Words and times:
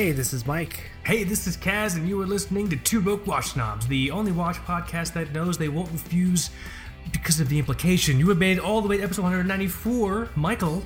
Hey, 0.00 0.12
this 0.12 0.32
is 0.32 0.46
Mike. 0.46 0.80
Hey, 1.04 1.24
this 1.24 1.46
is 1.46 1.58
Kaz, 1.58 1.94
and 1.94 2.08
you 2.08 2.18
are 2.22 2.26
listening 2.26 2.70
to 2.70 2.76
Two 2.76 3.02
Broke 3.02 3.26
Watch 3.26 3.48
Snobs, 3.48 3.86
the 3.86 4.10
only 4.10 4.32
watch 4.32 4.56
podcast 4.56 5.12
that 5.12 5.34
knows 5.34 5.58
they 5.58 5.68
won't 5.68 5.92
refuse 5.92 6.48
because 7.12 7.38
of 7.38 7.50
the 7.50 7.58
implication. 7.58 8.18
You 8.18 8.30
have 8.30 8.38
made 8.38 8.56
it 8.56 8.64
all 8.64 8.80
the 8.80 8.88
way 8.88 8.96
to 8.96 9.02
episode 9.02 9.24
194. 9.24 10.30
Michael, 10.36 10.82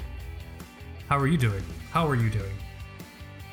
how 1.09 1.17
are 1.17 1.29
you 1.29 1.39
doing? 1.39 1.63
How 1.93 2.09
are 2.09 2.17
you 2.17 2.29
doing? 2.29 2.57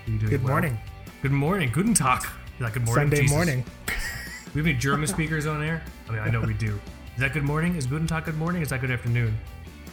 Are 0.08 0.10
you 0.10 0.18
doing 0.18 0.32
Good 0.32 0.44
well? 0.44 0.54
morning. 0.54 0.80
Good 1.22 1.32
morning. 1.32 1.70
Guten 1.72 1.94
Tag. 1.94 2.24
You 2.58 2.66
like 2.66 2.74
good 2.74 2.86
morning? 2.88 3.04
Sunday 3.04 3.22
Jesus. 3.22 3.36
morning. 3.36 3.64
We 4.56 4.62
have 4.62 4.68
any 4.68 4.76
German 4.80 5.06
speakers 5.16 5.46
on 5.46 5.62
air? 5.62 5.84
I 6.10 6.12
mean, 6.12 6.22
I 6.22 6.32
know 6.32 6.42
we 6.42 6.56
do. 6.56 6.80
Is 7.14 7.20
that 7.20 7.34
good 7.34 7.44
morning? 7.44 7.76
Is 7.76 7.86
Guten 7.86 8.08
Tag 8.08 8.26
good 8.26 8.38
morning? 8.40 8.64
Is 8.64 8.70
that 8.70 8.82
good 8.82 8.90
afternoon? 8.90 9.38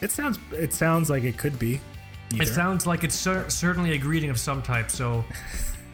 It 0.00 0.12
sounds 0.12 0.38
it 0.50 0.72
sounds 0.72 1.10
like 1.10 1.24
it 1.24 1.36
could 1.36 1.58
be. 1.58 1.78
Either. 2.32 2.42
It 2.42 2.48
sounds 2.48 2.86
like 2.86 3.04
it's 3.04 3.14
cer- 3.14 3.48
certainly 3.48 3.92
a 3.92 3.98
greeting 3.98 4.30
of 4.30 4.38
some 4.38 4.62
type. 4.62 4.90
So, 4.90 5.24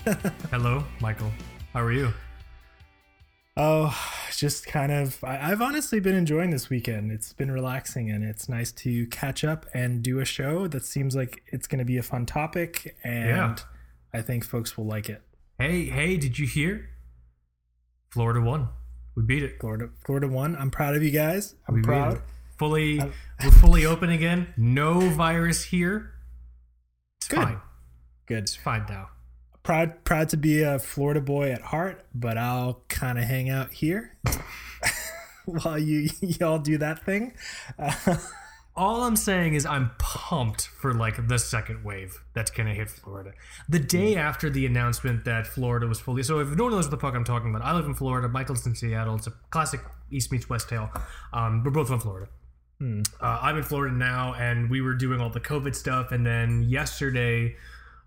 hello, 0.51 0.85
Michael. 1.01 1.31
How 1.73 1.81
are 1.83 1.93
you? 1.93 2.13
oh, 3.57 3.97
just 4.37 4.67
kind 4.67 4.91
of. 4.91 5.23
I, 5.23 5.51
I've 5.53 5.63
honestly 5.63 6.01
been 6.01 6.15
enjoying 6.17 6.51
this 6.51 6.69
weekend. 6.71 7.13
It's 7.13 7.33
been 7.33 7.51
relaxing 7.53 8.11
and 8.11 8.25
it's 8.25 8.49
nice 8.49 8.73
to 8.73 9.07
catch 9.07 9.45
up 9.45 9.67
and 9.73 10.03
do 10.03 10.19
a 10.19 10.25
show 10.25 10.67
that 10.69 10.85
seems 10.85 11.15
like 11.15 11.43
it's 11.47 11.67
going 11.69 11.79
to 11.79 11.85
be 11.85 11.97
a 11.99 12.03
fun 12.03 12.27
topic, 12.27 12.97
and 13.05 13.29
Yeah. 13.29 13.57
I 14.13 14.23
think 14.23 14.45
folks 14.45 14.77
will 14.77 14.87
like 14.87 15.09
it. 15.09 15.23
Hey, 15.59 15.85
hey, 15.85 16.17
did 16.17 16.39
you 16.39 16.47
hear? 16.49 16.89
Florida 18.11 18.41
won. 18.41 18.69
We 19.17 19.23
beat 19.23 19.45
it. 19.45 19.61
Florida, 19.61 19.91
Florida 20.05 20.27
won. 20.27 20.57
I'm 20.57 20.71
proud 20.73 20.97
of 20.97 21.03
you 21.05 21.11
guys. 21.13 21.55
I'm 21.69 21.77
We 21.77 21.83
proud. 21.83 22.21
Fully, 22.59 22.99
we're 23.43 23.51
fully 23.51 23.85
open 23.87 24.11
again. 24.11 24.53
No 24.57 25.01
virus 25.11 25.65
here. 25.65 26.13
It's 27.25 27.29
Good. 27.29 27.43
fine. 27.43 27.61
Good. 28.27 28.39
It's 28.43 28.55
fine 28.57 28.85
though. 28.87 29.07
Proud, 29.63 30.05
proud 30.05 30.29
to 30.29 30.37
be 30.37 30.61
a 30.61 30.79
Florida 30.79 31.23
boy 31.23 31.53
at 31.53 31.63
heart, 31.63 32.05
but 32.15 32.37
I'll 32.37 32.83
kind 32.89 33.17
of 33.17 33.25
hang 33.25 33.49
out 33.49 33.73
here 33.73 34.15
while 35.47 35.79
you 35.79 36.11
y'all 36.21 36.59
do 36.59 36.77
that 36.77 37.07
thing. 37.07 37.33
Uh, 37.79 38.17
All 38.77 39.05
I'm 39.05 39.17
saying 39.17 39.55
is 39.55 39.65
I'm 39.65 39.93
pumped 39.99 40.67
for 40.67 40.93
like 40.93 41.29
the 41.29 41.39
second 41.39 41.83
wave 41.83 42.21
that's 42.35 42.51
gonna 42.51 42.75
hit 42.75 42.91
Florida. 42.91 43.33
The 43.71 43.79
day 43.79 44.17
after 44.17 44.51
the 44.51 44.67
announcement 44.67 45.25
that 45.25 45.47
Florida 45.47 45.87
was 45.87 46.01
fully 46.01 46.25
so 46.25 46.41
if 46.41 46.49
no 46.49 46.65
one 46.65 46.73
knows 46.73 46.87
what 46.87 46.91
the 46.91 46.99
fuck 46.99 47.15
I'm 47.15 47.25
talking 47.25 47.55
about, 47.55 47.65
I 47.65 47.73
live 47.75 47.87
in 47.87 47.95
Florida, 47.95 48.29
Michael's 48.29 48.67
in 48.67 48.75
Seattle. 48.75 49.15
It's 49.15 49.29
a 49.29 49.33
classic 49.49 49.81
East 50.11 50.31
meets 50.31 50.51
West 50.51 50.69
tale. 50.69 50.91
Um, 51.33 51.63
we're 51.65 51.71
both 51.71 51.89
from 51.89 52.01
Florida. 52.01 52.29
Uh, 53.21 53.39
I'm 53.43 53.57
in 53.57 53.63
Florida 53.63 53.95
now, 53.95 54.35
and 54.35 54.69
we 54.71 54.81
were 54.81 54.95
doing 54.95 55.21
all 55.21 55.31
the 55.31 55.41
COVID 55.41 55.75
stuff, 55.75 56.13
and 56.13 56.27
then 56.27 56.63
yesterday, 56.63 57.57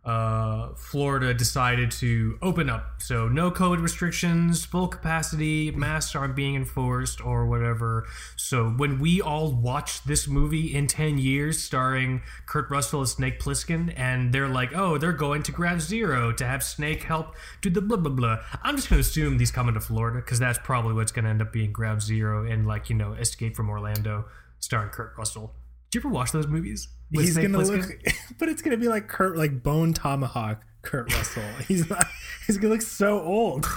uh, 0.08 0.74
Florida 0.76 1.34
decided 1.34 1.92
to 1.92 2.40
open 2.42 2.70
up. 2.70 3.02
So 3.02 3.28
no 3.28 3.52
COVID 3.52 3.82
restrictions, 3.82 4.64
full 4.64 4.88
capacity, 4.88 5.70
masks 5.72 6.16
aren't 6.16 6.34
being 6.34 6.56
enforced 6.56 7.24
or 7.24 7.46
whatever. 7.46 8.08
So 8.38 8.70
when 8.70 9.00
we 9.00 9.20
all 9.20 9.52
watch 9.52 10.04
this 10.06 10.26
movie 10.26 10.74
in 10.74 10.88
10 10.88 11.18
years 11.18 11.62
starring 11.62 12.22
Kurt 12.46 12.70
Russell 12.70 13.02
as 13.02 13.12
Snake 13.12 13.38
Plissken 13.42 13.94
and 13.98 14.32
they're 14.34 14.48
like, 14.48 14.74
"Oh, 14.74 14.98
they're 14.98 15.12
going 15.12 15.44
to 15.44 15.52
Ground 15.52 15.82
Zero 15.82 16.32
to 16.32 16.46
have 16.46 16.64
Snake 16.64 17.04
help 17.04 17.36
do 17.62 17.70
the 17.70 17.82
blah 17.82 17.98
blah 17.98 18.12
blah." 18.12 18.40
I'm 18.64 18.78
just 18.78 18.90
going 18.90 19.04
to 19.04 19.08
assume 19.08 19.38
these 19.38 19.52
come 19.52 19.68
into 19.68 19.82
Florida 19.82 20.22
cuz 20.22 20.40
that's 20.40 20.60
probably 20.60 20.94
what's 20.94 21.12
going 21.12 21.26
to 21.26 21.32
end 21.32 21.42
up 21.42 21.52
being 21.52 21.74
Ground 21.74 22.02
Zero 22.02 22.46
and 22.46 22.66
like, 22.66 22.90
you 22.90 22.96
know, 22.96 23.12
Escape 23.12 23.58
from 23.58 23.70
Orlando 23.70 24.24
starring 24.60 24.90
Kurt 24.90 25.14
Russell. 25.18 25.54
Did 25.92 26.04
you 26.04 26.10
ever 26.10 26.14
watch 26.14 26.32
those 26.32 26.48
movies? 26.48 26.90
he's 27.12 27.34
Snake 27.34 27.52
gonna 27.52 27.64
Plissken? 27.64 27.88
look, 28.06 28.14
but 28.40 28.50
it's 28.50 28.62
gonna 28.62 28.78
be 28.78 28.88
like 28.88 29.08
Kurt, 29.08 29.38
like 29.38 29.64
Bone 29.64 29.94
Tomahawk, 29.94 30.64
Kurt 30.82 31.14
Russell. 31.14 31.44
He's 31.68 31.90
not. 31.90 32.06
He's 32.46 32.58
gonna 32.58 32.74
look 32.74 32.82
so 32.82 33.22
old. 33.22 33.66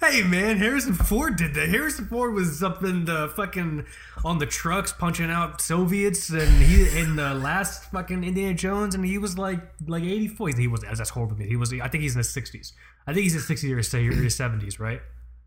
Hey 0.00 0.22
man, 0.22 0.58
Harrison 0.58 0.92
Ford 0.92 1.36
did 1.36 1.54
that. 1.54 1.70
Harrison 1.70 2.06
Ford 2.06 2.34
was 2.34 2.62
up 2.62 2.84
in 2.84 3.06
the 3.06 3.32
fucking 3.34 3.86
on 4.24 4.38
the 4.38 4.44
trucks 4.44 4.92
punching 4.92 5.30
out 5.30 5.62
Soviets, 5.62 6.28
and 6.28 6.62
he 6.62 6.98
in 6.98 7.16
the 7.16 7.32
last 7.32 7.90
fucking 7.90 8.22
Indiana 8.22 8.52
Jones, 8.52 8.94
and 8.94 9.04
he 9.06 9.16
was 9.16 9.38
like 9.38 9.58
like 9.86 10.02
eighty 10.02 10.28
four. 10.28 10.50
He 10.50 10.66
was 10.66 10.82
that's 10.82 11.08
horrible. 11.08 11.36
He 11.36 11.56
was. 11.56 11.72
I 11.72 11.88
think 11.88 12.02
he's 12.02 12.14
in 12.14 12.18
his 12.18 12.28
sixties. 12.28 12.74
I 13.06 13.14
think 13.14 13.22
he's 13.24 13.34
in 13.34 13.40
sixties 13.40 13.72
or 13.72 13.76
his 13.78 14.36
seventies, 14.36 14.78
right? 14.78 15.00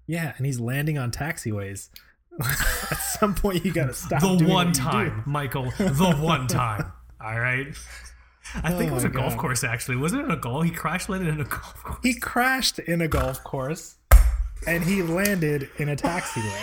Yeah, 0.08 0.34
and 0.36 0.48
he's 0.48 0.60
landing 0.60 0.98
on 0.98 1.12
taxiways. 1.12 1.90
At 2.92 2.98
some 3.20 3.36
point, 3.36 3.64
you 3.66 3.72
gotta 3.72 3.94
stop. 3.94 4.22
The 4.22 4.28
one 4.28 4.48
what 4.48 4.68
you 4.68 4.74
do. 4.74 4.80
time, 4.82 5.24
Michael. 5.26 5.72
The 5.78 6.16
one 6.20 6.48
time. 6.48 6.92
All 7.24 7.40
right. 7.40 7.68
I 8.56 8.72
think 8.72 8.90
Oh 8.92 8.94
it 8.94 8.96
was 8.96 9.04
a 9.04 9.10
golf 9.10 9.38
course. 9.38 9.64
Actually, 9.64 9.98
wasn't 9.98 10.26
it 10.26 10.32
a 10.32 10.36
golf? 10.36 10.66
He 10.66 10.72
crash 10.72 11.08
landed 11.10 11.30
in 11.30 11.40
a 11.42 11.46
golf 11.46 11.76
course. 11.84 12.00
He 12.04 12.14
crashed 12.16 12.80
in 12.80 13.02
a 13.02 13.08
golf 13.08 13.44
course, 13.44 13.96
and 14.68 14.84
he 14.84 15.02
landed 15.02 15.70
in 15.78 15.90
a 15.90 15.96
taxiway. 15.96 16.62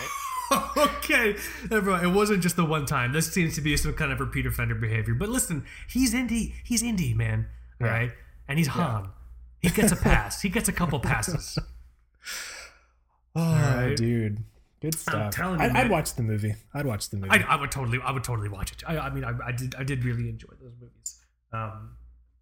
okay, 0.76 1.36
everyone, 1.70 2.04
it 2.04 2.08
wasn't 2.10 2.42
just 2.42 2.56
the 2.56 2.64
one 2.64 2.84
time. 2.84 3.12
This 3.12 3.32
seems 3.32 3.54
to 3.54 3.60
be 3.60 3.76
some 3.76 3.94
kind 3.94 4.12
of 4.12 4.20
repeat 4.20 4.46
offender 4.46 4.74
behavior. 4.74 5.14
But 5.14 5.28
listen, 5.30 5.64
he's 5.88 6.12
indie. 6.12 6.54
He's 6.64 6.82
indie, 6.82 7.14
man. 7.14 7.46
All 7.80 7.86
Yeah. 7.86 7.92
right, 7.92 8.10
and 8.48 8.58
he's 8.58 8.68
Han. 8.68 9.08
He 9.60 9.70
gets 9.70 9.92
a 9.92 9.96
pass. 9.96 10.42
he 10.42 10.48
gets 10.48 10.68
a 10.68 10.72
couple 10.72 10.98
passes. 11.00 11.58
Oh, 13.36 13.52
right. 13.54 13.96
dude, 13.96 14.42
good 14.80 14.94
stuff. 14.94 15.34
telling 15.34 15.60
you, 15.60 15.66
I'd, 15.66 15.72
man. 15.72 15.86
I'd 15.86 15.90
watch 15.90 16.14
the 16.14 16.22
movie. 16.22 16.54
I'd 16.74 16.86
watch 16.86 17.10
the 17.10 17.16
movie. 17.16 17.30
I, 17.30 17.54
I 17.54 17.56
would 17.60 17.70
totally, 17.70 17.98
I 18.04 18.12
would 18.12 18.24
totally 18.24 18.48
watch 18.48 18.72
it. 18.72 18.82
I, 18.86 18.98
I 18.98 19.10
mean, 19.10 19.24
I, 19.24 19.32
I 19.46 19.52
did, 19.52 19.74
I 19.76 19.84
did 19.84 20.04
really 20.04 20.28
enjoy 20.28 20.52
those 20.60 20.72
movies. 20.80 21.20
Um, 21.52 21.96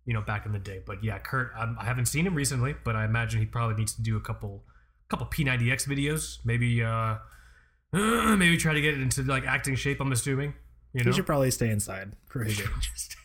you 0.04 0.14
know, 0.14 0.22
back 0.22 0.46
in 0.46 0.52
the 0.52 0.58
day. 0.58 0.80
But 0.84 1.04
yeah, 1.04 1.18
Kurt, 1.18 1.52
um, 1.58 1.76
I 1.78 1.84
haven't 1.84 2.06
seen 2.06 2.26
him 2.26 2.34
recently, 2.34 2.74
but 2.84 2.96
I 2.96 3.04
imagine 3.04 3.40
he 3.40 3.46
probably 3.46 3.76
needs 3.76 3.94
to 3.94 4.02
do 4.02 4.16
a 4.16 4.20
couple, 4.20 4.64
couple 5.08 5.26
P90X 5.26 5.86
videos. 5.86 6.38
Maybe, 6.44 6.82
uh, 6.82 7.16
maybe 7.92 8.56
try 8.56 8.72
to 8.72 8.80
get 8.80 8.94
into 8.94 9.22
like 9.22 9.44
acting 9.46 9.74
shape. 9.74 10.00
I'm 10.00 10.12
assuming. 10.12 10.54
You 10.94 11.04
know, 11.04 11.10
he 11.10 11.16
should 11.16 11.26
probably 11.26 11.50
stay 11.50 11.68
inside 11.70 12.12
for 12.26 12.42
his 12.42 12.60
age. 12.60 13.16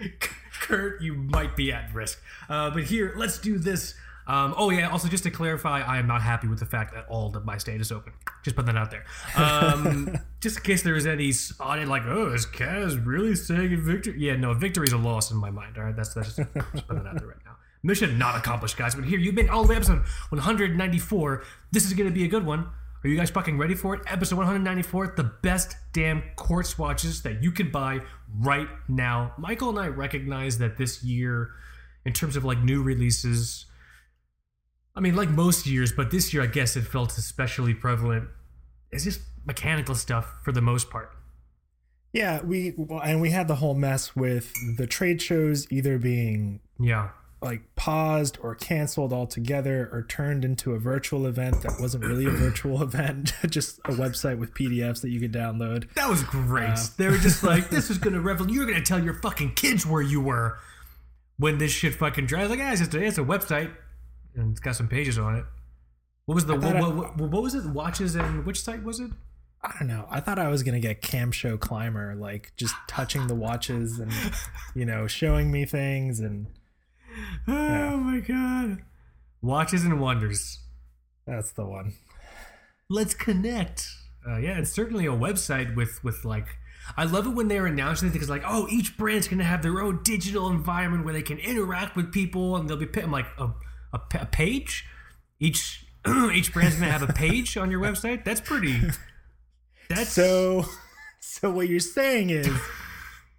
Kurt, 0.60 1.00
you 1.02 1.14
might 1.14 1.56
be 1.56 1.72
at 1.72 1.92
risk. 1.94 2.20
Uh, 2.48 2.70
but 2.70 2.84
here, 2.84 3.14
let's 3.16 3.38
do 3.38 3.58
this. 3.58 3.94
Um, 4.26 4.54
oh 4.56 4.70
yeah. 4.70 4.88
Also, 4.88 5.08
just 5.08 5.24
to 5.24 5.30
clarify, 5.30 5.80
I 5.80 5.98
am 5.98 6.06
not 6.06 6.22
happy 6.22 6.48
with 6.48 6.60
the 6.60 6.66
fact 6.66 6.94
at 6.94 7.06
all 7.08 7.30
that 7.30 7.44
my 7.44 7.58
state 7.58 7.80
is 7.80 7.90
open. 7.90 8.12
Just 8.42 8.56
put 8.56 8.66
that 8.66 8.76
out 8.76 8.90
there. 8.90 9.04
Um, 9.36 10.16
just 10.40 10.58
in 10.58 10.62
case 10.62 10.82
there 10.82 10.94
is 10.94 11.06
any 11.06 11.32
audit, 11.60 11.88
like, 11.88 12.04
oh, 12.06 12.32
is 12.32 12.46
Kaz 12.46 13.04
really 13.04 13.34
saying 13.34 13.76
victory? 13.84 14.14
Yeah, 14.18 14.36
no, 14.36 14.54
victory 14.54 14.86
is 14.86 14.92
a 14.92 14.98
loss 14.98 15.30
in 15.30 15.36
my 15.36 15.50
mind. 15.50 15.76
All 15.76 15.84
right, 15.84 15.96
that's 15.96 16.14
that's 16.14 16.36
just, 16.36 16.48
just 16.54 16.86
put 16.86 16.96
that 16.96 17.06
out 17.06 17.18
there 17.18 17.28
right 17.28 17.44
now. 17.44 17.56
Mission 17.82 18.16
not 18.16 18.36
accomplished, 18.36 18.76
guys. 18.76 18.94
But 18.94 19.04
here, 19.04 19.18
you've 19.18 19.34
been 19.34 19.50
all 19.50 19.64
the 19.64 19.70
way 19.70 19.76
episode 19.76 20.02
194. 20.28 21.42
This 21.72 21.84
is 21.84 21.94
going 21.94 22.08
to 22.08 22.14
be 22.14 22.24
a 22.24 22.28
good 22.28 22.46
one. 22.46 22.68
Are 23.04 23.08
you 23.08 23.16
guys 23.16 23.30
fucking 23.30 23.58
ready 23.58 23.74
for 23.74 23.96
it? 23.96 24.02
Episode 24.06 24.36
194, 24.36 25.14
the 25.16 25.24
best 25.24 25.74
damn 25.92 26.22
quartz 26.36 26.78
watches 26.78 27.22
that 27.22 27.42
you 27.42 27.50
can 27.50 27.72
buy 27.72 27.98
right 28.38 28.68
now. 28.88 29.34
Michael 29.36 29.70
and 29.70 29.78
I 29.80 29.88
recognize 29.88 30.58
that 30.58 30.76
this 30.76 31.02
year, 31.02 31.50
in 32.04 32.12
terms 32.12 32.36
of 32.36 32.44
like 32.44 32.62
new 32.62 32.80
releases, 32.80 33.66
I 34.94 35.00
mean, 35.00 35.16
like 35.16 35.30
most 35.30 35.66
years, 35.66 35.92
but 35.92 36.10
this 36.10 36.32
year 36.34 36.42
I 36.42 36.46
guess 36.46 36.76
it 36.76 36.82
felt 36.82 37.16
especially 37.16 37.74
prevalent. 37.74 38.28
It's 38.90 39.04
just 39.04 39.20
mechanical 39.46 39.94
stuff 39.94 40.34
for 40.44 40.52
the 40.52 40.60
most 40.60 40.90
part. 40.90 41.10
Yeah, 42.12 42.42
we 42.42 42.74
well, 42.76 43.00
and 43.00 43.20
we 43.22 43.30
had 43.30 43.48
the 43.48 43.54
whole 43.56 43.74
mess 43.74 44.14
with 44.14 44.52
the 44.76 44.86
trade 44.86 45.22
shows 45.22 45.66
either 45.72 45.96
being 45.98 46.60
Yeah. 46.78 47.08
like 47.40 47.62
paused 47.74 48.36
or 48.42 48.54
canceled 48.54 49.14
altogether 49.14 49.88
or 49.90 50.02
turned 50.02 50.44
into 50.44 50.74
a 50.74 50.78
virtual 50.78 51.26
event 51.26 51.62
that 51.62 51.80
wasn't 51.80 52.04
really 52.04 52.26
a 52.26 52.30
virtual 52.30 52.82
event, 52.88 53.32
just 53.48 53.78
a 53.86 53.92
website 53.92 54.36
with 54.36 54.52
PDFs 54.52 55.00
that 55.00 55.08
you 55.08 55.20
could 55.20 55.32
download. 55.32 55.90
That 55.94 56.10
was 56.10 56.22
great. 56.22 56.78
they 56.98 57.08
were 57.08 57.16
just 57.16 57.42
like, 57.52 57.70
this 57.70 57.88
is 57.88 57.96
gonna 57.96 58.20
revel. 58.20 58.50
You're 58.50 58.66
gonna 58.66 58.82
tell 58.82 59.02
your 59.02 59.14
fucking 59.14 59.54
kids 59.54 59.86
where 59.86 60.02
you 60.02 60.20
were 60.20 60.58
when 61.38 61.56
this 61.56 61.72
shit 61.72 61.94
fucking 61.94 62.26
drives. 62.26 62.50
Like, 62.50 62.60
ah, 62.60 62.72
it's 62.72 62.80
just 62.80 62.92
a, 62.92 63.02
it's 63.02 63.16
a 63.16 63.22
website 63.24 63.70
and 64.34 64.52
it's 64.52 64.60
got 64.60 64.76
some 64.76 64.88
pages 64.88 65.18
on 65.18 65.36
it. 65.36 65.44
What 66.26 66.34
was 66.34 66.46
the 66.46 66.54
what, 66.54 66.76
I- 66.76 66.80
what, 66.88 67.16
what, 67.16 67.42
was 67.42 67.54
it? 67.54 67.66
Watches 67.66 68.14
and 68.14 68.46
which 68.46 68.60
site 68.62 68.82
was 68.82 69.00
it? 69.00 69.10
I 69.64 69.72
don't 69.78 69.88
know. 69.88 70.06
I 70.10 70.20
thought 70.20 70.38
I 70.38 70.48
was 70.48 70.62
gonna 70.62 70.80
get 70.80 71.02
Cam 71.02 71.30
Show 71.30 71.56
Climber, 71.56 72.14
like 72.16 72.52
just 72.56 72.74
touching 72.88 73.28
the 73.28 73.34
watches 73.34 73.98
and 74.00 74.12
you 74.74 74.84
know 74.84 75.06
showing 75.06 75.52
me 75.52 75.64
things 75.64 76.18
and 76.20 76.46
Oh 77.46 77.96
my 77.98 78.20
god! 78.20 78.82
Watches 79.40 79.84
and 79.84 80.00
wonders. 80.00 80.60
that's 81.26 81.52
the 81.52 81.64
one. 81.64 81.94
let's 82.88 83.14
connect. 83.14 83.86
Uh, 84.26 84.38
yeah, 84.38 84.58
it's 84.58 84.70
certainly 84.72 85.06
a 85.06 85.10
website 85.12 85.74
with 85.76 86.02
with 86.02 86.24
like. 86.24 86.46
I 86.96 87.04
love 87.04 87.26
it 87.28 87.30
when 87.30 87.46
they're 87.46 87.66
announcing 87.66 88.10
things 88.10 88.28
like, 88.28 88.42
oh, 88.44 88.66
each 88.68 88.96
brand's 88.96 89.28
gonna 89.28 89.44
have 89.44 89.62
their 89.62 89.80
own 89.80 90.02
digital 90.02 90.48
environment 90.48 91.04
where 91.04 91.14
they 91.14 91.22
can 91.22 91.38
interact 91.38 91.94
with 91.94 92.12
people, 92.12 92.56
and 92.56 92.68
they'll 92.68 92.76
be 92.76 92.88
I'm 93.00 93.12
like 93.12 93.26
a, 93.38 93.50
a, 93.92 94.00
a 94.20 94.26
page. 94.26 94.86
Each 95.40 95.84
each 96.32 96.52
brand's 96.52 96.76
gonna 96.76 96.90
have 96.90 97.02
a 97.08 97.12
page 97.12 97.56
on 97.56 97.70
your 97.70 97.80
website. 97.80 98.24
That's 98.24 98.40
pretty. 98.40 98.80
That's 99.88 100.10
So, 100.10 100.64
so 101.20 101.50
what 101.50 101.68
you're 101.68 101.80
saying 101.80 102.30
is 102.30 102.48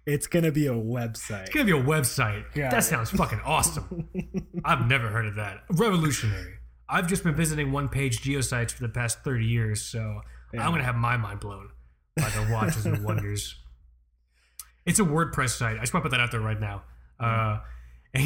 It's 0.06 0.26
gonna 0.26 0.52
be 0.52 0.66
a 0.66 0.72
website. 0.74 1.42
It's 1.46 1.50
gonna 1.54 1.64
be 1.64 1.72
a 1.72 1.82
website. 1.82 2.44
Got 2.54 2.70
that 2.70 2.78
it. 2.80 2.82
sounds 2.82 3.10
fucking 3.10 3.40
awesome. 3.44 4.08
I've 4.64 4.86
never 4.86 5.08
heard 5.08 5.26
of 5.26 5.34
that. 5.36 5.60
Revolutionary. 5.70 6.54
I've 6.88 7.06
just 7.08 7.24
been 7.24 7.34
visiting 7.34 7.72
one 7.72 7.88
page 7.88 8.20
GeoCities 8.22 8.72
for 8.72 8.82
the 8.82 8.90
past 8.90 9.24
30 9.24 9.46
years, 9.46 9.80
so 9.82 10.20
I'm 10.52 10.70
gonna 10.72 10.84
have 10.84 10.96
my 10.96 11.16
mind 11.16 11.40
blown 11.40 11.70
by 12.16 12.28
the 12.28 12.46
watches 12.52 12.86
and 12.86 13.02
wonders. 13.04 13.56
It's 14.86 14.98
a 14.98 15.02
WordPress 15.02 15.56
site. 15.56 15.78
I 15.78 15.80
just 15.80 15.94
want 15.94 16.04
to 16.04 16.10
put 16.10 16.14
that 16.14 16.20
out 16.20 16.30
there 16.30 16.42
right 16.42 16.60
now. 16.60 16.82
Uh, 17.18 17.60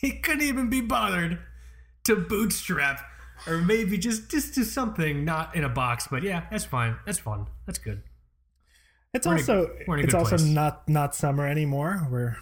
he 0.02 0.12
couldn't 0.12 0.42
even 0.42 0.68
be 0.70 0.80
bothered 0.80 1.38
to 2.04 2.16
bootstrap 2.16 3.00
or 3.46 3.58
maybe 3.58 3.96
just 3.98 4.30
just 4.30 4.54
do 4.54 4.64
something 4.64 5.24
not 5.24 5.54
in 5.56 5.64
a 5.64 5.68
box. 5.68 6.08
But 6.10 6.22
yeah, 6.22 6.44
that's 6.50 6.64
fine. 6.64 6.96
That's 7.06 7.18
fun. 7.18 7.46
That's 7.66 7.78
good. 7.78 8.02
It's 9.12 9.26
We're 9.26 9.34
also 9.34 9.70
a 9.88 9.92
it's 9.94 10.14
also 10.14 10.36
place. 10.36 10.44
not 10.48 10.88
not 10.88 11.14
summer 11.14 11.46
anymore. 11.46 12.06
We're 12.10 12.28
a 12.28 12.36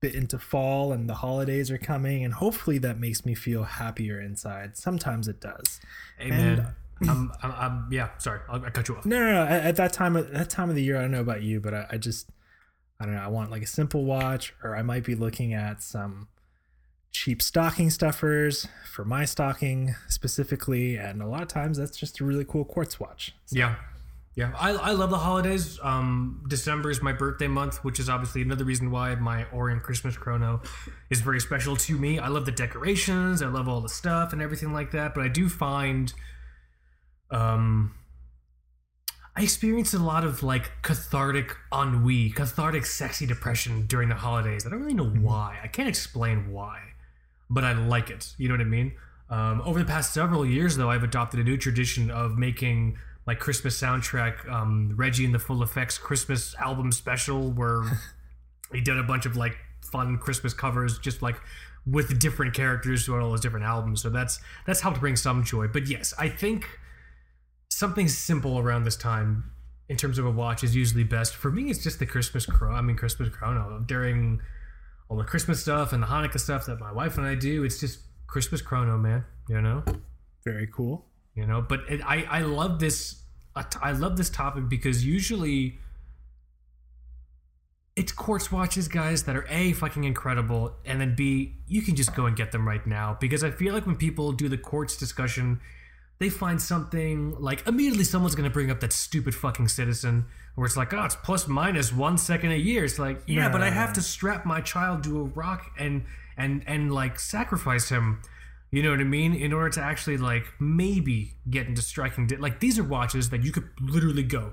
bit 0.00 0.14
into 0.14 0.38
fall 0.38 0.92
and 0.92 1.08
the 1.08 1.14
holidays 1.14 1.70
are 1.70 1.78
coming 1.78 2.24
and 2.24 2.34
hopefully 2.34 2.78
that 2.78 2.98
makes 2.98 3.26
me 3.26 3.34
feel 3.34 3.64
happier 3.64 4.20
inside. 4.20 4.76
Sometimes 4.76 5.28
it 5.28 5.40
does. 5.40 5.80
Hey 6.18 6.30
And- 6.30 6.66
I'm, 7.08 7.32
I'm, 7.42 7.52
I'm 7.52 7.88
yeah. 7.90 8.10
Sorry, 8.18 8.40
I'll, 8.46 8.62
I 8.62 8.68
cut 8.68 8.86
you 8.86 8.94
off. 8.96 9.06
No, 9.06 9.18
no, 9.18 9.32
no. 9.32 9.42
At, 9.44 9.64
at 9.64 9.76
that 9.76 9.94
time 9.94 10.16
of 10.16 10.30
that 10.32 10.50
time 10.50 10.68
of 10.68 10.76
the 10.76 10.82
year, 10.82 10.98
I 10.98 11.00
don't 11.00 11.10
know 11.12 11.22
about 11.22 11.40
you, 11.42 11.58
but 11.58 11.72
I, 11.72 11.86
I 11.92 11.96
just 11.96 12.28
I 13.00 13.06
don't 13.06 13.14
know. 13.14 13.22
I 13.22 13.28
want 13.28 13.50
like 13.50 13.62
a 13.62 13.66
simple 13.66 14.04
watch, 14.04 14.54
or 14.62 14.76
I 14.76 14.82
might 14.82 15.04
be 15.04 15.14
looking 15.14 15.54
at 15.54 15.82
some 15.82 16.28
cheap 17.12 17.42
stocking 17.42 17.90
stuffers 17.90 18.68
for 18.92 19.04
my 19.04 19.24
stocking 19.24 19.94
specifically, 20.08 20.96
and 20.96 21.22
a 21.22 21.26
lot 21.26 21.42
of 21.42 21.48
times 21.48 21.78
that's 21.78 21.96
just 21.96 22.20
a 22.20 22.24
really 22.24 22.44
cool 22.44 22.64
quartz 22.64 23.00
watch. 23.00 23.34
Yeah. 23.50 23.76
Yeah, 24.36 24.52
I, 24.56 24.70
I 24.70 24.92
love 24.92 25.10
the 25.10 25.18
holidays. 25.18 25.78
Um, 25.82 26.44
December 26.48 26.88
is 26.90 27.02
my 27.02 27.12
birthday 27.12 27.48
month, 27.48 27.82
which 27.84 27.98
is 27.98 28.08
obviously 28.08 28.42
another 28.42 28.64
reason 28.64 28.92
why 28.92 29.16
my 29.16 29.44
Orient 29.50 29.82
Christmas 29.82 30.16
chrono 30.16 30.62
is 31.10 31.20
very 31.20 31.40
special 31.40 31.74
to 31.76 31.98
me. 31.98 32.20
I 32.20 32.28
love 32.28 32.46
the 32.46 32.52
decorations, 32.52 33.42
I 33.42 33.48
love 33.48 33.68
all 33.68 33.80
the 33.80 33.88
stuff 33.88 34.32
and 34.32 34.40
everything 34.40 34.72
like 34.72 34.92
that. 34.92 35.14
But 35.14 35.24
I 35.24 35.28
do 35.28 35.48
find, 35.48 36.12
um, 37.32 37.92
I 39.36 39.42
experience 39.42 39.94
a 39.94 39.98
lot 39.98 40.24
of 40.24 40.42
like 40.42 40.70
cathartic 40.82 41.56
ennui, 41.72 42.30
cathartic 42.30 42.84
sexy 42.84 43.26
depression 43.26 43.86
during 43.86 44.08
the 44.08 44.14
holidays. 44.16 44.66
I 44.66 44.70
don't 44.70 44.80
really 44.80 44.94
know 44.94 45.08
why. 45.08 45.58
I 45.62 45.68
can't 45.68 45.88
explain 45.88 46.50
why, 46.50 46.80
but 47.48 47.64
I 47.64 47.72
like 47.72 48.10
it. 48.10 48.34
You 48.38 48.48
know 48.48 48.54
what 48.54 48.60
I 48.60 48.64
mean? 48.64 48.92
Um, 49.30 49.62
over 49.64 49.78
the 49.78 49.84
past 49.84 50.12
several 50.12 50.44
years, 50.44 50.76
though, 50.76 50.90
I've 50.90 51.04
adopted 51.04 51.38
a 51.38 51.44
new 51.44 51.56
tradition 51.56 52.10
of 52.10 52.36
making 52.36 52.98
like 53.26 53.38
Christmas 53.38 53.80
soundtrack, 53.80 54.50
um, 54.50 54.94
Reggie 54.96 55.24
and 55.24 55.34
the 55.34 55.38
Full 55.38 55.62
Effect's 55.62 55.98
Christmas 55.98 56.54
album 56.56 56.90
special, 56.90 57.52
where 57.52 57.82
he 58.72 58.80
did 58.80 58.98
a 58.98 59.04
bunch 59.04 59.26
of 59.26 59.36
like 59.36 59.56
fun 59.80 60.18
Christmas 60.18 60.52
covers, 60.52 60.98
just 60.98 61.22
like 61.22 61.36
with 61.86 62.18
different 62.18 62.54
characters 62.54 63.04
throughout 63.04 63.22
all 63.22 63.30
those 63.30 63.40
different 63.40 63.64
albums. 63.64 64.02
So 64.02 64.10
that's 64.10 64.40
that's 64.66 64.80
helped 64.80 64.98
bring 64.98 65.14
some 65.14 65.44
joy. 65.44 65.68
But 65.68 65.86
yes, 65.86 66.12
I 66.18 66.28
think 66.28 66.66
something 67.70 68.08
simple 68.08 68.58
around 68.58 68.84
this 68.84 68.96
time 68.96 69.50
in 69.88 69.96
terms 69.96 70.18
of 70.18 70.26
a 70.26 70.30
watch 70.30 70.62
is 70.62 70.74
usually 70.76 71.04
best. 71.04 71.34
For 71.34 71.50
me, 71.50 71.70
it's 71.70 71.82
just 71.82 71.98
the 71.98 72.06
Christmas 72.06 72.46
chrono. 72.46 72.76
I 72.76 72.80
mean, 72.82 72.96
Christmas 72.96 73.28
chrono 73.30 73.82
during 73.86 74.40
all 75.08 75.16
the 75.16 75.24
Christmas 75.24 75.60
stuff 75.60 75.92
and 75.92 76.02
the 76.02 76.06
Hanukkah 76.06 76.38
stuff 76.38 76.66
that 76.66 76.78
my 76.78 76.92
wife 76.92 77.18
and 77.18 77.26
I 77.26 77.34
do. 77.34 77.64
It's 77.64 77.80
just 77.80 78.00
Christmas 78.26 78.62
chrono, 78.62 78.96
man. 78.98 79.24
You 79.48 79.60
know 79.60 79.82
Very 80.44 80.68
cool. 80.72 81.06
you 81.34 81.44
know 81.44 81.60
but 81.60 81.80
it, 81.88 82.00
i 82.06 82.22
i 82.30 82.40
love 82.42 82.78
this 82.78 83.22
i 83.82 83.90
love 83.90 84.16
this 84.16 84.30
topic 84.30 84.68
because 84.68 85.04
usually 85.04 85.78
it's 87.96 88.12
quartz 88.12 88.52
watches 88.52 88.86
guys 88.88 89.24
that 89.24 89.34
are 89.36 89.46
a 89.48 89.72
fucking 89.72 90.04
incredible 90.04 90.72
and 90.84 91.00
then 91.00 91.14
b 91.16 91.56
you 91.66 91.82
can 91.82 91.96
just 91.96 92.14
go 92.14 92.26
and 92.26 92.36
get 92.36 92.52
them 92.52 92.66
right 92.66 92.86
now 92.86 93.16
because 93.20 93.42
i 93.42 93.50
feel 93.50 93.74
like 93.74 93.86
when 93.86 93.96
people 93.96 94.30
do 94.32 94.48
the 94.48 94.56
quartz 94.58 94.96
discussion 94.96 95.60
they 96.20 96.28
find 96.28 96.62
something 96.62 97.34
like 97.40 97.66
immediately 97.66 98.04
someone's 98.04 98.36
going 98.36 98.48
to 98.48 98.52
bring 98.52 98.70
up 98.70 98.78
that 98.78 98.92
stupid 98.92 99.34
fucking 99.34 99.66
citizen 99.66 100.26
where 100.54 100.66
it's 100.66 100.76
like 100.76 100.94
oh 100.94 101.04
it's 101.04 101.16
plus 101.16 101.48
minus 101.48 101.92
one 101.92 102.16
second 102.16 102.52
a 102.52 102.56
year 102.56 102.84
it's 102.84 102.98
like 102.98 103.20
yeah 103.26 103.48
but 103.48 103.62
i 103.62 103.70
have 103.70 103.92
to 103.92 104.00
strap 104.00 104.46
my 104.46 104.60
child 104.60 105.02
to 105.02 105.20
a 105.20 105.24
rock 105.24 105.72
and 105.78 106.04
and 106.36 106.62
and 106.66 106.92
like 106.94 107.18
sacrifice 107.18 107.88
him 107.88 108.20
you 108.70 108.84
know 108.84 108.90
what 108.90 109.00
I 109.00 109.04
mean? 109.04 109.34
In 109.34 109.52
order 109.52 109.70
to 109.70 109.80
actually 109.80 110.16
like 110.16 110.44
maybe 110.60 111.34
get 111.48 111.66
into 111.66 111.82
striking, 111.82 112.26
di- 112.26 112.36
like 112.36 112.60
these 112.60 112.78
are 112.78 112.84
watches 112.84 113.30
that 113.30 113.42
you 113.42 113.50
could 113.50 113.68
literally 113.80 114.22
go 114.22 114.52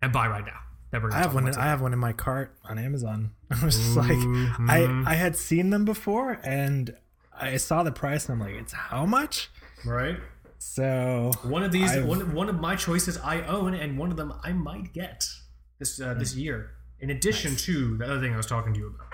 and 0.00 0.12
buy 0.12 0.28
right 0.28 0.44
now. 0.44 0.60
That 0.92 1.02
we're 1.02 1.12
I 1.12 1.18
have 1.18 1.34
one. 1.34 1.48
about 1.48 1.58
I 1.58 1.66
have 1.66 1.80
one 1.80 1.92
in 1.92 1.98
my 1.98 2.12
cart 2.12 2.54
on 2.64 2.78
Amazon. 2.78 3.32
I 3.50 3.64
was 3.64 3.76
just 3.76 3.96
like. 3.96 4.10
I 4.10 4.12
mm-hmm. 4.14 5.08
I 5.08 5.14
had 5.14 5.36
seen 5.36 5.70
them 5.70 5.84
before, 5.84 6.40
and 6.44 6.94
I 7.36 7.56
saw 7.56 7.82
the 7.82 7.92
price, 7.92 8.28
and 8.28 8.40
I'm 8.40 8.48
like, 8.48 8.60
it's 8.60 8.72
how 8.72 9.06
much? 9.06 9.50
right. 9.84 10.18
So 10.62 11.32
One 11.42 11.62
of 11.62 11.72
these, 11.72 11.90
I've- 11.90 12.02
one 12.06 12.34
one 12.34 12.50
of 12.50 12.60
my 12.60 12.76
choices 12.76 13.16
I 13.18 13.40
own, 13.42 13.72
and 13.74 13.96
one 13.98 14.10
of 14.10 14.18
them 14.18 14.32
I 14.44 14.52
might 14.52 14.92
get 14.92 15.26
this 15.78 15.98
uh, 16.00 16.12
this 16.14 16.36
year. 16.36 16.72
In 17.00 17.08
addition 17.08 17.56
to 17.56 17.96
the 17.96 18.04
other 18.04 18.20
thing 18.20 18.34
I 18.34 18.36
was 18.36 18.44
talking 18.44 18.74
to 18.74 18.78
you 18.78 18.88
about. 18.88 19.06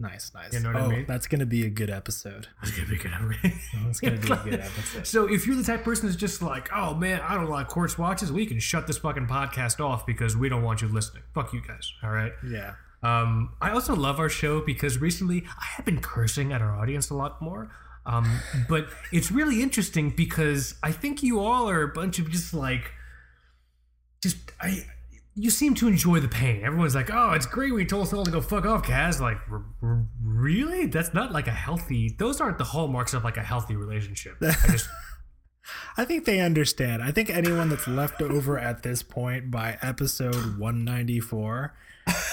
nice, 0.00 0.32
nice. 0.34 0.52
You 0.52 0.58
know 0.58 0.72
what 0.72 0.82
I 0.82 0.84
oh, 0.84 0.88
mean? 0.88 1.04
that's 1.06 1.28
gonna 1.28 1.46
be 1.46 1.64
a 1.64 1.70
good 1.70 1.88
episode. 1.88 2.48
It's 2.62 2.72
gonna 2.72 2.88
be 2.88 2.96
good. 2.96 3.12
It's 3.88 4.00
gonna 4.00 4.16
be 4.18 4.32
a 4.32 4.36
good 4.36 4.60
episode. 4.60 5.06
So 5.06 5.28
if 5.32 5.46
you're 5.46 5.54
the 5.54 5.62
type 5.62 5.78
of 5.78 5.84
person 5.84 6.06
that's 6.08 6.18
just 6.18 6.42
like, 6.42 6.68
oh 6.74 6.94
man, 6.94 7.20
I 7.20 7.34
don't 7.34 7.48
like 7.48 7.68
quartz 7.68 7.96
watches, 7.96 8.32
we 8.32 8.44
can 8.44 8.58
shut 8.58 8.88
this 8.88 8.98
fucking 8.98 9.28
podcast 9.28 9.78
off 9.78 10.04
because 10.04 10.36
we 10.36 10.48
don't 10.48 10.64
want 10.64 10.82
you 10.82 10.88
listening. 10.88 11.22
Fuck 11.32 11.52
you 11.52 11.62
guys. 11.66 11.92
All 12.02 12.10
right. 12.10 12.32
Yeah. 12.44 12.74
Um, 13.04 13.52
I 13.60 13.70
also 13.70 13.94
love 13.94 14.18
our 14.18 14.28
show 14.28 14.60
because 14.60 14.98
recently 14.98 15.44
I 15.46 15.64
have 15.76 15.84
been 15.84 16.00
cursing 16.00 16.52
at 16.52 16.60
our 16.60 16.76
audience 16.76 17.08
a 17.10 17.14
lot 17.14 17.40
more. 17.40 17.70
Um, 18.04 18.40
but 18.68 18.88
it's 19.12 19.30
really 19.30 19.62
interesting 19.62 20.10
because 20.10 20.74
I 20.82 20.92
think 20.92 21.22
you 21.22 21.40
all 21.40 21.68
are 21.70 21.82
a 21.82 21.88
bunch 21.88 22.18
of 22.18 22.30
just 22.30 22.52
like, 22.54 22.90
just 24.22 24.36
I. 24.60 24.84
You 25.34 25.48
seem 25.48 25.74
to 25.76 25.88
enjoy 25.88 26.20
the 26.20 26.28
pain. 26.28 26.62
Everyone's 26.62 26.94
like, 26.94 27.08
"Oh, 27.10 27.30
it's 27.30 27.46
great 27.46 27.68
you 27.72 27.86
told 27.86 28.06
us 28.06 28.12
all 28.12 28.22
to 28.22 28.30
go 28.30 28.42
fuck 28.42 28.66
off, 28.66 28.82
Kaz." 28.82 29.18
Like, 29.18 29.38
r- 29.50 29.64
r- 29.82 30.06
really? 30.22 30.84
That's 30.84 31.14
not 31.14 31.32
like 31.32 31.46
a 31.46 31.52
healthy. 31.52 32.14
Those 32.18 32.38
aren't 32.38 32.58
the 32.58 32.64
hallmarks 32.64 33.14
of 33.14 33.24
like 33.24 33.38
a 33.38 33.42
healthy 33.42 33.74
relationship. 33.74 34.36
I 34.42 34.52
just 34.70 34.90
I 35.96 36.04
think 36.04 36.24
they 36.24 36.40
understand. 36.40 37.02
I 37.02 37.10
think 37.10 37.28
anyone 37.30 37.68
that's 37.68 37.86
left 37.86 38.22
over 38.22 38.58
at 38.58 38.82
this 38.82 39.02
point 39.02 39.50
by 39.50 39.76
episode 39.82 40.58
194 40.58 41.74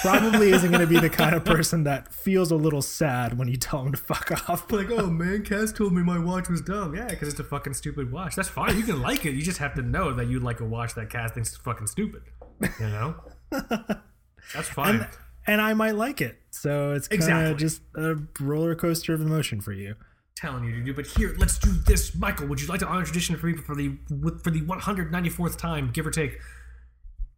probably 0.02 0.52
isn't 0.52 0.70
going 0.72 0.82
to 0.82 0.88
be 0.88 1.00
the 1.00 1.10
kind 1.10 1.36
of 1.36 1.44
person 1.46 1.84
that 1.84 2.14
feels 2.14 2.52
a 2.52 2.56
little 2.56 2.82
sad 2.82 3.38
when 3.38 3.48
you 3.50 3.58
tell 3.58 3.84
them 3.84 3.92
to 3.92 3.98
fuck 3.98 4.50
off. 4.50 4.72
like, 4.72 4.90
oh 4.92 5.08
man, 5.08 5.44
Kaz 5.44 5.76
told 5.76 5.94
me 5.94 6.02
my 6.02 6.18
watch 6.18 6.48
was 6.50 6.62
dumb. 6.62 6.96
Yeah, 6.96 7.08
because 7.08 7.28
it's 7.28 7.40
a 7.40 7.44
fucking 7.44 7.74
stupid 7.74 8.12
watch. 8.12 8.36
That's 8.36 8.48
fine. 8.50 8.78
You 8.78 8.84
can 8.84 9.02
like 9.02 9.26
it. 9.26 9.34
You 9.34 9.42
just 9.42 9.58
have 9.60 9.74
to 9.76 9.82
know 9.82 10.14
that 10.14 10.28
you 10.28 10.40
like 10.40 10.60
a 10.62 10.66
watch 10.66 10.96
that 10.96 11.10
Kaz 11.10 11.32
thinks 11.34 11.52
is 11.52 11.58
fucking 11.58 11.88
stupid. 11.88 12.22
You 12.62 12.70
know, 12.88 13.16
that's 13.52 14.70
fine. 14.70 14.96
and, 14.96 15.08
and 15.48 15.62
I 15.62 15.74
might 15.74 15.96
like 15.96 16.22
it. 16.22 16.40
So 16.52 16.94
it's 16.94 17.08
kind 17.08 17.22
of 17.22 17.28
Exactly. 17.52 17.56
just 17.56 17.82
a 17.96 18.16
roller 18.44 18.76
coaster 18.76 19.14
of 19.14 19.22
emotion 19.22 19.62
for 19.62 19.74
you. 19.74 19.96
Telling 20.40 20.64
you 20.64 20.76
to 20.76 20.82
do. 20.84 20.94
But 20.94 21.08
here, 21.08 21.36
let's 21.38 21.58
do 21.58 21.72
this. 21.72 22.16
Michael, 22.16 22.48
would 22.48 22.62
you 22.62 22.68
like 22.68 22.80
to 22.80 22.88
honor 22.88 23.06
tradition 23.06 23.36
for 23.38 23.48
me 23.48 23.58
for 23.58 23.76
the 23.76 23.98
for 24.44 24.52
the 24.52 24.62
194th 24.62 25.58
time, 25.58 25.92
give 25.92 26.08
or 26.08 26.12
take? 26.12 26.40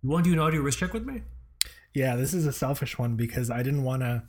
You 0.03 0.09
want 0.09 0.25
to 0.25 0.29
do 0.29 0.33
an 0.33 0.39
audio 0.39 0.61
wrist 0.61 0.79
check 0.79 0.93
with 0.93 1.05
me? 1.05 1.21
Yeah, 1.93 2.15
this 2.15 2.33
is 2.33 2.45
a 2.45 2.53
selfish 2.53 2.97
one 2.97 3.15
because 3.15 3.49
I 3.49 3.63
didn't 3.63 3.83
want 3.83 4.01
to. 4.01 4.23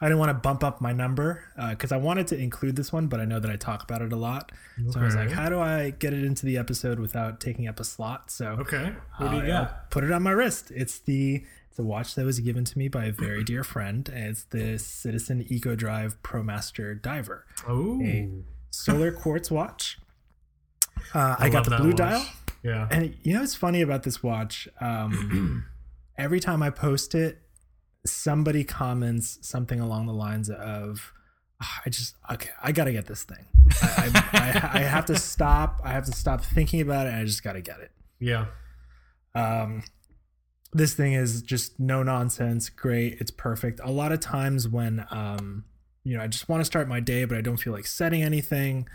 I 0.00 0.06
didn't 0.06 0.18
want 0.18 0.30
to 0.30 0.34
bump 0.34 0.64
up 0.64 0.80
my 0.80 0.92
number 0.92 1.44
uh, 1.56 1.70
because 1.70 1.92
I 1.92 1.96
wanted 1.96 2.26
to 2.26 2.36
include 2.36 2.76
this 2.76 2.92
one, 2.92 3.06
but 3.06 3.20
I 3.20 3.24
know 3.24 3.38
that 3.38 3.50
I 3.50 3.56
talk 3.56 3.82
about 3.84 4.02
it 4.02 4.12
a 4.12 4.16
lot. 4.16 4.52
So 4.90 5.00
I 5.00 5.04
was 5.04 5.14
like, 5.14 5.30
how 5.30 5.48
do 5.48 5.60
I 5.60 5.90
get 5.90 6.12
it 6.12 6.24
into 6.24 6.44
the 6.44 6.58
episode 6.58 6.98
without 6.98 7.40
taking 7.40 7.68
up 7.68 7.80
a 7.80 7.84
slot? 7.84 8.30
So 8.30 8.48
Okay. 8.60 8.92
What 9.18 9.30
do 9.30 9.36
you 9.36 9.42
I'll 9.44 9.50
uh, 9.50 9.64
got? 9.64 9.90
Put 9.90 10.04
it 10.04 10.10
on 10.10 10.22
my 10.22 10.32
wrist. 10.32 10.72
It's 10.74 10.98
the 10.98 11.44
it's 11.74 11.80
a 11.80 11.82
watch 11.82 12.14
that 12.14 12.24
was 12.24 12.38
given 12.38 12.64
to 12.64 12.78
me 12.78 12.86
by 12.86 13.06
a 13.06 13.10
very 13.12 13.42
dear 13.42 13.64
friend. 13.64 14.08
It's 14.14 14.44
the 14.44 14.78
Citizen 14.78 15.44
Eco 15.48 15.74
Drive 15.74 16.22
ProMaster 16.22 17.02
Diver, 17.02 17.44
Oh, 17.66 18.00
a 18.00 18.30
solar 18.70 19.10
quartz 19.10 19.50
watch. 19.50 19.98
Uh, 21.12 21.34
I, 21.36 21.46
I 21.46 21.48
got 21.48 21.64
the 21.64 21.76
blue 21.76 21.88
watch. 21.88 21.96
dial, 21.96 22.26
yeah. 22.62 22.86
and 22.92 23.16
you 23.24 23.34
know 23.34 23.40
what's 23.40 23.56
funny 23.56 23.80
about 23.82 24.04
this 24.04 24.22
watch? 24.22 24.68
Um, 24.80 25.66
every 26.16 26.38
time 26.38 26.62
I 26.62 26.70
post 26.70 27.12
it, 27.16 27.42
somebody 28.06 28.62
comments 28.62 29.40
something 29.42 29.80
along 29.80 30.06
the 30.06 30.12
lines 30.12 30.48
of, 30.50 31.12
"Ah, 31.60 31.80
"I 31.84 31.90
just 31.90 32.14
okay, 32.30 32.50
I 32.62 32.70
gotta 32.70 32.92
get 32.92 33.06
this 33.06 33.24
thing. 33.24 33.44
I, 33.82 34.10
I, 34.32 34.38
I, 34.78 34.78
I 34.78 34.82
have 34.84 35.06
to 35.06 35.18
stop. 35.18 35.80
I 35.82 35.90
have 35.90 36.04
to 36.04 36.12
stop 36.12 36.44
thinking 36.44 36.80
about 36.80 37.08
it. 37.08 37.10
And 37.10 37.18
I 37.18 37.24
just 37.24 37.42
gotta 37.42 37.60
get 37.60 37.80
it." 37.80 37.90
Yeah. 38.20 38.46
um 39.34 39.82
this 40.74 40.94
thing 40.94 41.12
is 41.12 41.40
just 41.42 41.78
no 41.78 42.02
nonsense 42.02 42.68
great 42.68 43.16
it's 43.20 43.30
perfect 43.30 43.80
a 43.82 43.90
lot 43.90 44.12
of 44.12 44.20
times 44.20 44.68
when 44.68 45.06
um 45.10 45.64
you 46.02 46.16
know 46.16 46.22
i 46.22 46.26
just 46.26 46.48
want 46.48 46.60
to 46.60 46.64
start 46.64 46.88
my 46.88 47.00
day 47.00 47.24
but 47.24 47.38
i 47.38 47.40
don't 47.40 47.58
feel 47.58 47.72
like 47.72 47.86
setting 47.86 48.22
anything 48.22 48.86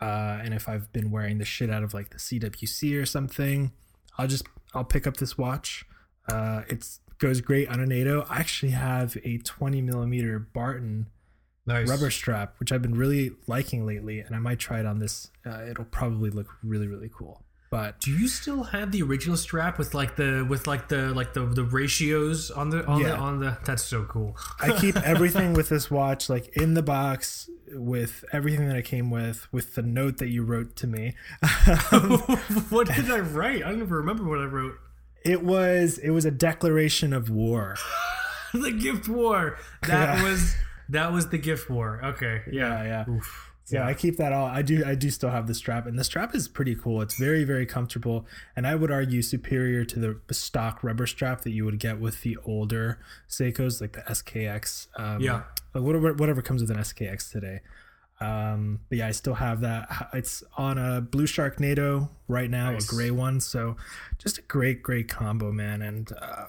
uh 0.00 0.40
and 0.42 0.54
if 0.54 0.68
i've 0.68 0.92
been 0.92 1.10
wearing 1.10 1.38
the 1.38 1.44
shit 1.44 1.70
out 1.70 1.82
of 1.82 1.92
like 1.92 2.10
the 2.10 2.18
cwc 2.18 3.00
or 3.00 3.04
something 3.04 3.72
i'll 4.16 4.28
just 4.28 4.46
i'll 4.74 4.84
pick 4.84 5.06
up 5.06 5.16
this 5.18 5.36
watch 5.36 5.84
uh 6.30 6.62
it's 6.68 7.00
goes 7.18 7.40
great 7.40 7.68
on 7.68 7.80
a 7.80 7.86
NATO. 7.86 8.26
I 8.28 8.38
actually 8.38 8.72
have 8.72 9.16
a 9.24 9.38
20 9.38 9.80
millimeter 9.80 10.38
Barton 10.38 11.06
Nice. 11.66 11.88
rubber 11.88 12.10
strap, 12.10 12.54
which 12.58 12.72
I've 12.72 12.82
been 12.82 12.94
really 12.94 13.32
liking 13.46 13.86
lately, 13.86 14.20
and 14.20 14.36
I 14.36 14.38
might 14.38 14.58
try 14.58 14.80
it 14.80 14.86
on 14.86 14.98
this. 14.98 15.30
Uh, 15.46 15.62
it'll 15.62 15.86
probably 15.86 16.30
look 16.30 16.48
really 16.62 16.86
really 16.86 17.10
cool. 17.12 17.42
But 17.74 17.98
Do 18.00 18.12
you 18.12 18.28
still 18.28 18.62
have 18.62 18.92
the 18.92 19.02
original 19.02 19.36
strap 19.36 19.78
with 19.78 19.94
like 19.94 20.14
the 20.14 20.46
with 20.48 20.68
like 20.68 20.86
the 20.86 21.12
like 21.12 21.34
the 21.34 21.44
the 21.44 21.64
ratios 21.64 22.52
on 22.52 22.70
the 22.70 22.86
on 22.86 23.02
the 23.02 23.16
on 23.16 23.40
the? 23.40 23.58
That's 23.64 23.82
so 23.82 24.04
cool. 24.04 24.36
I 24.60 24.78
keep 24.78 24.94
everything 25.04 25.54
with 25.54 25.70
this 25.70 25.90
watch 25.90 26.28
like 26.28 26.56
in 26.56 26.74
the 26.74 26.84
box 26.84 27.50
with 27.72 28.24
everything 28.32 28.68
that 28.68 28.76
I 28.76 28.82
came 28.82 29.10
with, 29.10 29.52
with 29.52 29.74
the 29.74 29.82
note 29.82 30.18
that 30.18 30.28
you 30.28 30.44
wrote 30.44 30.76
to 30.76 30.86
me. 30.86 31.14
Um, 31.90 32.18
what 32.70 32.86
did 32.94 33.10
I 33.10 33.18
write? 33.18 33.64
I 33.64 33.70
don't 33.70 33.78
even 33.82 33.88
remember 33.88 34.22
what 34.22 34.38
I 34.38 34.44
wrote. 34.44 34.74
It 35.24 35.42
was 35.42 35.98
it 35.98 36.10
was 36.10 36.24
a 36.24 36.30
declaration 36.30 37.12
of 37.12 37.28
war. 37.28 37.74
the 38.54 38.70
gift 38.70 39.08
war. 39.08 39.58
That 39.82 40.18
Yeah. 40.18 40.22
was 40.30 40.54
that 40.90 41.12
was 41.12 41.28
the 41.30 41.38
gift 41.38 41.68
war. 41.68 42.00
Okay. 42.04 42.42
Yeah. 42.52 42.84
Yeah, 42.84 43.04
yeah. 43.08 43.18
Yeah, 43.70 43.86
I 43.86 43.94
keep 43.94 44.18
that 44.18 44.32
all. 44.32 44.46
I 44.46 44.60
do. 44.62 44.84
I 44.84 44.94
do 44.94 45.10
still 45.10 45.30
have 45.30 45.46
the 45.46 45.54
strap, 45.54 45.86
and 45.86 45.98
the 45.98 46.04
strap 46.04 46.34
is 46.34 46.48
pretty 46.48 46.74
cool. 46.74 47.00
It's 47.00 47.14
very, 47.18 47.44
very 47.44 47.64
comfortable, 47.64 48.26
and 48.54 48.66
I 48.66 48.74
would 48.74 48.90
argue 48.90 49.22
superior 49.22 49.84
to 49.86 50.20
the 50.26 50.34
stock 50.34 50.84
rubber 50.84 51.06
strap 51.06 51.40
that 51.42 51.50
you 51.50 51.64
would 51.64 51.78
get 51.78 51.98
with 51.98 52.20
the 52.22 52.36
older 52.44 52.98
Seikos, 53.28 53.80
like 53.80 53.92
the 53.94 54.02
SKX. 54.02 54.88
Um, 54.96 55.20
Yeah. 55.22 55.42
whatever, 55.72 56.12
whatever 56.12 56.42
comes 56.42 56.60
with 56.60 56.70
an 56.70 56.76
SKX 56.78 57.30
today. 57.32 57.60
Um, 58.20 58.80
but 58.88 58.98
yeah, 58.98 59.08
I 59.08 59.10
still 59.12 59.34
have 59.34 59.60
that. 59.62 60.08
It's 60.12 60.44
on 60.56 60.78
a 60.78 61.02
BluShark 61.02 61.58
NATO 61.58 62.10
right 62.28 62.48
now, 62.50 62.70
Nice. 62.72 62.86
a 62.90 62.94
gray 62.94 63.10
one. 63.10 63.40
So 63.40 63.76
just 64.18 64.38
a 64.38 64.42
great, 64.42 64.82
great 64.82 65.08
combo, 65.08 65.50
man. 65.52 65.82
And 65.82 66.12
uh, 66.12 66.46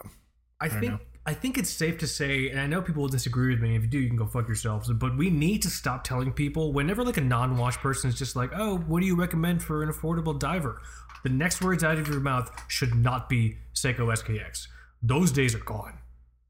I 0.62 0.70
think 0.70 0.92
know. 0.92 1.00
I 1.28 1.34
think 1.34 1.58
it's 1.58 1.72
safe 1.72 1.98
to 2.00 2.08
say, 2.08 2.50
and 2.50 2.60
I 2.60 2.68
know 2.68 2.84
people 2.84 3.02
will 3.02 3.10
disagree 3.10 3.50
with 3.50 3.60
me. 3.60 3.76
If 3.76 3.82
you 3.82 3.88
do, 3.88 3.98
you 3.98 4.08
can 4.08 4.18
go 4.18 4.28
fuck 4.28 4.48
yourselves. 4.48 4.92
But 4.94 5.18
we 5.18 5.32
need 5.32 5.64
to 5.64 5.72
stop 5.72 6.04
telling 6.04 6.32
people 6.32 6.72
whenever 6.72 7.04
like 7.04 7.18
a 7.18 7.22
non-wash 7.22 7.78
person 7.78 8.12
is 8.12 8.16
just 8.16 8.36
like, 8.36 8.52
"Oh, 8.54 8.78
what 8.78 9.00
do 9.00 9.08
you 9.08 9.16
recommend 9.16 9.64
for 9.64 9.82
an 9.82 9.90
affordable 9.90 10.38
diver?" 10.38 10.82
The 11.24 11.30
next 11.30 11.64
words 11.64 11.84
out 11.84 11.98
of 11.98 12.08
your 12.08 12.20
mouth 12.20 12.52
should 12.68 12.94
not 12.94 13.28
be 13.28 13.58
Seiko 13.74 14.14
SKX. 14.14 14.68
Those 15.02 15.32
days 15.32 15.56
are 15.56 15.60
gone. 15.60 15.98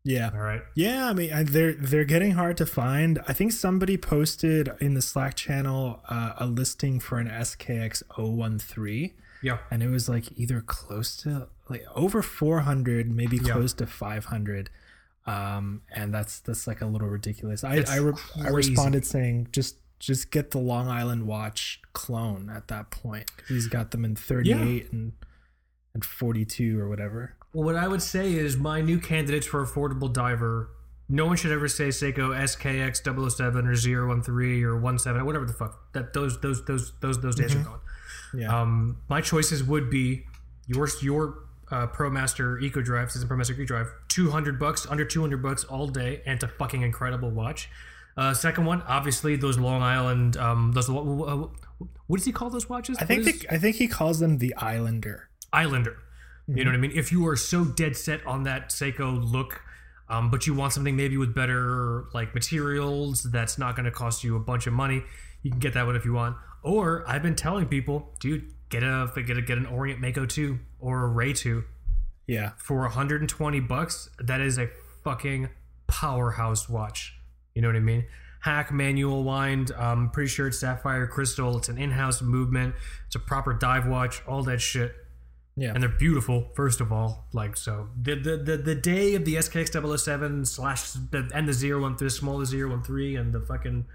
Yeah, 0.07 0.29
All 0.33 0.39
right. 0.39 0.61
Yeah, 0.75 1.09
I 1.09 1.13
mean 1.13 1.33
I- 1.33 1.43
they're 1.43 1.73
they're 1.73 2.05
getting 2.05 2.31
hard 2.33 2.55
to 2.57 2.65
find. 2.65 3.19
I 3.27 3.33
think 3.33 3.51
somebody 3.51 3.97
posted 3.97 4.69
in 4.79 4.93
the 4.93 5.01
Slack 5.01 5.35
channel 5.35 6.01
uh, 6.07 6.33
a 6.37 6.45
listing 6.45 6.99
for 7.01 7.17
an 7.17 7.27
SKX 7.27 8.03
013 8.15 9.11
Yeah. 9.41 9.57
and 9.71 9.81
it 9.83 9.89
was 9.89 10.07
like 10.07 10.25
either 10.37 10.61
close 10.61 11.17
to 11.23 11.47
like 11.69 11.83
over 11.95 12.21
400, 12.21 13.09
maybe 13.09 13.37
Yeah. 13.37 13.53
close 13.53 13.73
to 13.73 13.87
500. 13.87 14.69
Um 15.25 15.81
and 15.91 16.13
that's 16.13 16.39
that's 16.39 16.67
like 16.67 16.81
a 16.81 16.85
little 16.85 17.07
ridiculous. 17.09 17.63
I 17.63 17.77
It's 17.77 17.89
I, 17.89 17.97
re- 17.97 18.13
I 18.39 18.49
responded 18.49 19.05
saying 19.05 19.47
just 19.51 19.77
just 19.97 20.29
get 20.29 20.51
the 20.51 20.59
Long 20.59 20.87
Island 20.87 21.25
watch 21.25 21.81
clone 21.93 22.49
at 22.49 22.67
that 22.67 22.91
point. 22.91 23.31
He's 23.47 23.65
got 23.67 23.89
them 23.89 24.05
in 24.05 24.15
38 24.15 24.91
and 24.91 25.13
and 25.95 26.05
42 26.05 26.79
or 26.79 26.87
whatever. 26.89 27.37
Well, 27.55 27.63
what 27.63 27.75
I 27.77 27.87
would 27.87 28.01
say 28.01 28.33
is 28.33 28.57
my 28.57 28.81
new 28.81 28.99
candidates 28.99 29.47
for 29.47 29.65
affordable 29.65 30.11
diver. 30.11 30.69
No 31.07 31.25
one 31.25 31.37
should 31.37 31.51
ever 31.53 31.67
say 31.69 31.87
Seiko 31.87 32.35
SKX 32.35 32.97
007 33.31 33.65
or 33.65 33.75
013 33.75 34.63
or 34.65 34.97
17 34.97 35.21
or 35.21 35.23
whatever 35.25 35.45
the 35.45 35.53
fuck. 35.53 35.93
That 35.93 36.11
those 36.13 36.41
those 36.41 36.65
those 36.65 36.91
those 36.99 37.21
those 37.21 37.35
days 37.35 37.55
are 37.55 37.59
gone. 37.63 37.79
Yeah. 38.33 38.61
Um, 38.61 38.97
my 39.07 39.21
choices 39.21 39.63
would 39.63 39.89
be 39.89 40.25
your 40.67 40.89
your 41.01 41.43
uh, 41.71 41.87
ProMaster 41.87 42.61
Eco 42.61 42.81
Drive, 42.81 43.09
Citizen 43.11 43.29
ProMaster 43.29 43.51
Eco 43.51 43.63
Drive, 43.65 43.87
two 44.09 44.31
hundred 44.31 44.59
bucks, 44.59 44.85
under 44.89 45.05
two 45.05 45.21
hundred 45.21 45.41
bucks 45.41 45.63
all 45.63 45.87
day, 45.87 46.21
and 46.25 46.35
it's 46.35 46.43
a 46.43 46.47
fucking 46.49 46.81
incredible 46.81 47.29
watch. 47.31 47.69
Uh, 48.17 48.33
second 48.33 48.65
one, 48.65 48.81
obviously 48.83 49.35
those 49.37 49.57
Long 49.59 49.81
Island, 49.81 50.35
um, 50.37 50.71
those 50.73 50.89
what, 50.89 51.05
what 51.05 52.17
does 52.17 52.25
he 52.25 52.31
call 52.31 52.49
those 52.49 52.67
watches? 52.67 52.97
I 52.99 53.05
think 53.05 53.25
What 53.25 53.35
is- 53.35 53.41
they, 53.41 53.47
I 53.55 53.57
think 53.59 53.75
he 53.77 53.87
calls 53.87 54.19
them 54.19 54.39
the 54.39 54.53
Islander. 54.55 55.29
Islander. 55.53 55.97
You 56.47 56.63
know 56.63 56.69
what 56.71 56.75
I 56.75 56.79
mean? 56.79 56.91
If 56.93 57.11
you 57.11 57.27
are 57.27 57.35
so 57.35 57.65
dead 57.65 57.95
set 57.97 58.25
on 58.27 58.43
that 58.43 58.69
Seiko 58.69 59.31
look, 59.31 59.61
um, 60.09 60.29
but 60.29 60.45
you 60.45 60.53
want 60.53 60.73
something 60.73 60.95
maybe 60.95 61.17
with 61.17 61.33
better 61.33 62.05
like 62.13 62.35
materials 62.35 63.23
that's 63.23 63.57
not 63.57 63.75
going 63.75 63.85
to 63.85 63.91
cost 63.91 64.23
you 64.23 64.35
a 64.35 64.39
bunch 64.39 64.67
of 64.67 64.73
money, 64.73 65.01
you 65.41 65.49
can 65.49 65.59
get 65.59 65.73
that 65.73 65.85
one 65.87 65.95
if 65.95 66.05
you 66.05 66.13
want. 66.13 66.37
Or 66.61 67.03
I've 67.07 67.23
been 67.23 67.35
telling 67.35 67.65
people, 67.67 68.13
dude, 68.19 68.53
get 68.69 68.83
a 68.83 69.09
get 69.25 69.37
a 69.37 69.41
get 69.41 69.57
an 69.57 69.65
Orient 69.65 69.99
Mako 69.99 70.25
2 70.27 70.59
or 70.79 71.03
a 71.05 71.07
Ray 71.07 71.33
2 71.33 71.63
Yeah. 72.27 72.51
for 72.57 72.81
120 72.81 73.59
bucks. 73.61 74.09
That 74.19 74.39
is 74.41 74.59
a 74.59 74.69
fucking 75.03 75.49
powerhouse 75.87 76.69
watch. 76.69 77.17
You 77.53 77.61
know 77.61 77.69
what 77.69 77.75
I 77.75 77.79
mean? 77.79 78.05
Hack 78.41 78.71
manual 78.71 79.23
wind. 79.23 79.71
I'm 79.77 80.11
pretty 80.11 80.29
sure 80.29 80.47
it's 80.47 80.59
sapphire 80.59 81.07
crystal. 81.07 81.57
It's 81.57 81.69
an 81.69 81.77
in-house 81.79 82.21
movement. 82.21 82.75
It's 83.07 83.15
a 83.15 83.19
proper 83.19 83.53
dive 83.53 83.87
watch. 83.87 84.21
All 84.27 84.43
that 84.43 84.61
shit 84.61 84.93
Yeah. 85.57 85.71
and 85.73 85.81
they're 85.81 85.89
beautiful 85.89 86.49
first 86.53 86.81
of 86.81 86.91
all 86.91 87.27
like 87.31 87.55
so 87.55 87.87
the 88.01 88.15
the 88.15 88.35
the, 88.37 88.57
the 88.57 88.75
day 88.75 89.15
of 89.15 89.23
the 89.23 89.35
skx 89.35 89.71
007 89.97 90.43
slash 90.45 90.91
the, 90.91 91.29
and 91.33 91.47
the 91.47 91.53
013 91.53 91.95
the 91.97 92.09
smaller 92.09 92.45
013 92.45 93.15
and 93.17 93.33
the 93.33 93.39
fucking 93.39 93.85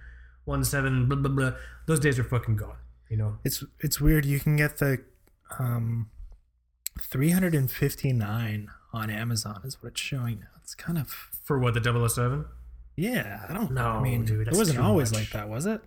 17 0.47 1.07
blah 1.07 1.19
blah 1.19 1.31
blah 1.31 1.53
those 1.87 2.01
days 2.01 2.19
are 2.19 2.25
fucking 2.25 2.57
gone 2.57 2.77
you 3.11 3.17
know 3.17 3.37
It's 3.45 3.63
it's 3.81 4.01
weird. 4.01 4.25
You 4.25 4.39
can 4.41 4.57
get 4.57 4.79
the 4.79 5.05
um 5.59 6.09
359 7.01 8.69
on 8.93 9.11
Amazon 9.11 9.61
is 9.65 9.83
what 9.83 9.91
it's 9.93 10.01
showing 10.01 10.41
now. 10.41 10.47
It's 10.63 10.75
kind 10.75 10.99
of 10.99 11.09
for 11.45 11.59
what 11.59 11.75
the 11.75 12.09
007 12.09 12.45
yeah, 12.97 13.47
I 13.49 13.55
don't 13.55 13.73
know. 13.73 13.83
I 13.87 14.03
mean, 14.03 14.25
dude, 14.27 14.47
it 14.49 14.55
wasn't 14.55 14.79
always 14.81 15.11
much. 15.13 15.21
like 15.21 15.31
that, 15.31 15.49
was 15.49 15.67
it? 15.67 15.81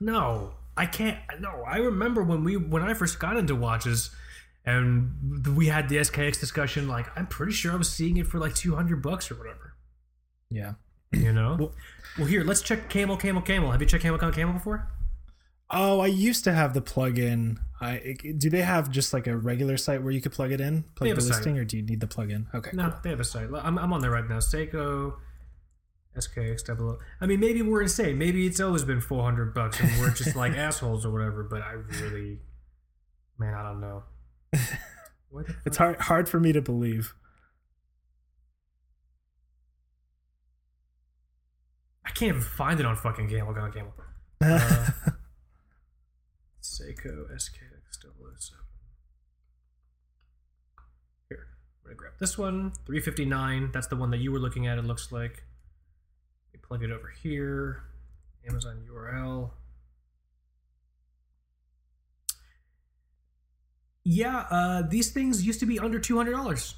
no 0.00 0.52
i 0.76 0.86
can't 0.86 1.18
no 1.40 1.64
i 1.66 1.78
remember 1.78 2.22
when 2.22 2.44
we 2.44 2.56
when 2.56 2.84
i 2.84 2.94
first 2.94 3.18
got 3.18 3.36
into 3.36 3.52
watches 3.56 4.10
and 4.66 5.46
we 5.56 5.66
had 5.66 5.88
the 5.88 5.96
skx 5.96 6.38
discussion 6.38 6.88
like 6.88 7.06
i'm 7.16 7.26
pretty 7.26 7.52
sure 7.52 7.72
i 7.72 7.76
was 7.76 7.90
seeing 7.90 8.16
it 8.16 8.26
for 8.26 8.38
like 8.38 8.54
200 8.54 9.02
bucks 9.02 9.30
or 9.30 9.34
whatever 9.36 9.74
Yeah. 10.50 10.74
you 11.12 11.32
know 11.32 11.56
Well- 11.58 11.74
well 12.18 12.26
here 12.26 12.44
let's 12.44 12.62
check 12.62 12.88
camel 12.90 13.16
camel 13.16 13.42
camel 13.42 13.70
have 13.72 13.80
you 13.80 13.86
checked 13.86 14.02
camel 14.02 14.18
camel 14.18 14.34
camel 14.34 14.54
before 14.54 14.88
Oh, 15.70 16.00
I 16.00 16.06
used 16.06 16.44
to 16.44 16.52
have 16.54 16.72
the 16.72 16.80
plug-in. 16.80 17.58
I 17.78 18.16
do 18.38 18.48
they 18.48 18.62
have 18.62 18.90
just 18.90 19.12
like 19.12 19.26
a 19.26 19.36
regular 19.36 19.76
site 19.76 20.02
where 20.02 20.10
you 20.12 20.22
could 20.22 20.32
plug 20.32 20.50
it 20.50 20.62
in, 20.62 20.84
plug 20.94 21.08
have 21.08 21.18
the 21.18 21.22
a 21.22 21.26
site. 21.26 21.34
listing, 21.36 21.58
or 21.58 21.64
do 21.66 21.76
you 21.76 21.82
need 21.82 22.00
the 22.00 22.06
plug-in? 22.06 22.46
Okay. 22.54 22.70
No, 22.72 22.94
they 23.04 23.10
have 23.10 23.20
a 23.20 23.24
site. 23.24 23.50
I'm, 23.52 23.78
I'm 23.78 23.92
on 23.92 24.00
there 24.00 24.10
right 24.10 24.26
now. 24.26 24.38
Seiko, 24.38 25.16
SKX 26.16 26.64
double. 26.64 26.98
I 27.20 27.26
mean, 27.26 27.38
maybe 27.38 27.60
we're 27.60 27.82
insane. 27.82 28.16
Maybe 28.16 28.46
it's 28.46 28.60
always 28.60 28.82
been 28.84 29.02
400 29.02 29.52
bucks 29.52 29.78
and 29.78 29.90
we're 30.00 30.10
just 30.10 30.34
like 30.34 30.52
assholes 30.56 31.04
or 31.04 31.10
whatever. 31.10 31.42
But 31.44 31.60
I 31.60 31.72
really, 32.00 32.38
man, 33.38 33.52
I 33.52 33.62
don't 33.62 33.82
know. 33.82 34.04
It's 35.64 35.76
hard 35.76 36.00
hard 36.00 36.28
for 36.28 36.40
me 36.40 36.52
to 36.52 36.62
believe. 36.62 37.14
I 42.04 42.10
can't 42.10 42.30
even 42.30 42.40
find 42.40 42.80
it 42.80 42.86
on 42.86 42.96
fucking 42.96 43.28
Camel. 43.28 43.52
Camel. 43.54 43.70
Camel. 43.70 43.94
Uh, 44.42 44.88
Seiko 46.62 47.30
SKX 47.32 48.00
007. 48.00 48.64
Here, 51.28 51.46
I'm 51.48 51.84
gonna 51.84 51.94
grab 51.96 52.12
this 52.18 52.38
one. 52.38 52.72
359. 52.86 53.70
That's 53.72 53.88
the 53.88 53.96
one 53.96 54.10
that 54.10 54.18
you 54.18 54.32
were 54.32 54.38
looking 54.38 54.66
at. 54.66 54.78
It 54.78 54.84
looks 54.84 55.12
like. 55.12 55.44
Plug 56.62 56.82
it 56.82 56.90
over 56.90 57.08
here. 57.22 57.82
Amazon 58.46 58.84
URL. 58.92 59.50
Yeah, 64.10 64.46
uh, 64.50 64.82
these 64.88 65.10
things 65.10 65.46
used 65.46 65.60
to 65.60 65.66
be 65.66 65.78
under 65.78 65.98
two 65.98 66.16
hundred 66.16 66.32
dollars. 66.32 66.76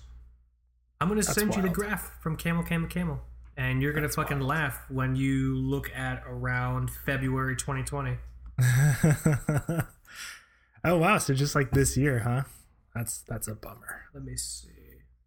I'm 1.00 1.06
gonna 1.06 1.20
That's 1.20 1.32
send 1.32 1.54
you 1.54 1.62
the 1.62 1.68
graph 1.68 2.20
from 2.20 2.34
Camel 2.34 2.64
Camel 2.64 2.88
Camel, 2.88 3.20
and 3.56 3.80
you're 3.80 3.92
gonna 3.92 4.08
That's 4.08 4.16
fucking 4.16 4.38
wild. 4.40 4.49
laugh 4.49 4.84
when 4.88 5.14
you 5.14 5.54
look 5.54 5.92
at 5.94 6.25
around 6.26 6.90
February 6.90 7.54
2020. 7.54 8.16
oh 10.84 10.99
wow! 10.99 11.18
So 11.18 11.32
just 11.32 11.54
like 11.54 11.70
this 11.70 11.96
year, 11.96 12.18
huh? 12.18 12.42
That's 12.96 13.20
that's 13.20 13.46
a 13.46 13.54
bummer. 13.54 14.06
Let 14.12 14.25
me 14.25 14.37
see. 14.37 14.70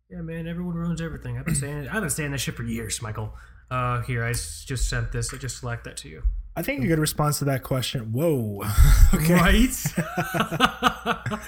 Yeah, 0.10 0.24
man, 0.24 0.46
everyone 0.46 0.76
ruins 0.76 1.00
everything. 1.00 1.38
I've 1.38 1.46
been 1.46 1.56
saying. 1.56 1.88
I've 1.88 2.02
been 2.02 2.10
saying 2.10 2.32
that 2.32 2.40
shit 2.40 2.56
for 2.56 2.64
years, 2.64 3.02
Michael. 3.02 3.34
Uh, 3.72 4.04
I 4.06 4.34
just 4.34 4.90
sent 4.90 5.14
this. 5.14 5.34
I 5.34 5.38
just 5.38 5.60
select 5.60 5.86
that 5.86 5.96
to 5.98 6.10
you. 6.10 6.24
I 6.56 6.62
think 6.62 6.84
a 6.84 6.88
good 6.88 7.00
response 7.00 7.40
to 7.40 7.46
that 7.46 7.64
question. 7.64 8.12
Whoa. 8.12 8.64
okay. 9.14 9.34
Right? 9.34 9.84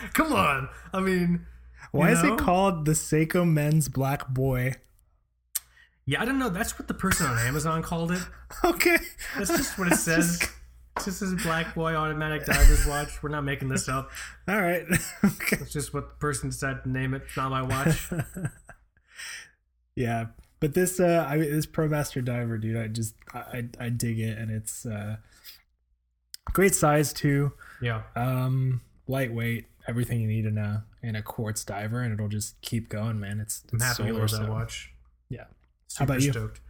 Come 0.14 0.34
on. 0.34 0.70
I 0.94 1.00
mean, 1.00 1.46
Why 1.92 2.10
you 2.10 2.16
is 2.18 2.24
it 2.24 2.38
called 2.40 2.86
the 2.86 2.94
Seiko 2.94 3.48
Men's 3.48 3.88
Black 3.88 4.28
Boy? 4.30 4.74
yeah, 6.08 6.22
I 6.22 6.26
don't 6.26 6.40
know. 6.40 6.50
That's 6.50 6.78
what 6.80 6.88
the 6.88 6.94
person 6.94 7.28
on 7.28 7.38
Amazon 7.40 7.82
called 7.84 8.12
it. 8.12 8.22
Okay. 8.64 8.98
That's 9.38 9.50
just 9.56 9.78
what 9.78 9.92
it 9.92 9.96
says. 9.98 10.40
Just- 10.40 10.52
This 11.06 11.22
is 11.22 11.34
Black 11.44 11.76
Boy 11.76 11.94
Automatic 11.94 12.46
Diver's 12.46 12.86
Watch. 12.88 13.22
We're 13.22 13.30
not 13.30 13.44
making 13.44 13.68
this 13.70 13.90
up. 13.90 14.10
All 14.48 14.62
right. 14.62 14.86
okay. 15.26 15.58
It's 15.60 15.74
just 15.74 15.94
what 15.94 16.08
the 16.08 16.16
person 16.16 16.50
decided 16.50 16.84
to 16.84 16.90
name 16.90 17.14
it. 17.14 17.24
It's 17.28 17.36
not 17.36 17.52
my 17.52 17.62
watch. 17.62 18.10
Yeah, 19.96 20.28
but 20.66 20.74
this 20.74 21.00
uh, 21.00 21.24
I 21.30 21.38
this 21.38 21.68
ProMaster 21.68 22.26
diver, 22.26 22.58
dude, 22.58 22.76
I 22.76 22.88
just 22.88 23.14
I 23.32 23.66
I 23.80 23.90
dig 23.90 24.20
it, 24.20 24.36
and 24.36 24.50
it's 24.50 24.84
uh, 24.84 25.18
great 26.54 26.74
size 26.74 27.14
too. 27.14 27.52
Yeah. 27.84 28.02
Um, 28.16 28.82
lightweight, 29.08 29.68
everything 29.88 30.22
you 30.22 30.28
need 30.28 30.48
in 30.48 30.58
a 30.58 30.84
in 31.04 31.16
a 31.16 31.22
quartz 31.22 31.64
diver, 31.64 32.02
and 32.02 32.12
it'll 32.12 32.30
just 32.30 32.60
keep 32.62 32.90
going, 32.90 33.20
man. 33.20 33.40
It's, 33.40 33.64
I'm 33.72 33.76
it's 33.76 33.86
happy 33.86 34.10
solar, 34.10 34.22
with 34.24 34.32
that 34.32 34.38
so- 34.38 34.50
watch. 34.50 34.92
Yeah. 35.30 35.44
Super 35.88 36.04
about 36.14 36.22
you? 36.24 36.32
stoked. 36.32 36.62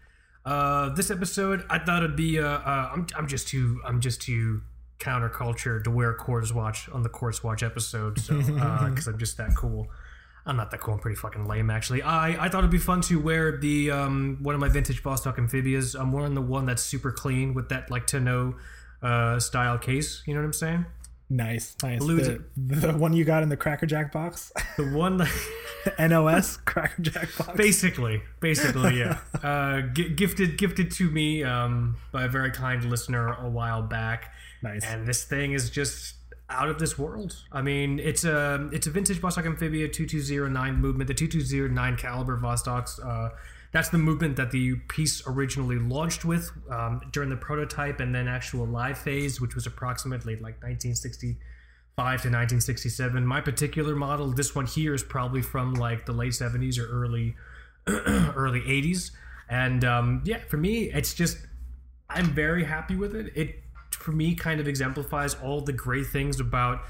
Uh, 0.44 0.90
this 0.90 1.10
episode, 1.10 1.66
I 1.70 1.80
thought 1.80 2.04
it'd 2.04 2.18
be. 2.18 2.38
Uh, 2.38 2.50
uh, 2.50 2.90
I'm, 2.92 3.08
I'm 3.16 3.28
just 3.30 3.48
too. 3.48 3.80
I'm 3.86 4.02
just 4.02 4.22
too 4.22 4.62
counterculture 5.00 5.82
to 5.86 5.90
wear 5.90 6.10
a 6.10 6.16
quartz 6.16 6.52
watch 6.52 6.90
on 6.90 7.02
the 7.02 7.10
quartz 7.10 7.46
watch 7.46 7.64
episode. 7.64 8.20
So, 8.20 8.36
uh, 8.40 8.90
because 8.90 9.08
I'm 9.08 9.18
just 9.18 9.38
that 9.38 9.56
cool. 9.56 9.88
I'm 10.48 10.58
not 10.58 10.70
that 10.72 10.80
cool. 10.82 10.94
I'm 10.94 11.00
pretty 11.00 11.16
fucking 11.16 11.46
lame, 11.48 11.70
actually. 11.72 12.02
I, 12.04 12.46
I 12.46 12.50
thought 12.50 12.60
it'd 12.60 12.70
be 12.72 12.78
fun 12.78 13.02
to 13.02 13.20
wear 13.20 13.58
the 13.58 13.90
um 13.92 14.38
one 14.42 14.54
of 14.56 14.62
my 14.62 14.70
vintage 14.70 15.02
Vostok 15.02 15.38
amphibias. 15.40 15.96
I'm 15.96 16.12
wearing 16.12 16.36
the 16.36 16.42
one 16.42 16.66
that's 16.66 16.84
super 16.84 17.12
clean 17.12 17.54
with 17.54 17.70
that 17.70 17.90
like 17.90 18.06
tonneau 18.08 18.56
uh 19.02 19.40
style 19.40 19.78
case. 19.78 20.22
You 20.28 20.34
know 20.36 20.42
what 20.42 20.46
I'm 20.48 20.54
saying? 20.54 20.86
Nice, 21.28 21.76
nice. 21.82 22.02
Lose 22.02 22.28
The, 22.28 22.44
the 22.56 22.94
one 22.94 23.14
you 23.14 23.26
got 23.26 23.42
in 23.42 23.50
the 23.50 23.58
Cracker 23.58 23.88
Jack 23.88 24.12
box, 24.12 24.52
The 24.78 24.86
one 24.92 25.18
that. 25.18 25.32
NOS 26.00 26.58
Cracker 26.58 27.02
Jack 27.02 27.30
box. 27.38 27.52
basically 27.56 28.22
basically 28.40 28.98
yeah 29.00 29.20
uh 29.44 29.82
gi- 29.94 30.10
gifted 30.10 30.58
gifted 30.58 30.90
to 30.92 31.10
me 31.12 31.44
um 31.44 31.96
by 32.12 32.24
a 32.26 32.28
very 32.28 32.50
kind 32.50 32.84
listener 32.86 33.34
a 33.34 33.48
while 33.48 33.84
back 33.84 34.34
Nice. 34.64 34.84
and 34.84 35.06
this 35.08 35.26
thing 35.26 35.52
is 35.54 35.70
just 35.70 36.16
out 36.50 36.70
of 36.70 36.80
this 36.80 36.98
world. 36.98 37.44
I 37.52 37.62
mean 37.62 38.00
it's 38.00 38.24
a 38.24 38.70
it's 38.72 38.88
a 38.88 38.92
vintage 38.92 39.20
vostok 39.20 39.46
amphibia 39.46 39.88
2209 39.88 40.76
movement. 40.80 41.08
The 41.08 41.14
2209 41.14 41.98
caliber 41.98 42.38
vostoks 42.38 43.04
uh 43.04 43.30
that's 43.72 43.90
the 43.90 43.98
movement 43.98 44.38
that 44.38 44.52
the 44.52 44.76
piece 44.88 45.22
originally 45.28 45.78
launched 45.78 46.24
with 46.24 46.50
um, 46.72 47.02
during 47.12 47.30
the 47.30 47.36
prototype 47.36 48.00
and 48.00 48.16
then 48.16 48.26
actual 48.26 48.66
live 48.66 48.98
phase 48.98 49.42
which 49.42 49.54
was 49.54 49.66
approximately 49.66 50.36
like 50.36 50.64
1965 50.64 51.36
to 51.98 52.30
1967 52.30 53.26
my 53.26 53.42
particular 53.42 53.94
model 53.94 54.32
this 54.32 54.56
one 54.56 54.66
here 54.66 54.94
is 54.94 55.04
probably 55.04 55.42
from 55.42 55.74
like 55.74 56.06
the 56.06 56.14
late 56.14 56.32
70s 56.32 56.80
or 56.80 56.88
early 56.88 57.36
early 57.88 58.62
80s 58.62 59.12
and 59.50 59.84
um, 59.84 60.22
yeah 60.24 60.40
for 60.48 60.56
me 60.56 60.90
it's 60.92 61.14
just 61.14 61.38
i'm 62.10 62.28
very 62.28 62.64
happy 62.64 62.96
with 62.96 63.14
it. 63.14 63.34
It 63.36 63.65
for 64.06 64.12
me 64.12 64.36
kind 64.36 64.60
of 64.60 64.68
exemplifies 64.68 65.34
all 65.44 65.62
the 65.62 65.74
great 65.74 66.06
things 66.06 66.40
about 66.40 66.82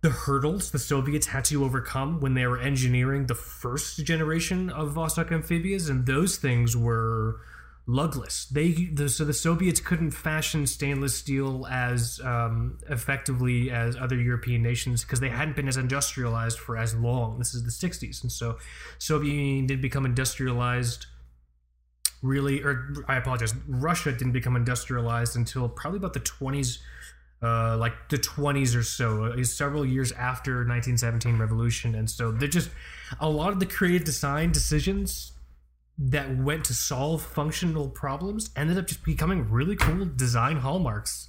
the 0.00 0.10
hurdles 0.10 0.72
the 0.72 0.78
soviets 0.78 1.28
had 1.28 1.44
to 1.44 1.64
overcome 1.64 2.20
when 2.20 2.34
they 2.34 2.44
were 2.44 2.58
engineering 2.58 3.26
the 3.26 3.34
first 3.34 4.04
generation 4.04 4.68
of 4.68 4.92
vostok 4.92 5.30
amphibias 5.30 5.88
and 5.88 6.06
those 6.06 6.36
things 6.36 6.76
were 6.76 7.40
lugless 7.86 8.48
they 8.48 8.72
the, 8.92 9.08
so 9.08 9.24
the 9.24 9.32
soviets 9.32 9.78
couldn't 9.78 10.10
fashion 10.10 10.66
stainless 10.66 11.14
steel 11.14 11.66
as 11.70 12.20
um, 12.24 12.78
effectively 12.90 13.70
as 13.70 13.94
other 13.96 14.16
european 14.16 14.62
nations 14.62 15.04
because 15.04 15.20
they 15.20 15.28
hadn't 15.28 15.54
been 15.54 15.68
as 15.68 15.76
industrialized 15.76 16.58
for 16.58 16.76
as 16.76 16.94
long. 16.94 17.38
This 17.38 17.54
is 17.54 17.62
the 17.62 17.88
60s 17.88 18.22
and 18.22 18.32
so 18.32 18.58
soviet 18.98 19.34
union 19.34 19.66
did 19.66 19.80
become 19.80 20.04
industrialized 20.04 21.06
really 22.24 22.62
or 22.62 22.94
i 23.06 23.16
apologize 23.16 23.54
russia 23.68 24.10
didn't 24.10 24.32
become 24.32 24.56
industrialized 24.56 25.36
until 25.36 25.68
probably 25.68 25.98
about 25.98 26.14
the 26.14 26.20
20s 26.20 26.78
uh, 27.42 27.76
like 27.76 27.92
the 28.08 28.16
20s 28.16 28.74
or 28.74 28.82
so, 28.82 29.24
uh, 29.24 29.44
several 29.44 29.84
years 29.84 30.12
after 30.12 30.64
1917 30.66 31.36
revolution, 31.36 31.94
and 31.94 32.08
so 32.08 32.32
they're 32.32 32.48
just 32.48 32.70
a 33.20 33.28
lot 33.28 33.52
of 33.52 33.60
the 33.60 33.66
creative 33.66 34.04
design 34.04 34.50
decisions 34.50 35.32
that 35.98 36.36
went 36.38 36.64
to 36.64 36.72
solve 36.72 37.22
functional 37.22 37.88
problems 37.88 38.50
ended 38.56 38.78
up 38.78 38.86
just 38.86 39.04
becoming 39.04 39.48
really 39.50 39.76
cool 39.76 40.06
design 40.16 40.56
hallmarks. 40.56 41.28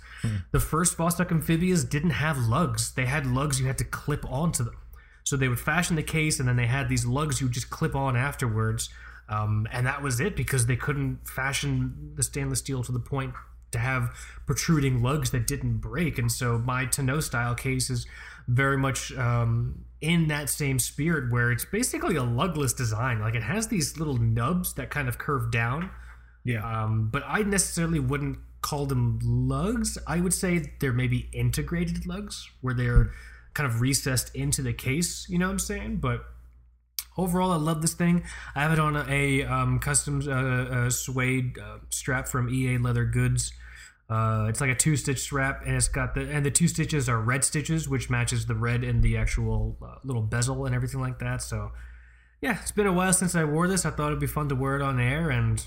The 0.52 0.60
first 0.60 0.98
Vostok 0.98 1.32
amphibias 1.32 1.84
didn't 1.84 2.12
have 2.12 2.38
lugs; 2.48 2.94
they 2.94 3.06
had 3.06 3.28
lugs 3.28 3.60
you 3.60 3.68
had 3.68 3.78
to 3.80 3.84
clip 3.84 4.26
onto 4.32 4.64
them. 4.64 4.78
So 5.26 5.36
they 5.36 5.48
would 5.50 5.60
fashion 5.60 5.96
the 5.96 6.04
case, 6.04 6.40
and 6.40 6.48
then 6.48 6.56
they 6.56 6.68
had 6.68 6.88
these 6.88 7.06
lugs 7.06 7.42
you 7.42 7.48
would 7.48 7.54
just 7.54 7.70
clip 7.70 7.96
on 7.96 8.16
afterwards. 8.16 8.90
Um, 9.28 9.68
and 9.72 9.86
that 9.88 10.02
was 10.04 10.20
it 10.20 10.36
because 10.36 10.68
they 10.68 10.76
couldn't 10.76 11.28
fashion 11.28 12.14
the 12.16 12.24
stainless 12.24 12.60
steel 12.60 12.84
to 12.84 12.92
the 12.92 13.00
point 13.00 13.34
to 13.72 13.80
have 13.80 14.14
protruding 14.46 15.02
lugs 15.02 15.32
that 15.32 15.48
didn't 15.48 15.78
break. 15.78 16.18
And 16.18 16.32
so 16.32 16.60
my 16.60 16.86
tonneau 16.86 17.20
style 17.22 17.56
case 17.56 17.90
is 17.90 18.06
very 18.48 18.78
much 18.78 19.12
um, 19.18 19.84
in 20.00 20.28
that 20.28 20.50
same 20.50 20.78
spirit 20.78 21.32
where 21.32 21.52
it's 21.52 21.66
basically 21.66 22.16
a 22.16 22.22
lugless 22.22 22.76
design. 22.78 23.20
Like 23.20 23.34
it 23.34 23.44
has 23.44 23.68
these 23.68 23.98
little 23.98 24.18
nubs 24.18 24.76
that 24.76 24.92
kind 24.92 25.08
of 25.08 25.18
curve 25.18 25.52
down. 25.52 25.90
yeah. 26.44 26.84
Um, 26.84 27.10
but 27.12 27.24
I 27.26 27.42
necessarily 27.42 28.00
wouldn't 28.00 28.38
call 28.62 28.86
them 28.86 29.20
lugs. 29.24 29.98
I 30.08 30.22
would 30.22 30.34
say 30.34 30.74
they're 30.80 30.94
maybe 30.94 31.30
integrated 31.34 32.06
lugs 32.06 32.48
where 32.62 32.74
they're 32.74 33.12
kind 33.56 33.66
of 33.68 33.82
recessed 33.82 34.36
into 34.36 34.62
the 34.62 34.74
case. 34.74 35.26
You 35.28 35.40
know 35.40 35.48
what 35.48 35.54
I'm 35.54 35.60
saying? 35.60 35.98
But 35.98 36.24
overall, 37.18 37.52
I 37.52 37.56
love 37.56 37.82
this 37.82 37.94
thing. 37.94 38.24
I 38.56 38.62
have 38.62 38.72
it 38.72 38.80
on 38.80 38.96
a, 38.96 39.42
a 39.42 39.44
um, 39.52 39.80
custom 39.80 40.22
uh, 40.28 40.32
uh, 40.32 40.90
suede 40.92 41.58
uh, 41.58 41.80
strap 41.90 42.28
from 42.28 42.50
EA 42.50 42.78
Leather 42.78 43.06
Goods. 43.06 43.52
Uh, 44.08 44.46
it's 44.50 44.62
like 44.62 44.70
a 44.70 44.76
two 44.76 44.96
stitch 44.96 45.20
strap, 45.22 45.64
and 45.66 45.76
it's 45.76 45.88
got 45.88 46.14
the 46.14 46.22
and 46.30 46.46
the 46.46 46.52
two 46.52 46.68
stitches 46.68 47.10
are 47.10 47.20
red 47.20 47.44
stitches, 47.44 47.90
which 47.90 48.08
matches 48.08 48.46
the 48.46 48.54
red 48.54 48.84
in 48.84 49.02
the 49.02 49.18
actual 49.18 49.78
uh, 49.82 49.96
little 50.04 50.22
bezel 50.22 50.66
and 50.68 50.76
everything 50.76 51.00
like 51.00 51.18
that. 51.18 51.42
So, 51.42 51.72
yeah, 52.40 52.60
it's 52.62 52.72
been 52.72 52.86
a 52.86 52.94
while 52.94 53.14
since 53.14 53.34
I 53.34 53.46
wore 53.46 53.68
this. 53.68 53.84
I 53.84 53.90
thought 53.90 54.08
it'd 54.10 54.20
be 54.20 54.28
fun 54.28 54.48
to 54.50 54.56
wear 54.56 54.76
it 54.76 54.84
on 54.84 55.00
air, 55.00 55.32
and 55.32 55.66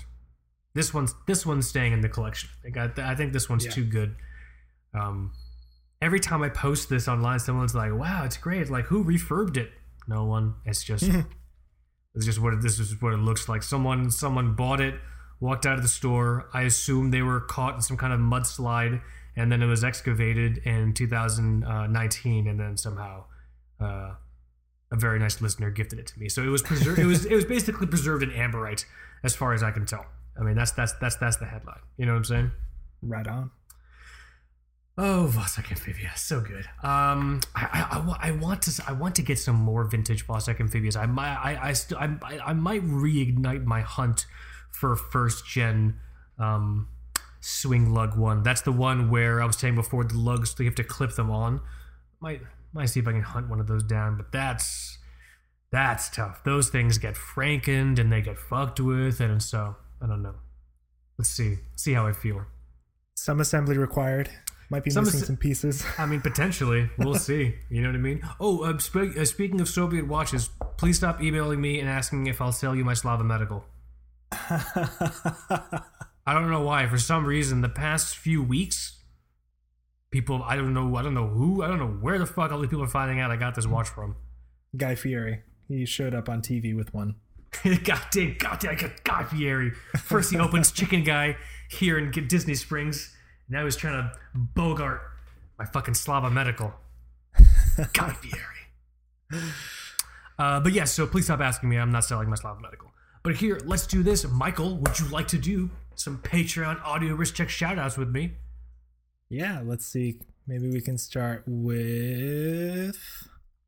this 0.73 0.93
one's 0.93 1.13
this 1.27 1.45
one's 1.45 1.67
staying 1.67 1.91
in 1.91 1.99
the 1.99 2.07
collection. 2.07 2.49
I 2.59 2.61
think 2.71 2.77
I, 2.99 3.11
I 3.11 3.15
think 3.15 3.33
this 3.33 3.49
one's 3.49 3.65
Yeah. 3.65 3.71
too 3.71 3.83
good. 3.83 4.15
Um, 4.93 5.33
every 6.01 6.19
time 6.19 6.41
I 6.41 6.49
post 6.49 6.89
this 6.89 7.07
online, 7.07 7.39
someone's 7.39 7.75
like, 7.75 7.93
"Wow, 7.93 8.23
it's 8.25 8.37
great!" 8.37 8.69
Like, 8.69 8.85
who 8.85 9.03
refurbed 9.03 9.57
it? 9.57 9.71
No 10.07 10.25
one. 10.25 10.55
It's 10.65 10.83
just 10.83 11.03
it's 12.15 12.25
just 12.25 12.41
what 12.41 12.53
it, 12.53 12.61
this 12.61 12.79
is 12.79 13.01
what 13.01 13.13
it 13.13 13.17
looks 13.17 13.49
like. 13.49 13.63
Someone 13.63 14.11
someone 14.11 14.55
bought 14.55 14.81
it, 14.81 14.95
walked 15.39 15.65
out 15.65 15.75
of 15.75 15.81
the 15.81 15.89
store. 15.89 16.49
I 16.53 16.63
assume 16.63 17.11
they 17.11 17.21
were 17.21 17.41
caught 17.41 17.75
in 17.75 17.81
some 17.81 17.97
kind 17.97 18.13
of 18.13 18.19
mudslide, 18.19 19.01
and 19.35 19.51
then 19.51 19.61
it 19.61 19.67
was 19.67 19.83
excavated 19.83 20.59
in 20.59 20.93
2019, 20.93 22.47
and 22.47 22.59
then 22.59 22.77
somehow. 22.77 23.25
Uh, 23.79 24.15
a 24.91 24.97
very 24.97 25.19
nice 25.19 25.39
listener 25.39 25.69
gifted 25.69 25.99
it 25.99 26.07
to 26.07 26.19
me. 26.19 26.27
So 26.27 26.41
it 26.41 26.47
was 26.47 26.63
preserved. 26.63 26.97
it 26.97 27.05
was 27.05 27.23
it 27.25 27.35
was 27.35 27.45
basically 27.45 27.85
preserved 27.85 28.23
in 28.23 28.31
amberite, 28.31 28.85
as 29.23 29.35
far 29.35 29.53
as 29.53 29.61
I 29.61 29.69
can 29.69 29.85
tell. 29.85 30.03
I 30.35 30.43
mean, 30.43 30.55
that's 30.55 30.71
that's 30.71 30.93
that's 30.93 31.15
that's 31.17 31.37
the 31.37 31.45
headline. 31.45 31.81
You 31.95 32.07
know 32.07 32.13
what 32.13 32.17
I'm 32.17 32.25
saying? 32.25 32.51
right 33.01 33.27
on. 33.27 33.51
Oh, 35.01 35.31
Vostok 35.33 35.71
Amphibia, 35.71 36.11
so 36.17 36.41
good. 36.41 36.65
Um, 36.83 37.39
I, 37.55 37.87
I, 37.89 38.27
I, 38.27 38.31
want 38.31 38.61
to 38.63 38.83
I 38.85 38.91
want 38.91 39.15
to 39.15 39.21
get 39.21 39.39
some 39.39 39.55
more 39.55 39.85
vintage 39.85 40.27
Vostok 40.27 40.59
Amphibias. 40.59 40.97
I 40.97 41.05
might 41.05 41.37
I 41.37 41.73
I 41.97 42.39
I 42.47 42.51
might 42.51 42.85
reignite 42.85 43.63
my 43.63 43.79
hunt 43.79 44.25
for 44.71 44.97
first 44.97 45.47
gen 45.47 45.95
um, 46.37 46.89
swing 47.39 47.93
lug 47.93 48.17
one. 48.17 48.43
That's 48.43 48.59
the 48.59 48.73
one 48.73 49.09
where 49.09 49.41
I 49.41 49.45
was 49.45 49.55
saying 49.55 49.75
before 49.75 50.03
the 50.03 50.17
lugs 50.17 50.53
you 50.59 50.65
have 50.65 50.75
to 50.75 50.83
clip 50.83 51.15
them 51.15 51.31
on. 51.31 51.61
Might 52.19 52.41
might 52.73 52.87
see 52.87 52.99
if 52.99 53.07
I 53.07 53.13
can 53.13 53.21
hunt 53.21 53.49
one 53.49 53.61
of 53.61 53.67
those 53.67 53.83
down, 53.83 54.17
but 54.17 54.33
that's 54.33 54.97
that's 55.71 56.09
tough. 56.09 56.43
Those 56.43 56.67
things 56.67 56.97
get 56.97 57.15
frankened 57.15 57.99
and 57.99 58.11
they 58.11 58.19
get 58.19 58.37
fucked 58.37 58.81
with, 58.81 59.21
and 59.21 59.41
so 59.41 59.77
I 60.01 60.07
don't 60.07 60.21
know. 60.21 60.35
Let's 61.17 61.29
see 61.29 61.59
see 61.77 61.93
how 61.93 62.05
I 62.05 62.11
feel. 62.11 62.41
Some 63.15 63.39
assembly 63.39 63.77
required. 63.77 64.29
Might 64.71 64.83
be 64.83 64.91
Some 64.91 65.05
missing 65.05 65.21
asse- 65.21 65.27
some 65.27 65.37
pieces. 65.37 65.83
I 65.97 66.05
mean, 66.05 66.21
potentially. 66.21 66.89
We'll 66.97 67.15
see. 67.15 67.55
You 67.69 67.81
know 67.81 67.89
what 67.89 67.95
I 67.95 67.99
mean? 67.99 68.21
Oh, 68.39 68.63
uh, 68.63 68.77
spe- 68.77 69.17
uh, 69.17 69.25
speaking 69.25 69.59
of 69.61 69.67
Soviet 69.67 70.07
watches, 70.07 70.49
please 70.77 70.97
stop 70.97 71.21
emailing 71.23 71.59
me 71.59 71.79
and 71.79 71.89
asking 71.89 72.27
if 72.27 72.39
I'll 72.41 72.51
sell 72.51 72.75
you 72.75 72.85
my 72.85 72.93
Slava 72.93 73.23
Medical. 73.23 73.65
I 74.31 75.81
don't 76.33 76.51
know 76.51 76.61
why. 76.61 76.85
For 76.87 76.99
some 76.99 77.25
reason, 77.25 77.61
the 77.61 77.69
past 77.69 78.15
few 78.15 78.43
weeks, 78.43 78.99
people, 80.11 80.43
I 80.43 80.55
don't 80.55 80.73
know, 80.73 80.95
I 80.95 81.01
don't 81.01 81.15
know 81.15 81.27
who, 81.27 81.63
I 81.63 81.67
don't 81.67 81.79
know 81.79 81.87
where 81.87 82.19
the 82.19 82.27
fuck 82.27 82.51
all 82.51 82.59
these 82.59 82.69
people 82.69 82.83
are 82.83 82.87
finding 82.87 83.19
out 83.19 83.31
I 83.31 83.37
got 83.37 83.55
this 83.55 83.65
watch 83.65 83.89
from. 83.89 84.15
Guy 84.77 84.93
Fieri. 84.93 85.41
He 85.67 85.85
showed 85.85 86.13
up 86.13 86.29
on 86.29 86.43
TV 86.43 86.75
with 86.75 86.93
one. 86.93 87.15
goddamn, 87.83 88.35
goddamn, 88.37 88.71
I 88.71 88.75
got 88.75 89.03
Guy 89.03 89.23
Fieri. 89.23 89.71
First, 89.97 90.31
he 90.31 90.37
opens 90.37 90.71
Chicken 90.71 91.03
Guy 91.03 91.37
here 91.71 91.97
in 91.97 92.11
Disney 92.27 92.53
Springs. 92.55 93.15
Now 93.49 93.65
he's 93.65 93.75
trying 93.75 93.93
to 94.03 94.11
bogart 94.35 95.01
my 95.57 95.65
fucking 95.65 95.95
Slava 95.95 96.29
Medical. 96.29 96.73
Guy 97.93 98.11
Fieri. 98.13 99.43
Uh, 100.37 100.59
but 100.59 100.71
yes, 100.73 100.91
so 100.91 101.05
please 101.07 101.25
stop 101.25 101.39
asking 101.41 101.69
me. 101.69 101.77
I'm 101.77 101.91
not 101.91 102.05
selling 102.05 102.29
my 102.29 102.35
Slava 102.35 102.59
Medical. 102.61 102.91
But 103.23 103.35
here, 103.35 103.59
let's 103.65 103.85
do 103.87 104.03
this. 104.03 104.25
Michael, 104.27 104.77
would 104.77 104.99
you 104.99 105.07
like 105.07 105.27
to 105.29 105.37
do 105.37 105.69
some 105.95 106.19
Patreon 106.19 106.81
audio 106.83 107.15
wrist 107.15 107.35
check 107.35 107.49
shoutouts 107.49 107.97
with 107.97 108.09
me? 108.09 108.33
Yeah, 109.29 109.61
let's 109.63 109.85
see. 109.85 110.21
Maybe 110.47 110.69
we 110.69 110.81
can 110.81 110.97
start 110.97 111.43
with. 111.45 112.97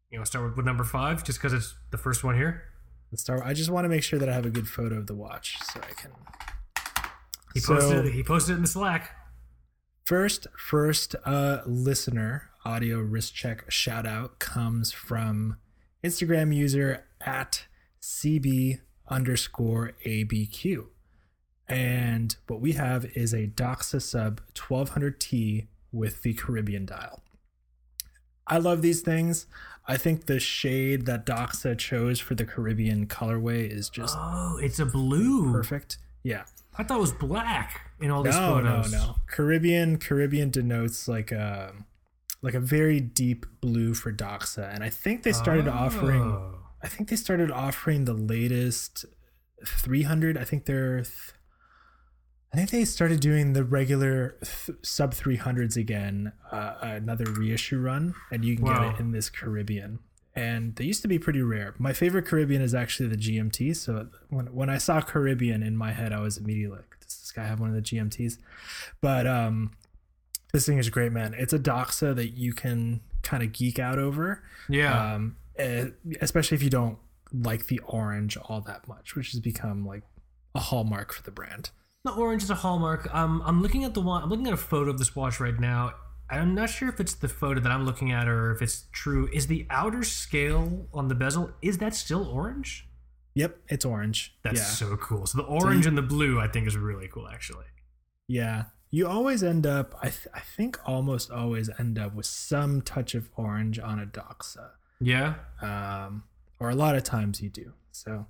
You 0.10 0.18
know, 0.18 0.24
start 0.24 0.46
with, 0.46 0.58
with 0.58 0.66
number 0.66 0.84
five, 0.84 1.24
just 1.24 1.40
because 1.40 1.54
it's 1.54 1.76
the 1.92 1.98
first 1.98 2.24
one 2.24 2.36
here. 2.36 2.64
The 3.12 3.18
Star. 3.18 3.44
I 3.44 3.54
just 3.54 3.70
want 3.70 3.86
to 3.86 3.90
make 3.90 4.04
sure 4.04 4.18
that 4.20 4.30
I 4.30 4.34
have 4.34 4.46
a 4.46 4.50
good 4.50 4.68
photo 4.68 4.96
of 4.96 5.08
the 5.08 5.16
watch 5.16 5.58
so 5.74 5.82
I 5.82 5.94
can. 5.94 6.12
He 7.54 7.60
So- 7.60 7.76
posted 7.76 8.06
it, 8.06 8.14
he 8.14 8.24
posted 8.24 8.54
it 8.54 8.56
in 8.58 8.62
the 8.62 8.68
Slack. 8.70 9.12
First, 10.12 10.48
first 10.58 11.16
uh, 11.24 11.62
listener 11.66 12.50
audio 12.66 13.00
wrist 13.00 13.34
check 13.34 13.72
shout 13.72 14.06
out 14.06 14.40
comes 14.40 14.92
from 14.92 15.56
Instagram 16.04 16.54
user 16.54 17.06
at 17.22 17.64
CB 18.02 18.82
underscore 19.08 19.94
ABQ. 20.06 20.88
And 21.70 22.36
what 22.48 22.60
we 22.60 22.74
have 22.74 23.06
is 23.16 23.34
a 23.34 23.48
Doxa 23.48 24.02
sub 24.02 24.42
1200T 24.54 25.68
with 25.94 26.24
the 26.24 26.34
Caribbean 26.34 26.86
dial. 26.86 27.24
I 28.46 28.58
love 28.58 28.82
these 28.82 29.00
things. 29.00 29.46
I 29.88 29.96
think 29.96 30.26
the 30.26 30.42
shade 30.42 31.06
that 31.06 31.26
Doxa 31.26 31.78
chose 31.78 32.20
for 32.20 32.36
the 32.36 32.44
Caribbean 32.44 33.08
colorway 33.08 33.66
is 33.66 33.90
just 33.90 34.18
Oh, 34.20 34.60
it's 34.62 34.80
a 34.80 34.86
blue. 34.86 35.54
perfect. 35.54 36.00
Yeah. 36.22 36.44
I 36.82 36.84
thought 36.84 36.98
it 36.98 37.02
was 37.02 37.12
black 37.12 37.92
in 38.00 38.10
all 38.10 38.24
these 38.24 38.34
no, 38.34 38.56
photos. 38.56 38.92
No, 38.92 38.98
no, 38.98 39.16
Caribbean 39.28 39.98
Caribbean 39.98 40.50
denotes 40.50 41.08
like 41.08 41.32
a 41.32 41.74
like 42.42 42.56
a 42.56 42.60
very 42.60 43.00
deep 43.00 43.46
blue 43.62 43.94
for 43.94 44.12
Doxa, 44.12 44.74
and 44.74 44.84
I 44.84 44.90
think 44.90 45.22
they 45.22 45.32
started 45.32 45.68
offering. 45.68 46.24
Oh. 46.24 46.56
I 46.82 46.88
think 46.88 47.10
they 47.10 47.16
started 47.16 47.52
offering 47.52 48.06
the 48.06 48.16
latest 48.16 49.06
300. 49.64 50.40
I 50.40 50.44
think 50.44 50.66
they're. 50.66 51.02
Th- 51.04 51.34
I 52.52 52.58
think 52.58 52.72
they 52.72 52.84
started 52.84 53.20
doing 53.20 53.54
the 53.54 53.64
regular 53.64 54.38
th- 54.44 54.80
sub 54.82 55.14
300s 55.14 55.78
again, 55.78 56.34
uh, 56.52 56.74
another 56.82 57.26
reissue 57.32 57.80
run, 57.80 58.16
and 58.32 58.44
you 58.44 58.56
can 58.58 58.66
Wow. 58.66 58.90
get 58.90 58.96
it 58.96 59.00
in 59.00 59.12
this 59.12 59.30
Caribbean. 59.30 60.00
And 60.36 60.76
they 60.78 60.86
used 60.86 61.02
to 61.02 61.08
be 61.10 61.20
pretty 61.20 61.42
rare. 61.42 61.76
My 61.78 61.92
favorite 61.92 62.26
Caribbean 62.26 62.62
is 62.62 62.74
actually 62.74 63.10
the 63.10 63.18
GMT. 63.18 63.76
So 63.76 64.08
when 64.30 64.54
when 64.54 64.70
I 64.70 64.78
saw 64.78 65.02
Caribbean 65.02 65.62
in 65.62 65.76
my 65.76 65.92
head, 65.92 66.14
I 66.14 66.22
was 66.22 66.38
immediately 66.38 66.78
like, 66.78 67.00
"Does 67.02 67.20
this 67.20 67.32
guy 67.34 67.44
have 67.46 67.60
one 67.60 67.70
of 67.70 67.76
the 67.76 67.82
GMTs?" 67.82 68.38
But 69.02 69.28
um, 69.28 69.72
this 70.54 70.66
thing 70.66 70.78
is 70.78 70.90
great, 70.90 71.12
man. 71.12 71.34
It's 71.38 71.52
a 71.54 71.60
Doxa 71.60 72.16
that 72.16 72.30
you 72.30 72.54
can 72.54 73.02
kind 73.24 73.44
of 73.44 73.52
geek 73.52 73.78
out 73.78 74.00
over 74.00 74.44
Yeah. 74.70 75.14
um, 75.16 75.36
eh, 75.58 75.88
especially 76.22 76.56
if 76.56 76.64
you 76.64 76.70
don't 76.70 76.98
like 77.34 77.68
the 77.68 77.80
orange 77.86 78.36
all 78.38 78.62
that 78.62 78.88
much, 78.88 79.16
which 79.16 79.32
has 79.32 79.40
become 79.42 79.86
like 79.86 80.04
a 80.56 80.60
hallmark 80.60 81.14
for 81.14 81.24
the 81.24 81.32
brand. 81.32 81.72
The 82.04 82.12
orange 82.14 82.44
is 82.44 82.50
a 82.50 82.56
hallmark. 82.56 83.14
Um, 83.14 83.44
I'm 83.46 83.62
looking 83.62 83.84
at 83.84 83.94
the 83.94 84.02
one. 84.02 84.24
I'm 84.24 84.30
looking 84.30 84.48
at 84.48 84.54
a 84.54 84.58
photo 84.58 84.90
of 84.92 84.98
this 84.98 85.16
watch 85.16 85.40
right 85.40 85.60
now. 85.60 85.94
I'm 86.32 86.56
not 86.56 86.70
sure 86.70 86.88
if 86.88 87.00
it's 87.00 87.14
the 87.14 87.28
photo 87.28 87.60
that 87.60 87.72
I'm 87.72 87.86
looking 87.86 88.12
at 88.12 88.28
or 88.28 88.52
if 88.52 88.62
it's 88.62 88.86
true. 88.94 89.30
Is 89.34 89.48
the 89.48 89.68
outer 89.70 90.04
scale 90.04 90.88
on 90.94 91.10
the 91.10 91.16
bezel 91.16 91.52
is 91.62 91.78
that 91.80 91.94
still 91.94 92.26
orange? 92.26 92.88
Yep, 93.36 93.58
it's 93.68 93.86
orange. 93.86 94.36
That's 94.44 94.60
yeah, 94.60 94.66
so 94.66 94.98
cool. 94.98 95.26
So 95.26 95.38
the 95.40 95.44
orange 95.44 95.86
and 95.86 95.98
the 95.98 96.02
blue, 96.02 96.40
I 96.40 96.48
think, 96.48 96.68
is 96.68 96.78
really 96.78 97.08
cool. 97.08 97.28
Actually, 97.28 97.66
yeah. 98.28 98.66
You 98.94 99.08
always 99.08 99.42
end 99.42 99.66
up, 99.66 99.96
I, 100.02 100.10
th- 100.10 100.28
I 100.34 100.42
think, 100.42 100.78
almost 100.86 101.32
always 101.32 101.70
end 101.80 101.98
up 101.98 102.14
with 102.14 102.26
some 102.26 102.82
touch 102.82 103.16
of 103.16 103.30
orange 103.38 103.80
on 103.80 104.00
a 104.00 104.06
Doxa, 104.06 104.72
yeah. 105.00 105.36
um, 105.62 106.24
or 106.60 106.70
a 106.70 106.76
lot 106.76 106.98
of 106.98 107.04
times 107.04 107.42
you 107.42 107.50
do. 107.50 107.72
So, 107.94 108.26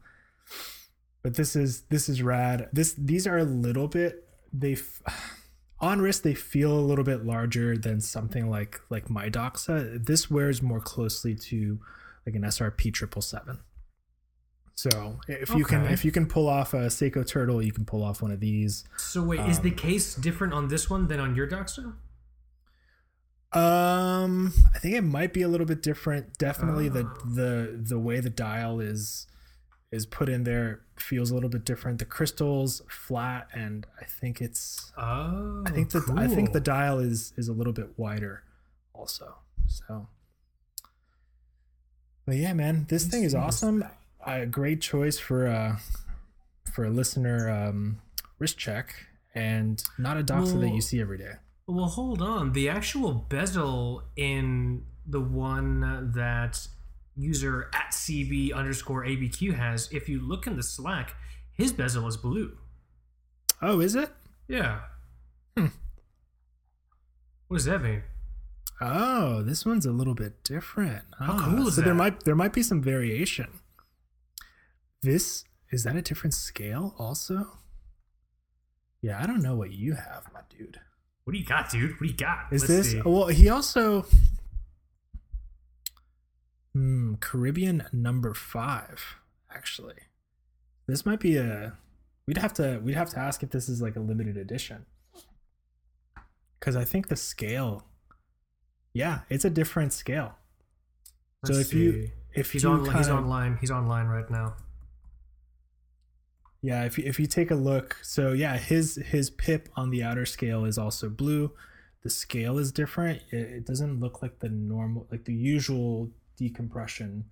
but 1.24 1.36
this 1.36 1.56
is 1.56 1.82
this 1.90 2.08
is 2.08 2.22
rad. 2.22 2.70
This 2.72 2.94
these 2.94 3.26
are 3.26 3.38
a 3.38 3.44
little 3.44 3.88
bit 3.88 4.28
they. 4.54 4.78
On 5.82 6.00
wrist 6.02 6.24
they 6.24 6.34
feel 6.36 6.72
a 6.72 6.80
little 6.80 7.04
bit 7.04 7.26
larger 7.26 7.76
than 7.78 8.00
something 8.00 8.50
like 8.50 8.80
like 8.89 9.10
my 9.10 9.30
doxa 9.30 10.06
this 10.06 10.30
wears 10.32 10.62
more 10.62 10.80
closely 10.80 11.34
to 11.36 11.80
like 12.26 12.36
an 12.36 12.44
srp 12.44 12.94
triple 12.94 13.22
seven. 13.22 13.60
So 14.76 15.20
if 15.28 15.50
you 15.54 15.65
can 15.65 15.86
if 15.88 16.06
you 16.06 16.12
can 16.12 16.26
pull 16.28 16.48
off 16.48 16.74
a 16.74 16.88
seiko 16.88 17.28
turtle 17.28 17.62
you 17.62 17.72
can 17.72 17.86
pull 17.86 18.04
off 18.04 18.22
one 18.22 18.32
of 18.32 18.39
these. 18.39 18.84
So 18.98 19.22
wait, 19.24 19.39
is 19.41 19.58
Um, 19.58 19.63
the 19.63 19.72
case 19.72 20.15
different 20.15 20.54
on 20.54 20.70
this 20.70 20.89
one 20.89 21.08
than 21.08 21.20
on 21.20 21.36
your 21.36 21.48
Doxa? 21.48 21.94
um 23.54 24.54
i 24.74 24.80
think 24.80 24.96
it 24.96 25.02
might 25.04 25.34
be 25.34 25.41
a 25.41 25.48
little 25.50 25.65
bit 25.67 25.82
different. 25.84 26.38
Definitely 26.38 26.88
the 26.89 27.06
Oh. 27.06 27.30
the 27.36 27.78
the 27.82 28.00
way 28.00 28.20
the 28.22 28.30
dial 28.30 28.80
is 28.80 29.28
is 29.91 30.06
put 30.06 30.30
in 30.30 30.43
there 30.43 30.82
feels 30.95 31.32
a 31.32 31.34
little 31.34 31.49
bit 31.49 31.65
different 31.65 31.99
the 31.99 32.06
crystals 32.06 32.82
flat 32.89 33.47
and 33.54 33.86
i 33.99 34.06
think 34.06 34.39
it's 34.39 34.91
Oh, 34.97 35.63
I 35.65 35.71
think 35.71 35.89
that 35.91 36.04
I 36.15 36.27
think 36.27 36.54
the 36.54 36.60
dial 36.60 36.99
is 36.99 37.34
is 37.38 37.47
a 37.47 37.54
little 37.54 37.73
bit 37.73 37.89
wider, 37.97 38.43
also. 38.93 39.36
So, 39.67 40.08
but 42.25 42.36
yeah, 42.36 42.54
man, 42.54 42.86
this 42.89 43.06
thing 43.06 43.23
is 43.23 43.34
awesome. 43.34 43.84
A 44.25 44.45
great 44.45 44.82
choice 44.82 45.17
for 45.17 45.47
uh 45.47 45.77
for 46.71 46.86
a 46.86 46.89
listener 46.89 47.49
um, 47.49 48.01
wrist 48.39 48.58
check, 48.58 48.93
and 49.34 49.84
not 49.97 50.17
a 50.17 50.23
doxa 50.23 50.60
that 50.62 50.69
you 50.69 50.82
see 50.82 51.01
every 51.01 51.17
day. 51.17 51.34
Well, 51.67 51.86
hold 51.88 52.21
on. 52.21 52.51
The 52.54 52.69
actual 52.69 53.13
bezel 53.13 54.04
in 54.15 54.84
the 55.06 55.21
one 55.21 56.12
that 56.13 56.67
user 57.22 57.70
at 57.74 57.92
CB 57.92 58.54
underscore 58.54 59.06
ABQ 59.06 59.56
has, 59.56 59.90
if 59.92 60.10
you 60.10 60.20
look 60.20 60.48
in 60.48 60.56
the 60.58 60.64
Slack, 60.64 61.16
his 61.54 61.72
bezel 61.72 62.08
is 62.08 62.18
blue. 62.18 62.58
Oh, 63.62 63.80
is 63.80 63.96
it? 63.96 64.10
Yeah. 64.48 64.80
Hmm. 65.58 65.68
What 67.48 67.58
does 67.58 67.66
that 67.66 67.82
mean? 67.82 68.04
Oh, 68.80 69.44
this 69.44 69.66
one's 69.66 69.86
a 69.86 69.92
little 69.92 70.16
bit 70.16 70.44
different. 70.44 71.04
How 71.20 71.34
Ah, 71.34 71.46
cool 71.56 71.68
is 71.68 71.76
so 71.76 71.82
there 71.82 71.94
might 71.94 72.24
there 72.24 72.36
might 72.36 72.54
be 72.54 72.64
some 72.64 72.82
variation. 72.82 73.48
This 75.04 75.44
is 75.72 75.84
that 75.84 75.96
a 75.96 76.02
different 76.02 76.34
scale 76.34 76.96
also? 76.98 77.58
Yeah, 79.02 79.22
I 79.22 79.28
don't 79.28 79.42
know 79.42 79.56
what 79.56 79.72
you 79.72 79.94
have, 79.96 80.28
my 80.34 80.42
dude. 80.50 80.80
What 81.24 81.34
do 81.34 81.40
you 81.40 81.46
got, 81.46 81.70
dude? 81.70 81.92
What 81.92 82.00
do 82.02 82.08
you 82.08 82.14
got? 82.14 82.48
Is 82.52 82.62
Let's 82.64 82.68
this 82.68 82.92
see. 82.92 83.02
well? 83.04 83.28
He 83.28 83.50
also, 83.50 84.06
Caribbean 87.17 87.86
number 87.91 88.34
five. 88.34 89.15
Actually, 89.54 89.95
this 90.88 91.06
might 91.06 91.19
be 91.19 91.38
a. 91.38 91.74
We'd 92.28 92.38
have 92.38 92.54
to 92.54 92.80
we'd 92.84 92.95
have 92.95 93.10
to 93.12 93.19
ask 93.19 93.43
if 93.43 93.50
this 93.50 93.67
is 93.67 93.82
like 93.82 93.95
a 93.95 94.00
limited 94.00 94.38
edition. 94.38 94.86
Because 96.60 96.76
I 96.76 96.84
think 96.86 97.08
the 97.08 97.15
scale, 97.15 97.86
yeah, 98.93 99.21
it's 99.30 99.43
a 99.45 99.50
different 99.50 99.93
scale. 99.93 100.36
so 101.45 101.54
Let's 101.54 101.67
if 101.69 101.74
you- 101.74 101.91
see. 102.06 102.12
If 102.34 102.52
he's 102.54 102.63
you 102.63 102.69
on, 102.69 102.86
kinda- 102.86 103.12
online. 103.13 103.58
He's 103.60 103.71
online 103.71 104.08
right 104.08 104.30
now. 104.32 104.56
Yeah, 106.62 106.84
if 106.86 106.97
you, 106.97 107.04
if 107.06 107.19
you 107.19 107.26
take 107.26 107.50
a 107.52 107.56
look, 107.56 107.97
so 108.04 108.32
yeah, 108.34 108.58
his 108.58 108.95
his 108.95 109.30
pip 109.30 109.67
on 109.76 109.89
the 109.89 110.04
outer 110.04 110.26
scale 110.26 110.63
is 110.63 110.78
also 110.78 111.10
blue. 111.10 111.52
The 112.04 112.10
scale 112.10 112.58
is 112.58 112.71
different. 112.71 113.21
It, 113.32 113.38
it 113.38 113.65
doesn't 113.65 114.00
look 114.00 114.21
like 114.21 114.39
the 114.39 114.50
normal, 114.50 115.08
like 115.12 115.26
the 115.26 115.34
usual 115.34 116.10
decompression 116.41 117.25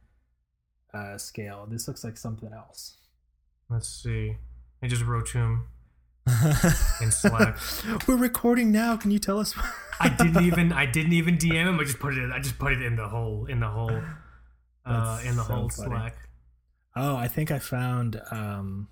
uh, 0.93 1.17
scale. 1.17 1.65
This 1.67 1.87
looks 1.87 2.03
like 2.03 2.15
something 2.15 2.51
else. 2.53 2.97
Let's 3.69 3.89
see. 3.89 4.37
I 4.83 4.87
just 4.87 5.03
wrote 5.03 5.27
to 5.29 5.39
him 5.39 5.67
in 7.01 7.11
Slack. 7.11 7.57
We're 8.07 8.17
recording 8.17 8.71
now. 8.71 8.97
Can 8.97 9.09
you 9.09 9.17
tell 9.19 9.39
us? 9.39 9.55
I 9.99 10.09
didn't 10.09 10.43
even 10.43 10.71
I 10.83 10.85
didn't 10.85 11.13
even 11.13 11.37
DM 11.37 11.67
him. 11.67 11.79
I 11.79 11.83
just 11.83 11.99
put 11.99 12.15
it 12.15 12.31
I 12.31 12.39
just 12.39 12.59
put 12.59 12.71
it 12.71 12.83
in 12.83 12.95
the 12.95 13.07
whole 13.07 13.47
in 13.47 13.59
the 13.59 13.67
whole 13.67 13.99
uh, 14.85 15.19
in 15.25 15.35
the 15.35 15.43
so 15.43 15.53
whole 15.53 15.69
funny. 15.69 15.89
Slack. 15.89 16.15
oh, 16.95 17.15
I 17.15 17.27
think 17.27 17.51
I 17.51 17.59
found. 17.59 18.21
Um, 18.31 18.89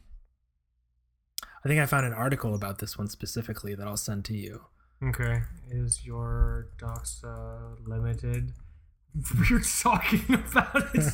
I 1.63 1.67
think 1.67 1.79
I 1.79 1.85
found 1.85 2.05
an 2.05 2.13
article 2.13 2.55
about 2.55 2.79
this 2.79 2.97
one 2.97 3.07
specifically 3.07 3.75
that 3.75 3.87
I'll 3.87 3.97
send 3.97 4.25
to 4.25 4.33
you. 4.33 4.61
Okay. 5.03 5.41
Is 5.69 6.05
your 6.05 6.69
Doxa 6.79 7.75
limited? 7.85 8.53
We're 9.49 9.61
talking 9.61 10.33
about 10.33 10.95
it 10.95 11.13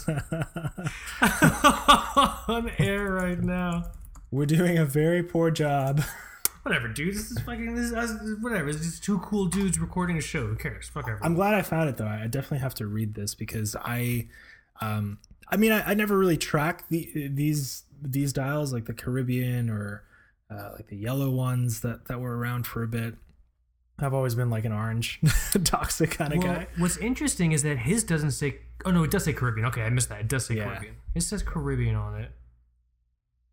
on 2.50 2.72
air 2.78 3.12
right 3.14 3.40
now. 3.40 3.92
We're 4.32 4.46
doing 4.46 4.78
a 4.78 4.86
very 4.86 5.24
poor 5.24 5.52
job. 5.52 6.02
Whatever, 6.64 6.88
dude. 6.88 7.14
This 7.14 7.30
is 7.30 7.40
fucking 7.40 7.76
this 7.76 7.92
is 7.92 8.42
whatever. 8.42 8.70
It's 8.70 8.80
just 8.80 9.04
two 9.04 9.20
cool 9.20 9.46
dudes 9.46 9.80
recording 9.80 10.18
a 10.18 10.22
show. 10.22 10.48
Who 10.48 10.56
cares? 10.56 10.88
Fuck 10.90 11.04
everyone. 11.04 11.24
I'm 11.24 11.36
glad 11.36 11.54
I 11.54 11.62
found 11.62 11.90
it 11.90 11.98
though. 11.98 12.08
I 12.08 12.28
definitely 12.28 12.60
have 12.60 12.74
to 12.76 12.88
read 12.88 13.16
this 13.16 13.36
because 13.36 13.76
I, 13.76 14.28
um, 14.82 15.20
I 15.50 15.58
mean, 15.58 15.72
I, 15.72 15.92
I 15.92 15.94
never 15.94 16.18
really 16.18 16.38
track 16.38 16.88
the 16.90 17.28
these 17.28 17.84
these 18.02 18.34
dials 18.34 18.74
like 18.74 18.86
the 18.86 18.94
Caribbean 18.94 19.70
or 19.70 20.04
uh, 20.50 20.72
like 20.76 20.88
the 20.88 20.98
yellow 20.98 21.30
ones 21.30 21.82
that 21.82 22.06
that 22.06 22.20
were 22.20 22.38
around 22.38 22.66
for 22.66 22.82
a 22.82 22.88
bit. 22.88 23.16
I've 24.00 24.14
always 24.14 24.36
been 24.36 24.50
like 24.50 24.66
an 24.66 24.72
orange 24.72 25.20
Doxa 25.24 26.10
kind 26.10 26.34
of 26.34 26.44
well, 26.44 26.54
guy. 26.56 26.68
what's 26.78 26.98
interesting 26.98 27.52
is 27.52 27.64
that 27.64 27.78
his 27.80 28.04
doesn't 28.04 28.32
say. 28.32 28.58
Oh 28.86 28.92
no, 28.92 29.04
it 29.04 29.12
does 29.12 29.24
say 29.24 29.34
Caribbean. 29.34 29.68
Okay, 29.68 29.84
I 29.84 29.90
missed 29.90 30.10
that. 30.10 30.20
It 30.22 30.28
does 30.28 30.46
say 30.48 30.56
Yeah. 30.56 30.66
Caribbean. 30.70 30.96
It 31.16 31.22
says 31.22 31.44
Caribbean 31.44 31.96
on 31.96 32.20
it. 32.20 32.32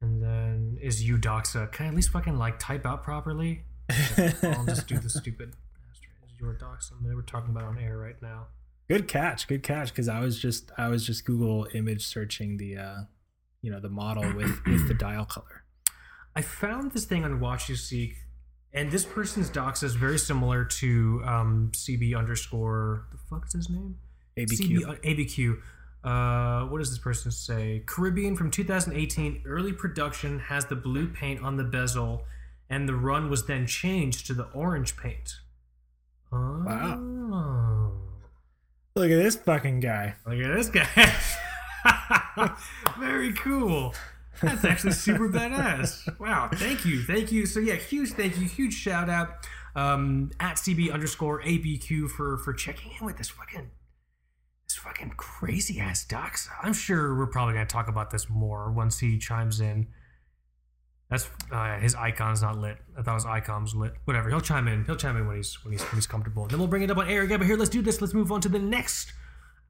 And 0.00 0.22
then 0.22 0.79
is 0.81 1.07
you 1.07 1.18
Doxa? 1.18 1.70
Can 1.72 1.87
I 1.87 1.88
at 1.90 1.94
least 1.94 2.11
fucking 2.11 2.38
like 2.38 2.59
type 2.59 2.87
out 2.87 3.03
properly? 3.05 3.62
I'll 3.90 4.64
just 4.66 4.87
do 4.88 4.98
the 4.98 5.11
stupid. 5.11 5.50
Is 5.92 6.00
your 6.40 6.55
Doxa? 6.55 6.92
I 6.98 7.03
mean, 7.07 7.14
we're 7.14 7.22
talking 7.22 7.50
about 7.50 7.64
on 7.64 7.79
air 7.79 7.98
right 7.98 8.20
now. 8.22 8.46
Good 8.88 9.07
catch, 9.09 9.46
good 9.46 9.62
catch. 9.62 9.90
Because 9.90 10.09
I 10.09 10.20
was 10.20 10.38
just 10.40 10.72
I 10.79 10.88
was 10.88 11.07
just 11.07 11.24
Google 11.26 11.68
image 11.74 12.07
searching 12.07 12.57
the 12.57 12.79
uh, 12.79 12.96
you 13.61 13.70
know 13.70 13.79
the 13.79 13.90
model 13.90 14.24
with 14.35 14.59
with 14.66 14.88
the 14.88 14.94
dial 14.94 15.26
color. 15.26 15.64
I 16.35 16.42
found 16.42 16.92
this 16.92 17.05
thing 17.05 17.24
on 17.24 17.40
WatchUSeek, 17.40 18.14
and 18.72 18.90
this 18.90 19.04
person's 19.04 19.48
docs 19.48 19.83
is 19.83 19.94
very 19.94 20.18
similar 20.18 20.64
to 20.64 21.22
um, 21.24 21.70
CB 21.74 22.16
underscore. 22.16 23.06
The 23.11 23.18
fuck 23.28 23.46
is 23.46 23.52
his 23.52 23.70
name? 23.70 23.96
ABQ. 24.38 24.59
CB, 24.59 24.88
uh, 24.88 24.94
ABQ. 25.02 25.59
Uh, 26.02 26.66
what 26.68 26.78
does 26.78 26.90
this 26.90 26.98
person 26.98 27.30
say? 27.30 27.83
Caribbean 27.87 28.37
from 28.37 28.50
2018, 28.50 29.42
early 29.44 29.72
production 29.72 30.38
has 30.38 30.64
the 30.66 30.76
blue 30.76 31.09
paint 31.09 31.42
on 31.42 31.56
the 31.56 31.64
bezel, 31.64 32.22
and 32.70 32.88
the 32.88 32.94
run 32.94 33.28
was 33.28 33.46
then 33.46 33.66
changed 33.66 34.26
to 34.26 34.35
the 34.35 34.44
orange 34.54 34.96
paint. 34.96 35.35
Oh. 36.33 36.62
Wow. 36.64 37.92
Look 38.94 39.11
at 39.11 39.22
this 39.22 39.37
fucking 39.37 39.80
guy. 39.80 40.14
Look 40.26 40.38
at 40.38 40.54
this 40.54 40.68
guy. 40.68 41.14
Very 42.98 43.33
cool. 43.35 43.94
That's 44.42 44.64
actually 44.64 44.92
super 44.92 45.29
badass. 45.29 46.18
Wow. 46.18 46.48
Thank 46.53 46.85
you. 46.85 47.03
Thank 47.03 47.33
you. 47.33 47.46
So 47.46 47.61
yeah, 47.61 47.74
huge 47.74 48.11
thank 48.12 48.38
you. 48.38 48.46
Huge 48.46 48.74
shout 48.74 49.09
out 49.09 49.46
um, 49.74 50.31
at 50.40 50.57
CB 50.57 50.92
underscore 50.92 51.42
ABQ 51.42 52.11
for 52.11 52.38
for 52.38 52.53
checking 52.53 52.92
in 52.98 53.07
with 53.07 53.16
this 53.16 53.29
fucking 53.29 53.70
this 54.66 54.76
fucking 54.76 55.14
crazy 55.16 55.81
ass 55.81 56.05
docs. 56.05 56.48
I'm 56.62 56.72
sure 56.72 57.16
we're 57.16 57.26
probably 57.26 57.55
gonna 57.55 57.66
talk 57.66 57.88
about 57.88 58.11
this 58.11 58.29
more 58.29 58.70
once 58.72 58.98
he 58.98 59.18
chimes 59.18 59.61
in. 59.61 59.88
That's 61.11 61.29
uh, 61.50 61.79
his 61.79 61.96
icon's 61.96 62.40
not 62.40 62.57
lit. 62.57 62.79
I 62.96 63.03
thought 63.03 63.14
his 63.14 63.26
icon's 63.26 63.74
lit. 63.74 63.94
Whatever. 64.05 64.31
He'll 64.31 64.40
chime 64.40 64.68
in. 64.68 64.85
He'll 64.85 64.96
chime 64.96 65.16
in 65.16 65.26
when 65.26 65.37
he's 65.37 65.62
when 65.64 65.72
he's 65.72 65.83
when 65.83 65.96
he's 65.96 66.07
comfortable. 66.07 66.46
Then 66.46 66.59
we'll 66.59 66.68
bring 66.68 66.83
it 66.83 66.90
up 66.90 66.98
on 66.98 67.09
air 67.09 67.22
again. 67.22 67.38
But 67.38 67.46
here, 67.46 67.57
let's 67.57 67.70
do 67.70 67.83
this. 67.83 68.00
Let's 68.00 68.14
move 68.14 68.31
on 68.31 68.40
to 68.42 68.48
the 68.48 68.61
next 68.61 69.12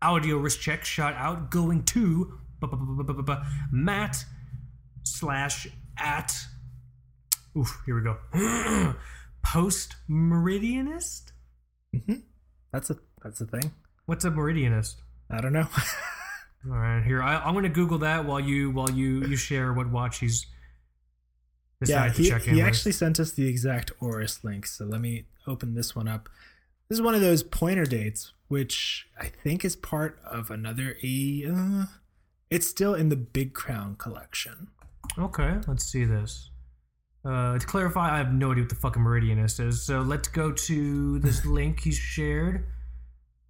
audio 0.03 0.37
risk 0.37 0.61
check. 0.61 0.85
Shout 0.85 1.15
out 1.15 1.51
going 1.51 1.85
to 1.85 2.39
Matt 3.73 4.25
slash 5.03 5.69
at. 5.99 6.37
Oof. 7.57 7.83
Here 7.87 7.97
we 7.97 8.03
go. 8.03 8.95
Post 9.43 9.97
meridianist. 10.09 11.33
That's 12.73 12.91
a 12.91 12.97
that's 13.23 13.41
a 13.41 13.47
thing. 13.47 13.73
What's 14.07 14.25
a 14.25 14.31
meridianist? 14.31 14.97
I 15.31 15.41
don't 15.41 15.53
know. 15.53 15.69
All 16.71 16.77
right, 16.77 17.03
here 17.03 17.23
I, 17.23 17.37
I'm 17.37 17.55
going 17.55 17.65
to 17.65 17.71
Google 17.71 17.99
that 17.99 18.27
while 18.27 18.41
you 18.41 18.71
while 18.71 18.91
you 18.91 19.25
you 19.25 19.37
share 19.37 19.73
what 19.73 19.91
watch 19.91 20.19
he's 20.19 20.47
yeah, 21.87 22.09
to 22.09 22.23
he, 22.23 22.29
check 22.29 22.47
in 22.47 22.55
he 22.55 22.61
actually 22.61 22.93
sent 22.93 23.19
us 23.19 23.33
the 23.33 23.49
exact 23.49 23.93
Oris 24.01 24.45
link. 24.45 24.67
So 24.67 24.85
let 24.85 25.01
me 25.01 25.25
open 25.47 25.75
this 25.75 25.97
one 25.97 26.07
up. 26.07 26.29
This 26.89 26.99
is 26.99 27.03
one 27.03 27.15
of 27.15 27.21
those 27.21 27.43
pointer 27.43 27.87
dates, 27.87 28.33
which 28.49 29.07
I 29.19 29.27
think 29.27 29.65
is 29.65 29.77
part 29.77 30.19
of 30.25 30.51
another 30.51 30.97
E. 31.01 31.47
Uh, 31.49 31.87
it's 32.51 32.69
still 32.69 32.95
in 32.95 33.09
the 33.09 33.17
Big 33.17 33.55
Crown 33.55 33.95
collection. 33.97 34.69
Okay, 35.19 35.57
let's 35.67 35.85
see 35.85 36.05
this. 36.05 36.51
Uh, 37.25 37.59
to 37.59 37.67
clarify, 37.67 38.15
I 38.15 38.19
have 38.19 38.33
no 38.33 38.53
idea 38.53 38.63
what 38.65 38.71
the 38.71 38.77
fucking 38.77 39.03
meridianist 39.03 39.61
is. 39.65 39.83
So 39.85 40.01
let's 40.01 40.29
go 40.29 40.53
to 40.53 41.19
this 41.19 41.45
link 41.59 41.81
he 41.81 41.93
shared, 41.93 42.67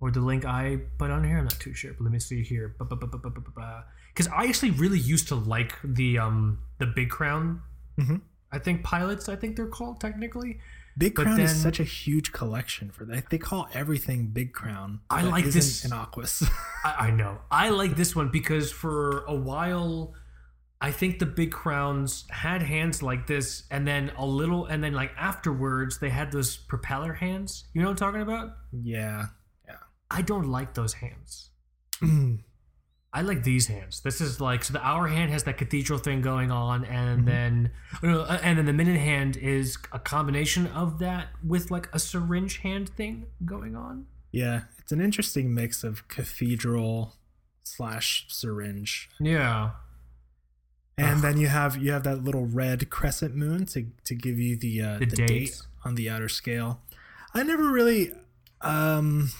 or 0.00 0.10
the 0.10 0.20
link 0.20 0.44
I 0.44 0.78
put 0.98 1.10
on 1.10 1.22
here. 1.24 1.38
I'm 1.38 1.44
not 1.44 1.60
too 1.60 1.74
sure, 1.74 1.92
but 1.92 2.02
let 2.02 2.12
me 2.12 2.18
see 2.18 2.42
here. 2.42 2.74
Because 2.78 4.28
I 4.34 4.46
actually 4.46 4.70
really 4.72 4.98
used 4.98 5.28
to 5.28 5.34
like 5.36 5.74
the 5.84 6.18
um 6.18 6.58
the 6.78 6.86
Big 6.86 7.10
Crown. 7.10 7.60
Mhm. 7.98 8.22
I 8.52 8.58
think 8.58 8.82
pilots. 8.82 9.28
I 9.28 9.36
think 9.36 9.54
they're 9.56 9.68
called 9.68 10.00
technically. 10.00 10.58
Big 10.98 11.14
Crown 11.14 11.36
then- 11.36 11.44
is 11.46 11.62
such 11.62 11.78
a 11.78 11.84
huge 11.84 12.32
collection 12.32 12.90
for 12.90 13.04
that. 13.04 13.30
They 13.30 13.38
call 13.38 13.68
everything 13.72 14.26
Big 14.32 14.52
Crown. 14.52 15.00
I 15.08 15.22
like 15.22 15.44
this- 15.44 15.84
Innocuous. 15.84 16.42
I, 16.84 17.06
I 17.06 17.10
know. 17.12 17.38
I 17.50 17.68
like 17.68 17.94
this 17.96 18.16
one 18.16 18.30
because 18.30 18.72
for 18.72 19.24
a 19.26 19.34
while, 19.34 20.14
I 20.82 20.92
think 20.92 21.18
the 21.18 21.26
big 21.26 21.52
crowns 21.52 22.24
had 22.30 22.62
hands 22.62 23.02
like 23.02 23.26
this, 23.26 23.64
and 23.70 23.86
then 23.86 24.12
a 24.16 24.24
little, 24.24 24.64
and 24.66 24.82
then 24.82 24.94
like 24.94 25.12
afterwards, 25.18 25.98
they 25.98 26.08
had 26.08 26.32
those 26.32 26.56
propeller 26.56 27.12
hands. 27.12 27.64
You 27.74 27.82
know 27.82 27.88
what 27.88 27.92
I'm 27.92 27.96
talking 28.08 28.22
about? 28.22 28.52
yeah. 28.72 29.26
Yeah. 29.66 29.76
I 30.10 30.22
don't 30.22 30.50
like 30.50 30.74
those 30.74 30.94
hands. 30.94 31.50
I 33.12 33.22
like 33.22 33.42
these 33.42 33.66
hands. 33.66 34.00
This 34.02 34.20
is 34.20 34.40
like 34.40 34.62
so 34.64 34.72
the 34.72 34.86
hour 34.86 35.08
hand 35.08 35.32
has 35.32 35.42
that 35.44 35.58
cathedral 35.58 35.98
thing 35.98 36.20
going 36.22 36.50
on, 36.52 36.84
and 36.84 37.26
then 37.26 37.72
no, 38.02 38.20
uh, 38.20 38.38
and 38.42 38.56
then 38.56 38.66
the 38.66 38.72
minute 38.72 38.98
hand 38.98 39.36
is 39.36 39.76
a 39.92 39.98
combination 39.98 40.68
of 40.68 41.00
that 41.00 41.28
with 41.44 41.70
like 41.72 41.88
a 41.92 41.98
syringe 41.98 42.58
hand 42.58 42.88
thing 42.90 43.26
going 43.44 43.74
on. 43.74 44.06
yeah. 44.32 44.62
It's 44.78 44.92
an 44.92 45.00
interesting 45.00 45.52
mix 45.54 45.84
of 45.84 46.08
cathedral 46.08 47.14
slash 47.64 48.26
syringe. 48.28 49.08
Yeah, 49.20 49.70
And 51.02 51.16
Ugh. 51.16 51.22
then 51.22 51.36
you 51.38 51.48
have 51.48 51.76
you 51.76 51.92
have 51.92 52.02
that 52.04 52.24
little 52.24 52.46
red 52.46 52.90
crescent 52.90 53.34
moon 53.34 53.66
to 53.66 53.86
to 54.04 54.14
give 54.14 54.38
you 54.38 54.56
the 54.56 54.82
uh, 54.82 54.98
The 54.98 55.06
the, 55.06 55.16
date 55.16 55.28
dates. 55.28 55.66
on 55.84 55.94
the 55.94 56.10
outer 56.10 56.28
scale. 56.28 56.80
I 57.34 57.42
never 57.42 57.70
really 57.70 58.12
um 58.60 59.30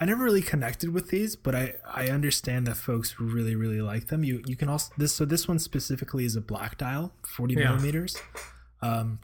I 0.00 0.04
never 0.06 0.24
really 0.24 0.42
connected 0.42 0.90
with 0.92 1.10
these, 1.10 1.36
but 1.36 1.54
I 1.54 1.74
I 2.02 2.08
understand 2.08 2.66
that 2.66 2.76
folks 2.76 3.18
really 3.20 3.54
really 3.54 3.80
like 3.80 4.08
them. 4.08 4.24
You 4.24 4.42
you 4.46 4.56
can 4.56 4.68
also 4.68 4.92
this 4.98 5.12
so 5.14 5.24
this 5.24 5.46
one 5.48 5.58
specifically 5.58 6.24
is 6.24 6.36
a 6.36 6.40
black 6.40 6.76
dial, 6.78 7.12
40 7.26 7.54
Yeah. 7.54 7.70
millimeters. 7.70 8.16
Um 8.82 9.20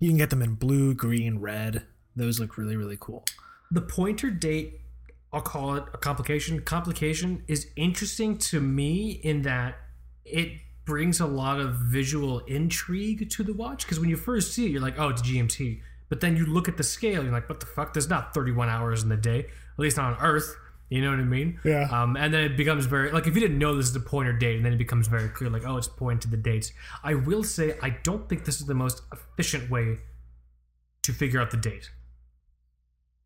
you 0.00 0.08
can 0.08 0.16
get 0.18 0.30
them 0.30 0.42
in 0.42 0.54
blue, 0.54 0.94
green, 0.94 1.38
red. 1.38 1.84
Those 2.16 2.40
look 2.40 2.56
really 2.58 2.76
really 2.76 2.98
cool. 2.98 3.24
the 3.70 3.80
pointer 3.82 4.30
date 4.30 4.80
i'll 5.34 5.40
call 5.40 5.74
it 5.76 5.84
a 5.94 5.98
complication 6.08 6.60
complication 6.60 7.42
is 7.48 7.60
interesting 7.74 8.36
to 8.36 8.60
me 8.60 9.12
in 9.30 9.40
that 9.42 9.70
it 10.26 10.48
brings 10.84 11.20
a 11.20 11.26
lot 11.26 11.60
of 11.60 11.74
visual 11.76 12.40
intrigue 12.40 13.30
to 13.30 13.42
the 13.42 13.52
watch 13.54 13.84
because 13.84 14.00
when 14.00 14.08
you 14.10 14.16
first 14.16 14.52
see 14.52 14.66
it 14.66 14.70
you're 14.70 14.80
like 14.80 14.98
oh 14.98 15.08
it's 15.08 15.22
gmt 15.22 15.80
but 16.08 16.20
then 16.20 16.36
you 16.36 16.44
look 16.44 16.68
at 16.68 16.76
the 16.76 16.82
scale 16.82 17.22
you're 17.22 17.32
like 17.32 17.48
what 17.48 17.60
the 17.60 17.66
fuck 17.66 17.92
there's 17.94 18.08
not 18.08 18.34
31 18.34 18.68
hours 18.68 19.02
in 19.02 19.08
the 19.08 19.16
day 19.16 19.40
at 19.40 19.78
least 19.78 19.96
not 19.96 20.14
on 20.18 20.24
earth 20.24 20.56
you 20.88 21.00
know 21.00 21.10
what 21.10 21.20
i 21.20 21.24
mean 21.24 21.58
Yeah. 21.64 21.88
um, 21.90 22.16
and 22.16 22.34
then 22.34 22.42
it 22.44 22.56
becomes 22.56 22.86
very 22.86 23.12
like 23.12 23.26
if 23.26 23.34
you 23.34 23.40
didn't 23.40 23.58
know 23.58 23.76
this 23.76 23.88
is 23.88 23.96
a 23.96 24.00
pointer 24.00 24.32
date 24.32 24.56
and 24.56 24.64
then 24.66 24.72
it 24.72 24.78
becomes 24.78 25.06
very 25.08 25.28
clear 25.28 25.48
like 25.50 25.64
oh 25.66 25.76
it's 25.76 25.88
pointing 25.88 26.20
to 26.20 26.28
the 26.28 26.36
dates 26.42 26.72
i 27.04 27.14
will 27.14 27.44
say 27.44 27.76
i 27.82 27.90
don't 27.90 28.28
think 28.28 28.44
this 28.44 28.60
is 28.60 28.66
the 28.66 28.74
most 28.74 29.02
efficient 29.12 29.70
way 29.70 29.98
to 31.02 31.12
figure 31.12 31.40
out 31.40 31.50
the 31.50 31.56
date 31.56 31.90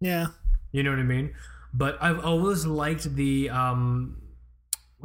Yeah. 0.00 0.26
you 0.72 0.82
know 0.82 0.90
what 0.90 0.98
I 0.98 1.04
mean? 1.04 1.34
But 1.74 1.98
I've 2.00 2.24
always 2.24 2.64
liked 2.64 3.14
the 3.16 3.50
um, 3.50 4.16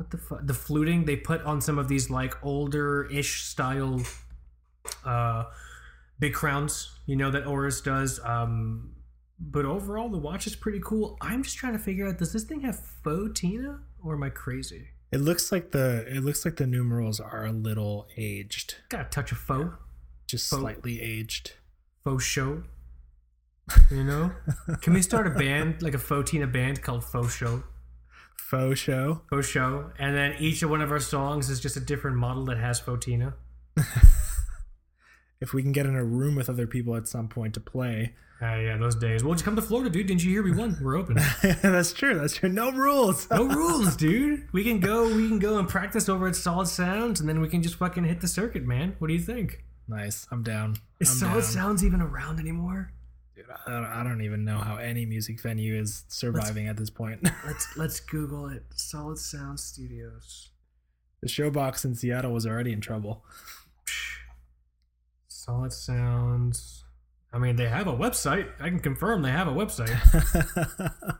what 0.01 0.09
the 0.09 0.17
fu- 0.17 0.39
the 0.43 0.53
fluting 0.53 1.05
they 1.05 1.15
put 1.15 1.41
on 1.43 1.61
some 1.61 1.77
of 1.77 1.87
these 1.87 2.09
like 2.09 2.33
older 2.43 3.07
ish 3.11 3.43
style 3.43 4.01
uh, 5.05 5.43
big 6.19 6.33
crowns. 6.33 6.91
You 7.05 7.15
know 7.15 7.29
that 7.31 7.45
Oris 7.45 7.81
does. 7.81 8.19
Um, 8.23 8.91
but 9.39 9.65
overall, 9.65 10.09
the 10.09 10.17
watch 10.17 10.47
is 10.47 10.55
pretty 10.55 10.79
cool. 10.83 11.17
I'm 11.21 11.43
just 11.43 11.57
trying 11.57 11.73
to 11.73 11.79
figure 11.79 12.07
out: 12.07 12.17
does 12.17 12.33
this 12.33 12.43
thing 12.43 12.61
have 12.61 12.79
faux 13.03 13.39
Tina, 13.39 13.79
or 14.03 14.15
am 14.15 14.23
I 14.23 14.29
crazy? 14.29 14.87
It 15.11 15.19
looks 15.19 15.51
like 15.51 15.71
the 15.71 16.05
it 16.07 16.23
looks 16.23 16.45
like 16.45 16.55
the 16.55 16.65
numerals 16.67 17.19
are 17.19 17.45
a 17.45 17.51
little 17.51 18.07
aged, 18.17 18.75
Got 18.89 19.01
a 19.01 19.09
touch 19.09 19.31
of 19.31 19.37
faux, 19.37 19.75
just 20.27 20.49
Faux. 20.49 20.61
slightly 20.61 21.01
aged. 21.01 21.53
faux 22.03 22.23
show. 22.23 22.63
You 23.89 24.03
know? 24.03 24.31
Can 24.81 24.93
we 24.93 25.01
start 25.01 25.27
a 25.27 25.29
band 25.29 25.81
like 25.81 25.93
a 25.93 25.97
faux 25.99 26.31
Tina 26.31 26.47
band 26.47 26.81
called 26.81 27.03
Faux 27.05 27.33
Show? 27.33 27.63
Faux 28.35 28.77
show. 28.79 29.21
faux 29.29 29.47
show, 29.47 29.91
and 29.97 30.15
then 30.15 30.35
each 30.39 30.61
of 30.61 30.69
one 30.69 30.81
of 30.81 30.91
our 30.91 30.99
songs 30.99 31.49
is 31.49 31.59
just 31.59 31.77
a 31.77 31.79
different 31.79 32.17
model 32.17 32.45
that 32.45 32.57
has 32.57 32.81
Fotina. 32.81 33.33
If 35.41 35.53
we 35.53 35.63
can 35.63 35.71
get 35.71 35.87
in 35.87 35.95
a 35.95 36.03
room 36.03 36.35
with 36.35 36.49
other 36.51 36.67
people 36.67 36.95
at 36.95 37.07
some 37.07 37.27
point 37.27 37.55
to 37.55 37.59
play. 37.59 38.13
Uh, 38.39 38.55
yeah, 38.57 38.77
those 38.77 38.95
days. 38.95 39.23
Well, 39.23 39.33
just 39.33 39.43
come 39.43 39.55
to 39.55 39.61
Florida, 39.61 39.89
dude. 39.89 40.05
Didn't 40.05 40.23
you 40.23 40.29
hear 40.29 40.43
we 40.43 40.51
won? 40.51 40.77
We're 40.81 40.95
open. 40.97 41.15
that's 41.63 41.93
true. 41.93 42.13
That's 42.19 42.35
true. 42.35 42.49
No 42.49 42.71
rules. 42.71 43.27
No 43.31 43.43
rules, 43.47 43.95
dude. 43.95 44.47
We 44.51 44.63
can 44.63 44.79
go. 44.79 45.05
We 45.07 45.27
can 45.27 45.39
go 45.39 45.57
and 45.57 45.67
practice 45.67 46.09
over 46.09 46.27
at 46.27 46.35
Solid 46.35 46.67
Sounds, 46.67 47.19
and 47.19 47.27
then 47.27 47.41
we 47.41 47.49
can 47.49 47.63
just 47.63 47.75
fucking 47.75 48.03
hit 48.03 48.21
the 48.21 48.27
circuit, 48.27 48.65
man. 48.65 48.95
What 48.99 49.07
do 49.07 49.13
you 49.13 49.19
think? 49.19 49.63
nice. 49.87 50.25
I'm 50.31 50.41
down. 50.43 50.75
Is 50.99 51.09
I'm 51.09 51.17
Solid 51.17 51.41
down. 51.41 51.51
Sounds 51.51 51.83
even 51.83 52.01
around 52.01 52.39
anymore? 52.39 52.93
Dude, 53.41 53.55
I, 53.65 53.71
don't, 53.71 53.85
I 53.85 54.03
don't 54.03 54.21
even 54.21 54.45
know 54.45 54.57
how 54.57 54.77
any 54.77 55.05
music 55.05 55.41
venue 55.41 55.79
is 55.79 56.03
surviving 56.07 56.67
at 56.67 56.77
this 56.77 56.89
point. 56.89 57.23
Let's 57.45 57.77
let's 57.77 57.99
Google 57.99 58.49
it. 58.49 58.63
Solid 58.75 59.17
Sound 59.17 59.59
Studios. 59.59 60.49
the 61.21 61.27
showbox 61.27 61.85
in 61.85 61.95
Seattle 61.95 62.33
was 62.33 62.45
already 62.45 62.71
in 62.71 62.81
trouble. 62.81 63.23
Solid 65.27 65.73
Sounds. 65.73 66.83
I 67.33 67.39
mean, 67.39 67.55
they 67.55 67.69
have 67.69 67.87
a 67.87 67.93
website. 67.93 68.49
I 68.59 68.69
can 68.69 68.79
confirm 68.79 69.21
they 69.21 69.31
have 69.31 69.47
a 69.47 69.51
website. 69.51 69.97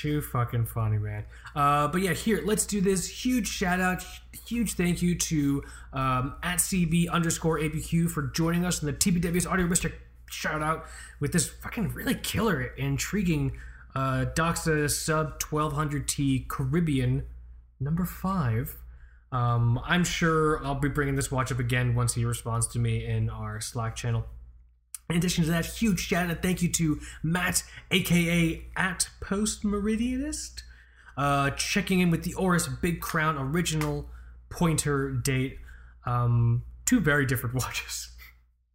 Too 0.00 0.20
fucking 0.20 0.66
funny, 0.66 0.98
man. 0.98 1.24
Uh, 1.56 1.88
but 1.88 2.02
yeah, 2.02 2.12
here, 2.12 2.40
let's 2.44 2.66
do 2.66 2.80
this. 2.80 3.08
Huge 3.24 3.48
shout 3.48 3.80
out, 3.80 4.04
huge 4.46 4.74
thank 4.74 5.02
you 5.02 5.16
to 5.16 5.64
um, 5.92 6.36
at 6.42 6.58
CB 6.58 7.10
underscore 7.10 7.58
ABQ 7.58 8.08
for 8.08 8.22
joining 8.28 8.64
us 8.64 8.80
in 8.80 8.86
the 8.86 8.92
TBW's 8.92 9.46
Audio 9.46 9.66
Mister 9.66 9.92
shout 10.30 10.62
out 10.62 10.86
with 11.18 11.32
this 11.32 11.48
fucking 11.48 11.88
really 11.94 12.14
killer, 12.14 12.62
intriguing 12.76 13.56
uh, 13.96 14.26
Doxa 14.36 14.88
sub 14.88 15.40
1200T 15.40 16.46
Caribbean 16.46 17.24
number 17.80 18.04
five. 18.04 18.76
Um, 19.32 19.80
I'm 19.84 20.04
sure 20.04 20.64
I'll 20.64 20.76
be 20.76 20.88
bringing 20.88 21.16
this 21.16 21.32
watch 21.32 21.50
up 21.50 21.58
again 21.58 21.96
once 21.96 22.14
he 22.14 22.24
responds 22.24 22.68
to 22.68 22.78
me 22.78 23.04
in 23.04 23.28
our 23.30 23.60
Slack 23.60 23.96
channel. 23.96 24.26
In 25.10 25.16
addition 25.16 25.44
to 25.44 25.50
that, 25.50 25.64
huge 25.64 26.00
shout 26.00 26.28
and 26.28 26.42
thank 26.42 26.60
you 26.60 26.70
to 26.72 27.00
Matt, 27.22 27.64
aka 27.90 28.62
at 28.76 29.08
Post 29.22 29.62
Meridianist, 29.62 30.60
uh, 31.16 31.48
checking 31.52 32.00
in 32.00 32.10
with 32.10 32.24
the 32.24 32.34
Oris 32.34 32.68
Big 32.68 33.00
Crown 33.00 33.38
original 33.38 34.10
pointer 34.50 35.10
date. 35.10 35.56
Um, 36.04 36.62
two 36.84 37.00
very 37.00 37.24
different 37.24 37.54
watches. 37.62 38.10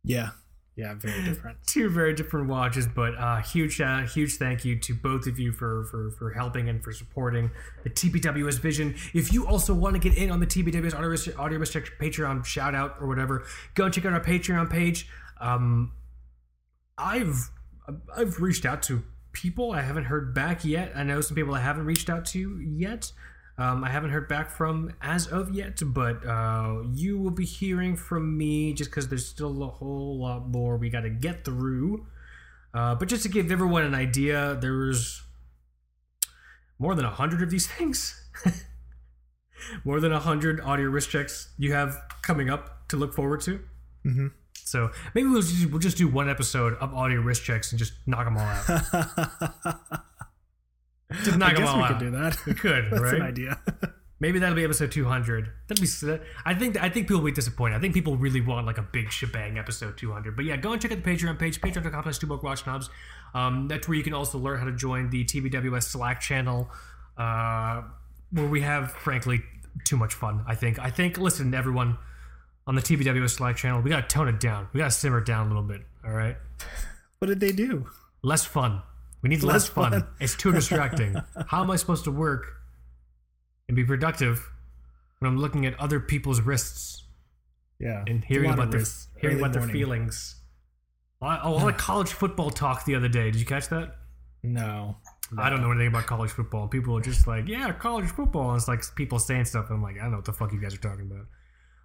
Yeah. 0.04 0.32
Yeah, 0.76 0.96
very 0.96 1.22
different. 1.24 1.60
two 1.68 1.88
very 1.88 2.16
different 2.16 2.50
watches, 2.50 2.88
but 2.88 3.16
uh, 3.16 3.42
huge 3.42 3.74
shout, 3.74 4.08
huge 4.10 4.38
thank 4.38 4.66
you 4.66 4.80
to 4.80 4.96
both 4.96 5.28
of 5.28 5.38
you 5.38 5.52
for, 5.52 5.84
for 5.92 6.10
for 6.18 6.32
helping 6.32 6.68
and 6.68 6.84
for 6.84 6.92
supporting 6.92 7.52
the 7.84 7.92
TBWS 7.92 8.58
vision. 8.58 8.96
If 9.14 9.32
you 9.32 9.46
also 9.46 9.76
want 9.76 9.94
to 9.94 10.00
get 10.00 10.18
in 10.18 10.32
on 10.32 10.40
the 10.40 10.48
TBWS 10.48 10.96
Audio 10.96 11.10
Risk- 11.10 11.40
Audio 11.40 11.60
Risk 11.60 11.74
Patreon 12.02 12.44
shout 12.44 12.74
out 12.74 12.96
or 13.00 13.08
whatever, 13.08 13.44
go 13.76 13.86
and 13.86 13.94
check 13.94 14.04
out 14.06 14.14
our 14.14 14.20
Patreon 14.24 14.68
page. 14.72 15.08
Um, 15.40 15.92
I've 16.98 17.50
I've 18.16 18.40
reached 18.42 18.66
out 18.66 18.84
to 18.84 19.04
people. 19.34 19.72
I 19.72 19.82
haven't 19.82 20.06
heard 20.06 20.34
back 20.34 20.64
yet. 20.64 20.94
I 20.96 21.04
know 21.04 21.22
some 21.22 21.36
people 21.36 21.54
I 21.54 21.60
haven't 21.60 21.86
reached 21.86 22.10
out 22.10 22.26
to 22.28 22.60
yet. 22.60 23.12
Um, 23.58 23.84
I 23.84 23.90
haven't 23.90 24.10
heard 24.10 24.28
back 24.28 24.50
from 24.50 24.94
as 25.02 25.28
of 25.28 25.54
yet, 25.54 25.80
but 25.86 26.26
uh, 26.26 26.82
you 26.92 27.20
will 27.20 27.32
be 27.32 27.46
hearing 27.46 27.96
from 27.96 28.36
me 28.36 28.74
just 28.74 28.90
because 28.90 29.10
there's 29.10 29.28
still 29.28 29.62
a 29.62 29.68
whole 29.68 30.20
lot 30.20 30.48
more 30.48 30.78
we 30.78 30.90
got 30.90 31.02
to 31.02 31.10
get 31.10 31.46
through. 31.46 32.08
Uh, 32.74 32.96
but 32.96 33.08
just 33.08 33.22
to 33.24 33.30
give 33.30 33.52
everyone 33.52 33.84
an 33.84 33.94
idea, 33.94 34.58
there's 34.60 35.22
more 36.80 36.96
than 36.96 37.06
a 37.06 37.12
hundred 37.12 37.44
of 37.44 37.52
these 37.52 37.68
things. 37.78 38.20
more 39.84 40.00
than 40.00 40.12
a 40.12 40.20
hundred 40.20 40.60
audio 40.62 40.88
risk 40.88 41.10
checks 41.10 41.54
you 41.58 41.74
have 41.74 42.02
coming 42.24 42.50
up 42.50 42.88
to 42.90 42.98
look 42.98 43.14
forward 43.14 43.42
to. 43.42 43.60
Mm-hmm. 44.06 44.28
So 44.66 44.90
maybe 45.14 45.28
we'll 45.28 45.42
just, 45.42 45.70
we'll 45.70 45.80
just 45.80 45.98
do 45.98 46.08
one 46.08 46.30
episode 46.30 46.74
of 46.76 46.94
audio 46.94 47.22
risk 47.22 47.44
checks 47.44 47.72
and 47.72 47.80
just 47.80 47.94
knock 48.06 48.26
them 48.26 48.38
all 48.38 48.44
out. 48.44 49.80
Just 51.24 51.38
knock 51.38 51.52
I 51.52 51.54
them 51.54 51.62
guess 51.64 51.70
all 51.70 51.78
we 51.78 51.84
out. 51.84 51.88
could 51.90 52.00
do 52.00 52.12
that. 52.12 52.46
We 52.48 52.54
could, 52.56 52.86
That's 52.92 53.02
right? 53.02 53.16
an 53.16 53.22
idea. 53.22 53.60
Maybe 54.20 54.40
that'll 54.40 54.56
be 54.56 54.64
episode 54.64 54.92
200. 54.92 55.50
That'd 55.68 55.82
be. 55.82 56.26
I 56.46 56.54
think. 56.56 56.82
I 56.82 56.90
think 56.90 57.08
people 57.08 57.18
will 57.20 57.26
be 57.26 57.34
disappointed. 57.34 57.76
I 57.76 57.80
think 57.80 57.94
people 57.94 58.16
really 58.16 58.40
want 58.40 58.66
like 58.66 58.78
a 58.78 58.82
big 58.82 59.12
shebang 59.12 59.60
episode 59.60 59.98
200. 59.98 60.36
But 60.36 60.46
yeah, 60.46 60.56
go 60.56 60.72
and 60.72 60.82
check 60.82 60.92
out 60.94 61.04
the 61.04 61.10
Patreon 61.12 61.38
page, 61.38 61.60
patreon.com/slash 61.60 62.20
two 62.20 62.40
watch 62.42 62.66
knobs. 62.66 62.90
Um, 63.34 63.68
that's 63.68 63.88
where 63.88 63.98
you 63.98 64.04
can 64.04 64.14
also 64.14 64.38
learn 64.38 64.60
how 64.60 64.66
to 64.66 64.72
join 64.72 65.10
the 65.10 65.26
TBWS 65.26 65.84
Slack 65.84 66.22
channel, 66.22 66.70
uh, 67.18 67.82
where 68.32 68.48
we 68.48 68.62
have, 68.62 68.94
frankly, 68.94 69.42
too 69.84 69.98
much 69.98 70.14
fun. 70.14 70.44
I 70.48 70.56
think. 70.56 70.80
I 70.80 70.90
think. 70.90 71.18
Listen, 71.18 71.54
everyone, 71.54 71.98
on 72.68 72.76
the 72.76 72.82
TBWS 72.82 73.32
Slack 73.32 73.58
channel, 73.58 73.82
we 73.82 73.90
gotta 73.90 74.08
tone 74.08 74.28
it 74.28 74.40
down. 74.40 74.68
We 74.74 74.80
gotta 74.80 74.92
simmer 74.92 75.20
it 75.20 75.26
down 75.26 75.46
a 75.46 75.50
little 75.50 75.64
bit. 75.64 75.82
All 76.06 76.12
right. 76.14 76.38
what 77.20 77.28
did 77.28 77.40
they 77.40 77.52
do? 77.52 77.88
Less 78.22 78.46
fun. 78.46 78.82
We 79.22 79.30
need 79.30 79.44
less, 79.44 79.54
Less 79.64 79.68
fun. 79.70 79.92
fun. 79.92 80.08
It's 80.20 80.36
too 80.36 80.52
distracting. 80.52 81.16
How 81.48 81.62
am 81.64 81.72
I 81.72 81.76
supposed 81.78 82.04
to 82.06 82.12
work 82.12 82.46
and 83.68 83.76
be 83.76 83.84
productive 83.84 84.50
when 85.20 85.32
I'm 85.32 85.38
looking 85.38 85.66
at 85.66 85.80
other 85.80 86.00
people's 86.00 86.42
wrists 86.42 87.04
Yeah. 87.80 88.04
and 88.08 88.24
hearing 88.24 88.52
about 88.52 88.72
their 88.72 88.84
hearing 89.20 89.38
early 89.38 89.46
about 89.50 89.54
their 89.54 89.68
feelings? 89.70 90.36
Oh, 91.22 91.28
a 91.28 91.50
lot 91.50 91.70
of 91.74 91.78
college 91.78 92.10
football 92.12 92.50
talk 92.50 92.84
the 92.86 92.96
other 92.96 93.08
day. 93.08 93.32
Did 93.32 93.38
you 93.40 93.46
catch 93.46 93.70
that? 93.70 93.96
No. 94.44 94.98
I 95.38 95.50
don't 95.50 95.62
know 95.62 95.72
anything 95.72 95.88
about 95.88 96.06
college 96.06 96.32
football. 96.32 96.68
People 96.68 96.98
are 96.98 97.02
just 97.02 97.26
like, 97.26 97.48
yeah, 97.48 97.72
college 97.72 98.10
football. 98.10 98.50
And 98.52 98.58
it's 98.58 98.68
like 98.68 98.84
people 98.96 99.18
saying 99.20 99.46
stuff. 99.46 99.68
And 99.70 99.78
I'm 99.78 99.82
like, 99.82 99.96
I 99.98 100.02
don't 100.02 100.12
know 100.12 100.18
what 100.18 100.26
the 100.26 100.34
fuck 100.34 100.52
you 100.52 100.62
guys 100.62 100.74
are 100.74 100.78
talking 100.80 101.10
about. 101.10 101.26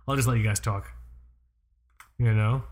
I'll 0.08 0.16
just 0.16 0.26
let 0.26 0.38
you 0.38 0.44
guys 0.44 0.58
talk. 0.58 0.90
You 2.18 2.32
know? 2.32 2.62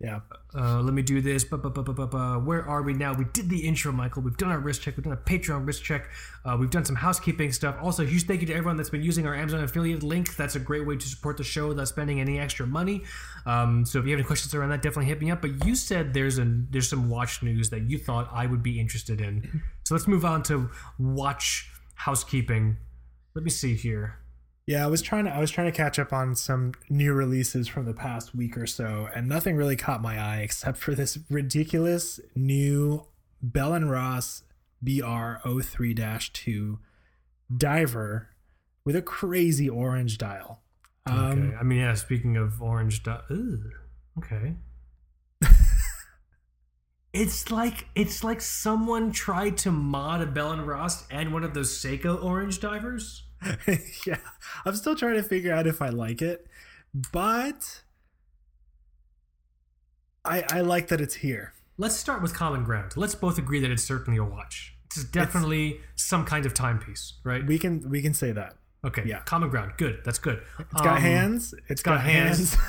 Yeah. 0.00 0.20
Uh, 0.54 0.80
let 0.80 0.92
me 0.92 1.02
do 1.02 1.20
this. 1.20 1.44
Where 1.50 2.68
are 2.68 2.82
we 2.82 2.92
now? 2.92 3.14
We 3.14 3.24
did 3.32 3.48
the 3.48 3.66
intro, 3.66 3.90
Michael. 3.90 4.22
We've 4.22 4.36
done 4.36 4.50
our 4.50 4.58
risk 4.58 4.82
check. 4.82 4.96
We've 4.96 5.04
done 5.04 5.12
a 5.12 5.16
Patreon 5.16 5.66
risk 5.66 5.82
check. 5.82 6.08
Uh, 6.44 6.56
we've 6.58 6.70
done 6.70 6.84
some 6.84 6.96
housekeeping 6.96 7.52
stuff. 7.52 7.76
Also, 7.80 8.04
huge 8.04 8.24
thank 8.24 8.40
you 8.42 8.46
to 8.48 8.52
everyone 8.52 8.76
that's 8.76 8.90
been 8.90 9.02
using 9.02 9.26
our 9.26 9.34
Amazon 9.34 9.64
affiliate 9.64 10.02
link. 10.02 10.36
That's 10.36 10.56
a 10.56 10.60
great 10.60 10.86
way 10.86 10.96
to 10.96 11.06
support 11.06 11.36
the 11.36 11.44
show 11.44 11.68
without 11.68 11.88
spending 11.88 12.20
any 12.20 12.38
extra 12.38 12.66
money. 12.66 13.02
Um, 13.46 13.84
so 13.86 13.98
if 13.98 14.04
you 14.04 14.10
have 14.10 14.18
any 14.18 14.26
questions 14.26 14.54
around 14.54 14.70
that, 14.70 14.82
definitely 14.82 15.06
hit 15.06 15.20
me 15.20 15.30
up. 15.30 15.40
But 15.40 15.64
you 15.64 15.74
said 15.74 16.12
there's 16.12 16.38
a 16.38 16.44
there's 16.70 16.88
some 16.88 17.08
watch 17.08 17.42
news 17.42 17.70
that 17.70 17.88
you 17.88 17.98
thought 17.98 18.28
I 18.32 18.46
would 18.46 18.62
be 18.62 18.78
interested 18.78 19.20
in. 19.20 19.62
So 19.84 19.94
let's 19.94 20.08
move 20.08 20.24
on 20.24 20.42
to 20.44 20.70
watch 20.98 21.70
housekeeping. 21.94 22.76
Let 23.34 23.44
me 23.44 23.50
see 23.50 23.74
here. 23.74 24.18
Yeah, 24.66 24.82
I 24.84 24.86
was 24.88 25.02
trying 25.02 25.26
to 25.26 25.30
I 25.30 25.40
was 25.40 25.50
trying 25.50 25.70
to 25.70 25.76
catch 25.76 25.98
up 25.98 26.12
on 26.12 26.34
some 26.34 26.72
new 26.88 27.12
releases 27.12 27.68
from 27.68 27.84
the 27.84 27.92
past 27.92 28.34
week 28.34 28.56
or 28.56 28.66
so, 28.66 29.08
and 29.14 29.28
nothing 29.28 29.56
really 29.56 29.76
caught 29.76 30.00
my 30.00 30.18
eye 30.18 30.38
except 30.38 30.78
for 30.78 30.94
this 30.94 31.18
ridiculous 31.28 32.18
new 32.34 33.06
Bell 33.42 33.74
and 33.74 33.90
Ross 33.90 34.42
BR03-2 34.82 36.78
diver 37.54 38.30
with 38.86 38.96
a 38.96 39.02
crazy 39.02 39.68
orange 39.68 40.16
dial. 40.18 40.62
Um, 41.06 41.16
Okay. 41.48 41.56
I 41.56 41.62
mean, 41.62 41.78
yeah. 41.80 41.92
Speaking 41.94 42.36
of 42.38 42.62
orange, 42.62 43.02
di- 43.02 43.20
Ugh. 43.30 43.70
okay. 44.18 44.54
it's 47.12 47.50
like 47.50 47.86
it's 47.94 48.24
like 48.24 48.40
someone 48.40 49.12
tried 49.12 49.58
to 49.58 49.70
mod 49.70 50.22
a 50.22 50.26
Bell 50.26 50.52
and 50.52 50.66
Ross 50.66 51.06
and 51.10 51.32
one 51.32 51.44
of 51.44 51.52
those 51.54 51.70
Seiko 51.78 52.22
orange 52.24 52.60
divers. 52.60 53.24
yeah, 54.06 54.18
I'm 54.64 54.74
still 54.74 54.94
trying 54.96 55.14
to 55.16 55.22
figure 55.22 55.52
out 55.52 55.66
if 55.66 55.80
I 55.82 55.88
like 55.88 56.22
it, 56.22 56.46
but 57.12 57.82
I 60.24 60.44
I 60.50 60.60
like 60.60 60.88
that 60.88 61.00
it's 61.00 61.14
here. 61.16 61.52
Let's 61.76 61.96
start 61.96 62.22
with 62.22 62.34
common 62.34 62.64
ground. 62.64 62.92
Let's 62.96 63.14
both 63.14 63.38
agree 63.38 63.60
that 63.60 63.70
it's 63.70 63.82
certainly 63.84 64.18
a 64.18 64.24
watch. 64.24 64.74
It's 64.86 65.04
definitely 65.04 65.80
some 65.96 66.24
kind 66.24 66.46
of 66.46 66.54
timepiece, 66.54 67.14
right? 67.24 67.44
We 67.44 67.58
can 67.58 67.88
we 67.90 68.00
can 68.00 68.14
say 68.14 68.32
that. 68.32 68.56
Okay. 68.84 69.02
yeah. 69.06 69.20
Common 69.20 69.48
ground. 69.48 69.72
Good. 69.78 70.00
That's 70.04 70.18
good. 70.18 70.42
It's 70.60 70.72
got 70.82 70.96
Um, 70.98 71.02
hands. 71.02 71.54
it's 71.68 71.82
got, 71.82 71.96
got 71.96 72.04
hands. 72.04 72.54
hands. 72.54 72.66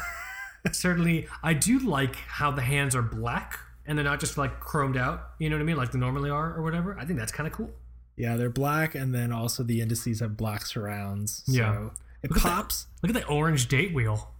certainly 0.72 1.28
i 1.44 1.54
do 1.54 1.78
like 1.78 2.16
how 2.16 2.50
the 2.50 2.62
hands 2.64 2.96
are 2.96 3.04
black 3.04 3.60
and 3.86 3.96
they're 3.96 4.04
not 4.04 4.20
just 4.20 4.36
like 4.36 4.60
chromed 4.60 4.98
out 4.98 5.22
you 5.38 5.48
know 5.48 5.56
what 5.56 5.62
i 5.62 5.64
mean 5.64 5.76
like 5.78 5.92
they 5.92 6.00
normally 6.00 6.28
are 6.28 6.56
or 6.56 6.64
whatever 6.64 6.98
i 6.98 7.06
think 7.06 7.20
that's 7.20 7.32
kind 7.32 7.46
of 7.46 7.54
cool 7.54 7.70
yeah, 8.18 8.36
they're 8.38 8.50
black, 8.50 8.96
and 8.96 9.14
then 9.14 9.32
also 9.32 9.64
the 9.64 9.82
indices 9.82 10.20
have 10.22 10.38
black 10.38 10.66
surrounds. 10.66 11.44
So 11.46 11.52
Yeah. 11.54 11.90
it 12.24 12.30
Look 12.32 12.38
at 12.38 12.44
that. 12.44 12.50
pops. 12.50 12.88
look 13.04 13.10
at 13.10 13.16
that 13.22 13.30
orange 13.30 13.68
date 13.68 13.94
wheel 13.94 14.32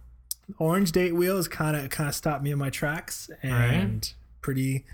Orange 0.58 0.92
date 0.92 1.12
wheel 1.14 1.38
is 1.38 1.48
kind 1.48 1.76
of 1.76 1.90
kind 1.90 2.08
of 2.08 2.14
stopped 2.14 2.42
me 2.44 2.52
in 2.52 2.58
my 2.58 2.70
tracks, 2.70 3.28
and 3.42 4.12
pretty 4.42 4.84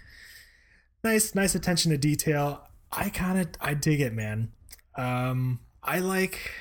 nice 1.04 1.34
nice 1.34 1.54
attention 1.54 1.90
to 1.90 1.98
detail. 1.98 2.66
I 2.90 3.10
kind 3.10 3.38
of 3.38 3.48
I 3.60 3.74
dig 3.74 4.00
it, 4.00 4.14
man. 4.14 4.52
Um, 4.96 5.60
I 5.82 5.98
like. 5.98 6.52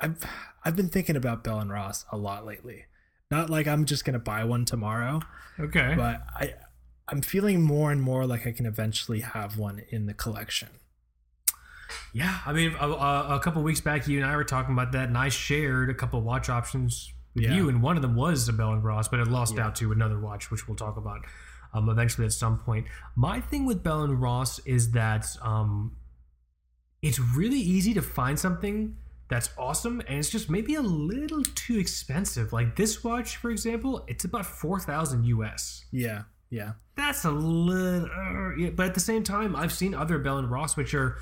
I've 0.00 0.24
I've 0.64 0.74
been 0.74 0.88
thinking 0.88 1.14
about 1.16 1.44
Bell 1.44 1.60
and 1.60 1.70
Ross 1.70 2.04
a 2.10 2.16
lot 2.16 2.44
lately. 2.44 2.86
Not 3.30 3.50
like 3.50 3.68
I'm 3.68 3.84
just 3.84 4.04
gonna 4.04 4.18
buy 4.18 4.42
one 4.44 4.64
tomorrow, 4.64 5.20
okay 5.60 5.94
but 5.96 6.22
I 6.34 6.54
I'm 7.08 7.22
feeling 7.22 7.62
more 7.62 7.92
and 7.92 8.02
more 8.02 8.26
like 8.26 8.46
I 8.48 8.52
can 8.52 8.66
eventually 8.66 9.20
have 9.20 9.58
one 9.58 9.82
in 9.90 10.06
the 10.06 10.14
collection. 10.14 10.68
Yeah 12.12 12.38
i 12.46 12.52
mean 12.52 12.74
a, 12.80 12.86
a, 12.88 13.40
couple 13.42 13.62
weeks 13.62 13.80
back 13.80 14.06
you 14.08 14.18
and 14.18 14.26
i 14.26 14.34
were 14.36 14.44
talking 14.44 14.72
about 14.72 14.92
that 14.92 15.08
and 15.08 15.16
i 15.18 15.28
shared 15.28 15.90
a 15.90 15.94
couple 15.94 16.20
watch 16.20 16.48
options 16.48 17.12
with 17.34 17.44
Yeah. 17.44 17.54
you 17.54 17.68
and 17.68 17.82
one 17.82 17.96
of 17.96 18.02
them 18.02 18.14
was 18.14 18.48
a 18.48 18.52
bell 18.52 18.72
and 18.72 18.84
ross 18.84 19.08
but 19.08 19.20
it 19.20 19.28
lost 19.28 19.56
Yeah. 19.56 19.66
out 19.66 19.74
to 19.76 19.92
another 19.92 20.18
watch 20.20 20.50
which 20.50 20.68
we'll 20.68 20.76
talk 20.76 20.96
about 20.96 21.20
um, 21.74 21.88
eventually 21.88 22.26
at 22.26 22.32
some 22.32 22.58
point 22.58 22.86
my 23.16 23.40
thing 23.40 23.64
with 23.66 23.82
bell 23.82 24.02
and 24.02 24.20
ross 24.20 24.58
is 24.66 24.90
that 24.92 25.26
um, 25.42 25.96
it's 27.00 27.18
really 27.18 27.58
easy 27.58 27.94
to 27.94 28.02
find 28.02 28.38
something 28.38 28.96
that's 29.28 29.48
awesome 29.56 30.00
and 30.08 30.18
it's 30.18 30.28
just 30.28 30.50
maybe 30.50 30.74
a 30.74 30.82
little 30.82 31.42
too 31.54 31.78
expensive 31.78 32.52
like 32.52 32.76
this 32.76 33.02
watch 33.02 33.36
for 33.38 33.50
example 33.50 34.04
it's 34.06 34.24
about 34.24 34.44
4000 34.44 35.24
us 35.24 35.84
Yeah, 35.90 36.24
yeah. 36.50 36.72
that's 36.96 37.24
a 37.24 37.30
little 37.30 38.04
uh, 38.14 38.54
yeah, 38.56 38.70
but 38.70 38.84
at 38.86 38.94
the 38.94 39.00
same 39.00 39.22
time 39.24 39.56
i've 39.56 39.72
seen 39.72 39.94
other 39.94 40.18
bell 40.18 40.36
and 40.36 40.50
ross 40.50 40.76
which 40.76 40.92
are 40.92 41.16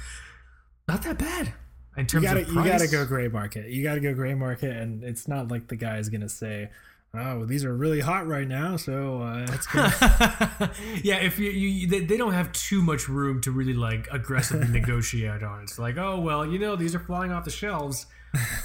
not 0.90 1.02
that 1.02 1.18
bad 1.18 1.52
in 1.96 2.02
You 2.02 2.06
terms 2.06 2.24
gotta 2.24 2.40
of 2.40 2.48
you 2.48 2.64
gotta 2.64 2.88
go 2.88 3.06
gray 3.06 3.28
market. 3.28 3.70
You 3.70 3.82
gotta 3.82 4.00
go 4.00 4.12
gray 4.12 4.34
market, 4.34 4.76
and 4.76 5.04
it's 5.04 5.28
not 5.28 5.48
like 5.48 5.68
the 5.68 5.76
guy 5.76 5.98
is 5.98 6.08
gonna 6.08 6.28
say, 6.28 6.70
"Oh, 7.14 7.44
these 7.44 7.64
are 7.64 7.74
really 7.74 8.00
hot 8.00 8.26
right 8.26 8.48
now," 8.48 8.76
so 8.76 9.22
uh, 9.22 9.46
yeah, 11.04 11.16
if 11.16 11.38
you, 11.38 11.50
you 11.50 11.86
they, 11.86 12.00
they 12.00 12.16
don't 12.16 12.32
have 12.32 12.50
too 12.52 12.82
much 12.82 13.08
room 13.08 13.40
to 13.42 13.52
really 13.52 13.74
like 13.74 14.08
aggressively 14.10 14.66
negotiate 14.80 15.44
on. 15.44 15.62
It's 15.62 15.78
like, 15.78 15.96
oh 15.96 16.18
well, 16.18 16.44
you 16.44 16.58
know, 16.58 16.74
these 16.74 16.94
are 16.94 17.00
flying 17.00 17.30
off 17.30 17.44
the 17.44 17.50
shelves. 17.50 18.06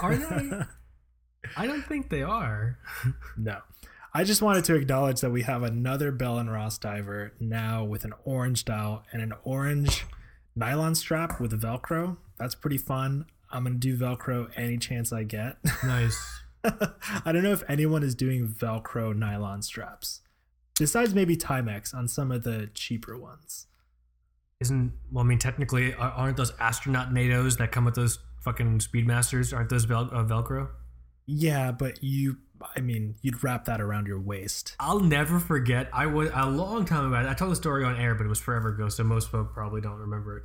Are 0.02 0.16
they? 0.16 0.62
I 1.58 1.68
don't 1.68 1.86
think 1.86 2.10
they 2.10 2.24
are. 2.24 2.80
no. 3.38 3.60
I 4.16 4.24
just 4.24 4.42
wanted 4.42 4.64
to 4.66 4.76
acknowledge 4.76 5.20
that 5.22 5.30
we 5.30 5.44
have 5.44 5.62
another 5.62 6.10
Bell 6.10 6.40
and 6.40 6.50
Ross 6.50 6.78
diver 6.78 7.34
now 7.38 7.84
with 7.84 8.06
an 8.06 8.14
orange 8.24 8.64
dial 8.64 9.04
and 9.12 9.22
an 9.22 9.34
orange 9.44 10.06
nylon 10.56 10.96
strap 10.96 11.40
with 11.40 11.60
Velcro. 11.60 12.18
That's 12.38 12.56
pretty 12.56 12.78
fun. 12.78 13.26
I'm 13.52 13.64
gonna 13.64 13.76
do 13.76 13.98
Velcro 13.98 14.50
any 14.56 14.78
chance 14.78 15.12
I 15.14 15.24
get. 15.24 15.58
Nice. 15.84 16.42
I 16.64 17.32
don't 17.32 17.44
know 17.44 17.52
if 17.52 17.64
anyone 17.70 18.02
is 18.02 18.16
doing 18.16 18.48
Velcro 18.48 19.16
nylon 19.16 19.62
straps, 19.62 20.22
besides 20.80 21.14
maybe 21.14 21.38
Timex 21.38 21.94
on 21.94 22.08
some 22.08 22.32
of 22.32 22.44
the 22.44 22.72
cheaper 22.74 23.16
ones. 23.16 23.68
Isn't 24.60 24.94
well? 25.12 25.24
I 25.24 25.28
mean, 25.28 25.38
technically, 25.38 25.94
aren't 25.94 26.38
those 26.38 26.54
astronaut 26.60 27.12
NATOs 27.14 27.58
that 27.60 27.72
come 27.72 27.86
with 27.86 27.94
those 27.94 28.18
fucking 28.42 28.80
Speedmasters? 28.80 29.56
Aren't 29.56 29.70
those 29.70 29.84
vel- 29.86 30.10
uh, 30.12 30.24
Velcro? 30.24 30.70
Yeah, 31.26 31.72
but 31.72 32.04
you, 32.04 32.38
I 32.76 32.82
mean, 32.82 33.16
you'd 33.22 33.44
wrap 33.44 33.66
that 33.66 33.82
around 33.82 34.08
your 34.08 34.20
waist. 34.20 34.76
I'll 34.80 35.00
never 35.00 35.40
forget. 35.40 35.90
I 35.94 36.06
was 36.06 36.30
a 36.34 36.50
long 36.50 36.86
time 36.86 37.12
ago. 37.12 37.30
I 37.30 37.34
told 37.34 37.52
the 37.52 37.56
story 37.56 37.84
on 37.84 37.96
air, 37.96 38.16
but 38.16 38.26
it 38.26 38.30
was 38.30 38.40
forever 38.40 38.70
ago, 38.70 38.90
so 38.90 39.04
most 39.04 39.30
folk 39.30 39.54
probably 39.54 39.82
don't 39.82 40.00
remember 40.00 40.38
it. 40.38 40.44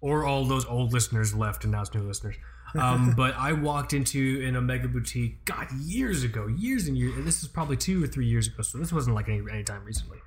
Or 0.00 0.24
all 0.24 0.44
those 0.44 0.66
old 0.66 0.92
listeners 0.92 1.34
left, 1.34 1.64
and 1.64 1.72
now 1.72 1.82
it's 1.82 1.94
new 1.94 2.02
listeners. 2.02 2.36
Um, 2.74 3.14
but 3.16 3.34
I 3.36 3.52
walked 3.52 3.92
into 3.92 4.44
an 4.46 4.56
Omega 4.56 4.88
boutique, 4.88 5.44
God, 5.44 5.68
years 5.72 6.22
ago, 6.22 6.46
years 6.48 6.86
and 6.88 6.98
years. 6.98 7.16
And 7.16 7.26
this 7.26 7.42
is 7.42 7.48
probably 7.48 7.76
two 7.76 8.02
or 8.02 8.06
three 8.06 8.26
years 8.26 8.48
ago, 8.48 8.62
so 8.62 8.78
this 8.78 8.92
wasn't 8.92 9.14
like 9.14 9.28
any 9.28 9.42
any 9.50 9.62
time 9.62 9.84
recently. 9.84 10.18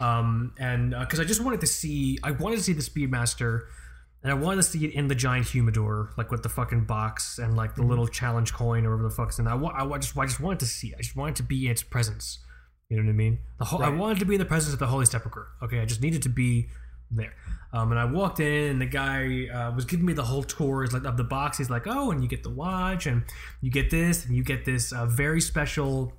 Um, 0.00 0.54
and 0.58 0.94
because 0.98 1.20
I 1.20 1.24
just 1.24 1.42
wanted 1.42 1.60
to 1.60 1.66
see, 1.66 2.18
I 2.22 2.30
wanted 2.30 2.56
to 2.56 2.62
see 2.62 2.72
the 2.72 2.82
Speedmaster, 2.82 3.62
and 4.22 4.32
I 4.32 4.34
wanted 4.34 4.56
to 4.56 4.62
see 4.64 4.84
it 4.84 4.94
in 4.94 5.08
the 5.08 5.14
giant 5.14 5.46
humidor, 5.48 6.10
like 6.16 6.30
with 6.30 6.42
the 6.42 6.48
fucking 6.48 6.84
box 6.84 7.38
and 7.38 7.56
like 7.56 7.76
the 7.76 7.82
little 7.82 8.08
challenge 8.08 8.52
coin 8.52 8.84
or 8.84 8.90
whatever 8.90 9.08
the 9.08 9.14
fuck's 9.14 9.38
in. 9.38 9.46
I, 9.46 9.54
wa- 9.54 9.72
I 9.74 9.84
wa- 9.84 9.98
just, 9.98 10.16
I 10.18 10.26
just 10.26 10.40
wanted 10.40 10.60
to 10.60 10.66
see. 10.66 10.88
it. 10.88 10.96
I 10.98 11.02
just 11.02 11.14
wanted 11.16 11.36
to 11.36 11.44
be 11.44 11.66
in 11.66 11.72
its 11.72 11.82
presence. 11.82 12.40
You 12.88 12.96
know 12.96 13.04
what 13.04 13.10
I 13.10 13.14
mean? 13.14 13.38
The 13.58 13.64
whole, 13.66 13.82
I 13.82 13.90
wanted 13.90 14.18
to 14.18 14.24
be 14.24 14.34
in 14.34 14.40
the 14.40 14.46
presence 14.46 14.72
of 14.72 14.80
the 14.80 14.86
Holy 14.86 15.04
Sepulchre. 15.04 15.48
Okay, 15.62 15.80
I 15.80 15.84
just 15.84 16.00
needed 16.02 16.22
to 16.22 16.28
be 16.30 16.68
there. 17.10 17.34
Um, 17.72 17.92
and 17.92 18.00
I 18.00 18.06
walked 18.06 18.40
in, 18.40 18.70
and 18.70 18.80
the 18.80 18.86
guy 18.86 19.46
uh, 19.48 19.72
was 19.72 19.84
giving 19.84 20.06
me 20.06 20.14
the 20.14 20.24
whole 20.24 20.42
tour 20.42 20.86
like, 20.86 21.04
of 21.04 21.16
the 21.16 21.24
box. 21.24 21.58
He's 21.58 21.70
like, 21.70 21.86
"Oh, 21.86 22.10
and 22.10 22.22
you 22.22 22.28
get 22.28 22.42
the 22.42 22.50
watch, 22.50 23.06
and 23.06 23.24
you 23.60 23.70
get 23.70 23.90
this, 23.90 24.24
and 24.24 24.34
you 24.34 24.42
get 24.42 24.64
this 24.64 24.92
uh, 24.92 25.06
very 25.06 25.40
special." 25.40 26.14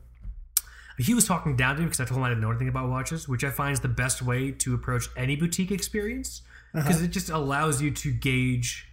He 0.99 1.13
was 1.13 1.25
talking 1.25 1.55
down 1.55 1.75
to 1.75 1.81
me 1.81 1.85
because 1.85 2.01
I 2.01 2.05
told 2.05 2.19
him 2.19 2.25
I 2.25 2.29
didn't 2.29 2.41
know 2.41 2.49
anything 2.49 2.67
about 2.67 2.89
watches, 2.89 3.27
which 3.27 3.43
I 3.43 3.49
find 3.49 3.73
is 3.73 3.79
the 3.79 3.87
best 3.87 4.21
way 4.21 4.51
to 4.51 4.73
approach 4.75 5.07
any 5.15 5.35
boutique 5.35 5.71
experience 5.71 6.41
Uh-huh. 6.73 6.87
because 6.87 7.01
it 7.01 7.09
just 7.09 7.29
allows 7.29 7.81
you 7.81 7.91
to 7.91 8.11
gauge. 8.11 8.87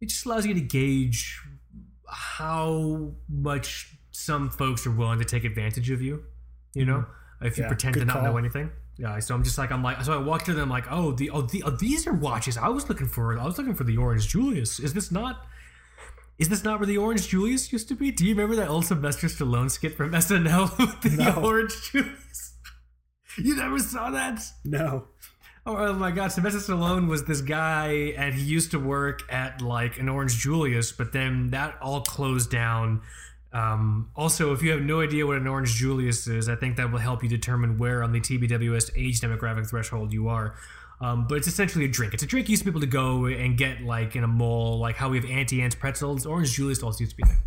It 0.00 0.08
just 0.08 0.26
allows 0.26 0.46
you 0.46 0.54
to 0.54 0.60
gauge 0.60 1.40
how 2.08 3.12
much 3.28 3.94
some 4.10 4.50
folks 4.50 4.86
are 4.86 4.90
willing 4.90 5.18
to 5.18 5.24
take 5.24 5.44
advantage 5.44 5.90
of 5.90 6.00
you. 6.02 6.24
You 6.74 6.84
know, 6.86 6.98
mm-hmm. 6.98 7.46
if 7.46 7.58
you 7.58 7.64
Yeah, 7.64 7.68
pretend 7.68 7.94
to 7.94 8.04
not 8.04 8.22
know 8.22 8.36
anything. 8.36 8.70
Yeah, 8.98 9.18
so 9.20 9.34
I'm 9.34 9.42
just 9.42 9.58
like 9.58 9.72
I'm 9.72 9.82
like 9.82 10.02
so 10.02 10.12
I 10.12 10.22
walked 10.22 10.46
to 10.46 10.54
them 10.54 10.68
like 10.68 10.84
oh 10.90 11.12
the 11.12 11.30
oh, 11.30 11.42
the, 11.42 11.62
oh 11.64 11.70
these 11.70 12.06
are 12.06 12.12
watches 12.12 12.56
I 12.56 12.68
was 12.68 12.88
looking 12.88 13.08
for 13.08 13.38
I 13.38 13.44
was 13.44 13.56
looking 13.56 13.74
for 13.74 13.84
the 13.84 13.96
Orange 13.96 14.28
Julius 14.28 14.78
is 14.78 14.92
this 14.92 15.10
not 15.10 15.46
is 16.38 16.48
this 16.48 16.64
not 16.64 16.80
where 16.80 16.86
the 16.86 16.98
Orange 16.98 17.28
Julius 17.28 17.72
used 17.72 17.88
to 17.88 17.94
be? 17.94 18.10
Do 18.10 18.26
you 18.26 18.34
remember 18.34 18.56
that 18.56 18.68
old 18.68 18.84
Sylvester 18.84 19.28
Stallone 19.28 19.70
skit 19.70 19.96
from 19.96 20.12
SNL 20.12 20.76
with 20.78 21.00
the 21.02 21.10
No. 21.22 21.42
Orange 21.42 21.90
Julius? 21.90 22.48
You 23.38 23.56
never 23.56 23.78
saw 23.78 24.10
that? 24.10 24.42
No. 24.62 25.06
Oh, 25.64 25.76
oh 25.76 25.92
my 25.92 26.10
God, 26.10 26.32
Sylvester 26.32 26.58
Stallone 26.58 27.06
was 27.08 27.24
this 27.24 27.40
guy, 27.40 28.14
and 28.16 28.34
he 28.34 28.42
used 28.42 28.72
to 28.72 28.80
work 28.80 29.20
at 29.32 29.62
like 29.62 29.98
an 29.98 30.08
Orange 30.08 30.36
Julius, 30.38 30.90
but 30.90 31.12
then 31.12 31.50
that 31.50 31.78
all 31.80 32.00
closed 32.00 32.50
down. 32.50 33.02
Um, 33.52 34.10
also, 34.16 34.52
if 34.52 34.62
you 34.62 34.72
have 34.72 34.82
no 34.82 35.00
idea 35.02 35.24
what 35.24 35.36
an 35.36 35.46
Orange 35.46 35.74
Julius 35.74 36.26
is, 36.26 36.48
I 36.48 36.56
think 36.56 36.76
that 36.78 36.90
will 36.90 36.98
help 36.98 37.22
you 37.22 37.28
determine 37.28 37.78
where 37.78 38.02
on 38.02 38.10
the 38.10 38.20
TBWS 38.20 38.90
age 38.96 39.20
demographic 39.20 39.68
threshold 39.68 40.12
you 40.12 40.28
are. 40.28 40.54
Um, 41.00 41.26
but 41.28 41.36
it's 41.38 41.46
essentially 41.48 41.84
a 41.84 41.88
drink. 41.88 42.14
It's 42.14 42.22
a 42.22 42.26
drink 42.26 42.48
you 42.48 42.52
used 42.54 42.64
to 42.64 42.70
be 42.70 42.72
able 42.72 42.80
to 42.80 42.86
go 42.86 43.26
and 43.26 43.56
get 43.56 43.82
like 43.82 44.16
in 44.16 44.24
a 44.24 44.28
mall, 44.28 44.78
like 44.78 44.96
how 44.96 45.10
we 45.10 45.20
have 45.20 45.28
Auntie 45.30 45.60
Anne's 45.62 45.74
pretzels. 45.76 46.26
Orange 46.26 46.52
Julius 46.52 46.82
also 46.82 47.00
used 47.00 47.12
to 47.12 47.16
be 47.16 47.22
thing 47.24 47.38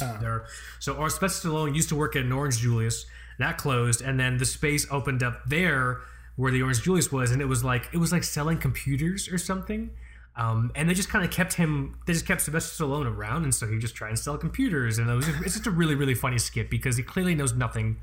Ah. 0.00 0.18
there. 0.20 0.46
So 0.80 0.96
our 0.96 1.08
Sylvester 1.08 1.48
Stallone 1.48 1.74
used 1.74 1.88
to 1.90 1.94
work 1.94 2.16
at 2.16 2.22
an 2.22 2.32
Orange 2.32 2.58
Julius. 2.58 3.06
That 3.38 3.58
closed, 3.58 4.00
and 4.00 4.18
then 4.18 4.38
the 4.38 4.44
space 4.44 4.86
opened 4.90 5.22
up 5.22 5.44
there 5.46 6.00
where 6.36 6.50
the 6.50 6.62
Orange 6.62 6.82
Julius 6.82 7.12
was, 7.12 7.30
and 7.30 7.40
it 7.40 7.46
was 7.46 7.64
like 7.64 7.88
it 7.92 7.98
was 7.98 8.12
like 8.12 8.24
selling 8.24 8.58
computers 8.58 9.28
or 9.28 9.38
something. 9.38 9.90
Um, 10.36 10.72
and 10.74 10.90
they 10.90 10.94
just 10.94 11.08
kind 11.08 11.24
of 11.24 11.30
kept 11.30 11.54
him. 11.54 11.96
They 12.06 12.12
just 12.12 12.26
kept 12.26 12.40
Sylvester 12.40 12.84
Stallone 12.84 13.06
around, 13.06 13.44
and 13.44 13.54
so 13.54 13.68
he 13.68 13.78
just 13.78 13.94
tried 13.94 14.08
and 14.08 14.18
sell 14.18 14.36
computers. 14.36 14.98
And 14.98 15.08
it 15.08 15.14
was 15.14 15.28
it's 15.28 15.54
just 15.54 15.66
a 15.66 15.70
really 15.70 15.94
really 15.94 16.14
funny 16.14 16.38
skit 16.38 16.70
because 16.70 16.96
he 16.96 17.02
clearly 17.02 17.34
knows 17.34 17.54
nothing 17.54 17.98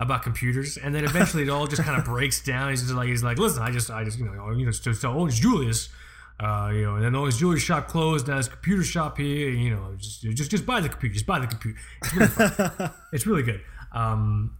about 0.00 0.22
computers. 0.22 0.78
And 0.78 0.94
then 0.94 1.04
eventually 1.04 1.42
it 1.42 1.50
all 1.50 1.66
just 1.66 1.82
kind 1.82 1.98
of 1.98 2.06
breaks 2.06 2.42
down. 2.42 2.70
He's 2.70 2.82
just 2.82 2.94
like 2.94 3.08
he's 3.08 3.22
like, 3.22 3.38
listen, 3.38 3.62
I 3.62 3.70
just 3.70 3.90
I 3.90 4.04
just 4.04 4.18
you 4.18 4.24
know 4.24 4.50
you 4.50 4.64
know 4.64 4.72
so, 4.72 4.92
so 4.92 5.12
Orange 5.12 5.40
Julius. 5.40 5.90
Uh, 6.42 6.70
you 6.72 6.82
know, 6.84 6.94
and 6.94 7.04
then 7.04 7.12
the 7.12 7.18
Orange 7.18 7.36
Julius 7.36 7.62
shop 7.62 7.88
closed. 7.88 8.26
Now 8.26 8.38
a 8.38 8.42
computer 8.42 8.82
shop 8.82 9.18
here. 9.18 9.50
You 9.50 9.76
know, 9.76 9.94
just 9.98 10.22
just 10.22 10.50
just 10.50 10.64
buy 10.64 10.80
the 10.80 10.88
computer. 10.88 11.12
Just 11.12 11.26
buy 11.26 11.38
the 11.38 11.46
computer. 11.46 11.78
It's 12.02 12.14
really 12.14 12.28
fun. 12.28 12.90
it's 13.12 13.26
really 13.26 13.42
good. 13.42 13.60
Um, 13.92 14.56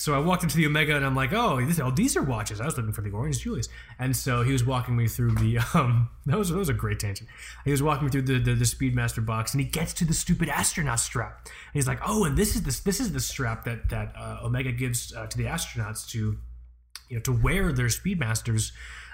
so 0.00 0.14
I 0.14 0.18
walked 0.18 0.42
into 0.44 0.56
the 0.56 0.64
Omega 0.66 0.96
and 0.96 1.04
I'm 1.04 1.14
like, 1.14 1.32
oh, 1.34 1.60
this, 1.64 1.78
oh, 1.78 1.90
these 1.90 2.16
are 2.16 2.22
watches. 2.22 2.58
I 2.60 2.64
was 2.64 2.76
looking 2.76 2.92
for 2.92 3.02
the 3.02 3.10
Orange 3.10 3.40
Julius, 3.40 3.68
and 3.98 4.16
so 4.16 4.42
he 4.42 4.52
was 4.52 4.64
walking 4.64 4.96
me 4.96 5.06
through 5.08 5.32
the. 5.34 5.58
Um, 5.74 6.08
that 6.26 6.38
was 6.38 6.48
that 6.50 6.56
was 6.58 6.68
a 6.70 6.74
great 6.74 6.98
tangent. 7.00 7.28
He 7.64 7.70
was 7.70 7.82
walking 7.82 8.06
me 8.06 8.10
through 8.10 8.22
the, 8.22 8.38
the 8.38 8.54
the 8.54 8.64
Speedmaster 8.64 9.24
box, 9.24 9.52
and 9.54 9.60
he 9.62 9.68
gets 9.68 9.92
to 9.94 10.04
the 10.04 10.14
stupid 10.14 10.48
astronaut 10.48 11.00
strap, 11.00 11.40
and 11.44 11.74
he's 11.74 11.86
like, 11.86 12.00
oh, 12.04 12.24
and 12.24 12.36
this 12.36 12.56
is 12.56 12.62
this 12.62 12.80
this 12.80 12.98
is 12.98 13.12
the 13.12 13.20
strap 13.20 13.64
that 13.64 13.88
that 13.90 14.14
uh, 14.16 14.38
Omega 14.42 14.72
gives 14.72 15.14
uh, 15.14 15.26
to 15.26 15.36
the 15.38 15.44
astronauts 15.44 16.08
to, 16.10 16.38
you 17.10 17.16
know, 17.16 17.20
to 17.22 17.32
wear 17.32 17.72
their 17.72 17.86
Speedmasters 17.88 18.72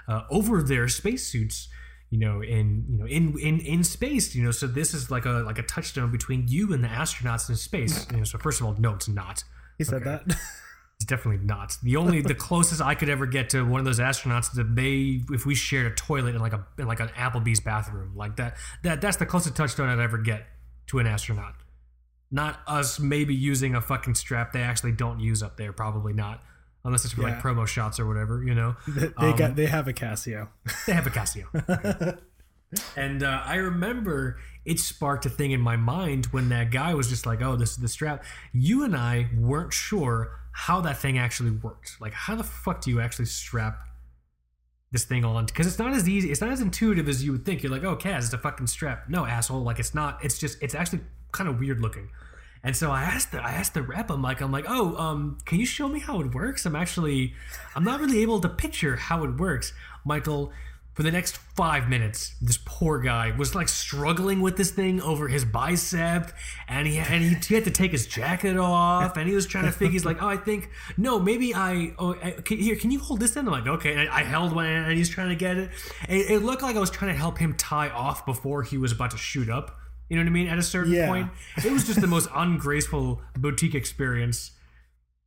uh, 0.08 0.22
over 0.30 0.62
their 0.62 0.88
spacesuits 0.88 1.68
you 2.10 2.20
know 2.20 2.40
in 2.40 2.84
you 2.88 2.98
know 2.98 3.06
in 3.06 3.36
in 3.40 3.58
in 3.60 3.82
space 3.82 4.32
you 4.36 4.44
know 4.44 4.52
so 4.52 4.68
this 4.68 4.94
is 4.94 5.10
like 5.10 5.26
a 5.26 5.42
like 5.44 5.58
a 5.58 5.62
touchstone 5.64 6.12
between 6.12 6.46
you 6.46 6.72
and 6.72 6.84
the 6.84 6.88
astronauts 6.88 7.48
in 7.50 7.56
space 7.56 8.06
you 8.12 8.18
know 8.18 8.22
so 8.24 8.38
first 8.38 8.60
of 8.60 8.66
all 8.66 8.76
no 8.78 8.94
it's 8.94 9.08
not 9.08 9.42
He 9.76 9.82
said 9.82 10.02
Okay. 10.06 10.20
that. 10.24 10.36
it's 10.98 11.04
definitely 11.04 11.44
not 11.44 11.76
the 11.82 11.96
only 11.96 12.22
the 12.22 12.34
closest 12.34 12.80
i 12.80 12.94
could 12.94 13.08
ever 13.10 13.26
get 13.26 13.50
to 13.50 13.62
one 13.66 13.78
of 13.78 13.84
those 13.84 13.98
astronauts 14.00 14.50
is 14.52 14.58
if 14.58 14.66
they 14.70 15.20
if 15.30 15.44
we 15.44 15.54
shared 15.54 15.86
a 15.90 15.94
toilet 15.94 16.34
in 16.34 16.40
like 16.40 16.54
a 16.54 16.66
in 16.78 16.86
like 16.86 17.00
an 17.00 17.08
applebee's 17.08 17.60
bathroom 17.60 18.12
like 18.16 18.36
that 18.36 18.56
that 18.82 19.00
that's 19.00 19.18
the 19.18 19.26
closest 19.26 19.54
touchstone 19.56 19.88
i'd 19.88 19.98
ever 20.02 20.16
get 20.18 20.46
to 20.86 20.98
an 20.98 21.06
astronaut 21.06 21.54
not 22.30 22.60
us 22.66 22.98
maybe 22.98 23.34
using 23.34 23.74
a 23.74 23.80
fucking 23.80 24.14
strap 24.14 24.52
they 24.52 24.62
actually 24.62 24.92
don't 24.92 25.20
use 25.20 25.42
up 25.42 25.56
there 25.58 25.72
probably 25.72 26.14
not 26.14 26.42
unless 26.84 27.04
it's 27.04 27.12
for 27.14 27.22
like 27.22 27.40
promo 27.40 27.66
shots 27.66 28.00
or 28.00 28.06
whatever 28.06 28.42
you 28.42 28.54
know 28.54 28.74
they 28.88 29.08
they 29.08 29.12
Um, 29.32 29.36
got 29.36 29.56
they 29.56 29.66
have 29.66 29.86
a 29.88 29.92
Casio. 29.92 30.48
they 30.86 30.92
have 30.94 31.06
a 31.06 31.10
Casio. 31.10 32.18
and 32.96 33.22
uh, 33.22 33.42
I 33.44 33.56
remember 33.56 34.38
it 34.64 34.78
sparked 34.80 35.26
a 35.26 35.30
thing 35.30 35.52
in 35.52 35.60
my 35.60 35.76
mind 35.76 36.26
when 36.26 36.48
that 36.48 36.70
guy 36.72 36.94
was 36.94 37.08
just 37.08 37.24
like, 37.26 37.40
"Oh, 37.40 37.54
this 37.56 37.70
is 37.70 37.76
the 37.76 37.86
strap." 37.88 38.24
You 38.52 38.82
and 38.84 38.96
I 38.96 39.30
weren't 39.36 39.72
sure 39.72 40.32
how 40.58 40.80
that 40.80 40.96
thing 40.96 41.18
actually 41.18 41.50
worked. 41.50 42.00
Like, 42.00 42.14
how 42.14 42.34
the 42.34 42.42
fuck 42.42 42.80
do 42.80 42.90
you 42.90 42.98
actually 42.98 43.26
strap 43.26 43.86
this 44.90 45.04
thing 45.04 45.22
on? 45.22 45.44
Because 45.44 45.66
it's 45.66 45.78
not 45.78 45.92
as 45.92 46.08
easy. 46.08 46.30
It's 46.30 46.40
not 46.40 46.50
as 46.50 46.62
intuitive 46.62 47.10
as 47.10 47.22
you 47.22 47.32
would 47.32 47.44
think. 47.44 47.62
You're 47.62 47.70
like, 47.70 47.84
"Oh, 47.84 47.94
Kaz, 47.94 48.20
it's 48.20 48.32
a 48.32 48.38
fucking 48.38 48.66
strap." 48.66 49.06
No, 49.06 49.26
asshole. 49.26 49.62
Like, 49.62 49.78
it's 49.78 49.94
not. 49.94 50.24
It's 50.24 50.38
just. 50.38 50.56
It's 50.62 50.74
actually 50.74 51.00
kind 51.30 51.50
of 51.50 51.60
weird 51.60 51.82
looking. 51.82 52.08
And 52.64 52.74
so 52.74 52.90
I 52.90 53.02
asked 53.02 53.32
the 53.32 53.42
I 53.42 53.52
asked 53.52 53.74
the 53.74 53.82
rep. 53.82 54.10
I'm 54.10 54.22
like 54.22 54.40
I'm 54.40 54.50
like, 54.50 54.64
oh, 54.66 54.96
um, 54.96 55.36
can 55.44 55.60
you 55.60 55.66
show 55.66 55.88
me 55.88 56.00
how 56.00 56.22
it 56.22 56.34
works? 56.34 56.64
I'm 56.64 56.74
actually 56.74 57.34
I'm 57.74 57.84
not 57.84 58.00
really 58.00 58.22
able 58.22 58.40
to 58.40 58.48
picture 58.48 58.96
how 58.96 59.24
it 59.24 59.36
works, 59.36 59.74
Michael. 60.06 60.52
For 60.96 61.02
the 61.02 61.12
next 61.12 61.36
five 61.36 61.90
minutes, 61.90 62.34
this 62.40 62.58
poor 62.64 62.98
guy 62.98 63.30
was 63.36 63.54
like 63.54 63.68
struggling 63.68 64.40
with 64.40 64.56
this 64.56 64.70
thing 64.70 65.02
over 65.02 65.28
his 65.28 65.44
bicep, 65.44 66.32
and 66.68 66.88
he 66.88 66.96
and 66.96 67.22
he, 67.22 67.54
had 67.54 67.64
to 67.64 67.70
take 67.70 67.92
his 67.92 68.06
jacket 68.06 68.56
off, 68.56 69.18
and 69.18 69.28
he 69.28 69.34
was 69.34 69.46
trying 69.46 69.66
to 69.66 69.72
figure. 69.72 69.92
He's 69.92 70.06
like, 70.06 70.22
"Oh, 70.22 70.28
I 70.28 70.38
think 70.38 70.70
no, 70.96 71.18
maybe 71.18 71.54
I. 71.54 71.92
Oh, 71.98 72.14
I, 72.14 72.30
can, 72.30 72.56
here, 72.56 72.76
can 72.76 72.90
you 72.90 72.98
hold 72.98 73.20
this 73.20 73.36
in?" 73.36 73.46
I'm 73.46 73.52
like, 73.52 73.66
"Okay." 73.66 73.92
And 73.92 74.08
I, 74.08 74.20
I 74.20 74.22
held 74.22 74.54
one, 74.54 74.64
and 74.64 74.96
he's 74.96 75.10
trying 75.10 75.28
to 75.28 75.36
get 75.36 75.58
it. 75.58 75.70
And 76.08 76.18
it 76.18 76.38
looked 76.42 76.62
like 76.62 76.76
I 76.76 76.80
was 76.80 76.90
trying 76.90 77.12
to 77.12 77.18
help 77.18 77.36
him 77.36 77.54
tie 77.58 77.90
off 77.90 78.24
before 78.24 78.62
he 78.62 78.78
was 78.78 78.90
about 78.90 79.10
to 79.10 79.18
shoot 79.18 79.50
up. 79.50 79.76
You 80.08 80.16
know 80.16 80.22
what 80.22 80.28
I 80.28 80.32
mean? 80.32 80.46
At 80.48 80.56
a 80.56 80.62
certain 80.62 80.94
Yeah. 80.94 81.08
point, 81.08 81.30
it 81.62 81.72
was 81.72 81.84
just 81.84 82.00
the 82.00 82.06
most 82.06 82.30
ungraceful 82.34 83.20
boutique 83.36 83.74
experience 83.74 84.52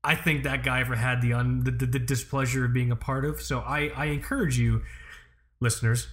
I 0.03 0.15
think 0.15 0.43
that 0.45 0.63
guy 0.63 0.79
ever 0.79 0.95
had 0.95 1.21
the 1.21 1.33
un 1.33 1.63
the, 1.63 1.71
the, 1.71 1.85
the 1.85 1.99
displeasure 1.99 2.65
of 2.65 2.73
being 2.73 2.91
a 2.91 2.95
part 2.95 3.25
of. 3.25 3.41
So 3.41 3.59
I 3.59 3.91
I 3.95 4.05
encourage 4.05 4.57
you, 4.57 4.81
listeners, 5.61 6.07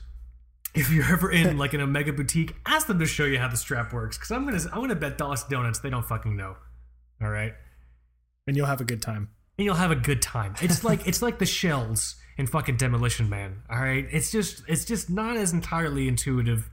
if 0.74 0.90
you're 0.90 1.04
ever 1.10 1.30
in 1.30 1.56
like 1.56 1.72
an 1.74 1.80
Omega 1.80 2.12
boutique, 2.12 2.54
ask 2.66 2.86
them 2.86 2.98
to 2.98 3.06
show 3.06 3.24
you 3.24 3.38
how 3.38 3.48
the 3.48 3.56
strap 3.56 3.92
works. 3.92 4.16
Because 4.18 4.30
I'm 4.30 4.44
gonna 4.44 4.60
I'm 4.72 4.80
gonna 4.80 4.94
bet 4.94 5.18
dollars 5.18 5.44
donuts 5.44 5.78
they 5.80 5.90
don't 5.90 6.06
fucking 6.06 6.36
know. 6.36 6.56
All 7.22 7.30
right, 7.30 7.52
and 8.46 8.56
you'll 8.56 8.66
have 8.66 8.80
a 8.80 8.84
good 8.84 9.00
time. 9.02 9.30
and 9.58 9.64
you'll 9.64 9.74
have 9.74 9.90
a 9.90 9.96
good 9.96 10.20
time. 10.20 10.54
It's 10.60 10.84
like 10.84 11.06
it's 11.06 11.22
like 11.22 11.38
the 11.38 11.46
shells 11.46 12.16
in 12.36 12.46
fucking 12.46 12.76
Demolition 12.76 13.30
Man. 13.30 13.62
All 13.70 13.80
right, 13.80 14.06
it's 14.10 14.30
just 14.30 14.62
it's 14.68 14.84
just 14.84 15.08
not 15.08 15.36
as 15.36 15.52
entirely 15.52 16.08
intuitive 16.08 16.68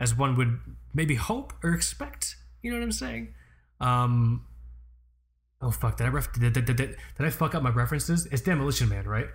as 0.00 0.16
one 0.16 0.34
would 0.36 0.58
maybe 0.94 1.14
hope 1.14 1.52
or 1.62 1.74
expect. 1.74 2.36
You 2.62 2.70
know 2.70 2.78
what 2.78 2.84
I'm 2.84 2.92
saying? 2.92 3.34
Um. 3.80 4.46
Oh 5.60 5.70
fuck! 5.70 5.96
Did 5.98 6.06
I 6.06 6.10
ref- 6.10 6.32
did, 6.32 6.52
did, 6.54 6.64
did, 6.64 6.76
did, 6.76 6.96
did 7.18 7.26
I 7.26 7.30
fuck 7.30 7.54
up 7.54 7.62
my 7.62 7.70
references? 7.70 8.26
It's 8.26 8.42
Demolition 8.42 8.88
Man, 8.88 9.04
right? 9.06 9.26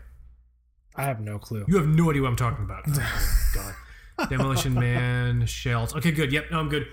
I 0.98 1.04
have 1.04 1.20
no 1.20 1.38
clue. 1.38 1.64
You 1.68 1.78
have 1.78 1.88
no 1.88 2.10
idea 2.10 2.24
what 2.24 2.30
I'm 2.30 2.36
talking 2.36 2.66
about. 2.66 2.84
Oh, 2.88 3.52
God. 3.54 4.30
Demolition 4.30 4.74
Man, 4.74 5.46
shells. 5.46 5.96
Okay, 5.96 6.12
good. 6.12 6.32
Yep, 6.32 6.46
no, 6.52 6.60
I'm 6.60 6.70
good. 6.70 6.88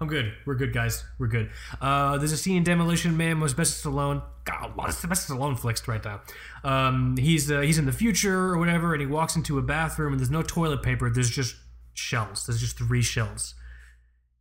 I'm 0.00 0.08
good. 0.08 0.32
We're 0.44 0.54
good, 0.54 0.72
guys. 0.72 1.04
We're 1.18 1.28
good. 1.28 1.50
Uh, 1.80 2.18
there's 2.18 2.32
a 2.32 2.36
scene 2.36 2.56
in 2.56 2.64
Demolition 2.64 3.16
Man 3.16 3.38
with 3.40 3.50
Sylvester 3.50 3.88
Stallone. 3.90 4.22
God, 4.44 4.72
a 4.72 4.76
lot 4.76 4.88
of 4.88 4.94
Sylvester 4.94 5.34
Stallone 5.34 5.58
flicks 5.58 5.86
right 5.86 6.02
now. 6.04 6.22
Um, 6.64 7.16
he's 7.16 7.50
uh, 7.50 7.60
he's 7.60 7.78
in 7.78 7.86
the 7.86 7.92
future 7.92 8.50
or 8.52 8.58
whatever, 8.58 8.92
and 8.92 9.00
he 9.00 9.06
walks 9.06 9.36
into 9.36 9.58
a 9.58 9.62
bathroom 9.62 10.12
and 10.12 10.20
there's 10.20 10.30
no 10.30 10.42
toilet 10.42 10.82
paper. 10.82 11.10
There's 11.10 11.30
just 11.30 11.54
shells. 11.92 12.46
There's 12.46 12.60
just 12.60 12.76
three 12.76 13.02
shells, 13.02 13.54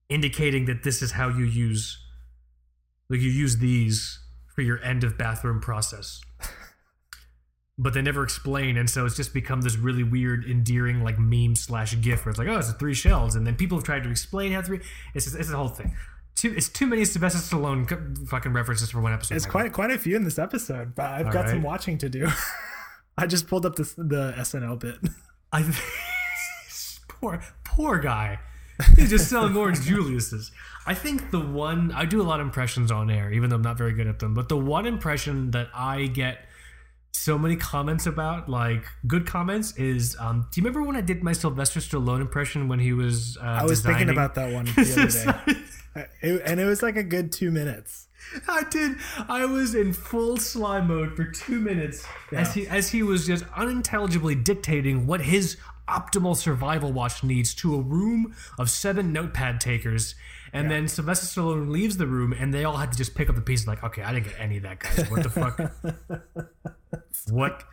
indicating 0.10 0.66
that 0.66 0.84
this 0.84 1.02
is 1.02 1.12
how 1.12 1.30
you 1.30 1.46
use, 1.46 1.98
like 3.10 3.20
you 3.20 3.30
use 3.30 3.58
these 3.58 4.20
for 4.56 4.62
your 4.62 4.82
end 4.84 5.04
of 5.04 5.18
bathroom 5.18 5.60
process. 5.60 6.22
But 7.78 7.96
they 7.96 8.04
never 8.04 8.24
explain, 8.24 8.78
and 8.78 8.88
so 8.88 9.04
it's 9.06 9.16
just 9.16 9.34
become 9.34 9.62
this 9.62 9.78
really 9.78 10.04
weird, 10.04 10.46
endearing 10.46 11.04
like 11.04 11.18
meme 11.18 11.56
slash 11.56 12.00
gif 12.02 12.24
where 12.24 12.30
it's 12.30 12.38
like, 12.38 12.48
oh, 12.48 12.58
it's 12.58 12.72
three 12.74 12.94
shells, 12.94 13.36
and 13.36 13.48
then 13.48 13.56
people 13.56 13.78
have 13.80 13.86
tried 13.86 14.04
to 14.04 14.12
explain 14.12 14.52
how 14.52 14.62
three. 14.62 14.80
It's 15.16 15.26
just, 15.26 15.36
it's 15.36 15.50
the 15.50 15.58
whole 15.58 15.70
thing. 15.70 15.96
Too, 16.36 16.54
it's 16.56 16.70
too 16.70 16.86
many 16.86 17.04
Sylvester 17.06 17.40
Stallone 17.40 17.88
co- 17.88 18.26
fucking 18.28 18.54
references 18.54 18.92
for 18.92 19.02
one 19.02 19.14
episode. 19.14 19.36
It's 19.36 19.46
quite 19.46 19.74
quite 19.74 19.90
a 19.90 19.98
few 19.98 20.16
in 20.16 20.24
this 20.24 20.38
episode, 20.38 20.94
but 20.94 21.06
I've 21.06 21.32
got 21.32 21.50
some 21.50 21.64
watching 21.64 21.98
to 22.00 22.10
do. 22.10 22.30
I 23.18 23.28
just 23.28 23.48
pulled 23.48 23.66
up 23.66 23.76
this, 23.76 23.94
the 23.94 24.34
SNL 24.38 24.80
bit. 24.80 24.98
I 25.52 25.64
poor 27.08 27.42
poor 27.64 28.00
guy. 28.00 28.40
He's 28.96 29.12
just 29.12 29.30
selling 29.30 29.56
orange 29.56 29.82
Julius's. 29.86 30.52
I 30.86 30.94
think 30.94 31.32
the 31.32 31.40
one 31.40 31.92
I 31.92 32.06
do 32.06 32.22
a 32.22 32.24
lot 32.24 32.40
of 32.40 32.46
impressions 32.46 32.92
on 32.92 33.10
air, 33.10 33.32
even 33.32 33.50
though 33.50 33.56
I'm 33.56 33.62
not 33.62 33.78
very 33.78 33.94
good 33.94 34.08
at 34.08 34.20
them. 34.20 34.34
But 34.34 34.50
the 34.50 34.58
one 34.58 34.86
impression 34.86 35.52
that 35.52 35.70
I 35.74 36.08
get 36.08 36.40
so 37.14 37.38
many 37.38 37.56
comments 37.56 38.06
about, 38.06 38.50
like 38.50 38.84
good 39.08 39.26
comments, 39.28 39.78
is 39.78 40.16
um, 40.20 40.48
do 40.52 40.60
you 40.60 40.66
remember 40.66 40.86
when 40.86 40.96
I 40.96 41.02
did 41.02 41.24
my 41.24 41.32
Sylvester 41.32 41.80
Stallone 41.80 42.22
impression 42.22 42.68
when 42.68 42.80
he 42.80 42.92
was? 42.94 43.38
Uh, 43.38 43.44
I 43.46 43.64
was 43.64 43.82
thinking 43.82 44.10
about 44.10 44.36
that 44.36 44.52
one 44.52 44.66
the 44.76 45.32
other 45.46 45.56
day, 45.56 46.08
it- 46.22 46.42
and 46.46 46.60
it 46.60 46.66
was 46.66 46.82
like 46.82 46.96
a 46.98 47.04
good 47.04 47.32
two 47.32 47.52
minutes. 47.52 48.08
I 48.48 48.64
did. 48.64 48.98
I 49.30 49.46
was 49.46 49.76
in 49.76 49.94
full 49.94 50.38
slime 50.38 50.88
mode 50.88 51.16
for 51.16 51.26
two 51.26 51.60
minutes 51.60 52.06
as 52.32 52.54
he 52.54 52.68
as 52.68 52.90
he 52.90 53.04
was 53.04 53.28
just 53.28 53.46
unintelligibly 53.56 54.34
dictating 54.34 55.06
what 55.06 55.22
his 55.22 55.58
optimal 55.88 56.36
survival 56.36 56.92
watch 56.94 57.24
needs 57.24 57.54
to 57.56 57.76
a 57.76 57.82
room 57.82 58.34
of 58.58 58.70
seven 58.70 59.12
notepad 59.14 59.60
takers. 59.62 60.16
And 60.52 60.70
then 60.70 60.88
Sylvester 60.88 61.26
Stallone 61.26 61.70
leaves 61.70 61.98
the 61.98 62.06
room, 62.08 62.32
and 62.32 62.54
they 62.54 62.64
all 62.64 62.78
had 62.78 62.92
to 62.92 62.98
just 62.98 63.16
pick 63.16 63.28
up 63.28 63.36
the 63.36 63.42
pieces. 63.42 63.68
Like, 63.68 63.84
okay, 63.84 64.04
I 64.04 64.14
didn't 64.14 64.28
get 64.28 64.36
any 64.40 64.58
of 64.58 64.64
that, 64.64 64.80
guys. 64.80 65.10
What 65.10 65.24
the 65.24 65.30
fuck? 65.30 65.60
what? 67.30 67.64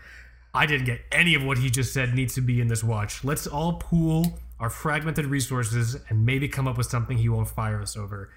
I 0.52 0.66
didn't 0.66 0.86
get 0.86 1.00
any 1.12 1.34
of 1.34 1.44
what 1.44 1.58
he 1.58 1.70
just 1.70 1.92
said 1.94 2.12
needs 2.14 2.34
to 2.34 2.40
be 2.40 2.60
in 2.60 2.66
this 2.68 2.82
watch. 2.82 3.22
Let's 3.24 3.46
all 3.46 3.74
pool 3.74 4.38
our 4.58 4.68
fragmented 4.68 5.26
resources 5.26 5.96
and 6.08 6.26
maybe 6.26 6.48
come 6.48 6.66
up 6.68 6.76
with 6.76 6.86
something 6.86 7.16
he 7.18 7.28
won't 7.28 7.48
fire 7.48 7.80
us 7.80 7.96
over. 7.96 8.30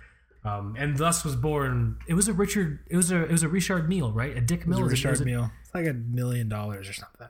Um, 0.45 0.75
and 0.77 0.97
thus 0.97 1.23
was 1.23 1.35
born. 1.35 1.97
It 2.07 2.13
was 2.13 2.27
a 2.27 2.33
Richard. 2.33 2.79
It 2.89 2.97
was 2.97 3.11
a. 3.11 3.23
It 3.25 3.31
was 3.31 3.43
a 3.43 3.47
Richard 3.47 3.87
Mille, 3.89 4.11
right? 4.11 4.35
A 4.37 4.41
Dick 4.41 4.61
It 4.61 4.67
Mill. 4.67 4.81
was 4.81 4.91
a 4.91 4.95
it- 4.95 5.03
Richard 5.09 5.21
it- 5.21 5.25
meal. 5.25 5.49
It's 5.63 5.73
like 5.73 5.87
a 5.87 5.93
million 5.93 6.49
dollars 6.49 6.87
or 6.89 6.93
something. 6.93 7.27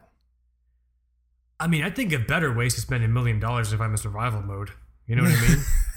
I 1.60 1.68
mean, 1.68 1.84
I 1.84 1.90
think 1.92 2.12
a 2.12 2.20
better 2.20 2.52
way 2.54 2.68
to 2.70 2.82
spend 2.82 3.04
a 3.04 3.08
million 3.08 3.40
dollars 3.40 3.72
if 3.72 3.80
I'm 3.80 3.92
in 3.92 3.98
survival 3.98 4.42
mode. 4.42 4.72
You 5.08 5.16
know 5.16 5.24
what 5.24 5.32
I 5.32 5.48
mean? 5.48 5.58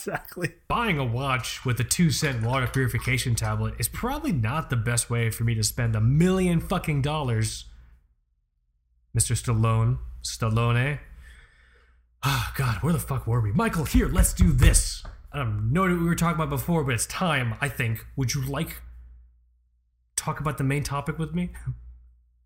Exactly. 0.00 0.54
Buying 0.66 0.98
a 0.98 1.04
watch 1.04 1.64
with 1.66 1.78
a 1.78 1.84
two 1.84 2.10
cent 2.10 2.42
water 2.42 2.66
purification 2.66 3.34
tablet 3.34 3.74
is 3.78 3.86
probably 3.86 4.32
not 4.32 4.70
the 4.70 4.76
best 4.76 5.10
way 5.10 5.28
for 5.28 5.44
me 5.44 5.54
to 5.54 5.62
spend 5.62 5.94
a 5.94 6.00
million 6.00 6.58
fucking 6.58 7.02
dollars. 7.02 7.66
Mr. 9.16 9.36
Stallone, 9.36 9.98
Stallone. 10.22 11.00
Ah, 12.22 12.52
God, 12.56 12.76
where 12.76 12.94
the 12.94 12.98
fuck 12.98 13.26
were 13.26 13.40
we? 13.40 13.52
Michael, 13.52 13.84
here, 13.84 14.08
let's 14.08 14.32
do 14.32 14.52
this. 14.52 15.04
I 15.32 15.38
don't 15.38 15.70
know 15.70 15.82
what 15.82 15.90
we 15.90 15.96
were 15.98 16.14
talking 16.14 16.36
about 16.36 16.48
before, 16.50 16.82
but 16.82 16.94
it's 16.94 17.06
time, 17.06 17.54
I 17.60 17.68
think. 17.68 18.06
Would 18.16 18.34
you 18.34 18.42
like 18.46 18.80
talk 20.16 20.40
about 20.40 20.56
the 20.56 20.64
main 20.64 20.82
topic 20.82 21.18
with 21.18 21.34
me? 21.34 21.50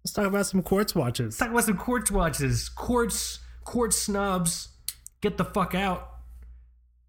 Let's 0.05 0.13
talk 0.13 0.27
about 0.27 0.47
some 0.47 0.63
quartz 0.63 0.95
watches. 0.95 1.27
Let's 1.27 1.37
talk 1.39 1.51
about 1.51 1.65
some 1.65 1.77
quartz 1.77 2.11
watches. 2.11 2.69
Quartz, 2.69 3.39
quartz 3.63 3.97
snobs, 3.97 4.71
get 5.21 5.37
the 5.37 5.45
fuck 5.45 5.75
out. 5.77 6.14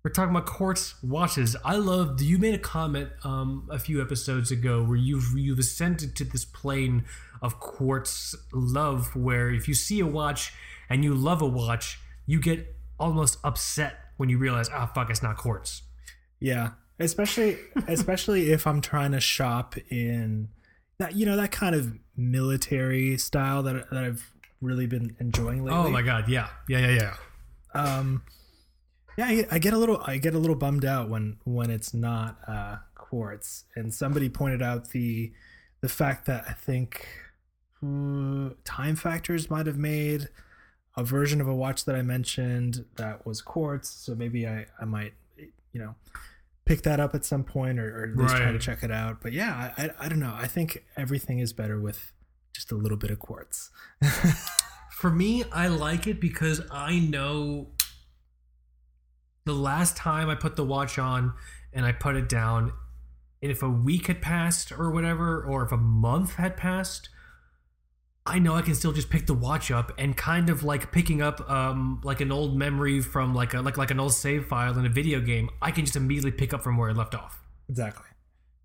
We're 0.06 0.12
talking 0.12 0.30
about 0.30 0.46
quartz 0.46 1.02
watches. 1.02 1.56
I 1.66 1.78
love. 1.78 2.22
You 2.22 2.38
made 2.38 2.54
a 2.54 2.60
comment 2.60 3.10
um, 3.24 3.68
a 3.72 3.80
few 3.80 4.04
episodes 4.04 4.52
ago 4.52 4.84
where 4.84 4.96
you've 4.96 5.36
you've 5.36 5.58
ascended 5.58 6.16
to 6.18 6.24
this 6.24 6.46
plane 6.46 7.06
of 7.42 7.60
quartz 7.60 8.36
love, 8.54 9.16
where 9.16 9.50
if 9.50 9.68
you 9.68 9.74
see 9.74 10.00
a 10.02 10.06
watch 10.06 10.54
and 10.92 11.04
you 11.04 11.16
love 11.16 11.42
a 11.42 11.48
watch, 11.48 11.98
you 12.28 12.40
get 12.40 12.76
almost 13.00 13.40
upset 13.44 13.96
when 14.18 14.30
you 14.30 14.38
realize, 14.38 14.70
ah, 14.72 14.86
fuck, 14.86 15.10
it's 15.10 15.24
not 15.24 15.38
quartz. 15.38 15.82
Yeah, 16.40 16.74
especially 17.00 17.58
especially 17.88 18.52
if 18.52 18.68
I'm 18.68 18.82
trying 18.82 19.14
to 19.14 19.20
shop 19.20 19.74
in 19.90 20.50
that 21.00 21.16
you 21.16 21.26
know 21.26 21.36
that 21.36 21.52
kind 21.52 21.74
of 21.74 21.98
military 22.16 23.18
style 23.18 23.64
that 23.64 23.90
that 23.90 24.04
I've 24.04 24.32
really 24.62 24.86
been 24.86 25.16
enjoying 25.20 25.64
lately. 25.64 25.80
Oh 25.80 25.90
my 25.90 26.04
god, 26.04 26.30
yeah, 26.30 26.50
yeah, 26.70 26.90
yeah, 26.90 26.92
yeah. 26.92 27.16
Um, 27.74 28.22
yeah, 29.18 29.26
I, 29.26 29.48
I 29.52 29.60
get 29.60 29.74
a 29.74 29.78
little 29.78 30.02
I 30.06 30.18
get 30.18 30.34
a 30.36 30.40
little 30.40 30.56
bummed 30.56 30.86
out 30.86 31.10
when 31.10 31.38
when 31.44 31.70
it's 31.70 31.94
not 31.94 32.38
uh, 32.48 32.78
quartz. 32.96 33.66
And 33.76 33.94
somebody 33.94 34.30
pointed 34.30 34.62
out 34.62 34.90
the 34.90 35.32
the 35.82 35.90
fact 35.90 36.26
that 36.26 36.46
I 36.48 36.54
think 36.54 37.08
uh, 37.84 38.50
Time 38.64 38.96
Factors 38.96 39.50
might 39.50 39.68
have 39.68 39.78
made 39.78 40.30
a 40.98 41.04
version 41.04 41.42
of 41.42 41.48
a 41.48 41.56
watch 41.56 41.86
that 41.86 41.96
I 41.96 42.02
mentioned 42.02 42.86
that 42.96 43.26
was 43.26 43.42
quartz. 43.42 43.90
So 43.90 44.16
maybe 44.16 44.48
I 44.48 44.66
I 44.80 44.86
might 44.86 45.14
you 45.38 45.80
know 45.80 45.96
pick 46.66 46.82
that 46.82 47.00
up 47.00 47.14
at 47.14 47.24
some 47.24 47.44
point 47.44 47.80
or, 47.80 48.00
or 48.00 48.04
at 48.06 48.18
least 48.18 48.36
try 48.36 48.52
to 48.52 48.60
check 48.60 48.84
it 48.84 48.92
out. 48.92 49.22
But 49.22 49.34
yeah, 49.34 49.72
I 49.78 49.92
I 50.00 50.10
don't 50.10 50.20
know. 50.20 50.36
I 50.36 50.48
think 50.48 50.84
everything 50.98 51.40
is 51.40 51.54
better 51.54 51.80
with 51.80 52.12
just 52.54 52.72
a 52.72 52.76
little 52.76 52.98
bit 52.98 53.12
of 53.12 53.20
quartz. 53.20 53.70
For 54.92 55.10
me, 55.10 55.44
I 55.52 55.68
like 55.68 56.08
it 56.08 56.22
because 56.22 56.62
I 56.72 57.00
know 57.00 57.68
the 59.46 59.54
last 59.54 59.96
time 59.96 60.30
I 60.30 60.36
put 60.36 60.56
the 60.56 60.66
watch 60.66 60.98
on 60.98 61.34
and 61.72 61.86
I 61.86 61.92
put 61.92 62.16
it 62.16 62.28
down, 62.28 62.74
and 63.42 63.52
if 63.52 63.62
a 63.62 63.70
week 63.70 64.08
had 64.08 64.22
passed 64.22 64.72
or 64.72 64.90
whatever, 64.92 65.44
or 65.44 65.64
if 65.64 65.72
a 65.72 65.78
month 65.78 66.36
had 66.36 66.58
passed, 66.58 67.10
I 68.26 68.40
know 68.40 68.56
I 68.56 68.64
can 68.64 68.74
still 68.74 68.92
just 68.92 69.12
pick 69.12 69.28
the 69.28 69.36
watch 69.36 69.70
up 69.70 69.92
and 70.00 70.18
kind 70.18 70.50
of 70.50 70.64
like 70.64 70.92
picking 70.92 71.22
up 71.22 71.48
um 71.50 72.02
like 72.04 72.22
an 72.22 72.32
old 72.32 72.58
memory 72.58 73.02
from 73.02 73.36
like 73.36 73.54
a 73.54 73.62
like 73.62 73.78
like 73.78 73.92
an 73.92 74.00
old 74.00 74.14
save 74.14 74.46
file 74.48 74.78
in 74.80 74.86
a 74.86 74.90
video 74.90 75.20
game. 75.20 75.50
I 75.62 75.70
can 75.72 75.86
just 75.86 75.96
immediately 75.96 76.32
pick 76.32 76.52
up 76.54 76.64
from 76.64 76.78
where 76.78 76.90
I 76.90 76.94
left 76.94 77.14
off. 77.14 77.40
Exactly. 77.70 78.08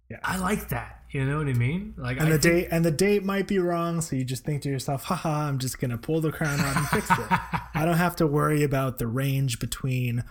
Yeah. 0.08 0.18
I 0.24 0.38
like 0.38 0.70
that. 0.70 1.02
You 1.10 1.24
know 1.26 1.38
what 1.38 1.48
I 1.48 1.52
mean? 1.52 1.94
Like 1.98 2.18
and 2.18 2.28
I 2.28 2.30
the 2.30 2.38
think- 2.38 2.54
date 2.54 2.68
and 2.70 2.84
the 2.84 2.90
date 2.90 3.22
might 3.24 3.46
be 3.48 3.58
wrong 3.58 4.00
so 4.00 4.16
you 4.16 4.24
just 4.24 4.44
think 4.44 4.62
to 4.62 4.68
yourself 4.70 5.04
haha 5.04 5.48
i'm 5.48 5.58
just 5.58 5.78
gonna 5.80 5.98
pull 5.98 6.20
the 6.20 6.30
crown 6.32 6.58
out 6.60 6.76
and 6.76 6.86
fix 6.88 7.10
it 7.10 7.16
i 7.74 7.82
don't 7.84 7.96
have 7.98 8.14
to 8.16 8.26
worry 8.26 8.62
about 8.62 8.98
the 8.98 9.06
range 9.08 9.58
between 9.58 10.22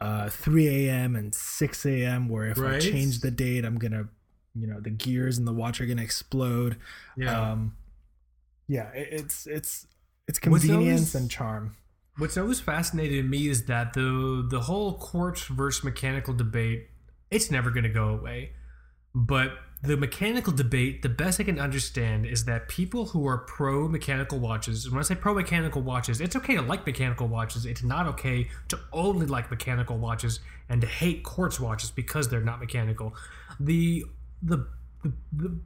uh 0.00 0.28
3 0.28 0.68
a.m 0.88 1.16
and 1.16 1.34
6 1.34 1.86
a.m 1.86 2.28
where 2.28 2.46
if 2.46 2.58
i 2.58 2.78
change 2.78 3.20
the 3.20 3.30
date 3.30 3.64
i'm 3.64 3.78
gonna 3.78 4.08
you 4.54 4.66
know 4.66 4.80
the 4.80 4.90
gears 4.90 5.38
and 5.38 5.46
the 5.46 5.52
watch 5.52 5.80
are 5.80 5.86
gonna 5.86 6.02
explode 6.02 6.76
yeah. 7.16 7.50
um 7.52 7.76
yeah 8.68 8.90
it, 8.92 9.08
it's 9.10 9.46
it's 9.46 9.86
it's 10.28 10.38
convenience 10.38 10.74
always- 11.00 11.14
and 11.14 11.30
charm 11.30 11.76
What's 12.18 12.38
always 12.38 12.60
fascinated 12.60 13.28
me 13.28 13.48
is 13.48 13.66
that 13.66 13.92
the 13.92 14.46
the 14.48 14.60
whole 14.60 14.94
quartz 14.94 15.44
versus 15.44 15.84
mechanical 15.84 16.32
debate, 16.32 16.88
it's 17.30 17.50
never 17.50 17.70
to 17.82 17.90
go 17.90 18.08
away. 18.08 18.52
But 19.14 19.52
the 19.82 19.96
mechanical 19.96 20.52
debate, 20.52 21.02
the 21.02 21.08
best 21.08 21.40
I 21.40 21.44
can 21.44 21.58
understand 21.60 22.26
is 22.26 22.44
that 22.46 22.68
people 22.68 23.06
who 23.06 23.26
are 23.26 23.38
pro 23.38 23.88
mechanical 23.88 24.38
watches, 24.38 24.90
when 24.90 24.98
I 24.98 25.02
say 25.02 25.14
pro 25.14 25.34
mechanical 25.34 25.82
watches, 25.82 26.20
it's 26.20 26.34
okay 26.34 26.56
to 26.56 26.62
like 26.62 26.86
mechanical 26.86 27.28
watches. 27.28 27.66
It's 27.66 27.82
not 27.82 28.06
okay 28.06 28.48
to 28.68 28.78
only 28.92 29.26
like 29.26 29.50
mechanical 29.50 29.98
watches 29.98 30.40
and 30.68 30.80
to 30.80 30.86
hate 30.86 31.22
quartz 31.22 31.60
watches 31.60 31.90
because 31.90 32.28
they're 32.28 32.40
not 32.40 32.58
mechanical. 32.58 33.14
The 33.60 34.04
the 34.42 34.66
the, 35.04 35.12
the, 35.32 35.58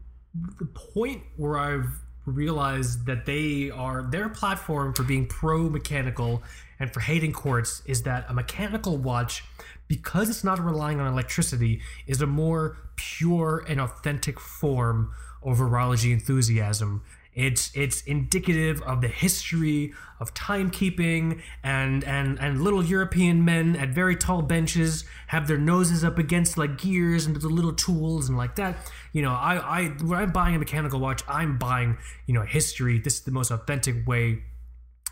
the 0.58 0.66
point 0.66 1.22
where 1.36 1.58
I've 1.58 2.02
realized 2.26 3.06
that 3.06 3.26
they 3.26 3.70
are 3.70 4.02
their 4.02 4.28
platform 4.28 4.92
for 4.92 5.02
being 5.02 5.26
pro 5.26 5.70
mechanical 5.70 6.42
and 6.78 6.92
for 6.92 7.00
hating 7.00 7.32
quartz 7.32 7.82
is 7.86 8.02
that 8.02 8.26
a 8.28 8.34
mechanical 8.34 8.96
watch 8.96 9.44
because 9.90 10.30
it's 10.30 10.44
not 10.44 10.64
relying 10.64 11.00
on 11.00 11.12
electricity 11.12 11.82
is 12.06 12.22
a 12.22 12.26
more 12.26 12.76
pure 12.94 13.64
and 13.68 13.80
authentic 13.80 14.38
form 14.38 15.12
of 15.42 15.58
horology 15.58 16.12
enthusiasm 16.12 17.02
it's 17.34 17.70
it's 17.74 18.02
indicative 18.02 18.82
of 18.82 19.00
the 19.00 19.08
history 19.08 19.92
of 20.18 20.32
timekeeping 20.34 21.40
and 21.62 22.04
and 22.04 22.38
and 22.40 22.62
little 22.62 22.84
European 22.84 23.44
men 23.44 23.76
at 23.76 23.90
very 23.90 24.16
tall 24.16 24.42
benches 24.42 25.04
have 25.28 25.46
their 25.46 25.58
noses 25.58 26.02
up 26.04 26.18
against 26.18 26.58
like 26.58 26.76
gears 26.78 27.26
and 27.26 27.36
the 27.36 27.48
little 27.48 27.72
tools 27.72 28.28
and 28.28 28.36
like 28.36 28.56
that. 28.56 28.76
You 29.12 29.22
know, 29.22 29.32
I 29.32 29.56
I 29.56 29.88
when 30.02 30.18
I'm 30.18 30.32
buying 30.32 30.56
a 30.56 30.58
mechanical 30.58 30.98
watch, 30.98 31.22
I'm 31.28 31.56
buying 31.56 31.98
you 32.26 32.34
know 32.34 32.42
history. 32.42 32.98
This 32.98 33.14
is 33.14 33.20
the 33.20 33.30
most 33.30 33.52
authentic 33.52 34.06
way 34.08 34.42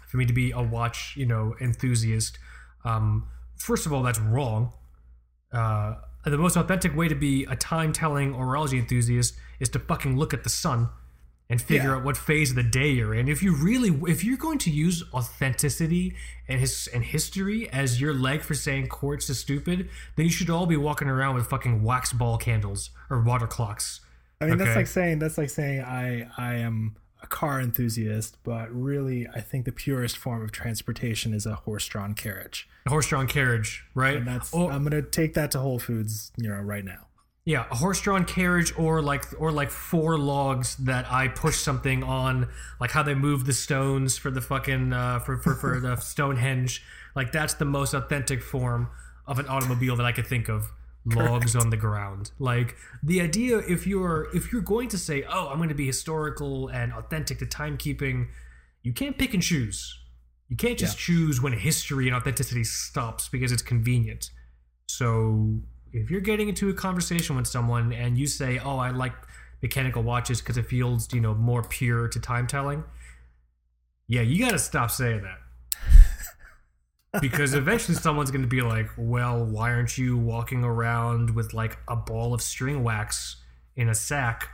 for 0.09 0.17
me 0.17 0.27
to 0.27 0.33
be 0.33 0.51
a 0.51 0.61
watch, 0.61 1.15
you 1.17 1.27
know, 1.27 1.55
enthusiast. 1.61 2.39
Um, 2.85 3.29
first 3.59 3.87
of 3.87 3.93
all, 3.93 4.03
that's 4.03 4.21
wrong. 4.21 4.73
Uh, 5.53 5.95
the 6.25 6.39
most 6.39 6.57
authentic 6.57 6.95
way 6.95 7.09
to 7.09 7.15
be 7.15 7.45
a 7.45 7.57
time 7.57 7.93
telling 7.93 8.35
horology 8.35 8.79
enthusiast 8.79 9.35
is 9.61 9.69
to 9.71 9.79
fucking 9.79 10.17
look 10.19 10.35
at 10.35 10.45
the 10.45 10.51
sun 10.51 10.89
and 11.51 11.63
figure 11.63 11.91
Yeah. 11.91 11.97
out 11.97 12.05
what 12.05 12.19
phase 12.19 12.51
of 12.51 12.57
the 12.57 12.63
day 12.63 12.91
you're 12.91 13.15
in. 13.15 13.27
If 13.29 13.43
you 13.43 13.55
really, 13.55 13.89
if 14.11 14.23
you're 14.23 14.37
going 14.37 14.59
to 14.59 14.71
use 14.71 15.03
authenticity 15.15 16.15
and 16.47 16.61
his 16.61 16.89
and 16.93 17.03
history 17.03 17.71
as 17.71 17.99
your 18.01 18.13
leg 18.13 18.43
for 18.43 18.53
saying 18.55 18.89
quartz 18.89 19.31
is 19.31 19.39
stupid, 19.39 19.89
then 20.17 20.27
you 20.27 20.31
should 20.33 20.51
all 20.51 20.67
be 20.67 20.77
walking 20.77 21.09
around 21.09 21.37
with 21.37 21.47
fucking 21.47 21.83
wax 21.83 22.13
ball 22.13 22.37
candles 22.37 22.91
or 23.09 23.23
water 23.23 23.47
clocks. 23.47 24.01
I 24.43 24.47
mean, 24.47 24.59
that's 24.59 24.77
like 24.77 24.87
saying 24.87 25.21
that's 25.21 25.39
like 25.39 25.49
saying 25.49 25.81
I 25.81 26.29
I 26.37 26.57
am 26.57 26.97
car 27.31 27.61
enthusiast, 27.61 28.37
but 28.45 28.71
really 28.75 29.27
I 29.35 29.41
think 29.41 29.65
the 29.65 29.73
purest 29.73 30.17
form 30.17 30.43
of 30.43 30.53
transportation 30.53 31.33
is 31.35 31.47
a 31.47 31.55
horse-drawn 31.55 32.15
carriage, 32.15 32.69
A 32.87 32.91
Horse-drawn 32.91 33.27
carriage, 33.29 33.85
right? 33.95 34.17
and 34.17 34.27
that's 34.27 34.53
Or- 34.53 34.71
I'm 34.73 34.83
gonna 34.85 35.03
take 35.03 35.35
that 35.35 35.51
to 35.53 35.59
Whole 35.61 35.79
Foods, 35.79 36.33
you 36.37 36.49
know, 36.49 36.61
right 36.61 36.85
now. 36.85 37.07
Yeah, 37.45 37.65
a 37.71 37.77
horse-drawn 37.77 38.27
carriage, 38.27 38.75
or 38.77 39.01
like, 39.01 39.25
or 39.39 39.51
like 39.51 39.71
four 39.71 40.19
logs 40.19 40.77
that 40.77 41.11
I 41.11 41.29
push 41.29 41.57
something 41.57 42.03
on, 42.03 42.49
like 42.79 42.91
how 42.91 43.03
they 43.03 43.15
move 43.15 43.47
the 43.47 43.55
stones 43.55 44.19
for 44.19 44.31
the 44.31 44.43
fucking 44.43 44.93
uh, 44.93 45.21
for 45.21 45.39
for 45.39 45.55
for 45.55 45.81
the 45.81 45.97
Stonehenge. 46.13 46.83
Like 47.17 47.33
that's 47.33 47.55
the 47.55 47.65
most 47.65 47.95
authentic 47.95 48.43
form 48.43 48.89
of 49.27 49.39
an 49.39 49.47
automobile 49.47 49.97
that 49.97 50.05
I 50.05 50.13
could 50.13 50.27
think 50.27 50.49
of. 50.51 50.71
Logs 51.15 51.57
on 51.57 51.71
the 51.71 51.77
ground. 51.77 52.31
Like 52.39 52.77
the 53.03 53.21
idea, 53.21 53.59
if 53.59 53.87
you're 53.87 54.29
if 54.35 54.53
you're 54.53 54.63
going 54.63 54.89
to 54.91 54.99
say, 54.99 55.25
"Oh, 55.29 55.49
I'm 55.49 55.59
going 55.59 55.69
to 55.69 55.75
be 55.75 55.87
historical 55.87 56.69
and 56.69 56.93
authentic 56.93 57.39
to 57.39 57.47
timekeeping," 57.47 58.29
you 58.83 58.93
can't 58.93 59.17
pick 59.19 59.35
and 59.35 59.43
choose. 59.43 59.99
You 60.49 60.57
can't 60.57 60.79
just 60.79 60.99
choose 60.99 61.43
when 61.43 61.53
history 61.53 62.07
and 62.07 62.17
authenticity 62.17 62.65
stops 62.65 63.29
because 63.29 63.53
it's 63.53 63.63
convenient. 63.63 64.31
So 64.87 65.61
if 65.93 66.11
you're 66.11 66.23
getting 66.23 66.49
into 66.49 66.71
a 66.71 66.75
conversation 66.75 67.37
with 67.37 67.47
someone 67.47 67.93
and 67.93 68.17
you 68.17 68.27
say, 68.27 68.59
"Oh, 68.59 68.79
I 68.79 68.91
like 68.91 69.13
mechanical 69.63 70.03
watches 70.03 70.41
because 70.41 70.57
it 70.57 70.67
feels, 70.67 71.13
you 71.13 71.21
know, 71.21 71.35
more 71.35 71.63
pure 71.63 72.09
to 72.09 72.21
time 72.21 72.47
telling," 72.47 72.85
yeah, 74.07 74.23
you 74.23 74.45
got 74.45 74.53
to 74.53 74.59
stop 74.59 74.91
saying 74.91 75.23
that. 75.23 75.39
Because 77.21 77.55
eventually 77.55 77.97
someone's 77.97 78.31
going 78.31 78.43
to 78.43 78.49
be 78.49 78.61
like, 78.61 78.89
"Well, 78.97 79.45
why 79.45 79.73
aren't 79.73 79.97
you 79.97 80.17
walking 80.17 80.65
around 80.65 81.31
with 81.31 81.55
like 81.55 81.79
a 81.89 81.97
ball 81.97 82.35
of 82.35 82.43
string 82.43 82.83
wax 82.83 83.37
in 83.77 83.89
a 83.89 83.95
sack 83.95 84.49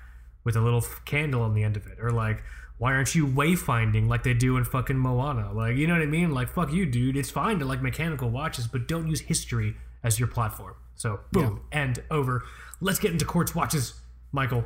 with 0.45 0.57
a 0.57 0.61
little 0.61 0.85
candle 1.05 1.43
on 1.43 1.55
the 1.55 1.63
end 1.63 1.77
of 1.77 1.87
it?" 1.87 1.99
Or 2.01 2.11
like, 2.11 2.43
"Why 2.79 2.93
aren't 2.95 3.15
you 3.15 3.27
wayfinding 3.27 4.09
like 4.09 4.23
they 4.23 4.35
do 4.35 4.57
in 4.57 4.65
fucking 4.65 4.99
Moana?" 4.99 5.53
Like, 5.53 5.77
you 5.77 5.87
know 5.87 5.95
what 5.95 6.03
I 6.03 6.07
mean? 6.07 6.33
Like, 6.33 6.49
fuck 6.49 6.73
you, 6.73 6.87
dude. 6.87 7.17
It's 7.17 7.31
fine 7.31 7.59
to 7.59 7.65
like 7.65 7.83
mechanical 7.83 8.31
watches, 8.31 8.67
but 8.67 8.87
don't 8.87 9.09
use 9.09 9.21
history 9.21 9.77
as 10.03 10.19
your 10.19 10.29
platform. 10.29 10.75
So, 10.95 11.21
boom, 11.33 11.63
end 11.73 12.03
over. 12.11 12.45
Let's 12.81 12.99
get 12.99 13.13
into 13.13 13.25
quartz 13.25 13.55
watches, 13.55 13.95
Michael. 14.31 14.65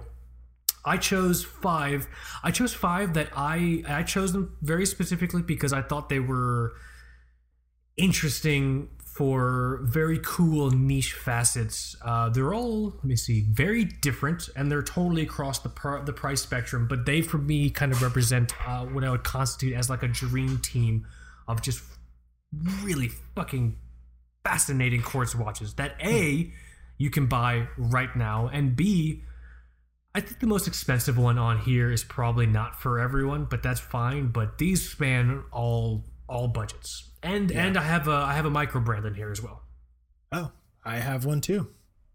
I 0.85 0.97
chose 0.97 1.45
five. 1.45 2.07
I 2.43 2.51
chose 2.51 2.75
five 2.75 3.15
that 3.15 3.31
I 3.35 3.83
I 3.89 4.03
chose 4.03 4.33
them 4.33 4.57
very 4.63 4.87
specifically 4.87 5.43
because 5.43 5.73
I 5.73 5.83
thought 5.83 6.09
they 6.09 6.21
were 6.21 6.75
interesting 7.99 8.89
for 9.05 9.81
very 9.83 10.21
cool 10.25 10.71
niche 10.71 11.13
facets. 11.13 11.97
Uh, 12.03 12.29
they're 12.29 12.55
all 12.55 12.91
let 12.91 13.05
me 13.05 13.17
see, 13.17 13.45
very 13.51 13.85
different, 13.85 14.49
and 14.57 14.71
they're 14.71 14.83
totally 14.83 15.23
across 15.23 15.59
the 15.59 15.69
pr- 15.69 15.99
the 16.05 16.13
price 16.13 16.41
spectrum. 16.41 16.87
But 16.89 17.05
they, 17.05 17.23
for 17.23 17.39
me, 17.39 17.69
kind 17.69 17.93
of 17.93 18.01
represent 18.01 18.53
uh, 18.67 18.87
what 18.87 19.05
I 19.05 19.11
would 19.11 19.25
constitute 19.25 19.75
as 19.75 19.91
like 19.91 20.03
a 20.03 20.09
dream 20.09 20.59
team 20.59 21.07
of 21.49 21.63
just 21.63 21.83
really 22.83 23.09
fucking 23.35 23.77
fascinating 24.45 25.03
quartz 25.03 25.35
watches 25.35 25.75
that 25.75 25.95
a 26.03 26.51
you 26.97 27.11
can 27.11 27.27
buy 27.27 27.69
right 27.77 28.15
now 28.17 28.49
and 28.51 28.75
b 28.75 29.23
I 30.15 30.21
think 30.21 30.41
the 30.41 30.47
most 30.47 30.67
expensive 30.67 31.19
one 31.19 31.39
on 31.39 31.59
here 31.59 31.93
is 31.93 32.03
probably 32.03 32.47
not 32.47 32.81
for 32.81 32.99
everyone, 32.99 33.45
but 33.45 33.63
that's 33.63 33.79
fine. 33.79 34.29
But 34.29 34.59
these 34.59 34.91
span 34.91 35.45
all 35.53 36.07
all 36.29 36.49
budgets, 36.49 37.11
and 37.23 37.51
and 37.53 37.77
I 37.77 37.83
have 37.83 38.09
a 38.09 38.13
I 38.13 38.35
have 38.35 38.45
a 38.47 38.51
micro 38.51 38.81
brand 38.81 39.05
in 39.07 39.15
here 39.15 39.31
as 39.31 39.43
well. 39.43 39.63
Oh, 40.33 40.53
I 40.85 40.97
have 40.99 41.25
one 41.25 41.41
too. 41.41 41.69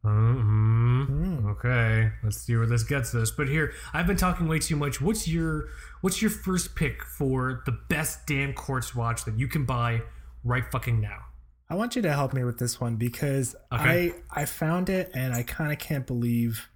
hmm 0.04 1.48
Okay, 1.50 2.12
let's 2.24 2.38
see 2.38 2.56
where 2.56 2.66
this 2.66 2.84
gets 2.84 3.14
us. 3.16 3.32
But 3.32 3.48
here, 3.48 3.74
I've 3.94 4.08
been 4.08 4.18
talking 4.18 4.48
way 4.48 4.60
too 4.60 4.76
much. 4.76 5.02
What's 5.02 5.28
your 5.28 5.70
what's 6.02 6.22
your 6.22 6.32
first 6.32 6.76
pick 6.76 7.04
for 7.04 7.62
the 7.66 7.72
best 7.90 8.26
damn 8.28 8.54
quartz 8.54 8.96
watch 8.96 9.26
that 9.26 9.38
you 9.38 9.48
can 9.48 9.66
buy 9.66 10.02
right 10.44 10.64
fucking 10.72 11.00
now? 11.00 11.20
I 11.70 11.76
want 11.76 11.96
you 11.96 12.02
to 12.04 12.12
help 12.14 12.34
me 12.34 12.44
with 12.44 12.60
this 12.60 12.80
one 12.80 12.96
because 12.98 13.56
Okay. 13.72 14.14
I 14.32 14.42
I 14.42 14.46
found 14.46 14.90
it 14.90 15.12
and 15.14 15.34
I 15.34 15.44
kind 15.44 15.72
of 15.72 15.80
can't 15.80 16.06
believe. 16.08 16.70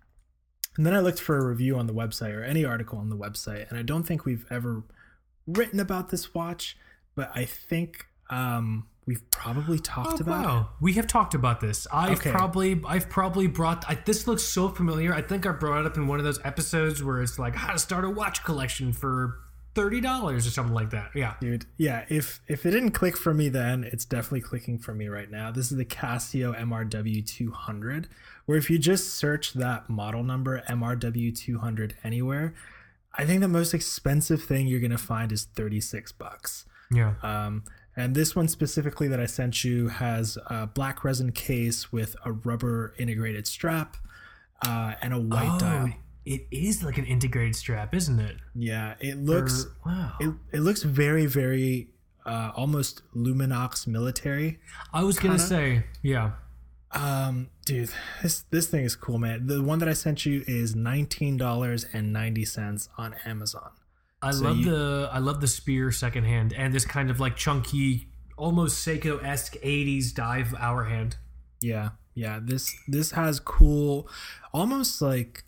And 0.77 0.85
then 0.85 0.93
I 0.93 0.99
looked 0.99 1.19
for 1.19 1.37
a 1.37 1.45
review 1.45 1.77
on 1.77 1.87
the 1.87 1.93
website 1.93 2.35
or 2.35 2.43
any 2.43 2.63
article 2.63 2.99
on 2.99 3.09
the 3.09 3.17
website, 3.17 3.67
and 3.69 3.79
I 3.79 3.81
don't 3.81 4.03
think 4.03 4.25
we've 4.25 4.45
ever 4.51 4.83
written 5.47 5.79
about 5.79 6.09
this 6.09 6.35
watch, 6.35 6.77
but 7.17 7.29
I 7.35 7.43
think 7.43 8.05
um, 8.29 8.87
we've 9.05 9.29
probably 9.31 9.79
talked 9.79 10.21
Oh, 10.21 10.23
about 10.23 10.43
it. 10.43 10.47
wow, 10.47 10.69
we 10.79 10.93
have 10.93 11.07
talked 11.07 11.33
about 11.33 11.59
this. 11.59 11.85
I've 11.91 12.19
Okay. 12.19 12.31
probably 12.31 12.81
I've 12.87 13.09
probably 13.09 13.47
brought. 13.47 13.83
I, 13.89 13.95
this 14.05 14.25
looks 14.27 14.43
so 14.43 14.69
familiar. 14.69 15.13
I 15.13 15.21
think 15.21 15.45
I 15.45 15.51
brought 15.51 15.81
it 15.81 15.85
up 15.85 15.97
in 15.97 16.07
one 16.07 16.19
of 16.19 16.25
those 16.25 16.39
episodes 16.45 17.03
where 17.03 17.21
it's 17.21 17.37
like 17.37 17.55
how 17.55 17.73
to 17.73 17.79
start 17.79 18.05
a 18.05 18.09
watch 18.09 18.43
collection 18.45 18.93
for 18.93 19.39
thirty 19.75 20.01
dollars 20.01 20.47
or 20.47 20.49
something 20.49 20.73
like 20.73 20.89
that. 20.89 21.11
Yeah. 21.13 21.35
dude 21.39 21.67
yeah 21.77 22.03
if 22.09 22.41
if 22.47 22.65
it 22.65 22.71
didn't 22.71 22.91
click 22.93 23.15
for 23.15 23.31
me 23.31 23.47
then 23.47 23.83
it's 23.83 24.05
definitely 24.05 24.41
clicking 24.41 24.79
for 24.79 24.91
me 24.95 25.07
right 25.07 25.29
now 25.29 25.51
this 25.51 25.71
is 25.71 25.77
the 25.77 25.85
casio 25.85 26.57
mrw 26.59 27.25
200 27.27 28.07
where 28.47 28.57
if 28.57 28.71
you 28.71 28.79
just 28.79 29.13
search 29.13 29.53
that 29.53 29.87
model 29.87 30.23
number 30.23 30.63
mrw 30.67 31.37
200 31.37 31.95
anywhere 32.03 32.55
i 33.13 33.23
think 33.23 33.41
the 33.41 33.47
most 33.47 33.71
expensive 33.75 34.41
thing 34.43 34.65
you're 34.65 34.79
gonna 34.79 34.97
find 34.97 35.31
is 35.31 35.43
36 35.43 36.11
bucks 36.13 36.65
Yeah. 36.91 37.13
um, 37.23 37.63
and 37.95 38.15
this 38.15 38.35
one 38.35 38.47
specifically 38.47 39.07
that 39.07 39.19
i 39.19 39.25
sent 39.25 39.63
you 39.63 39.87
has 39.89 40.37
a 40.47 40.67
black 40.67 41.03
resin 41.03 41.31
case 41.31 41.91
with 41.91 42.15
a 42.25 42.31
rubber 42.31 42.93
integrated 42.97 43.47
strap 43.47 43.97
uh, 44.65 44.93
and 45.01 45.13
a 45.13 45.19
white 45.19 45.59
dial 45.59 45.89
it 46.25 46.45
is 46.51 46.83
like 46.83 46.97
an 46.97 47.05
integrated 47.05 47.55
strap, 47.55 47.95
isn't 47.95 48.19
it? 48.19 48.37
yeah 48.53 48.95
it 48.99 49.17
looks 49.17 49.65
Or- 49.85 49.91
wow. 49.91 50.13
it, 50.19 50.33
it 50.53 50.59
looks 50.59 50.83
very 50.83 51.25
very 51.25 51.89
uh, 52.25 52.51
almost 52.55 53.01
luminox 53.15 53.87
military 53.87 54.59
I 54.93 55.03
was 55.03 55.17
gonna 55.19 55.39
say, 55.39 55.83
yeah. 56.01 56.31
um 56.91 57.49
dude 57.65 57.89
this 58.21 58.41
this 58.49 58.67
thing 58.67 58.83
is 58.83 58.95
cool 58.95 59.17
man 59.17 59.47
the 59.47 59.61
one 59.61 59.79
that 59.79 59.89
i 59.89 59.93
sent 59.93 60.25
you 60.25 60.43
is 60.47 60.75
$19.90 60.75 62.89
on 62.97 63.15
amazon 63.25 63.71
I 64.21 64.31
So 64.31 64.43
love 64.45 64.57
you- 64.57 64.71
the 64.71 65.09
I 65.11 65.19
love 65.19 65.41
the 65.41 65.47
spear 65.47 65.91
secondhand 65.91 66.53
and 66.53 66.73
this 66.73 66.85
kind 66.85 67.09
of 67.09 67.19
like 67.19 67.35
chunky, 67.35 68.09
almost 68.37 68.85
Seiko 68.85 69.23
esque 69.23 69.55
'80s 69.63 70.13
dive 70.13 70.53
hour 70.55 70.85
hand. 70.85 71.17
yeah 71.61 71.89
yeah 72.15 72.39
this 72.41 72.75
this 72.87 73.11
has 73.11 73.39
cool 73.39 74.09
almost 74.53 75.01
like 75.01 75.43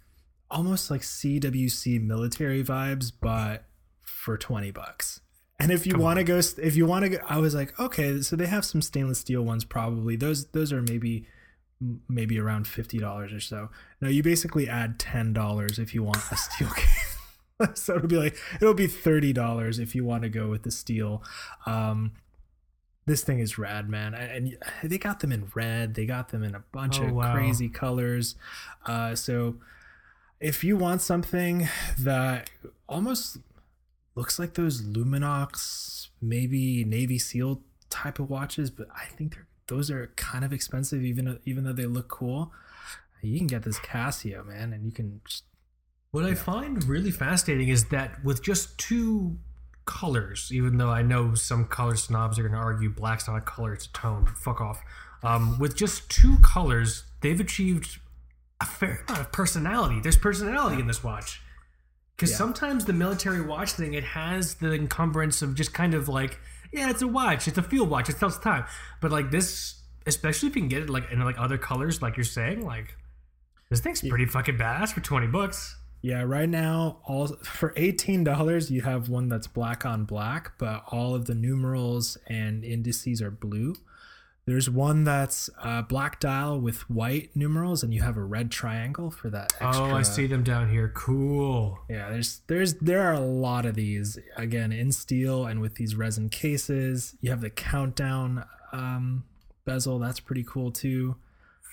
almost 0.52 0.90
like 0.92 1.02
cwc 1.02 2.00
military 2.02 2.64
vibes 2.64 3.12
but 3.20 3.66
for 4.02 4.38
20 4.38 4.70
bucks. 4.72 5.22
And 5.60 5.72
if 5.72 5.86
you 5.88 5.98
want 5.98 6.18
to 6.20 6.24
go 6.24 6.38
if 6.38 6.76
you 6.76 6.86
want 6.86 7.04
to 7.06 7.10
go 7.10 7.18
i 7.28 7.38
was 7.38 7.54
like 7.56 7.78
okay 7.80 8.22
so 8.22 8.36
they 8.36 8.46
have 8.48 8.64
some 8.66 8.82
stainless 8.82 9.20
steel 9.20 9.42
ones 9.44 9.66
probably. 9.66 10.16
Those 10.16 10.48
those 10.52 10.72
are 10.74 10.82
maybe 10.82 11.28
maybe 12.10 12.38
around 12.40 12.66
$50 12.66 13.34
or 13.36 13.40
so. 13.40 13.70
No 14.02 14.10
you 14.10 14.22
basically 14.24 14.68
add 14.68 15.00
$10 15.00 15.80
if 15.80 15.94
you 15.96 16.04
want 16.04 16.18
a 16.32 16.36
steel 16.38 16.70
case 16.76 17.18
so 17.76 17.95
it'll 17.95 18.07
be 18.07 18.18
like 18.18 18.38
it'll 18.62 18.74
be 18.74 18.88
$30 18.88 19.80
if 19.80 19.95
you 19.95 20.03
want 20.05 20.24
to 20.24 20.30
go 20.30 20.47
with 20.49 20.64
the 20.64 20.72
steel. 20.72 21.24
Um 21.66 22.12
this 23.05 23.24
thing 23.24 23.39
is 23.39 23.57
rad 23.57 23.89
man. 23.89 24.14
And 24.14 24.57
they 24.84 24.97
got 24.97 25.20
them 25.20 25.32
in 25.32 25.49
red 25.55 25.95
they 25.95 26.05
got 26.05 26.30
them 26.30 26.43
in 26.43 26.55
a 26.55 26.64
bunch 26.72 26.99
Oh, 26.99 27.05
of 27.05 27.12
wow. 27.14 27.34
crazy 27.34 27.70
colors. 27.70 28.36
Uh 28.86 29.16
so 29.16 29.55
if 30.39 30.64
you 30.64 30.78
want 30.78 31.01
something 31.01 31.68
that 31.97 32.49
almost 32.88 33.38
looks 34.16 34.39
like 34.39 34.53
those 34.53 34.82
luminox 34.82 36.07
maybe 36.22 36.84
navy 36.84 37.18
seal 37.18 37.62
type 37.89 38.20
of 38.20 38.30
watches 38.30 38.70
but 38.70 38.88
i 38.95 39.05
think 39.05 39.34
they're 39.34 39.47
those 39.68 39.89
are 39.91 40.07
kind 40.16 40.43
of 40.43 40.51
expensive 40.51 41.03
even 41.03 41.39
even 41.45 41.64
though 41.64 41.74
they 41.74 41.86
look 41.86 42.07
cool 42.07 42.51
you 43.22 43.38
can 43.38 43.47
get 43.47 43.64
this 43.64 43.80
casio 43.80 44.45
man 44.45 44.74
and 44.74 44.84
you 44.86 44.91
can 44.91 45.22
just 45.26 45.43
What 46.12 46.26
I 46.26 46.34
find 46.34 46.84
really 46.86 47.12
fascinating 47.12 47.68
is 47.70 47.86
that 47.86 48.24
with 48.24 48.41
just 48.43 48.78
two 48.80 49.38
colors, 49.86 50.49
even 50.51 50.78
though 50.78 50.89
I 50.89 51.01
know 51.03 51.36
some 51.36 51.66
color 51.66 51.95
snobs 51.95 52.39
are 52.39 52.43
going 52.43 52.53
to 52.53 52.57
argue 52.60 52.89
black's 52.89 53.28
not 53.28 53.38
a 53.38 53.41
color, 53.41 53.74
it's 53.74 53.86
a 53.86 53.91
tone. 53.93 54.26
Fuck 54.26 54.60
off. 54.60 54.82
Um, 55.22 55.60
with 55.60 55.76
just 55.76 56.10
two 56.10 56.38
colors, 56.41 57.03
they've 57.22 57.39
achieved 57.39 57.99
a 58.62 58.66
fair 58.66 59.03
amount 59.07 59.22
of 59.22 59.32
personality. 59.32 59.99
There's 60.01 60.18
personality 60.18 60.80
in 60.82 60.88
this 60.88 61.03
watch. 61.03 61.41
Because 62.16 62.32
Yeah. 62.32 62.38
sometimes 62.38 62.86
the 62.86 62.93
military 62.93 63.41
watch 63.41 63.74
thing, 63.74 63.93
it 63.93 64.03
has 64.03 64.55
the 64.55 64.74
encumbrance 64.74 65.41
of 65.41 65.53
just 65.55 65.74
kind 65.74 65.93
of 65.93 66.07
like, 66.10 66.39
yeah, 66.74 66.89
it's 66.89 67.01
a 67.01 67.07
watch, 67.07 67.47
it's 67.47 67.57
a 67.57 67.64
field 67.64 67.89
watch, 67.89 68.10
it 68.10 68.18
tells 68.18 68.38
time. 68.39 68.66
But 68.99 69.12
like 69.12 69.30
this, 69.32 69.82
especially 70.05 70.49
if 70.49 70.55
you 70.55 70.62
can 70.64 70.70
get 70.70 70.82
it 70.84 70.89
like 70.89 71.10
in 71.12 71.20
like 71.24 71.39
other 71.39 71.57
colors, 71.57 72.01
like 72.01 72.18
you're 72.18 72.24
saying, 72.24 72.64
like 72.66 72.95
this 73.70 73.80
thing's 73.80 74.01
pretty 74.01 74.26
fucking 74.26 74.57
badass 74.57 74.91
for 74.91 75.01
twenty 75.01 75.28
bucks. 75.28 75.76
Yeah, 76.02 76.24
right 76.24 76.47
now, 76.47 77.00
all 77.06 77.28
for 77.28 77.74
eighteen 77.76 78.24
dollars, 78.24 78.72
you 78.72 78.82
have 78.84 79.10
one 79.10 79.28
that's 79.28 79.47
black 79.47 79.86
on 79.86 80.06
black, 80.06 80.54
but 80.58 80.84
all 80.88 81.14
of 81.14 81.26
the 81.26 81.36
numerals 81.36 82.18
and 82.28 82.64
indices 82.64 83.22
are 83.22 83.32
blue. 83.32 83.76
There's 84.45 84.70
one 84.70 85.04
that's 85.04 85.50
uh, 85.62 85.84
black 85.84 86.20
dial 86.20 86.60
with 86.60 86.89
white 86.89 87.36
numerals, 87.36 87.84
and 87.84 87.93
you 87.93 88.02
have 88.02 88.18
a 88.18 88.24
red 88.24 88.50
triangle 88.50 89.12
for 89.12 89.30
that. 89.30 89.54
Extra. 89.60 89.86
Oh, 89.86 89.93
I 89.93 90.02
see 90.02 90.26
them 90.26 90.41
down 90.41 90.70
here. 90.70 90.91
Cool. 90.95 91.78
Yeah, 91.89 92.10
there's 92.10 92.41
there's 92.47 92.76
there 92.76 93.02
are 93.02 93.14
a 93.14 93.20
lot 93.20 93.66
of 93.66 93.76
these 93.76 94.18
again 94.38 94.72
in 94.72 94.91
steel 94.91 95.45
and 95.45 95.60
with 95.60 95.76
these 95.76 95.95
resin 95.95 96.30
cases. 96.30 97.16
You 97.22 97.30
have 97.30 97.41
the 97.41 97.52
countdown 97.52 98.45
um, 98.72 99.26
bezel. 99.66 100.00
That's 100.00 100.20
pretty 100.20 100.45
cool 100.47 100.72
too. 100.72 101.18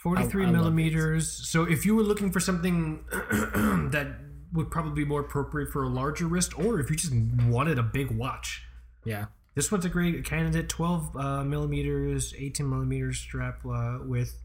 43 0.07 0.43
I 0.43 0.47
love 0.47 0.55
millimeters. 0.55 1.33
So 1.49 1.65
if 1.65 1.85
you 1.85 1.97
were 1.97 2.05
looking 2.05 2.31
for 2.31 2.39
something 2.39 3.05
that 3.11 4.15
would 4.53 4.71
probably 4.71 5.03
be 5.03 5.05
more 5.05 5.21
appropriate 5.21 5.73
for 5.73 5.83
a 5.83 5.89
larger 5.89 6.29
wrist, 6.29 6.57
or 6.57 6.79
if 6.79 6.89
you 6.91 6.95
just 6.95 7.13
wanted 7.49 7.77
a 7.77 7.83
big 7.83 8.13
watch, 8.13 8.63
Yeah, 9.05 9.27
this 9.57 9.73
one's 9.73 9.85
a 9.85 9.89
great 9.89 10.25
candidate. 10.25 10.69
12 10.69 11.17
uh, 11.17 11.43
millimeters, 11.43 12.33
18 12.39 12.71
millimeters 12.71 13.19
strap 13.19 13.67
uh, 13.67 13.99
with. 14.05 14.41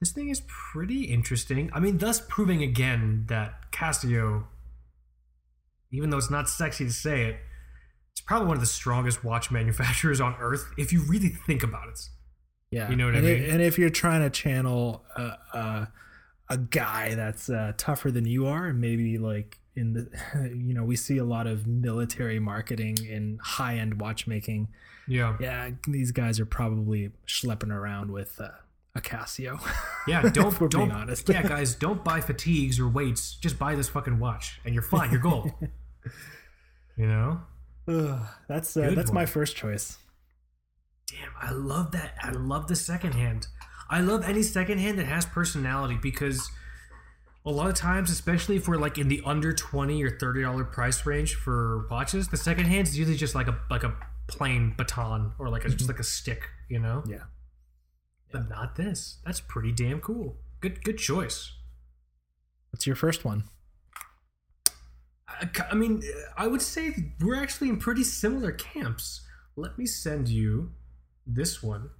This 0.00 0.12
thing 0.12 0.30
is 0.30 0.40
pretty 0.46 1.02
interesting. 1.02 1.70
I 1.74 1.78
mean, 1.78 1.98
thus 1.98 2.22
proving 2.26 2.62
again 2.62 3.26
that 3.28 3.70
Casio, 3.72 4.44
even 5.90 6.08
though 6.08 6.16
it's 6.16 6.30
not 6.30 6.48
sexy 6.48 6.86
to 6.86 6.92
say 6.92 7.26
it, 7.26 7.36
it's 8.12 8.22
probably 8.22 8.48
one 8.48 8.56
of 8.56 8.62
the 8.62 8.66
strongest 8.66 9.22
watch 9.22 9.50
manufacturers 9.58 10.18
on 10.18 10.34
earth 10.40 10.72
if 10.78 10.94
you 10.94 11.02
really 11.02 11.28
think 11.28 11.62
about 11.62 11.88
it. 11.88 12.08
Yeah. 12.72 12.88
You 12.90 12.96
know 12.96 13.04
what 13.04 13.14
I 13.14 13.18
and 13.18 13.26
mean? 13.26 13.50
and 13.50 13.62
if 13.62 13.78
you're 13.78 13.90
trying 13.90 14.22
to 14.22 14.30
channel 14.30 15.04
a 15.14 15.22
a, 15.52 15.88
a 16.48 16.56
guy 16.56 17.14
that's 17.14 17.48
uh, 17.50 17.74
tougher 17.76 18.10
than 18.10 18.24
you 18.24 18.46
are, 18.46 18.66
and 18.66 18.80
maybe 18.80 19.18
like 19.18 19.58
in 19.76 19.92
the 19.92 20.08
you 20.56 20.74
know 20.74 20.82
we 20.82 20.96
see 20.96 21.18
a 21.18 21.24
lot 21.24 21.46
of 21.46 21.66
military 21.66 22.40
marketing 22.40 22.96
in 23.08 23.38
high 23.42 23.76
end 23.76 24.00
watchmaking. 24.00 24.68
Yeah. 25.06 25.36
Yeah, 25.38 25.70
these 25.86 26.12
guys 26.12 26.40
are 26.40 26.46
probably 26.46 27.10
schlepping 27.26 27.72
around 27.72 28.10
with 28.10 28.40
uh, 28.40 28.48
a 28.94 29.00
Casio. 29.00 29.60
Yeah, 30.08 30.22
don't 30.22 30.60
we're 30.60 30.66
don't 30.66 30.88
being 30.88 30.90
honest. 30.90 31.28
yeah, 31.28 31.42
guys, 31.42 31.76
don't 31.76 32.02
buy 32.02 32.20
fatigues 32.20 32.80
or 32.80 32.88
weights. 32.88 33.36
Just 33.36 33.56
buy 33.56 33.76
this 33.76 33.88
fucking 33.88 34.18
watch, 34.18 34.60
and 34.64 34.74
you're 34.74 34.82
fine. 34.82 35.12
You're 35.12 35.20
gold. 35.20 35.52
you 36.96 37.06
know? 37.06 37.40
Ugh, 37.86 38.18
that's 38.48 38.76
uh, 38.76 38.90
that's 38.96 39.10
one. 39.10 39.14
my 39.14 39.26
first 39.26 39.54
choice. 39.54 39.98
Damn, 41.12 41.32
I 41.40 41.52
love 41.52 41.92
that. 41.92 42.14
I 42.22 42.30
love 42.30 42.68
the 42.68 42.76
secondhand. 42.76 43.46
I 43.90 44.00
love 44.00 44.24
any 44.24 44.42
secondhand 44.42 44.98
that 44.98 45.04
has 45.06 45.26
personality 45.26 45.98
because 46.00 46.50
a 47.44 47.50
lot 47.50 47.68
of 47.68 47.74
times, 47.74 48.10
especially 48.10 48.56
if 48.56 48.66
we're 48.66 48.78
like 48.78 48.96
in 48.96 49.08
the 49.08 49.20
under 49.26 49.52
twenty 49.52 50.02
or 50.02 50.16
thirty 50.18 50.42
dollar 50.42 50.64
price 50.64 51.04
range 51.04 51.34
for 51.34 51.86
watches, 51.90 52.28
the 52.28 52.38
secondhand 52.38 52.88
is 52.88 52.98
usually 52.98 53.16
just 53.16 53.34
like 53.34 53.48
a 53.48 53.58
like 53.70 53.84
a 53.84 53.94
plain 54.28 54.74
baton 54.78 55.32
or 55.38 55.50
like 55.50 55.64
a, 55.64 55.68
just 55.68 55.80
mm-hmm. 55.80 55.88
like 55.88 56.00
a 56.00 56.04
stick, 56.04 56.48
you 56.70 56.78
know. 56.78 57.02
Yeah. 57.06 57.24
But 58.32 58.48
not 58.48 58.76
this. 58.76 59.18
That's 59.26 59.40
pretty 59.40 59.72
damn 59.72 60.00
cool. 60.00 60.36
Good 60.60 60.82
good 60.82 60.96
choice. 60.96 61.52
What's 62.70 62.86
your 62.86 62.96
first 62.96 63.22
one? 63.24 63.44
I, 65.28 65.48
I 65.70 65.74
mean, 65.74 66.02
I 66.38 66.46
would 66.46 66.62
say 66.62 67.12
we're 67.20 67.42
actually 67.42 67.68
in 67.68 67.78
pretty 67.78 68.04
similar 68.04 68.52
camps. 68.52 69.20
Let 69.56 69.76
me 69.76 69.84
send 69.84 70.28
you 70.28 70.70
this 71.26 71.62
one, 71.62 71.90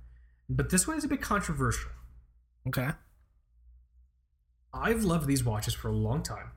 but 0.49 0.71
this 0.71 0.87
one 0.87 0.97
is 0.97 1.05
a 1.05 1.09
bit 1.09 1.21
controversial. 1.21 1.91
Okay. 2.69 2.91
I've 4.75 5.05
loved 5.05 5.27
these 5.27 5.45
watches 5.45 5.75
for 5.75 5.89
a 5.89 5.93
long 5.93 6.23
time. 6.23 6.51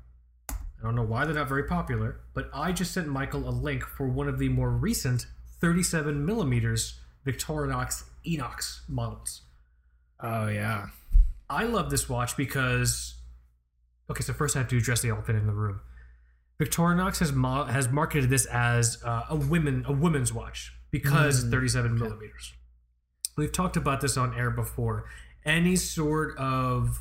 I 0.50 0.84
don't 0.84 0.96
know 0.96 1.04
why 1.04 1.26
they're 1.26 1.34
not 1.34 1.50
very 1.50 1.64
popular, 1.64 2.22
but 2.34 2.50
I 2.54 2.72
just 2.72 2.94
sent 2.94 3.08
Michael 3.08 3.48
a 3.48 3.52
link 3.52 3.84
for 3.84 4.08
one 4.08 4.28
of 4.28 4.40
the 4.40 4.50
more 4.50 4.70
recent 4.70 5.26
37 5.60 6.26
millimeters 6.26 7.00
Victorinox 7.26 8.04
INOX 8.26 8.82
models. 8.88 9.42
Oh 10.20 10.48
yeah. 10.48 10.88
I 11.50 11.64
love 11.64 11.90
this 11.90 12.08
watch 12.10 12.38
because 12.38 13.16
okay, 14.10 14.24
so 14.24 14.34
first 14.34 14.56
I 14.56 14.60
have 14.60 14.68
to 14.70 14.78
address 14.78 15.02
the 15.02 15.10
elephant 15.10 15.38
in 15.38 15.48
the 15.48 15.54
room. 15.54 15.82
Victorinox 16.60 17.20
has 17.20 17.32
mo- 17.32 17.66
has 17.66 17.90
marketed 17.90 18.30
this 18.30 18.46
as 18.46 19.02
uh, 19.04 19.24
a 19.30 19.36
women 19.36 19.86
a 19.88 19.92
women's 19.92 20.32
watch 20.34 20.74
because 21.00 21.44
Mm, 21.44 21.52
37 21.52 21.96
millimeters. 22.00 22.54
We've 23.38 23.52
talked 23.52 23.76
about 23.76 24.00
this 24.02 24.16
on 24.18 24.34
air 24.38 24.50
before. 24.50 25.06
Any 25.44 25.76
sort 25.76 26.38
of 26.38 27.00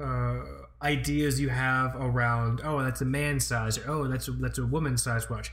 uh, 0.00 0.42
ideas 0.80 1.40
you 1.40 1.48
have 1.48 1.94
around 1.96 2.60
oh 2.64 2.82
that's 2.82 3.00
a 3.00 3.04
man 3.04 3.38
size 3.38 3.78
or 3.78 3.88
oh 3.88 4.08
that's 4.08 4.26
a, 4.28 4.32
that's 4.32 4.58
a 4.58 4.66
woman's 4.66 5.02
size 5.02 5.28
watch, 5.30 5.50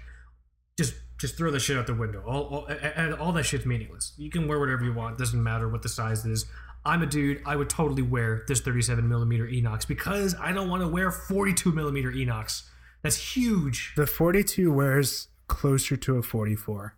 just 0.77 0.93
just 1.19 1.37
throw 1.37 1.51
the 1.51 1.59
shit 1.59 1.77
out 1.77 1.87
the 1.87 1.93
window. 1.93 2.23
All, 2.25 2.43
all, 2.43 2.65
and 2.67 3.13
all 3.15 3.31
that 3.33 3.43
shit's 3.43 3.65
meaningless. 3.65 4.13
You 4.17 4.29
can 4.29 4.47
wear 4.47 4.59
whatever 4.59 4.83
you 4.83 4.93
want. 4.93 5.17
Doesn't 5.17 5.43
matter 5.43 5.67
what 5.67 5.81
the 5.81 5.89
size 5.89 6.25
is. 6.25 6.45
I'm 6.85 7.01
a 7.01 7.05
dude. 7.05 7.41
I 7.45 7.55
would 7.57 7.69
totally 7.69 8.03
wear 8.03 8.45
this 8.47 8.61
37 8.61 9.07
millimeter 9.09 9.45
INOX 9.45 9.85
because 9.87 10.33
I 10.39 10.53
don't 10.53 10.69
want 10.69 10.81
to 10.81 10.87
wear 10.87 11.11
42 11.11 11.73
millimeter 11.73 12.09
INOX. 12.11 12.63
That's 13.01 13.35
huge, 13.35 13.93
The 13.95 14.07
42 14.07 14.71
wears 14.71 15.27
closer 15.47 15.97
to 15.97 16.17
a 16.17 16.21
44. 16.23 16.95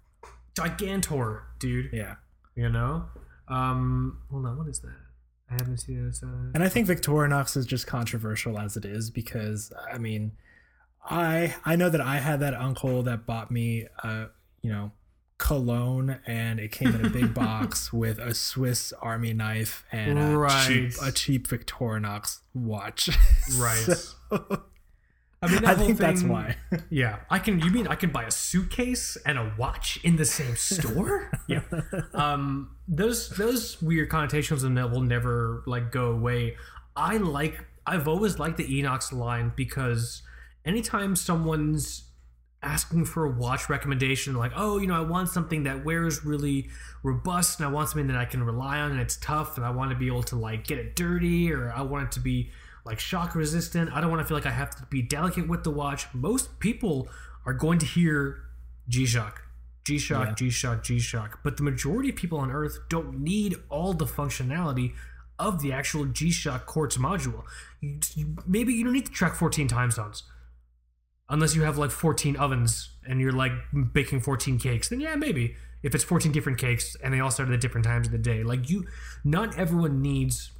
Gigantor, 0.55 1.41
dude. 1.59 1.89
Yeah. 1.93 2.15
You 2.55 2.69
know. 2.69 3.05
Um, 3.47 4.19
hold 4.29 4.45
on. 4.45 4.57
What 4.57 4.67
is 4.67 4.79
that? 4.81 4.95
I 5.49 5.53
haven't 5.55 5.77
seen 5.79 6.07
it. 6.07 6.15
Uh, 6.23 6.51
And 6.53 6.63
I 6.63 6.69
think 6.69 6.87
Victorinox 6.87 7.57
is 7.57 7.65
just 7.65 7.85
controversial 7.87 8.57
as 8.57 8.77
it 8.77 8.85
is 8.85 9.09
because 9.09 9.73
I 9.91 9.97
mean, 9.97 10.31
I 11.03 11.55
I 11.65 11.75
know 11.75 11.89
that 11.89 12.01
I 12.01 12.17
had 12.17 12.39
that 12.39 12.53
uncle 12.53 13.03
that 13.03 13.25
bought 13.25 13.51
me 13.51 13.87
uh, 14.03 14.27
you 14.61 14.71
know, 14.71 14.91
cologne 15.37 16.19
and 16.27 16.59
it 16.59 16.71
came 16.71 16.93
in 16.95 17.05
a 17.05 17.09
big 17.09 17.33
box 17.43 17.91
with 17.91 18.19
a 18.19 18.33
Swiss 18.33 18.93
army 19.01 19.33
knife 19.33 19.83
and 19.91 20.17
a 20.19 20.47
cheap 20.67 20.93
a 21.01 21.11
cheap 21.11 21.47
Victorinox 21.47 22.39
watch. 22.53 23.09
Right. 23.57 23.75
So, 23.77 24.61
I 25.43 25.47
mean, 25.47 25.65
I 25.65 25.73
think 25.73 25.97
that's 25.97 26.23
why. 26.23 26.55
Yeah, 26.89 27.17
I 27.29 27.39
can. 27.39 27.59
You 27.59 27.71
mean 27.71 27.87
I 27.87 27.95
can 27.95 28.11
buy 28.11 28.23
a 28.23 28.31
suitcase 28.31 29.17
and 29.25 29.39
a 29.39 29.53
watch 29.57 29.99
in 30.03 30.15
the 30.15 30.25
same 30.25 30.55
store? 30.55 31.31
yeah. 31.47 31.61
Um, 32.13 32.75
those 32.87 33.29
those 33.29 33.81
weird 33.81 34.09
connotations 34.09 34.63
and 34.63 34.77
that 34.77 34.91
will 34.91 35.01
never 35.01 35.63
like 35.65 35.91
go 35.91 36.11
away. 36.11 36.57
I 36.95 37.17
like. 37.17 37.65
I've 37.85 38.07
always 38.07 38.37
liked 38.37 38.57
the 38.57 38.65
INOX 38.65 39.11
line 39.11 39.53
because 39.55 40.21
anytime 40.65 41.15
someone's 41.15 42.03
asking 42.61 43.05
for 43.05 43.25
a 43.25 43.31
watch 43.31 43.69
recommendation, 43.69 44.35
like, 44.35 44.51
oh, 44.55 44.77
you 44.77 44.85
know, 44.85 44.95
I 44.95 45.01
want 45.01 45.29
something 45.29 45.63
that 45.63 45.83
wears 45.83 46.23
really 46.23 46.69
robust 47.01 47.59
and 47.59 47.67
I 47.67 47.71
want 47.71 47.89
something 47.89 48.07
that 48.07 48.17
I 48.17 48.25
can 48.25 48.43
rely 48.43 48.79
on 48.79 48.91
and 48.91 48.99
it's 48.99 49.17
tough 49.17 49.57
and 49.57 49.65
I 49.65 49.71
want 49.71 49.89
to 49.91 49.97
be 49.97 50.05
able 50.07 50.23
to 50.23 50.35
like 50.35 50.67
get 50.67 50.77
it 50.77 50.95
dirty 50.95 51.51
or 51.51 51.71
I 51.71 51.81
want 51.81 52.05
it 52.05 52.11
to 52.13 52.19
be 52.19 52.51
like 52.85 52.99
shock 52.99 53.35
resistant. 53.35 53.91
I 53.93 54.01
don't 54.01 54.09
want 54.09 54.21
to 54.21 54.27
feel 54.27 54.37
like 54.37 54.45
I 54.45 54.51
have 54.51 54.75
to 54.77 54.85
be 54.89 55.01
delicate 55.01 55.47
with 55.47 55.63
the 55.63 55.71
watch. 55.71 56.07
Most 56.13 56.59
people 56.59 57.07
are 57.45 57.53
going 57.53 57.79
to 57.79 57.85
hear 57.85 58.43
G 58.87 59.05
Shock, 59.05 59.41
G 59.85 59.97
Shock, 59.97 60.27
Yeah. 60.27 60.33
G 60.35 60.49
Shock, 60.49 60.83
G 60.83 60.99
Shock, 60.99 61.39
but 61.43 61.57
the 61.57 61.63
majority 61.63 62.09
of 62.09 62.15
people 62.15 62.39
on 62.39 62.51
Earth 62.51 62.77
don't 62.89 63.19
need 63.19 63.55
all 63.69 63.93
the 63.93 64.05
functionality 64.05 64.93
of 65.39 65.61
the 65.61 65.71
actual 65.71 66.05
G 66.05 66.31
Shock 66.31 66.65
quartz 66.65 66.97
module. 66.97 67.43
You, 67.79 67.99
you- 68.15 68.35
maybe 68.45 68.73
you 68.73 68.83
don't 68.83 68.93
need 68.93 69.05
to 69.07 69.11
track 69.11 69.33
14 69.35 69.67
time 69.67 69.89
zones 69.91 70.23
unless 71.29 71.55
you 71.55 71.61
have 71.63 71.77
like 71.77 71.91
14 71.91 72.35
ovens 72.35 72.89
and 73.07 73.21
you're 73.21 73.31
like 73.31 73.53
baking 73.93 74.19
14 74.19 74.59
cakes 74.59 74.89
then 74.89 74.99
yeah 74.99 75.15
maybe 75.15 75.55
if 75.81 75.95
it's 75.95 76.03
14 76.03 76.31
different 76.31 76.57
cakes 76.57 76.95
and 77.01 77.13
they 77.13 77.19
all 77.21 77.31
start 77.31 77.49
at 77.49 77.61
different 77.61 77.85
times 77.85 78.07
of 78.07 78.11
the 78.11 78.17
day 78.17 78.43
like 78.43 78.69
you 78.69 78.85
not 79.23 79.57
everyone 79.57 80.01
needs 80.01 80.51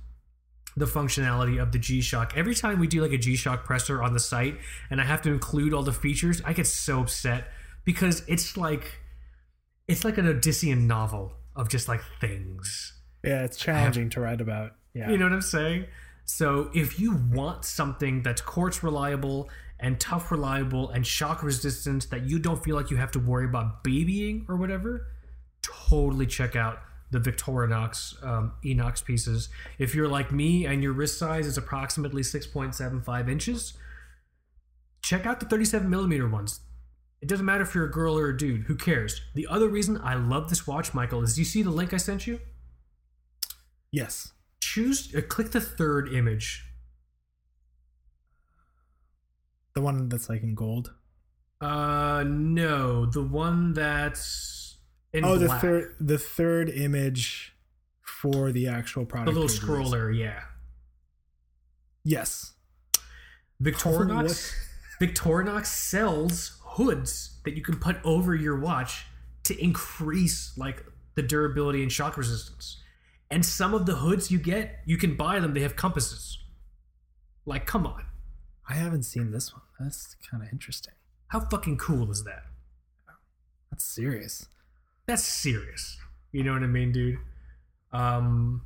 the 0.78 0.86
functionality 0.86 1.62
of 1.62 1.72
the 1.72 1.80
g-shock 1.80 2.34
every 2.36 2.56
time 2.56 2.80
we 2.80 2.88
do 2.88 3.02
like 3.02 3.12
a 3.12 3.18
g-shock 3.18 3.66
presser 3.66 4.02
on 4.02 4.14
the 4.14 4.20
site 4.20 4.58
and 4.90 5.02
i 5.02 5.04
have 5.04 5.22
to 5.22 5.30
include 5.30 5.74
all 5.74 5.84
the 5.84 5.92
features 5.92 6.42
i 6.46 6.54
get 6.54 6.68
so 6.68 7.02
upset 7.02 7.48
because 7.84 8.24
it's 8.28 8.56
like 8.56 9.00
it's 9.88 10.06
like 10.06 10.18
an 10.18 10.26
odyssean 10.26 10.88
novel 10.88 11.34
of 11.56 11.68
just 11.68 11.88
like 11.88 12.02
things 12.22 12.94
yeah, 13.24 13.44
it's 13.44 13.58
challenging 13.58 14.10
to 14.12 14.22
write 14.22 14.42
about. 14.42 14.74
Yeah. 14.94 15.10
you 15.10 15.18
know 15.18 15.26
what 15.26 15.34
I'm 15.34 15.42
saying? 15.42 15.86
So 16.26 16.70
if 16.74 17.00
you 17.00 17.16
want 17.32 17.66
something 17.66 18.24
that's 18.24 18.42
quartz 18.42 18.84
reliable 18.84 19.50
and 19.80 20.00
tough 20.00 20.32
reliable 20.32 20.90
and 20.90 21.06
shock 21.06 21.44
resistant 21.44 22.10
that 22.10 22.24
you 22.24 22.40
don't 22.40 22.64
feel 22.64 22.76
like 22.76 22.92
you 22.92 22.98
have 22.98 23.12
to 23.12 23.20
worry 23.20 23.46
about 23.46 23.84
babying 23.84 24.46
or 24.50 24.56
whatever, 24.56 25.08
totally 25.62 26.26
check 26.26 26.56
out 26.56 26.80
the 27.12 27.20
Victorinox 27.20 28.24
um, 28.26 28.54
INOX 28.64 29.04
pieces. 29.04 29.50
If 29.78 29.94
you're 29.94 30.08
like 30.08 30.32
me 30.32 30.66
and 30.66 30.82
your 30.82 30.94
wrist 30.94 31.20
size 31.20 31.46
is 31.46 31.58
approximately 31.58 32.22
6.75 32.22 33.30
inches, 33.30 33.74
check 35.02 35.26
out 35.26 35.40
the 35.40 35.46
37 35.46 35.90
millimeter 35.90 36.28
ones. 36.28 36.62
It 37.22 37.28
doesn't 37.30 37.46
matter 37.46 37.64
if 37.64 37.76
you're 37.76 37.86
a 37.86 37.92
girl 37.92 38.18
or 38.18 38.30
a 38.30 38.38
dude. 38.38 38.64
Who 38.64 38.76
cares? 38.76 39.22
The 39.36 39.46
other 39.48 39.68
reason 39.68 40.00
I 40.02 40.16
love 40.16 40.50
this 40.50 40.66
watch, 40.66 40.94
Michael, 40.94 41.22
is 41.22 41.38
you 41.38 41.46
see 41.46 41.62
the 41.62 41.70
link 41.70 41.94
I 41.94 41.98
sent 41.98 42.26
you? 42.26 42.40
Yes. 43.92 44.32
Choose, 44.60 45.14
uh, 45.14 45.22
click 45.22 45.52
the 45.52 45.62
third 45.62 46.12
image. 46.14 46.66
The 49.76 49.82
one 49.82 50.10
that's 50.10 50.30
like 50.30 50.44
in 50.44 50.56
gold. 50.56 50.94
Uh, 51.60 52.24
no, 52.26 53.06
the 53.06 53.22
one 53.22 53.74
that's 53.74 54.61
oh, 55.16 55.38
the 55.38 55.50
third 55.50 55.96
the 56.00 56.18
third 56.18 56.70
image 56.70 57.54
for 58.02 58.52
the 58.52 58.68
actual 58.68 59.06
product. 59.06 59.34
the 59.34 59.40
little 59.40 59.48
pages. 59.48 59.64
scroller, 59.64 60.16
yeah. 60.16 60.42
Yes. 62.04 62.54
Victorinox, 63.62 64.54
Victorinox 65.00 65.68
sells 65.68 66.60
hoods 66.64 67.40
that 67.46 67.56
you 67.56 67.62
can 67.62 67.78
put 67.78 67.98
over 68.04 68.34
your 68.34 68.60
watch 68.60 69.06
to 69.44 69.64
increase 69.64 70.54
like 70.58 70.84
the 71.16 71.22
durability 71.22 71.84
and 71.84 71.92
shock 71.92 72.18
resistance. 72.18 72.78
And 73.30 73.46
some 73.46 73.74
of 73.74 73.86
the 73.86 73.96
hoods 73.96 74.32
you 74.32 74.40
get, 74.40 74.80
you 74.86 74.98
can 74.98 75.16
buy 75.16 75.40
them. 75.40 75.54
They 75.54 75.62
have 75.62 75.76
compasses. 75.76 76.38
Like, 77.46 77.66
come 77.66 77.86
on, 77.88 78.06
I 78.68 78.74
haven't 78.74 79.04
seen 79.04 79.32
this 79.32 79.54
one. 79.54 79.64
That's 79.80 80.16
kind 80.30 80.44
of 80.44 80.50
interesting. 80.52 80.94
how 81.28 81.40
fucking 81.40 81.78
cool 81.78 82.12
is 82.12 82.24
that? 82.24 82.44
That's 83.72 83.84
serious. 83.86 84.48
That's 85.12 85.26
serious. 85.26 85.98
You 86.32 86.46
know 86.46 86.54
what 86.54 86.64
I 86.64 86.68
mean, 86.68 86.94
dude? 86.94 87.18
Um, 87.92 88.62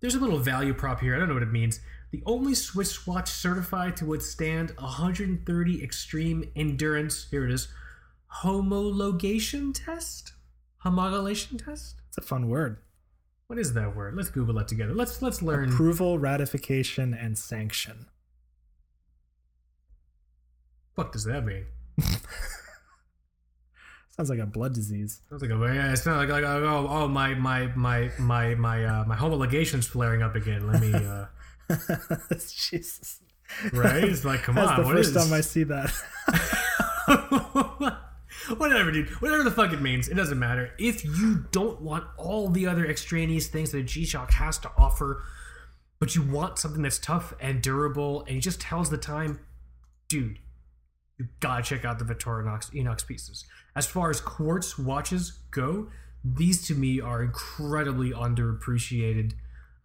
there's 0.00 0.14
a 0.14 0.20
little 0.20 0.38
value 0.38 0.74
prop 0.74 1.00
here. 1.00 1.16
I 1.16 1.18
don't 1.18 1.28
know 1.28 1.32
what 1.32 1.42
it 1.42 1.50
means. 1.50 1.80
The 2.10 2.22
only 2.26 2.54
Swiss 2.54 3.06
watch 3.06 3.30
certified 3.30 3.96
to 3.96 4.04
withstand 4.04 4.74
130 4.76 5.82
extreme 5.82 6.44
endurance. 6.54 7.28
Here 7.30 7.46
it 7.46 7.50
is. 7.50 7.68
Homologation 8.42 9.72
test. 9.72 10.34
Homologation 10.84 11.64
test. 11.64 12.02
It's 12.08 12.18
a 12.18 12.20
fun 12.20 12.50
word. 12.50 12.76
What 13.46 13.58
is 13.58 13.72
that 13.72 13.96
word? 13.96 14.14
Let's 14.14 14.28
Google 14.28 14.56
that 14.56 14.68
together. 14.68 14.92
Let's 14.92 15.22
let's 15.22 15.40
learn. 15.40 15.72
Approval, 15.72 16.18
ratification, 16.18 17.14
and 17.14 17.38
sanction. 17.38 18.04
What 20.94 21.10
does 21.10 21.24
that 21.24 21.46
mean? 21.46 21.64
Sounds 24.16 24.28
like 24.28 24.38
a 24.40 24.46
blood 24.46 24.74
disease. 24.74 25.22
Sounds 25.30 25.40
like 25.42 25.50
a 25.50 25.74
yeah. 25.74 25.92
It's 25.92 26.04
not 26.04 26.16
like, 26.18 26.28
like 26.28 26.44
oh 26.44 26.86
oh 26.88 27.08
my 27.08 27.34
my 27.34 27.66
my 27.76 28.10
my 28.18 28.54
my 28.56 28.84
uh, 28.84 29.04
my 29.06 29.16
homologation's 29.16 29.86
flaring 29.86 30.22
up 30.22 30.34
again. 30.34 30.66
Let 30.66 30.80
me 30.82 30.92
uh, 30.94 31.26
Jesus. 32.38 33.20
right. 33.72 34.04
It's 34.04 34.24
like 34.24 34.42
come 34.42 34.56
That's 34.56 34.70
on. 34.72 34.80
the 34.80 34.86
what 34.86 34.96
first 34.96 35.16
is- 35.16 35.24
time 35.24 35.32
I 35.32 35.40
see 35.40 35.64
that. 35.64 35.92
Whatever, 38.56 38.90
dude. 38.90 39.08
Whatever 39.20 39.42
the 39.44 39.50
fuck 39.50 39.72
it 39.72 39.80
means, 39.80 40.08
it 40.08 40.14
doesn't 40.14 40.38
matter. 40.38 40.70
If 40.78 41.04
you 41.04 41.44
don't 41.52 41.80
want 41.82 42.04
all 42.16 42.48
the 42.48 42.66
other 42.66 42.86
extraneous 42.86 43.46
things 43.48 43.70
that 43.72 43.78
a 43.78 43.82
G-Shock 43.82 44.32
has 44.32 44.58
to 44.58 44.70
offer, 44.76 45.22
but 45.98 46.14
you 46.16 46.22
want 46.22 46.58
something 46.58 46.82
that's 46.82 46.98
tough 46.98 47.32
and 47.40 47.62
durable 47.62 48.24
and 48.26 48.38
it 48.38 48.40
just 48.40 48.60
tells 48.60 48.90
the 48.90 48.96
time, 48.96 49.40
dude, 50.08 50.38
you 51.18 51.26
gotta 51.40 51.62
check 51.62 51.84
out 51.84 51.98
the 51.98 52.04
Victorinox 52.04 52.72
INOX 52.74 53.06
pieces. 53.06 53.44
As 53.76 53.86
far 53.86 54.10
as 54.10 54.20
quartz 54.20 54.78
watches 54.78 55.38
go, 55.50 55.88
these 56.24 56.66
to 56.66 56.74
me 56.74 57.00
are 57.00 57.22
incredibly 57.22 58.10
underappreciated 58.10 59.32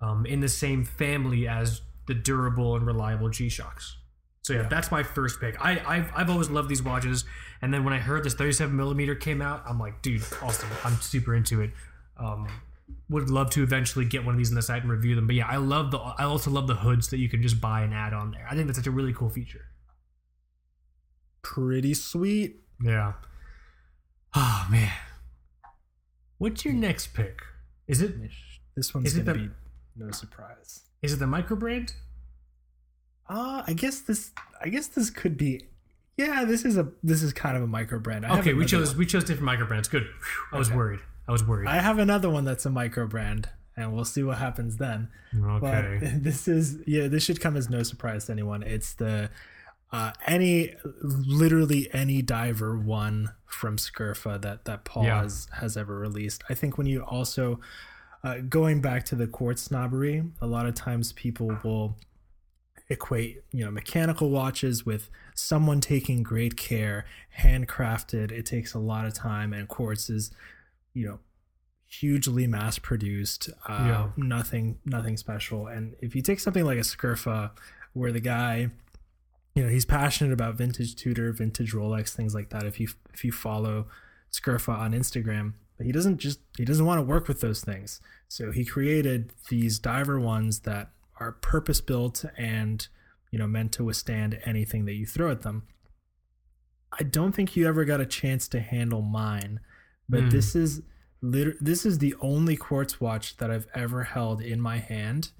um, 0.02 0.26
in 0.26 0.40
the 0.40 0.50
same 0.50 0.84
family 0.84 1.48
as 1.48 1.82
the 2.08 2.14
durable 2.14 2.76
and 2.76 2.86
reliable 2.86 3.30
G-Shocks. 3.30 3.98
So 4.42 4.54
yeah, 4.54 4.68
that's 4.70 4.92
my 4.92 5.02
first 5.02 5.40
pick. 5.40 5.60
I 5.60 5.82
I've, 5.88 6.12
I've 6.16 6.30
always 6.30 6.52
loved 6.52 6.70
these 6.70 6.84
watches, 6.84 7.26
and 7.64 7.74
then 7.74 7.84
when 7.84 7.96
I 7.96 7.98
heard 7.98 8.24
this 8.24 8.36
37 8.36 8.76
millimeter 8.76 9.16
came 9.16 9.42
out, 9.42 9.64
I'm 9.68 9.80
like, 9.80 10.04
dude, 10.04 10.22
awesome! 10.40 10.70
I'm 10.84 10.94
super 10.98 11.34
into 11.34 11.62
it. 11.62 11.72
Um, 12.18 12.48
would 13.10 13.32
love 13.32 13.50
to 13.52 13.64
eventually 13.64 14.06
get 14.06 14.24
one 14.24 14.36
of 14.36 14.38
these 14.38 14.52
on 14.52 14.56
the 14.56 14.62
site 14.62 14.84
and 14.84 14.92
review 14.92 15.16
them. 15.16 15.26
But 15.26 15.36
yeah, 15.36 15.48
I 15.48 15.58
love 15.58 15.90
the. 15.90 15.98
I 15.98 16.26
also 16.26 16.52
love 16.52 16.68
the 16.68 16.76
hoods 16.76 17.08
that 17.10 17.18
you 17.18 17.28
can 17.28 17.42
just 17.42 17.60
buy 17.60 17.82
and 17.82 17.92
add 17.92 18.14
on 18.14 18.30
there. 18.30 18.48
I 18.48 18.54
think 18.54 18.68
that's 18.68 18.78
such 18.78 18.86
a 18.86 18.92
really 18.92 19.14
cool 19.14 19.30
feature. 19.30 19.66
Pretty 21.42 21.96
sweet. 21.96 22.58
Yeah. 22.84 23.14
Oh 24.36 24.68
man, 24.70 24.92
what's 26.38 26.66
your 26.66 26.74
next 26.74 27.14
pick? 27.14 27.42
Is 27.88 28.02
it 28.02 28.16
This 28.76 28.94
one's 28.94 29.08
Is 29.08 29.18
it 29.18 29.26
gonna 29.26 29.38
the- 29.40 29.46
be 29.48 29.54
no 29.96 30.12
surprise. 30.12 30.82
is 31.02 31.14
it 31.14 31.18
the 31.20 31.28
micro 31.28 31.56
brand? 31.56 31.94
Uh, 33.30 33.64
I 33.66 33.74
guess 33.74 34.02
this. 34.02 34.32
I 34.62 34.70
guess 34.70 34.88
this 34.88 35.10
could 35.10 35.38
be. 35.38 35.68
Yeah, 36.18 36.44
this 36.46 36.64
is 36.66 36.78
a. 36.78 36.90
This 37.02 37.24
is 37.24 37.34
kind 37.34 37.56
of 37.58 37.64
a 37.64 37.68
micro 37.68 37.98
brand. 38.00 38.26
I 38.26 38.38
Okay, 38.40 38.54
we 38.54 38.66
chose 38.66 38.90
one. 38.90 38.98
we 39.00 39.06
chose 39.06 39.24
different 39.24 39.46
micro 39.46 39.66
brands. 39.66 39.88
Good. 39.88 40.04
Whew, 40.04 40.10
I 40.52 40.58
was 40.58 40.68
Okay. 40.68 40.78
worried. 40.78 41.00
I 41.28 41.32
was 41.32 41.44
worried. 41.44 41.68
I 41.68 41.76
have 41.82 41.98
another 41.98 42.30
one 42.30 42.46
that's 42.46 42.66
a 42.66 42.70
micro 42.70 43.08
brand, 43.08 43.50
and 43.76 43.94
we'll 43.94 44.06
see 44.06 44.22
what 44.22 44.38
happens 44.38 44.78
then. 44.78 45.10
okay. 45.36 45.98
But 46.02 46.24
this 46.24 46.48
is 46.48 46.78
yeah, 46.86 47.08
this 47.08 47.24
should 47.24 47.40
come 47.42 47.56
as 47.58 47.70
no 47.70 47.82
surprise 47.84 48.26
to 48.26 48.34
anyone. 48.34 48.62
It's 48.64 48.94
the 48.94 49.30
uh, 49.92 50.12
any 50.26 50.74
literally 51.02 51.88
any 51.94 52.22
diver 52.22 52.78
one 52.78 53.32
from 53.46 53.78
Scurfa 53.78 54.42
that 54.42 54.66
that 54.66 54.84
Paul 54.86 55.06
Yeah. 55.06 55.22
has, 55.22 55.48
has 55.60 55.78
ever 55.78 55.98
released. 55.98 56.44
I 56.50 56.54
think 56.54 56.78
when 56.78 56.88
you 56.88 57.02
also 57.04 57.60
uh, 58.24 58.40
going 58.40 58.82
back 58.82 59.06
to 59.06 59.16
the 59.16 59.28
quartz 59.28 59.62
snobbery, 59.62 60.24
a 60.42 60.48
lot 60.48 60.66
of 60.66 60.74
times 60.76 61.14
people 61.14 61.58
will 61.64 61.98
equate 62.90 63.42
you 63.52 63.66
know 63.66 63.72
mechanical 63.72 64.30
watches 64.30 64.86
with 64.86 65.10
someone 65.34 65.82
taking 65.82 66.22
great 66.22 66.56
care 66.56 67.04
handcrafted 67.40 68.32
it 68.32 68.46
takes 68.46 68.76
a 68.76 68.80
lot 68.80 69.06
of 69.08 69.14
time 69.14 69.54
and 69.54 69.68
quartz 69.68 70.08
is 70.08 70.30
you 70.94 71.04
know 71.08 71.18
hugely 71.88 72.46
mass 72.46 72.78
produced 72.78 73.50
uh, 73.68 73.86
Yeah. 73.88 74.08
nothing 74.18 74.78
nothing 74.86 75.18
special 75.18 75.66
and 75.66 75.96
if 76.00 76.16
you 76.16 76.22
take 76.22 76.40
something 76.40 76.64
like 76.64 76.78
a 76.78 76.82
scurfa 76.82 77.50
where 77.94 78.12
the 78.12 78.20
guy 78.20 78.70
you 79.56 79.64
know 79.64 79.70
he's 79.70 79.86
passionate 79.86 80.34
about 80.34 80.56
vintage 80.56 80.96
tudor 80.96 81.32
vintage 81.32 81.74
rolex 81.74 82.14
things 82.14 82.36
like 82.36 82.50
that. 82.50 82.64
If 82.64 82.80
you 82.80 82.90
if 83.14 83.24
you 83.24 83.32
follow 83.32 83.88
scurfa 84.32 84.78
on 84.78 84.92
instagram 84.92 85.54
but 85.78 85.86
he 85.86 85.92
doesn't 85.94 86.18
just 86.18 86.40
he 86.58 86.66
doesn't 86.66 86.86
want 86.86 86.98
to 87.00 87.02
work 87.04 87.28
with 87.28 87.42
those 87.42 87.62
things. 87.64 88.02
So 88.28 88.52
he 88.52 88.66
created 88.66 89.32
these 89.50 89.80
diver 89.80 90.20
ones 90.20 90.60
that 90.62 90.90
are 91.20 91.32
purpose 91.32 91.80
built 91.82 92.26
and 92.38 92.88
you 93.32 93.40
know 93.40 93.48
meant 93.48 93.72
to 93.74 93.84
withstand 93.84 94.40
anything 94.46 94.86
that 94.86 94.94
you 94.94 95.06
throw 95.06 95.32
at 95.32 95.42
them. 95.42 95.64
I 96.98 97.04
don't 97.04 97.34
think 97.34 97.56
you 97.56 97.68
ever 97.68 97.84
got 97.86 98.00
a 98.02 98.06
chance 98.06 98.48
to 98.50 98.60
handle 98.60 99.02
mine 99.02 99.60
but 100.08 100.24
Hmm. 100.24 100.30
this 100.30 100.56
is 100.56 100.82
liter- 101.22 101.58
this 101.60 101.86
is 101.86 101.98
the 101.98 102.14
only 102.22 102.56
quartz 102.56 103.02
watch 103.02 103.38
that 103.38 103.50
i've 103.50 103.68
ever 103.74 104.04
held 104.04 104.40
in 104.42 104.62
my 104.62 104.78
hand 104.78 105.32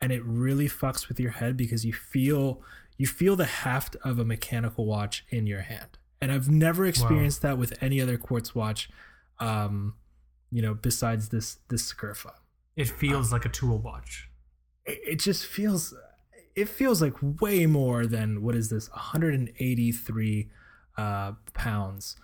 and 0.00 0.12
it 0.12 0.22
really 0.24 0.68
fucks 0.68 1.08
with 1.08 1.18
your 1.18 1.32
head 1.32 1.56
because 1.56 1.84
you 1.84 1.92
feel 1.92 2.62
you 2.96 3.06
feel 3.06 3.36
the 3.36 3.44
heft 3.44 3.96
of 4.02 4.18
a 4.18 4.24
mechanical 4.24 4.86
watch 4.86 5.24
in 5.30 5.46
your 5.46 5.60
hand 5.62 5.98
and 6.20 6.32
i've 6.32 6.48
never 6.48 6.86
experienced 6.86 7.42
that 7.42 7.58
with 7.58 7.72
any 7.82 8.00
other 8.00 8.16
quartz 8.16 8.54
watch 8.54 8.88
um 9.38 9.94
you 10.50 10.62
know 10.62 10.74
besides 10.74 11.28
this 11.30 11.58
this 11.68 11.92
Scurfa. 11.92 12.32
It 12.76 12.88
feels 12.88 13.32
like 13.32 13.44
a 13.44 13.48
tool 13.48 13.78
watch. 13.78 14.28
it, 14.84 15.00
it 15.06 15.18
just 15.20 15.46
feels 15.46 15.94
it 16.54 16.68
feels 16.68 17.02
like 17.02 17.14
way 17.40 17.66
more 17.66 18.06
than 18.06 18.42
what 18.42 18.54
is 18.54 18.70
this 18.70 18.88
183 18.90 20.48
uh 20.96 21.32
pounds 21.52 22.16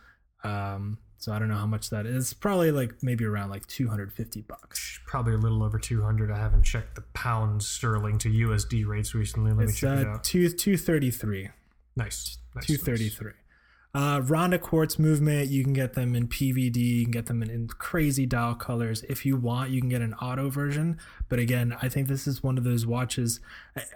um 0.44 0.98
so 1.22 1.32
i 1.32 1.38
don't 1.38 1.48
know 1.48 1.56
how 1.56 1.66
much 1.66 1.88
that 1.90 2.04
is. 2.04 2.32
Probably 2.34 2.72
like 2.72 3.02
maybe 3.02 3.24
around 3.24 3.50
like 3.50 3.66
250 3.66 4.40
bucks. 4.42 4.98
Probably 5.06 5.34
a 5.34 5.38
little 5.38 5.62
over 5.62 5.78
200. 5.78 6.30
I 6.30 6.36
haven't 6.36 6.64
checked 6.64 6.96
the 6.96 7.02
pound 7.14 7.62
sterling 7.62 8.18
to 8.18 8.28
USD 8.28 8.86
rates 8.86 9.14
recently. 9.14 9.52
Let 9.52 9.58
me 9.58 9.64
it's 9.64 9.78
check 9.78 10.00
it 10.00 10.06
uh 10.06 10.10
out. 10.10 10.24
two 10.24 10.48
233 10.48 11.50
Nice. 11.94 12.38
nice 12.56 12.66
233 12.66 13.32
uh 13.94 14.22
ronda 14.24 14.58
quartz 14.58 14.98
movement 14.98 15.50
you 15.50 15.62
can 15.62 15.74
get 15.74 15.92
them 15.92 16.16
in 16.16 16.26
pvd 16.26 16.76
you 16.76 17.02
can 17.04 17.10
get 17.10 17.26
them 17.26 17.42
in, 17.42 17.50
in 17.50 17.68
crazy 17.68 18.24
dial 18.24 18.54
colors. 18.54 19.04
If 19.08 19.24
you 19.26 19.36
want 19.36 19.70
you 19.70 19.80
can 19.80 19.90
get 19.90 20.00
an 20.00 20.14
auto 20.14 20.48
version. 20.50 20.98
But 21.28 21.38
again 21.38 21.76
i 21.82 21.88
think 21.88 22.08
this 22.08 22.26
is 22.26 22.42
one 22.42 22.56
of 22.58 22.64
those 22.64 22.84
watches. 22.86 23.38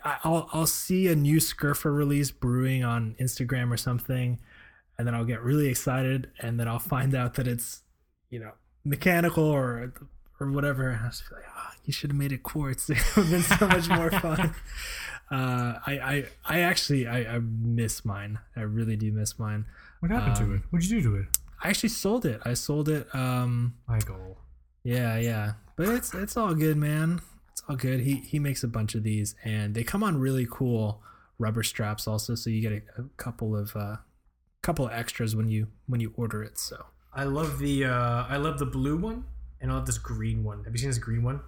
I, 0.05 0.17
i'll 0.23 0.49
i'll 0.53 0.67
see 0.67 1.09
a 1.09 1.17
new 1.17 1.39
scurfa 1.39 1.93
release 1.95 2.31
brewing 2.31 2.85
on 2.85 3.17
instagram 3.19 3.73
or 3.73 3.77
something 3.79 4.39
and 4.99 5.07
then 5.07 5.15
i'll 5.15 5.25
get 5.25 5.41
really 5.43 5.69
excited 5.69 6.31
and 6.41 6.59
then 6.59 6.69
i'll 6.69 6.79
find 6.79 7.15
out 7.15 7.35
that 7.35 7.47
it's 7.47 7.81
you 8.31 8.39
know 8.39 8.53
mechanical 8.85 9.45
or 9.45 9.93
or 10.41 10.51
whatever 10.51 10.89
and 10.91 11.01
i'll 11.05 11.11
just 11.11 11.29
be 11.29 11.37
like 11.37 11.45
ah 11.57 11.73
you 11.85 11.93
should 11.93 12.11
have 12.11 12.19
made 12.19 12.33
it 12.33 12.43
quartz 12.43 12.89
it 12.91 12.99
would 13.17 13.27
have 13.27 13.31
been 13.31 13.43
so 13.43 13.67
much 13.69 13.89
more 13.89 14.11
fun 14.21 14.55
uh, 15.29 15.81
I, 15.85 15.93
I, 15.99 16.25
I 16.45 16.61
actually, 16.61 17.09
I, 17.09 17.35
I 17.35 17.39
miss 17.41 18.05
mine. 18.05 18.39
I 18.55 18.61
really 18.61 18.95
do 18.95 19.11
miss 19.11 19.41
mine. 19.41 19.65
What 19.99 20.13
happened 20.13 20.37
to 20.37 20.43
Um, 20.45 20.55
it? 20.55 20.61
What'd 20.71 20.89
you 20.89 21.03
do 21.03 21.11
to 21.11 21.17
it? 21.17 21.27
I 21.65 21.69
actually 21.71 21.89
sold 21.89 22.25
it. 22.25 22.41
I 22.45 22.55
sold 22.55 22.89
it. 22.89 23.13
Um, 23.13 23.75
Michael. 23.89 24.39
yeah, 24.85 25.17
yeah. 25.19 25.55
But 25.75 25.89
it's 25.89 26.15
it's 26.15 26.37
all 26.37 26.55
good, 26.55 26.77
man. 26.77 27.21
It's 27.51 27.61
all 27.69 27.75
good. 27.75 28.03
He 28.03 28.15
he 28.19 28.39
makes 28.39 28.63
a 28.63 28.69
bunch 28.69 28.95
of 28.95 29.03
these, 29.03 29.35
and 29.43 29.75
they 29.75 29.83
come 29.83 30.05
on 30.05 30.17
really 30.21 30.47
cool 30.49 31.03
rubber 31.41 31.65
straps 31.65 32.07
also, 32.07 32.37
so 32.37 32.49
you 32.49 32.61
get 32.63 32.71
a, 32.71 33.01
a 33.03 33.05
couple 33.17 33.57
of 33.57 33.75
uh, 33.75 33.97
couple 34.67 34.85
of 34.87 34.93
extras 34.93 35.35
when 35.39 35.49
you 35.49 35.69
when 35.87 36.01
you 36.01 36.13
order 36.17 36.43
it. 36.43 36.59
So 36.59 36.77
I 37.15 37.25
love 37.25 37.59
the 37.59 37.85
uh, 37.85 38.25
I 38.29 38.37
love 38.37 38.59
the 38.59 38.67
blue 38.67 38.97
one, 38.97 39.25
and 39.61 39.71
I 39.71 39.75
love 39.75 39.87
this 39.87 39.99
green 39.99 40.43
one. 40.45 40.65
Have 40.65 40.73
you 40.75 40.79
seen 40.79 40.91
this 40.91 40.99
green 41.09 41.23
one? 41.23 41.41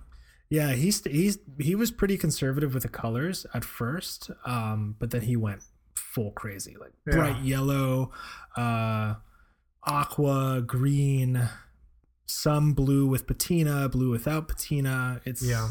yeah, 0.50 0.72
he's 0.72 1.04
he's 1.04 1.38
he 1.60 1.74
was 1.74 1.90
pretty 1.90 2.16
conservative 2.16 2.72
with 2.74 2.84
the 2.84 2.88
colors 2.88 3.44
at 3.52 3.64
first, 3.64 4.30
um, 4.46 4.94
but 4.98 5.10
then 5.10 5.20
he 5.30 5.36
went 5.36 5.60
full 5.94 6.30
crazy, 6.32 6.74
like 6.80 6.92
Yeah. 7.06 7.14
bright 7.16 7.38
yellow, 7.44 8.12
uh, 8.56 9.14
aqua, 9.84 10.62
green, 10.66 11.48
some 12.26 12.72
blue 12.72 13.06
with 13.06 13.26
patina, 13.26 13.88
blue 13.88 14.10
without 14.10 14.48
patina. 14.48 15.20
It's 15.24 15.42
Yeah. 15.42 15.68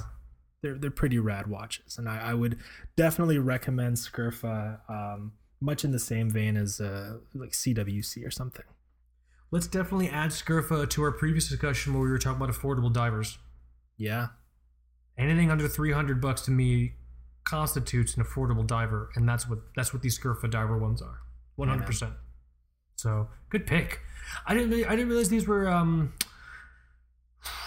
they're 0.62 0.78
they're 0.78 0.92
pretty 0.92 1.18
rad 1.20 1.48
watches, 1.48 1.98
and 1.98 2.08
I, 2.08 2.18
I 2.32 2.34
would 2.36 2.58
definitely 2.96 3.40
recommend 3.40 3.96
Scurfa. 3.98 4.80
Um, 4.90 5.32
much 5.60 5.84
in 5.84 5.92
the 5.92 6.00
same 6.00 6.30
vein 6.30 6.56
as 6.58 6.80
uh, 6.80 7.18
like 7.34 7.52
CWC 7.52 8.26
or 8.26 8.32
something. 8.32 8.66
Let's 9.50 9.68
definitely 9.68 10.10
add 10.10 10.32
Scurfa 10.32 10.90
to 10.90 11.04
our 11.04 11.12
previous 11.12 11.48
discussion 11.50 11.94
where 11.94 12.04
we 12.04 12.10
were 12.10 12.18
talking 12.18 12.42
about 12.42 12.54
affordable 12.54 12.92
divers. 12.92 13.38
Yeah, 13.98 14.28
Anything 15.18 15.50
under 15.50 15.68
three 15.68 15.92
hundred 15.92 16.22
bucks 16.22 16.42
to 16.42 16.52
me 16.52 16.94
constitutes 17.44 18.16
an 18.16 18.24
affordable 18.24 18.68
diver, 18.68 19.10
and 19.16 19.28
that's 19.28 19.50
what 19.50 19.60
that's 19.76 19.92
what 19.92 20.04
these 20.04 20.18
Scurfa 20.20 20.50
diver 20.50 20.78
ones 20.78 21.02
are. 21.02 21.22
One 21.56 21.70
hundred 21.70 21.88
percent. 21.88 22.14
So 22.98 23.30
good 23.50 23.66
pick. 23.66 24.02
I 24.46 24.54
didn't 24.54 24.70
really, 24.70 24.86
I 24.86 24.92
didn't 24.92 25.08
realize 25.10 25.30
these 25.30 25.48
were 25.48 25.68
um, 25.68 26.14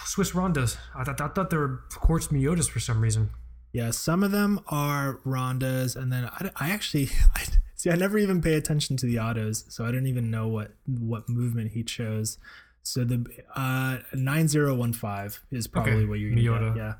Swiss 0.05 0.30
Rondas. 0.30 0.76
I 0.95 1.03
thought 1.03 1.20
I 1.20 1.26
thought 1.28 1.51
they 1.51 1.57
were 1.57 1.80
quartz 1.91 2.28
Miyotas 2.28 2.70
for 2.70 2.78
some 2.78 3.01
reason. 3.01 3.30
yeah. 3.72 3.91
Some 3.91 4.22
of 4.22 4.30
them 4.30 4.61
are 4.68 5.18
Rondas, 5.26 5.97
and 5.97 6.12
then 6.12 6.26
I, 6.26 6.51
I 6.55 6.70
actually 6.70 7.09
I, 7.34 7.47
see. 7.81 7.91
I 7.91 7.97
never 7.97 8.18
even 8.18 8.41
pay 8.43 8.55
attention 8.55 8.97
to 8.99 9.07
the 9.07 9.18
autos, 9.18 9.64
so 9.68 9.85
I 9.85 9.91
don't 9.91 10.07
even 10.07 10.31
know 10.31 10.49
what 10.49 10.72
what 10.87 11.28
movement 11.28 11.72
he 11.72 11.83
chose. 11.83 12.39
So 12.83 13.05
the 13.05 13.24
uh, 13.55 13.99
nine 14.14 14.49
zero 14.49 14.74
one 14.74 14.93
five 14.93 15.41
is 15.51 15.66
probably 15.66 15.93
Okay, 15.93 16.05
what 16.07 16.18
you're 16.18 16.31
gonna 16.31 16.43
Miyota. 16.43 16.74
get. 16.74 16.81
Yeah, 16.81 16.93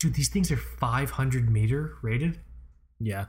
Dude, 0.00 0.14
these 0.14 0.28
things 0.28 0.50
are 0.50 0.56
five 0.56 1.10
hundred 1.12 1.50
meter 1.50 1.96
rated, 2.02 2.40
yeah. 2.98 3.26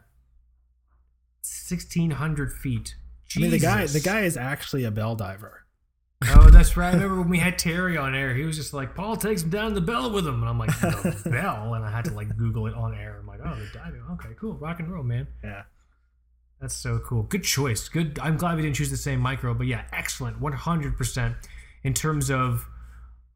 sixteen 1.41 2.11
hundred 2.11 2.53
feet. 2.53 2.95
I 3.35 3.39
mean, 3.39 3.51
the 3.51 3.59
guy 3.59 3.85
the 3.87 3.99
guy 3.99 4.21
is 4.21 4.37
actually 4.37 4.83
a 4.83 4.91
bell 4.91 5.15
diver. 5.15 5.61
Oh, 6.29 6.49
that's 6.49 6.77
right. 6.77 6.89
I 6.91 6.93
remember 6.93 7.19
when 7.19 7.29
we 7.29 7.39
had 7.39 7.59
Terry 7.59 7.97
on 7.97 8.15
air. 8.15 8.33
He 8.33 8.43
was 8.43 8.55
just 8.55 8.73
like, 8.73 8.95
Paul 8.95 9.17
takes 9.17 9.41
him 9.43 9.49
down 9.49 9.73
the 9.73 9.81
bell 9.81 10.09
with 10.09 10.25
him. 10.25 10.39
And 10.39 10.47
I'm 10.47 10.57
like, 10.57 10.69
the 10.79 11.21
bell? 11.29 11.73
And 11.73 11.83
I 11.83 11.91
had 11.91 12.05
to 12.05 12.13
like 12.13 12.37
Google 12.37 12.65
it 12.67 12.73
on 12.73 12.95
air. 12.95 13.17
I'm 13.19 13.27
like, 13.27 13.41
oh, 13.43 13.53
the 13.55 13.67
diving. 13.77 14.01
Okay, 14.13 14.29
cool. 14.39 14.53
Rock 14.53 14.79
and 14.79 14.89
roll, 14.89 15.03
man. 15.03 15.27
Yeah. 15.43 15.63
That's 16.63 16.77
so 16.77 16.97
cool. 16.99 17.23
Good 17.23 17.43
choice. 17.43 17.89
Good. 17.89 18.17
I'm 18.23 18.37
glad 18.37 18.55
we 18.55 18.61
didn't 18.61 18.77
choose 18.77 18.89
the 18.89 18.95
same 18.95 19.19
micro, 19.19 19.53
but 19.53 19.67
yeah, 19.67 19.83
excellent. 19.91 20.39
100% 20.39 21.35
in 21.83 21.93
terms 21.93 22.31
of 22.31 22.65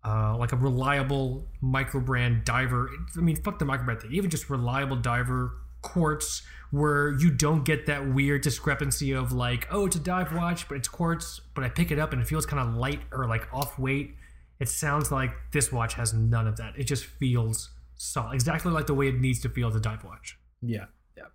uh, 0.05 0.37
like 0.37 0.53
a 0.53 0.55
reliable 0.55 1.45
micro 1.59 1.99
brand 1.99 2.45
diver. 2.45 2.89
I 3.17 3.19
mean, 3.19 3.35
fuck 3.35 3.59
the 3.59 3.65
micro 3.65 3.83
brand 3.83 4.01
thing. 4.01 4.13
Even 4.13 4.29
just 4.29 4.49
reliable 4.49 4.95
diver 4.95 5.51
quartz 5.81 6.41
where 6.71 7.15
you 7.19 7.29
don't 7.29 7.65
get 7.65 7.85
that 7.87 8.13
weird 8.13 8.43
discrepancy 8.43 9.11
of 9.11 9.33
like, 9.33 9.67
oh, 9.71 9.87
it's 9.87 9.97
a 9.97 9.99
dive 9.99 10.33
watch, 10.33 10.69
but 10.69 10.77
it's 10.77 10.87
quartz, 10.87 11.41
but 11.53 11.65
I 11.65 11.69
pick 11.69 11.91
it 11.91 11.99
up 11.99 12.13
and 12.13 12.21
it 12.21 12.29
feels 12.29 12.45
kind 12.45 12.65
of 12.65 12.75
light 12.75 13.01
or 13.11 13.27
like 13.27 13.53
off 13.53 13.77
weight. 13.77 14.15
It 14.61 14.69
sounds 14.69 15.11
like 15.11 15.31
this 15.51 15.69
watch 15.69 15.95
has 15.95 16.13
none 16.13 16.47
of 16.47 16.55
that. 16.55 16.75
It 16.77 16.85
just 16.85 17.03
feels 17.03 17.71
solid, 17.97 18.35
exactly 18.35 18.71
like 18.71 18.87
the 18.87 18.93
way 18.93 19.09
it 19.09 19.19
needs 19.19 19.41
to 19.41 19.49
feel 19.49 19.67
as 19.67 19.75
a 19.75 19.81
dive 19.81 20.05
watch. 20.05 20.39
Yeah. 20.61 20.85
Yeah. 21.17 21.25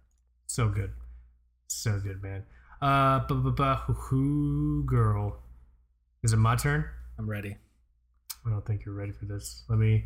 So 0.47 0.71
good. 0.71 0.95
So 1.73 1.99
good, 1.99 2.23
man. 2.23 2.45
Uh, 2.81 3.21
hoo, 3.27 4.85
girl. 4.85 5.39
Is 6.23 6.33
it 6.33 6.37
my 6.37 6.55
turn? 6.57 6.85
I'm 7.19 7.29
ready. 7.29 7.57
I 8.47 8.51
don't 8.51 8.65
think 8.67 8.85
you're 8.85 8.95
ready 8.95 9.13
for 9.13 9.25
this. 9.25 9.65
Let 9.69 9.79
me. 9.79 10.05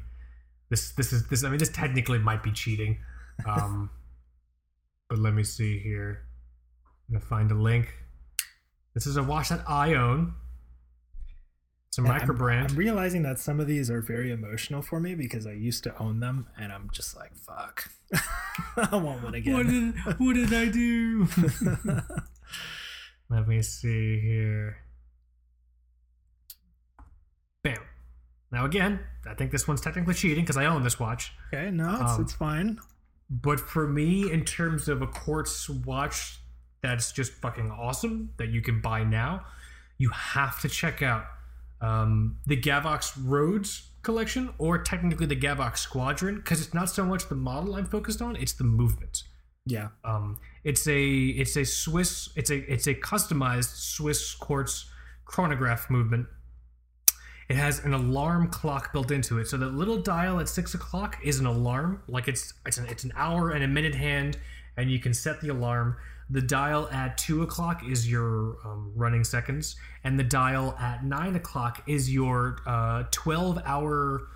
This 0.71 0.93
this 0.93 1.13
is 1.13 1.27
this. 1.29 1.45
I 1.45 1.49
mean, 1.49 1.59
this 1.59 1.71
technically 1.71 2.19
might 2.19 2.43
be 2.43 2.53
cheating. 2.53 2.99
Um, 3.47 3.91
but 5.11 5.19
let 5.19 5.35
me 5.35 5.45
see 5.45 5.79
here. 5.79 6.23
I'm 7.07 7.17
gonna 7.17 7.27
find 7.27 7.51
a 7.51 7.55
link. 7.55 7.93
This 8.95 9.07
is 9.07 9.19
a 9.19 9.23
watch 9.23 9.51
that 9.51 9.63
I 9.69 9.93
own. 9.93 10.33
It's 11.97 12.07
a 12.07 12.11
And 12.11 12.11
micro 12.11 12.35
I'm, 12.35 12.39
brand. 12.39 12.71
I'm 12.73 12.77
realizing 12.77 13.23
that 13.23 13.39
some 13.39 13.59
of 13.59 13.67
these 13.67 13.89
are 13.91 14.03
very 14.03 14.31
emotional 14.31 14.83
for 14.83 15.01
me 15.01 15.15
because 15.15 15.47
I 15.47 15.53
used 15.53 15.83
to 15.85 15.97
own 15.99 16.21
them, 16.21 16.47
and 16.59 16.71
I'm 16.71 16.91
just 16.93 17.17
like, 17.17 17.35
fuck, 17.35 17.91
I 18.77 18.97
want 18.97 19.23
one 19.23 19.35
again. 19.35 19.55
What 19.55 19.67
did 19.67 20.21
what 20.21 20.35
did 20.35 20.53
I 20.53 20.67
do? 20.67 21.27
Let 23.31 23.49
me 23.49 23.63
see 23.63 24.21
here. 24.21 24.77
Bam. 27.65 27.79
Now 28.53 28.67
again, 28.67 29.01
I 29.27 29.33
think 29.33 29.51
this 29.51 29.67
one's 29.67 29.81
technically 29.81 30.13
cheating 30.13 30.45
because 30.45 30.59
I 30.59 30.67
own 30.67 30.83
this 30.83 31.01
watch. 31.01 31.33
okay, 31.51 31.71
no, 31.71 31.95
it's, 32.03 32.13
Um, 32.13 32.21
it's 32.21 32.35
fine. 32.35 32.79
But 33.31 33.59
for 33.59 33.89
me, 33.89 34.31
in 34.31 34.45
terms 34.45 34.87
of 34.91 35.01
a 35.01 35.07
quartz 35.07 35.67
watch 35.71 36.41
that's 36.83 37.11
just 37.11 37.33
fucking 37.33 37.71
awesome 37.71 38.33
that 38.37 38.49
you 38.51 38.61
can 38.61 38.83
buy 38.83 39.03
now, 39.03 39.47
you 39.97 40.11
have 40.11 40.61
to 40.61 40.69
check 40.69 41.01
out 41.01 41.25
um, 41.81 42.39
the 42.47 42.57
Gavox 42.57 43.13
Rhodes 43.23 43.91
collection 44.03 44.51
or 44.59 44.79
technically 44.79 45.27
the 45.27 45.37
Gavox 45.37 45.79
Squadron 45.79 46.37
because 46.37 46.61
it's 46.61 46.73
not 46.73 46.89
so 46.89 47.05
much 47.05 47.29
the 47.29 47.35
model 47.35 47.75
I'm 47.75 47.87
focused 47.87 48.23
on, 48.23 48.37
it's 48.37 48.53
the 48.53 48.65
movement. 48.65 49.25
Yeah, 49.67 49.89
Um, 50.05 50.39
it's 50.63 50.87
a 50.87 51.09
it's 51.27 51.57
a 51.57 51.65
Swiss 51.65 52.31
it's 52.37 52.51
a 52.51 52.73
it's 52.73 52.87
a 52.87 52.95
customized 52.95 53.77
Swiss 53.77 54.35
quartz 54.35 54.89
chronograph 55.25 55.91
movement. 55.91 56.29
It 57.49 57.57
has 57.57 57.85
an 57.85 57.93
alarm 57.93 58.49
clock 58.49 58.93
built 58.93 59.11
into 59.11 59.39
it, 59.39 59.49
so 59.49 59.57
the 59.57 59.67
little 59.67 60.01
dial 60.01 60.39
at 60.41 60.49
six 60.49 60.75
o'clock 60.75 61.19
is 61.23 61.41
an 61.41 61.47
alarm. 61.47 62.03
Like 62.07 62.29
it's 62.29 62.55
it's 62.65 62.79
an, 62.79 62.87
it's 62.87 63.03
an 63.03 63.13
hour 63.17 63.51
and 63.51 63.65
a 63.65 63.69
minute 63.69 63.95
hand, 63.95 64.39
and 64.77 64.89
you 64.89 65.01
can 65.01 65.13
set 65.13 65.41
the 65.41 65.49
alarm. 65.49 65.97
The 66.29 66.43
dial 66.43 66.89
at 66.91 67.19
two 67.19 67.43
o'clock 67.43 67.83
is 67.89 68.11
your 68.11 68.57
um, 68.65 68.93
running 68.97 69.23
seconds, 69.23 69.77
and 70.03 70.19
the 70.19 70.25
dial 70.25 70.77
at 70.81 71.05
nine 71.05 71.37
o'clock 71.37 71.83
is 71.87 72.13
your 72.13 72.59
uh, 72.67 73.05
twelve 73.11 73.61
hour. 73.65 74.29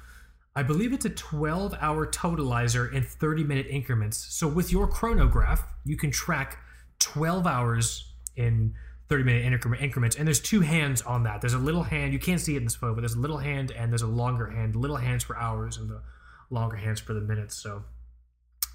I 0.57 0.63
believe 0.65 0.93
it's 0.93 1.05
a 1.05 1.11
12 1.11 1.77
hour 1.81 2.09
totalizer 2.09 2.93
in 2.93 3.05
30 3.05 3.45
minute 3.45 3.67
increments. 3.71 4.19
So 4.35 4.49
with 4.49 4.73
your 4.73 4.89
chronograph, 4.89 5.63
you 5.85 5.97
can 5.97 6.11
track 6.11 6.59
12 6.99 7.47
hours 7.47 8.13
in 8.37 8.75
30 9.09 9.25
minute 9.25 9.45
increment- 9.45 9.83
increments. 9.83 10.17
And 10.17 10.27
there's 10.27 10.41
two 10.41 10.61
hands 10.61 11.03
on 11.03 11.25
that. 11.25 11.41
There's 11.41 11.55
a 11.55 11.59
little 11.59 11.83
hand, 11.83 12.13
you 12.13 12.19
can't 12.19 12.41
see 12.41 12.55
it 12.55 12.59
in 12.59 12.65
this 12.65 12.77
photo, 12.77 12.95
but 12.95 13.01
there's 13.01 13.15
a 13.15 13.21
little 13.21 13.39
hand 13.39 13.73
and 13.73 13.93
there's 13.93 14.03
a 14.03 14.07
longer 14.07 14.49
hand. 14.49 14.77
Little 14.77 14.97
hands 14.97 15.25
for 15.25 15.37
hours 15.37 15.77
and 15.77 15.91
the 15.91 16.03
longer 16.51 16.77
hands 16.77 17.01
for 17.01 17.13
the 17.13 17.21
minutes. 17.21 17.57
So 17.57 17.85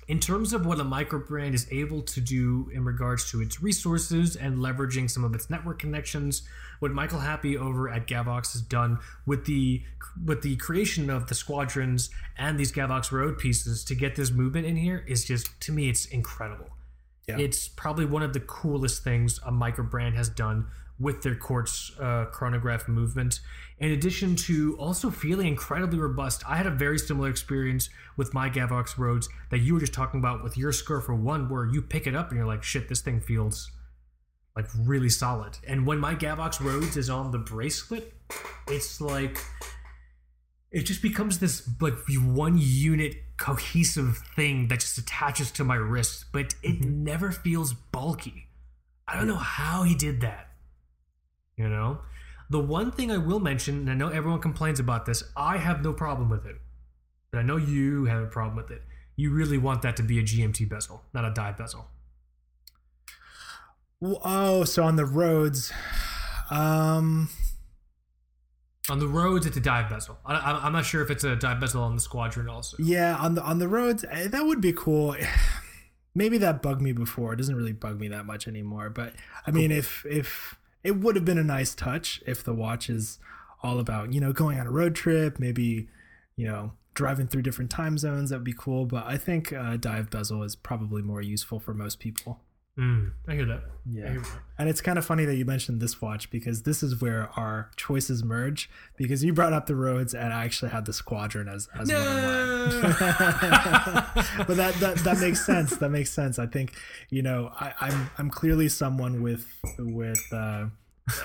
in 0.07 0.19
terms 0.19 0.53
of 0.53 0.65
what 0.65 0.79
a 0.79 0.83
micro 0.83 1.19
brand 1.19 1.55
is 1.55 1.67
able 1.71 2.01
to 2.03 2.21
do 2.21 2.69
in 2.73 2.85
regards 2.85 3.29
to 3.31 3.41
its 3.41 3.61
resources 3.61 4.35
and 4.35 4.59
leveraging 4.59 5.09
some 5.09 5.23
of 5.23 5.33
its 5.33 5.49
network 5.49 5.79
connections, 5.79 6.43
what 6.79 6.91
Michael 6.91 7.19
Happy 7.19 7.57
over 7.57 7.89
at 7.89 8.05
Gavox 8.05 8.53
has 8.53 8.61
done 8.61 8.99
with 9.25 9.45
the 9.45 9.81
with 10.23 10.43
the 10.43 10.55
creation 10.57 11.09
of 11.09 11.27
the 11.27 11.35
squadrons 11.35 12.09
and 12.37 12.59
these 12.59 12.71
Gavox 12.71 13.11
road 13.11 13.37
pieces 13.37 13.83
to 13.85 13.95
get 13.95 14.15
this 14.15 14.31
movement 14.31 14.67
in 14.67 14.75
here 14.75 15.03
is 15.07 15.25
just 15.25 15.59
to 15.61 15.71
me 15.71 15.89
it's 15.89 16.05
incredible. 16.05 16.69
Yeah. 17.27 17.39
It's 17.39 17.67
probably 17.67 18.05
one 18.05 18.21
of 18.21 18.33
the 18.33 18.39
coolest 18.41 19.03
things 19.03 19.39
a 19.43 19.51
micro 19.51 19.83
brand 19.83 20.15
has 20.15 20.29
done 20.29 20.67
with 20.99 21.21
their 21.21 21.35
quartz 21.35 21.91
uh, 21.99 22.25
chronograph 22.25 22.87
movement. 22.87 23.39
In 23.79 23.91
addition 23.91 24.35
to 24.37 24.77
also 24.79 25.09
feeling 25.09 25.47
incredibly 25.47 25.99
robust, 25.99 26.43
I 26.47 26.55
had 26.55 26.65
a 26.65 26.71
very 26.71 26.97
similar 26.97 27.29
experience 27.29 27.89
with 28.15 28.33
my 28.33 28.49
Gavox 28.49 28.97
roads 28.97 29.27
that 29.51 29.59
you 29.59 29.73
were 29.73 29.79
just 29.81 29.93
talking 29.93 30.19
about 30.19 30.43
with 30.43 30.57
your 30.57 30.71
Scurfa 30.71 31.17
One, 31.17 31.49
where 31.49 31.65
you 31.65 31.81
pick 31.81 32.07
it 32.07 32.15
up 32.15 32.29
and 32.29 32.37
you're 32.37 32.47
like, 32.47 32.63
"Shit, 32.63 32.87
this 32.87 33.01
thing 33.01 33.19
feels 33.19 33.69
like 34.55 34.67
really 34.77 35.09
solid." 35.09 35.57
And 35.67 35.85
when 35.85 35.99
my 35.99 36.15
Gavox 36.15 36.61
roads 36.61 36.95
is 36.95 37.09
on 37.09 37.31
the 37.31 37.39
bracelet, 37.39 38.13
it's 38.67 39.01
like 39.01 39.37
it 40.71 40.83
just 40.83 41.01
becomes 41.01 41.39
this 41.39 41.69
like 41.81 41.93
one 42.09 42.57
unit 42.57 43.15
cohesive 43.37 44.17
thing 44.35 44.67
that 44.69 44.79
just 44.79 44.97
attaches 44.97 45.51
to 45.51 45.63
my 45.63 45.75
wrist, 45.75 46.25
but 46.31 46.55
it 46.63 46.81
never 46.81 47.31
feels 47.31 47.73
bulky. 47.73 48.47
I 49.07 49.15
don't 49.15 49.27
know 49.27 49.35
how 49.35 49.83
he 49.83 49.95
did 49.95 50.21
that. 50.21 50.49
You 51.57 51.69
know? 51.69 51.99
The 52.49 52.59
one 52.59 52.91
thing 52.91 53.11
I 53.11 53.17
will 53.17 53.39
mention, 53.39 53.79
and 53.79 53.89
I 53.89 53.93
know 53.95 54.09
everyone 54.09 54.39
complains 54.39 54.79
about 54.79 55.05
this, 55.05 55.23
I 55.35 55.57
have 55.57 55.83
no 55.83 55.93
problem 55.93 56.29
with 56.29 56.45
it. 56.45 56.57
But 57.31 57.39
I 57.39 57.41
know 57.41 57.57
you 57.57 58.05
have 58.05 58.21
a 58.21 58.27
problem 58.27 58.55
with 58.55 58.71
it. 58.71 58.83
You 59.15 59.31
really 59.31 59.57
want 59.57 59.81
that 59.81 59.95
to 59.97 60.03
be 60.03 60.19
a 60.19 60.23
GMT 60.23 60.69
bezel, 60.69 61.03
not 61.13 61.25
a 61.25 61.31
dive 61.31 61.57
bezel. 61.57 61.87
Oh, 64.01 64.63
so 64.65 64.83
on 64.83 64.97
the 64.97 65.05
roads, 65.05 65.71
um, 66.51 67.29
On 68.89 68.99
the 68.99 69.07
roads, 69.07 69.45
it's 69.47 69.57
a 69.57 69.61
dive 69.61 69.89
bezel. 69.89 70.19
I, 70.25 70.59
I'm 70.63 70.73
not 70.73 70.85
sure 70.85 71.01
if 71.01 71.09
it's 71.09 71.23
a 71.23 71.35
dive 71.35 71.59
bezel 71.59 71.81
on 71.83 71.95
the 71.95 72.01
squadron 72.01 72.47
also. 72.47 72.77
yeah, 72.79 73.15
on 73.15 73.33
the 73.35 73.41
on 73.41 73.57
the 73.57 73.67
roads, 73.67 74.05
eh, 74.11 74.27
that 74.27 74.45
would 74.45 74.61
be 74.61 74.73
cool. 74.73 75.15
maybe 76.15 76.37
that 76.37 76.61
bugged 76.61 76.81
me 76.81 76.91
before. 76.91 77.33
It 77.33 77.37
doesn't 77.37 77.55
really 77.55 77.73
bug 77.73 77.99
me 77.99 78.07
that 78.09 78.25
much 78.25 78.47
anymore. 78.47 78.89
But 78.89 79.13
I 79.47 79.51
mean, 79.51 79.71
if 79.71 80.05
if 80.05 80.55
it 80.85 80.97
would 80.97 81.15
have 81.15 81.25
been 81.25 81.39
a 81.39 81.43
nice 81.43 81.73
touch 81.73 82.21
if 82.27 82.43
the 82.43 82.53
watch 82.53 82.89
is 82.89 83.19
all 83.63 83.79
about 83.79 84.13
you 84.13 84.21
know 84.21 84.31
going 84.31 84.59
on 84.59 84.67
a 84.67 84.71
road 84.71 84.95
trip, 84.95 85.39
maybe 85.39 85.89
you 86.37 86.47
know 86.47 86.73
driving 86.93 87.27
through 87.27 87.41
different 87.41 87.71
time 87.71 87.97
zones. 87.97 88.29
That'd 88.29 88.45
be 88.45 88.53
cool. 88.57 88.85
But 88.85 89.05
I 89.05 89.17
think 89.17 89.51
uh, 89.51 89.77
dive 89.77 90.09
bezel 90.09 90.43
is 90.43 90.55
probably 90.55 91.01
more 91.01 91.21
useful 91.21 91.59
for 91.59 91.73
most 91.73 91.99
people. 91.99 92.39
Mm, 92.77 93.11
I 93.27 93.33
hear 93.35 93.45
that. 93.45 93.63
Yeah. 93.89 94.11
hear 94.11 94.19
that. 94.19 94.39
And 94.59 94.67
it's 94.69 94.81
kind 94.81 94.97
of 94.97 95.05
funny 95.05 95.23
that 95.25 95.35
you 95.35 95.45
mentioned 95.45 95.79
this 95.79 96.01
watch 96.01 96.29
because 96.29 96.63
this 96.63 96.83
is 96.83 96.99
where 97.01 97.29
our 97.37 97.71
choices 97.77 98.21
merge. 98.23 98.69
Because 98.97 99.23
you 99.23 99.31
brought 99.33 99.53
up 99.53 99.65
the 99.65 99.75
roads, 99.75 100.13
and 100.13 100.33
I 100.33 100.43
actually 100.43 100.71
had 100.71 100.85
the 100.85 100.91
squadron 100.93 101.47
as, 101.47 101.69
as 101.79 101.87
one 101.89 101.97
of 102.01 102.03
mine. 102.13 102.81
but 104.47 104.57
that, 104.57 104.73
that 104.79 104.97
that 105.05 105.19
makes 105.19 105.45
sense. 105.45 105.77
That 105.77 105.89
makes 105.89 106.11
sense. 106.11 106.37
I 106.39 106.47
think 106.47 106.73
you 107.09 107.21
know 107.21 107.51
I, 107.59 107.73
I'm 107.79 108.09
I'm 108.17 108.29
clearly 108.29 108.67
someone 108.69 109.21
with 109.21 109.47
with 109.79 110.21
uh, 110.33 110.65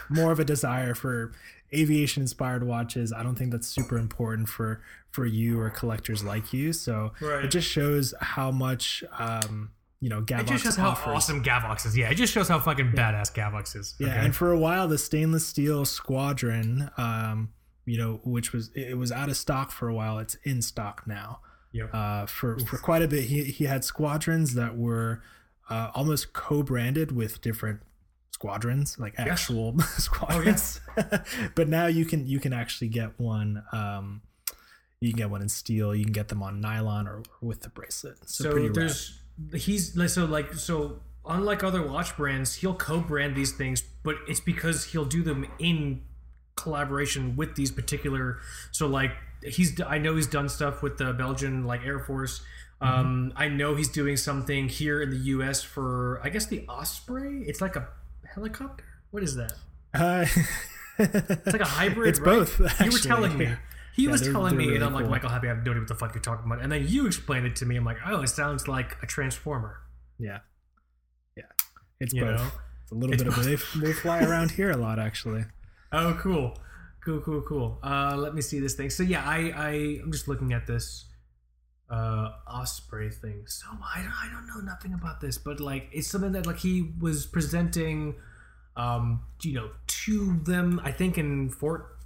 more 0.09 0.31
of 0.33 0.39
a 0.41 0.45
desire 0.45 0.95
for 0.95 1.33
aviation 1.75 2.23
inspired 2.23 2.65
watches. 2.65 3.13
I 3.13 3.23
don't 3.23 3.37
think 3.37 3.51
that's 3.53 3.67
super 3.69 3.99
important 3.99 4.49
for 4.49 4.83
for 5.11 5.27
you 5.27 5.59
or 5.61 5.71
collectors 5.71 6.23
like 6.23 6.53
you. 6.53 6.73
So 6.73 7.13
Right. 7.21 7.45
it 7.45 7.49
just 7.51 7.69
shows 7.69 8.15
how 8.21 8.51
much 8.53 9.03
um, 9.19 9.71
you 10.01 10.09
know 10.09 10.23
Gavox 10.23 10.41
It 10.41 10.47
just 10.47 10.65
shows 10.65 10.77
how 10.77 10.91
awesome 10.91 11.45
Gavox 11.45 11.87
is. 11.87 11.97
Yeah, 11.97 12.11
it 12.11 12.15
just 12.15 12.33
shows 12.33 12.49
how 12.49 12.59
fucking 12.59 12.93
badass 12.93 13.33
Gavox 13.33 13.77
is. 13.77 13.95
Yeah, 13.99 14.09
okay? 14.09 14.25
and 14.25 14.35
for 14.35 14.51
a 14.51 14.59
while, 14.59 14.89
the 14.89 14.99
stainless 14.99 15.47
steel 15.47 15.85
squadron, 15.85 16.91
um, 16.97 17.53
you 17.85 17.99
know, 17.99 18.21
which 18.25 18.53
was 18.53 18.71
it 18.75 18.97
was 18.97 19.13
out 19.13 19.29
of 19.29 19.37
stock 19.37 19.71
for 19.71 19.89
a 19.89 19.95
while. 19.95 20.19
It's 20.19 20.37
in 20.43 20.63
stock 20.63 21.03
now. 21.07 21.41
Yep. 21.73 21.91
Uh, 21.93 22.27
for 22.27 22.59
for 22.61 22.79
quite 22.79 23.03
a 23.03 23.09
bit, 23.09 23.25
he 23.25 23.45
he 23.45 23.65
had 23.65 23.85
squadrons 23.85 24.55
that 24.55 24.77
were 24.77 25.23
uh, 25.69 25.91
almost 25.95 26.33
co-branded 26.33 27.13
with 27.13 27.43
different 27.43 27.81
squadrons, 28.33 28.99
like 28.99 29.15
actual 29.19 29.79
squadrons. 29.99 30.81
but 31.55 31.69
now 31.69 31.87
you 31.87 32.07
can 32.07 32.27
you 32.27 32.41
can 32.41 32.55
actually 32.55 32.89
get 32.89 33.21
one. 33.21 33.63
Um, 33.73 34.23
you 35.01 35.11
can 35.11 35.19
get 35.19 35.31
one 35.31 35.43
in 35.43 35.49
steel. 35.49 35.95
You 35.95 36.05
can 36.05 36.13
get 36.13 36.29
them 36.29 36.43
on 36.43 36.61
nylon 36.61 37.07
or, 37.07 37.19
or 37.19 37.49
with 37.49 37.61
the 37.63 37.71
bracelet. 37.71 38.29
So, 38.29 38.45
so 38.45 38.69
there's 38.69 39.21
he's 39.55 39.97
like 39.97 40.09
so 40.09 40.25
like 40.25 40.53
so 40.55 41.01
unlike 41.27 41.63
other 41.65 41.87
watch 41.87 42.17
brands 42.17 42.57
he'll 42.57 42.75
co-brand 42.75 43.35
these 43.37 43.53
things 43.53 43.83
but 44.03 44.17
it's 44.29 44.41
because 44.41 44.85
he'll 44.87 45.05
do 45.05 45.23
them 45.23 45.47
in 45.59 46.03
collaboration 46.57 47.37
with 47.37 47.55
these 47.57 47.71
particular 47.71 48.39
so 48.71 48.87
like 48.87 49.13
he's 49.43 49.81
i 49.83 49.97
know 49.99 50.17
he's 50.17 50.27
done 50.27 50.49
stuff 50.49 50.83
with 50.83 50.99
the 50.99 51.13
belgian 51.13 51.65
like 51.65 51.83
air 51.85 51.99
force 52.01 52.43
Mm-hmm. 52.83 52.99
um 53.01 53.33
i 53.37 53.47
know 53.47 53.75
he's 53.75 53.91
doing 53.91 54.17
something 54.17 54.67
here 54.71 55.03
in 55.03 55.11
the 55.11 55.19
us 55.19 55.63
for 55.63 56.19
i 56.25 56.31
guess 56.31 56.47
the 56.47 56.65
osprey 56.67 57.43
it's 57.47 57.61
like 57.61 57.77
a 57.77 57.87
helicopter 58.35 58.85
what 59.11 59.23
is 59.23 59.37
that 59.37 59.53
Uh, 59.93 60.25
it's 60.99 61.47
like 61.53 61.61
a 61.61 61.65
hybrid 61.67 62.09
It's 62.09 62.21
right? 62.21 62.25
both, 62.25 62.59
you 62.59 62.65
were 62.65 62.71
actually, 62.71 63.01
telling 63.03 63.37
me. 63.37 63.49
He 64.01 64.05
Yeah, 64.07 64.13
was 64.13 64.21
they're- 64.23 64.33
telling 64.33 64.57
they're 64.57 64.67
me 64.67 64.75
and 64.75 64.83
really 64.83 64.87
i'm 64.87 64.95
like 64.99 65.09
michael 65.15 65.29
happy 65.31 65.47
i 65.49 65.51
have 65.55 65.65
no 65.65 65.71
idea 65.73 65.81
what 65.81 65.89
the 65.89 65.95
fuck 66.03 66.15
you're 66.15 66.23
talking 66.31 66.47
about 66.47 66.61
and 66.63 66.71
then 66.73 66.83
you 66.87 67.07
explained 67.07 67.47
it 67.47 67.55
to 67.61 67.65
me 67.67 67.77
i'm 67.77 67.85
like 67.85 67.99
oh 68.07 68.23
it 68.23 68.29
sounds 68.29 68.67
like 68.77 68.97
a 69.03 69.07
transformer 69.07 69.75
Yeah. 70.19 70.39
Yeah. 71.37 71.45
It's 72.01 72.13
You 72.15 72.25
both. 72.25 72.37
know? 72.39 72.51
It's 72.83 72.93
a 72.93 72.95
little 73.01 73.15
It's 73.15 73.23
bit 73.23 73.33
of 73.39 73.45
they, 73.45 73.87
they 73.87 73.93
fly 73.93 74.19
around 74.29 74.51
here 74.59 74.71
a 74.71 74.77
lot 74.77 74.99
actually. 74.99 75.45
Oh, 75.93 76.17
cool, 76.21 76.47
cool, 77.05 77.21
cool, 77.21 77.43
cool. 77.43 77.79
Uh, 77.83 78.15
let 78.17 78.33
me 78.35 78.43
see 78.43 78.59
this 78.61 78.75
thing. 78.75 78.91
So 78.91 79.03
yeah, 79.03 79.23
I, 79.25 79.39
I, 79.69 79.71
I'm 80.03 80.11
just 80.13 80.27
looking 80.29 80.53
at 80.53 80.67
this 80.67 81.07
uh 81.91 82.29
osprey 82.47 83.11
thing. 83.11 83.45
So 83.47 83.67
I, 83.97 84.03
don't- 84.03 84.13
I 84.25 84.29
don't 84.33 84.47
know 84.47 84.61
nothing 84.73 84.93
about 84.95 85.21
this, 85.21 85.37
but 85.39 85.59
like 85.61 85.89
it's 85.93 86.09
something 86.09 86.33
that 86.33 86.47
like 86.47 86.59
he 86.59 86.93
was 87.01 87.27
presenting, 87.27 88.15
um, 88.77 89.23
you 89.43 89.55
know, 89.55 89.71
to 90.05 90.39
them. 90.45 90.81
I 90.85 90.93
think 90.93 91.19
in 91.19 91.49
Fort 91.51 91.97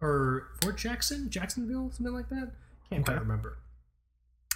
or 0.00 0.48
Fort 0.62 0.76
Jackson, 0.76 1.30
Jacksonville, 1.30 1.90
something 1.92 2.14
like 2.14 2.28
that. 2.28 2.52
Can't 2.90 3.04
quite 3.04 3.14
Okay. 3.14 3.20
remember. 3.22 3.58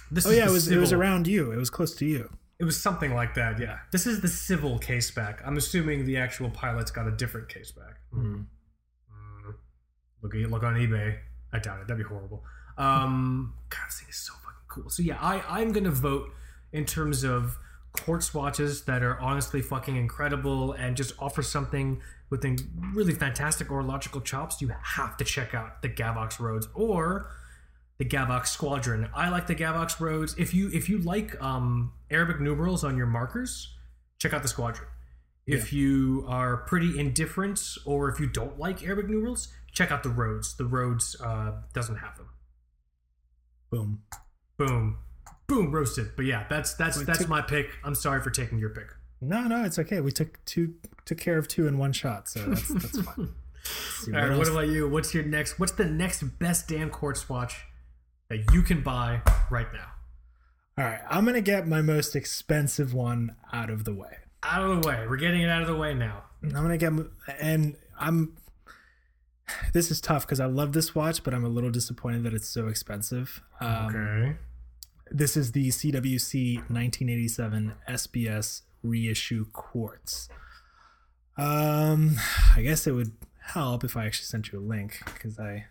This 0.09 0.25
Oh 0.25 0.29
yeah, 0.31 0.45
it 0.47 0.51
was 0.51 0.67
it 0.67 0.77
was 0.77 0.91
around 0.93 1.27
you. 1.27 1.51
It 1.51 1.57
was 1.57 1.69
close 1.69 1.95
to 1.95 2.05
you. 2.05 2.29
It 2.59 2.63
was 2.65 2.79
something 2.79 3.13
like 3.13 3.33
that. 3.35 3.59
Yeah. 3.59 3.79
This 3.91 4.05
is 4.05 4.21
the 4.21 4.27
civil 4.27 4.77
case 4.77 5.09
back. 5.09 5.41
I'm 5.45 5.57
assuming 5.57 6.05
the 6.05 6.17
actual 6.17 6.49
pilot's 6.51 6.91
got 6.91 7.07
a 7.07 7.11
different 7.11 7.49
case 7.49 7.71
back. 7.71 7.95
Mm. 8.13 8.45
Look 10.21 10.33
look 10.35 10.63
on 10.63 10.75
eBay. 10.75 11.17
I 11.51 11.59
doubt 11.59 11.81
it. 11.81 11.87
That'd 11.87 12.03
be 12.03 12.07
horrible. 12.07 12.43
Um, 12.77 13.53
God, 13.69 13.79
this 13.87 13.99
thing 13.99 14.09
is 14.09 14.17
so 14.17 14.33
fucking 14.33 14.67
cool. 14.67 14.89
So 14.89 15.01
yeah, 15.01 15.17
I 15.19 15.41
I'm 15.59 15.71
gonna 15.71 15.89
vote 15.91 16.29
in 16.71 16.85
terms 16.85 17.23
of 17.23 17.57
quartz 17.93 18.33
watches 18.33 18.83
that 18.83 19.01
are 19.03 19.19
honestly 19.19 19.61
fucking 19.61 19.95
incredible 19.95 20.71
and 20.73 20.95
just 20.95 21.13
offer 21.19 21.41
something 21.41 22.01
with 22.31 22.43
really 22.95 23.13
fantastic 23.13 23.67
orological 23.67 24.23
chops. 24.23 24.61
You 24.61 24.71
have 24.81 25.17
to 25.17 25.23
check 25.23 25.53
out 25.53 25.83
the 25.83 25.89
Gavox 25.89 26.39
Roads 26.39 26.67
or 26.73 27.29
the 27.99 28.05
Gavox 28.05 28.47
Squadron. 28.47 29.09
I 29.13 29.29
like 29.29 29.45
the 29.45 29.55
Gavox 29.55 29.99
Roads. 29.99 30.33
If 30.39 30.55
you 30.55 30.71
if 30.73 30.89
you 30.89 30.97
like 30.97 31.39
um, 31.43 31.93
Arabic 32.09 32.39
numerals 32.41 32.83
on 32.83 32.97
your 32.97 33.05
markers, 33.05 33.75
check 34.17 34.33
out 34.33 34.41
the 34.41 34.47
Squadron. 34.47 34.87
If 35.45 35.73
you 35.73 36.23
are 36.29 36.57
pretty 36.57 36.97
indifferent 36.97 37.59
or 37.85 38.09
if 38.09 38.19
you 38.19 38.27
don't 38.27 38.57
like 38.57 38.83
Arabic 38.83 39.09
numerals, 39.09 39.49
check 39.73 39.91
out 39.91 40.01
the 40.01 40.09
Roads. 40.09 40.55
The 40.55 40.63
Roads 40.65 41.19
uh, 41.21 41.51
doesn't 41.73 41.97
have 41.97 42.15
them. 42.15 42.29
Boom. 43.69 44.03
Boom, 44.57 44.99
boom, 45.47 45.71
roasted. 45.71 46.11
But 46.15 46.25
yeah, 46.25 46.45
that's 46.49 46.75
that's 46.75 46.97
Wait, 46.97 47.07
that's 47.07 47.19
tick- 47.19 47.27
my 47.27 47.41
pick. 47.41 47.71
I'm 47.83 47.95
sorry 47.95 48.21
for 48.21 48.29
taking 48.29 48.59
your 48.59 48.69
pick. 48.69 48.93
No, 49.19 49.41
no, 49.43 49.63
it's 49.63 49.77
okay. 49.79 49.99
We 50.01 50.11
took 50.11 50.43
two 50.45 50.75
took 51.11 51.19
care 51.19 51.37
of 51.37 51.45
two 51.49 51.67
in 51.67 51.77
one 51.77 51.91
shot, 51.91 52.29
so 52.29 52.39
that's 52.39 52.67
that's 52.69 53.01
fine. 53.01 53.33
All 54.07 54.13
right, 54.13 54.29
what 54.29 54.37
what 54.37 54.47
about 54.47 54.67
you? 54.69 54.87
What's 54.87 55.13
your 55.13 55.23
next? 55.25 55.59
What's 55.59 55.73
the 55.73 55.85
next 55.85 56.23
best 56.39 56.69
Dan 56.69 56.89
Quartz 56.89 57.27
watch 57.27 57.65
that 58.29 58.53
you 58.53 58.61
can 58.61 58.81
buy 58.81 59.21
right 59.49 59.67
now? 59.73 59.87
All 60.77 60.85
right, 60.85 61.01
I'm 61.09 61.25
gonna 61.25 61.41
get 61.41 61.67
my 61.67 61.81
most 61.81 62.15
expensive 62.15 62.93
one 62.93 63.35
out 63.51 63.69
of 63.69 63.83
the 63.83 63.93
way. 63.93 64.19
Out 64.41 64.63
of 64.63 64.81
the 64.81 64.87
way. 64.87 65.05
We're 65.07 65.17
getting 65.17 65.41
it 65.41 65.49
out 65.49 65.61
of 65.61 65.67
the 65.67 65.75
way 65.75 65.93
now. 65.93 66.23
I'm 66.43 66.49
gonna 66.49 66.77
get, 66.77 66.93
and 67.39 67.75
I'm. 67.99 68.37
This 69.73 69.91
is 69.91 69.99
tough 69.99 70.25
because 70.25 70.39
I 70.39 70.45
love 70.45 70.71
this 70.71 70.95
watch, 70.95 71.23
but 71.23 71.33
I'm 71.33 71.43
a 71.43 71.49
little 71.49 71.71
disappointed 71.71 72.23
that 72.23 72.33
it's 72.33 72.47
so 72.47 72.67
expensive. 72.69 73.41
Um, 73.59 73.87
Okay. 73.87 74.37
This 75.13 75.35
is 75.35 75.51
the 75.51 75.67
CWC 75.67 76.55
1987 76.69 77.73
SBS 77.89 78.61
reissue 78.81 79.45
quartz. 79.51 80.29
Um, 81.41 82.15
I 82.55 82.61
guess 82.61 82.87
it 82.87 82.91
would 82.91 83.11
help 83.43 83.83
if 83.83 83.97
I 83.97 84.05
actually 84.05 84.25
sent 84.25 84.51
you 84.51 84.59
a 84.59 84.61
link 84.61 84.99
because 85.05 85.39
I, 85.39 85.65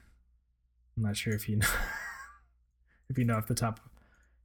I'm 0.97 1.02
not 1.02 1.16
sure 1.16 1.32
if 1.34 1.48
you 1.48 1.56
know, 1.59 1.68
if 3.09 3.18
you 3.18 3.24
know 3.24 3.36
off 3.36 3.47
the 3.47 3.55
top. 3.55 3.80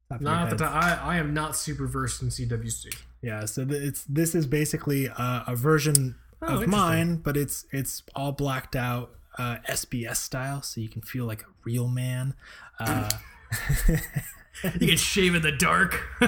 top 0.09 0.21
Not 0.21 0.49
the 0.49 0.57
time. 0.57 0.83
I, 0.83 1.15
I 1.15 1.17
am 1.17 1.33
not 1.33 1.55
super 1.55 1.87
versed 1.87 2.21
in 2.21 2.29
CWC. 2.29 2.95
Yeah, 3.21 3.45
so 3.45 3.65
th- 3.65 3.81
it's 3.81 4.03
this 4.05 4.35
is 4.35 4.45
basically 4.45 5.07
a, 5.07 5.43
a 5.47 5.55
version 5.55 6.15
Oh, 6.41 6.61
of 6.61 6.67
mine, 6.67 7.15
but 7.17 7.37
it's 7.37 7.65
it's 7.71 8.03
all 8.13 8.31
blacked 8.31 8.75
out 8.75 9.11
uh, 9.39 9.57
SBS 9.67 10.17
style, 10.17 10.61
so 10.61 10.79
you 10.81 10.89
can 10.89 11.01
feel 11.01 11.25
like 11.25 11.41
a 11.41 11.47
real 11.63 11.87
man. 11.87 12.35
Uh, 12.79 13.09
You 14.63 14.87
can 14.87 14.97
shave 14.97 15.35
in 15.35 15.41
the 15.41 15.51
dark. 15.51 16.01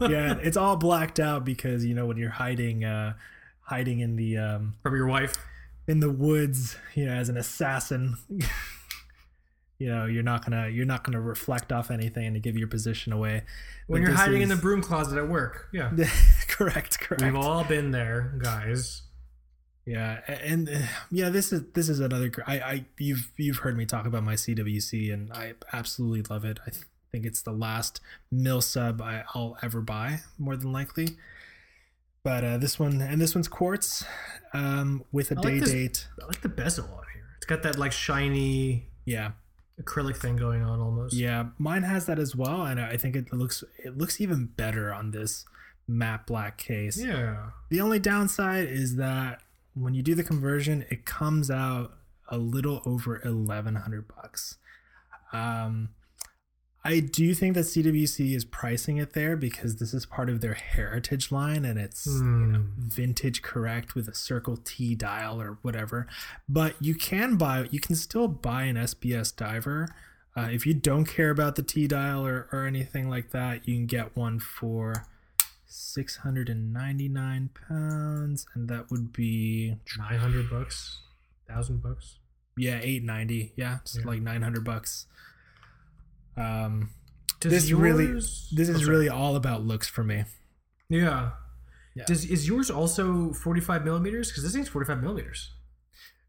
yeah, 0.00 0.38
it's 0.42 0.56
all 0.56 0.76
blacked 0.76 1.20
out 1.20 1.44
because 1.44 1.84
you 1.84 1.94
know 1.94 2.06
when 2.06 2.16
you're 2.16 2.30
hiding, 2.30 2.84
uh, 2.84 3.14
hiding 3.60 4.00
in 4.00 4.16
the 4.16 4.38
um, 4.38 4.74
From 4.82 4.94
your 4.96 5.06
wife. 5.06 5.34
in 5.88 6.00
the 6.00 6.10
woods, 6.10 6.76
you 6.94 7.06
know, 7.06 7.12
as 7.12 7.28
an 7.28 7.36
assassin. 7.36 8.16
You 9.78 9.88
know, 9.88 10.04
you're 10.06 10.22
not 10.22 10.44
gonna 10.44 10.68
you're 10.68 10.86
not 10.86 11.02
gonna 11.02 11.20
reflect 11.20 11.72
off 11.72 11.90
anything 11.90 12.34
to 12.34 12.38
give 12.38 12.56
your 12.56 12.68
position 12.68 13.12
away. 13.12 13.42
When 13.88 14.00
But 14.00 14.06
you're 14.06 14.16
hiding 14.16 14.42
in 14.42 14.48
the 14.48 14.54
broom 14.54 14.80
closet 14.80 15.18
at 15.18 15.28
work. 15.28 15.66
Yeah. 15.72 15.90
correct, 16.48 17.00
correct. 17.00 17.20
We've 17.20 17.34
all 17.34 17.64
been 17.64 17.90
there, 17.90 18.38
guys. 18.40 19.02
Yeah, 19.84 20.20
and 20.28 20.68
uh, 20.68 20.78
yeah, 21.10 21.28
this 21.28 21.52
is 21.52 21.62
this 21.74 21.88
is 21.88 21.98
another. 22.00 22.30
I, 22.46 22.60
I 22.60 22.84
you've 22.98 23.32
you've 23.36 23.58
heard 23.58 23.76
me 23.76 23.84
talk 23.84 24.06
about 24.06 24.22
my 24.22 24.34
CWC, 24.34 25.12
and 25.12 25.32
I 25.32 25.54
absolutely 25.72 26.22
love 26.30 26.44
it. 26.44 26.60
I 26.66 26.70
th- 26.70 26.84
think 27.10 27.26
it's 27.26 27.42
the 27.42 27.52
last 27.52 28.00
mill 28.30 28.60
sub 28.60 29.02
I, 29.02 29.24
I'll 29.34 29.58
ever 29.62 29.80
buy, 29.80 30.20
more 30.38 30.56
than 30.56 30.70
likely. 30.72 31.08
But 32.24 32.44
uh, 32.44 32.58
this 32.58 32.78
one 32.78 33.00
and 33.00 33.20
this 33.20 33.34
one's 33.34 33.48
quartz, 33.48 34.04
um, 34.54 35.04
with 35.10 35.32
a 35.32 35.34
like 35.34 35.42
day 35.44 35.58
this- 35.58 35.70
date. 35.72 36.08
I 36.22 36.26
like 36.26 36.40
the 36.42 36.48
bezel 36.48 36.84
on 36.84 37.04
here. 37.12 37.24
It's 37.38 37.46
got 37.46 37.64
that 37.64 37.76
like 37.76 37.90
shiny 37.90 38.86
Yeah, 39.04 39.32
acrylic 39.82 40.16
thing 40.16 40.36
going 40.36 40.62
on 40.62 40.78
almost. 40.78 41.12
yeah, 41.14 41.46
mine 41.58 41.82
has 41.82 42.06
that 42.06 42.20
as 42.20 42.36
well, 42.36 42.62
and 42.62 42.80
I 42.80 42.96
think 42.96 43.16
it 43.16 43.32
looks 43.32 43.64
it 43.84 43.98
looks 43.98 44.20
even 44.20 44.46
better 44.46 44.94
on 44.94 45.10
this 45.10 45.44
matte 45.88 46.24
black 46.28 46.56
case. 46.56 46.96
Yeah. 47.02 47.46
The 47.68 47.80
only 47.80 47.98
downside 47.98 48.68
is 48.68 48.94
that 48.96 49.40
when 49.74 49.94
you 49.94 50.02
do 50.02 50.14
the 50.14 50.24
conversion, 50.24 50.84
it 50.90 51.04
comes 51.04 51.50
out 51.50 51.92
a 52.28 52.38
little 52.38 52.82
over 52.86 53.20
eleven 53.24 53.74
hundred 53.76 54.06
bucks. 54.08 54.56
Um, 55.32 55.90
I 56.84 56.98
do 56.98 57.32
think 57.32 57.54
that 57.54 57.60
CWC 57.66 58.34
is 58.34 58.44
pricing 58.44 58.96
it 58.96 59.12
there 59.12 59.36
because 59.36 59.76
this 59.76 59.94
is 59.94 60.04
part 60.04 60.28
of 60.28 60.40
their 60.40 60.54
heritage 60.54 61.30
line 61.30 61.64
and 61.64 61.78
it's 61.78 62.06
you 62.06 62.12
know, 62.24 62.58
Hmm. 62.58 62.64
vintage 62.88 63.40
correct 63.40 63.94
with 63.94 64.08
a 64.08 64.14
Circle 64.14 64.56
T 64.64 64.96
dial 64.96 65.40
or 65.40 65.58
whatever. 65.62 66.08
But 66.48 66.74
you 66.80 66.94
can 66.96 67.36
buy, 67.36 67.68
you 67.70 67.78
can 67.78 67.94
still 67.94 68.26
buy 68.26 68.64
an 68.64 68.76
SBS 68.76 69.34
diver. 69.34 69.94
Uh, 70.36 70.48
if 70.50 70.66
you 70.66 70.74
don't 70.74 71.04
care 71.04 71.30
about 71.30 71.54
the 71.54 71.62
T 71.62 71.86
dial 71.86 72.26
or, 72.26 72.48
or 72.50 72.66
anything 72.66 73.08
like 73.08 73.30
that, 73.30 73.68
you 73.68 73.76
can 73.76 73.86
get 73.86 74.16
one 74.16 74.40
for 74.40 75.06
699 75.72 77.50
pounds, 77.68 78.46
and 78.54 78.68
that 78.68 78.90
would 78.90 79.12
be 79.12 79.76
Nine 79.98 80.18
hundred 80.18 80.50
bucks, 80.50 81.00
thousand 81.48 81.82
bucks. 81.82 82.18
yeah 82.56 82.78
890 82.82 83.52
yeah 83.56 83.78
it's 83.82 83.96
Yeah. 83.98 84.04
like 84.06 84.20
900 84.22 84.64
bucks 84.64 85.06
um 86.36 86.90
Does 87.40 87.52
this 87.52 87.72
really 87.72 88.06
this 88.06 88.68
Oh, 88.68 88.72
is 88.72 88.80
sorry. 88.80 88.84
really 88.90 89.08
all 89.08 89.36
about 89.36 89.62
looks 89.64 89.88
for 89.88 90.04
me 90.04 90.24
yeah. 90.88 91.30
Yeah. 91.94 92.04
Does 92.06 92.24
is 92.26 92.46
yours 92.48 92.70
also 92.70 93.32
forty 93.32 93.60
five 93.60 93.84
millimeters? 93.84 94.28
Because 94.30 94.42
this 94.44 94.52
thing's 94.54 94.68
forty 94.68 94.86
five 94.86 95.00
millimeters. 95.02 95.52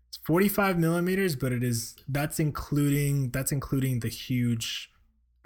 it's 0.10 0.18
45 0.26 0.78
millimeters 0.80 1.36
but 1.36 1.52
it 1.52 1.64
is 1.64 1.96
that's 2.08 2.40
including 2.40 3.30
that's 3.32 3.52
including 3.52 4.00
the 4.02 4.08
huge 4.10 4.90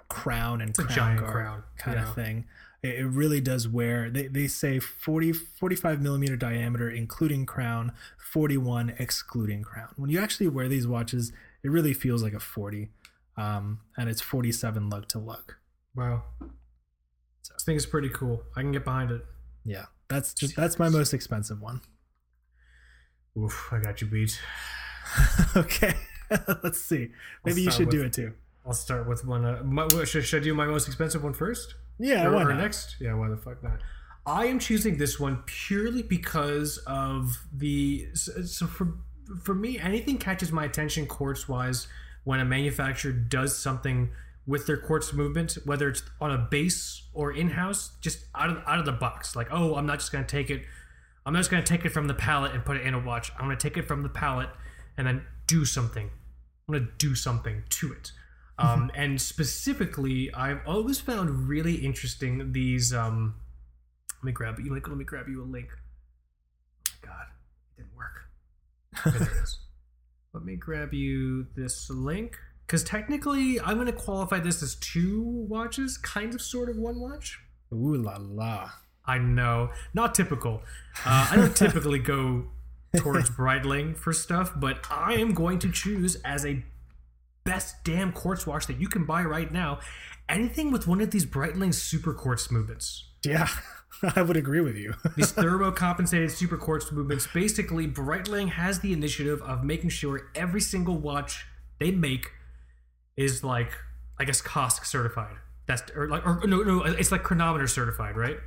crown 0.07 0.61
and 0.61 0.71
a 0.71 0.73
crown 0.83 0.95
giant 0.95 1.25
crown, 1.27 1.63
kind 1.77 1.97
yeah. 1.99 2.07
of 2.09 2.15
thing 2.15 2.45
it, 2.83 3.05
really 3.05 3.41
does 3.41 3.67
wear 3.67 4.09
they, 4.09 4.27
they 4.27 4.47
say 4.47 4.79
40 4.79 5.33
45 5.33 6.01
millimeter 6.01 6.35
diameter 6.35 6.89
including 6.89 7.45
crown 7.45 7.91
41 8.31 8.93
excluding 8.99 9.63
crown 9.63 9.89
when 9.95 10.09
you 10.09 10.19
actually 10.19 10.47
wear 10.47 10.67
these 10.67 10.87
watches 10.87 11.31
it 11.63 11.69
really 11.71 11.93
feels 11.93 12.21
like 12.23 12.33
a 12.33 12.39
40 12.39 12.89
um, 13.35 13.79
and 13.97 14.09
it's 14.09 14.21
47 14.21 14.89
lug 14.89 15.07
to 15.09 15.19
lug 15.19 15.55
Wow. 15.95 16.23
This 16.39 17.63
thing 17.63 17.75
is 17.75 17.87
pretty 17.87 18.09
cool. 18.09 18.43
I 18.55 18.61
can 18.61 18.71
get 18.71 18.83
behind 18.83 19.09
it. 19.11 19.21
yeah 19.65 19.85
that's 20.07 20.33
just 20.33 20.55
that's 20.55 20.77
my 20.79 20.89
most 20.89 21.13
expensive 21.13 21.61
one 21.61 21.81
Oof, 23.37 23.69
I 23.71 23.79
got 23.79 24.01
you 24.01 24.07
beat. 24.07 24.39
okay 25.55 25.93
let's 26.63 26.81
see 26.81 27.09
maybe 27.45 27.61
you 27.61 27.71
should 27.71 27.89
do 27.89 28.03
it 28.03 28.13
too 28.13 28.33
I'll 28.65 28.73
start 28.73 29.07
with 29.07 29.23
one. 29.23 29.45
Uh, 29.45 29.63
my, 29.63 29.87
should, 30.03 30.25
should 30.25 30.41
I 30.41 30.43
do 30.43 30.53
my 30.53 30.65
most 30.65 30.87
expensive 30.87 31.23
one 31.23 31.33
first? 31.33 31.75
Yeah 31.99 32.25
or, 32.25 32.33
why 32.33 32.43
or 32.43 32.53
next? 32.53 32.97
Yeah, 32.99 33.13
why 33.13 33.29
the 33.29 33.37
fuck 33.37 33.63
not? 33.63 33.81
I 34.25 34.47
am 34.47 34.59
choosing 34.59 34.97
this 34.97 35.19
one 35.19 35.43
purely 35.45 36.03
because 36.03 36.77
of 36.85 37.45
the. 37.53 38.07
So, 38.13 38.41
so 38.43 38.67
for 38.67 38.93
for 39.43 39.53
me, 39.53 39.79
anything 39.79 40.17
catches 40.17 40.51
my 40.51 40.65
attention 40.65 41.05
quartz 41.05 41.47
wise 41.47 41.87
when 42.23 42.39
a 42.39 42.45
manufacturer 42.45 43.11
does 43.11 43.57
something 43.57 44.09
with 44.45 44.65
their 44.65 44.77
quartz 44.77 45.13
movement, 45.13 45.57
whether 45.65 45.89
it's 45.89 46.03
on 46.21 46.31
a 46.31 46.37
base 46.37 47.03
or 47.13 47.31
in 47.31 47.49
house, 47.51 47.91
just 48.01 48.25
out 48.35 48.49
of 48.49 48.57
out 48.65 48.79
of 48.79 48.85
the 48.85 48.91
box. 48.91 49.35
Like, 49.35 49.47
oh, 49.51 49.75
I'm 49.75 49.85
not 49.85 49.99
just 49.99 50.11
gonna 50.11 50.25
take 50.25 50.49
it. 50.49 50.63
I'm 51.25 51.33
not 51.33 51.39
just 51.39 51.51
gonna 51.51 51.63
take 51.63 51.85
it 51.85 51.89
from 51.89 52.07
the 52.07 52.13
palette 52.13 52.53
and 52.53 52.63
put 52.65 52.77
it 52.77 52.85
in 52.85 52.93
a 52.93 52.99
watch. 52.99 53.31
I'm 53.37 53.45
gonna 53.45 53.57
take 53.57 53.77
it 53.77 53.83
from 53.83 54.03
the 54.03 54.09
palette 54.09 54.49
and 54.97 55.07
then 55.07 55.23
do 55.45 55.65
something. 55.65 56.09
I'm 56.67 56.73
gonna 56.73 56.89
do 56.97 57.15
something 57.15 57.63
to 57.69 57.93
it. 57.93 58.11
Um, 58.59 58.91
and 58.95 59.21
specifically, 59.21 60.33
I've 60.33 60.61
always 60.65 60.99
found 60.99 61.47
really 61.47 61.75
interesting 61.75 62.53
these. 62.53 62.93
Um, 62.93 63.35
let 64.17 64.23
me 64.23 64.31
grab 64.31 64.59
you. 64.59 64.73
Like, 64.73 64.87
let 64.87 64.97
me 64.97 65.05
grab 65.05 65.27
you 65.27 65.43
a 65.43 65.45
link. 65.45 65.69
Oh 66.87 66.91
my 67.03 67.07
god, 67.07 67.25
it 67.77 67.81
didn't 67.81 67.95
work. 67.95 68.25
There 69.05 69.29
it 69.29 69.43
is. 69.43 69.59
Let 70.33 70.43
me 70.43 70.55
grab 70.55 70.93
you 70.93 71.47
this 71.55 71.89
link 71.89 72.37
because 72.65 72.83
technically, 72.83 73.59
I'm 73.59 73.77
gonna 73.77 73.91
qualify 73.91 74.39
this 74.39 74.61
as 74.61 74.75
two 74.75 75.23
watches, 75.23 75.97
kind 75.97 76.35
of, 76.35 76.41
sort 76.41 76.69
of 76.69 76.77
one 76.77 76.99
watch. 76.99 77.39
Ooh 77.73 77.95
la 77.95 78.17
la. 78.19 78.69
I 79.05 79.17
know, 79.17 79.71
not 79.93 80.13
typical. 80.13 80.61
Uh, 81.05 81.29
I 81.31 81.35
don't 81.37 81.55
typically 81.55 81.99
go 81.99 82.47
towards 82.97 83.29
Breitling 83.29 83.97
for 83.97 84.11
stuff, 84.11 84.51
but 84.55 84.85
I 84.91 85.13
am 85.13 85.33
going 85.33 85.59
to 85.59 85.71
choose 85.71 86.15
as 86.17 86.45
a 86.45 86.63
best 87.47 87.83
damn 87.83 88.11
quartz 88.11 88.45
watch 88.45 88.67
that 88.67 88.79
you 88.79 88.87
can 88.87 89.05
buy 89.05 89.23
right 89.23 89.51
now. 89.51 89.79
Anything 90.29 90.71
with 90.71 90.87
one 90.87 90.99
of 90.99 91.11
these 91.11 91.25
Breitling 91.25 91.73
super 91.73 92.13
quartz 92.13 92.51
movements. 92.51 93.09
Yeah, 93.23 93.47
I 94.15 94.21
would 94.21 94.35
agree 94.35 94.61
with 94.61 94.75
you. 94.75 94.93
These 95.15 95.31
thermocompensated 95.33 96.29
super 96.31 96.57
quartz 96.57 96.91
movements. 96.91 97.27
Basically, 97.33 97.87
Breitling 97.87 98.49
has 98.49 98.81
the 98.81 98.91
initiative 98.91 99.41
of 99.41 99.63
making 99.63 99.89
sure 99.89 100.29
every 100.35 100.61
single 100.61 100.97
watch 100.97 101.45
they 101.79 101.91
make 101.91 102.31
is 103.15 103.43
like, 103.43 103.71
I 104.19 104.25
guess, 104.25 104.41
COSC 104.41 104.85
certified. 104.85 105.37
That's 105.65 105.83
or 105.95 106.09
like, 106.09 106.25
or 106.27 106.41
no, 106.45 106.61
no, 106.61 106.83
it's 106.83 107.11
like 107.11 107.23
chronometer 107.23 107.67
certified, 107.67 108.17
right? 108.17 108.37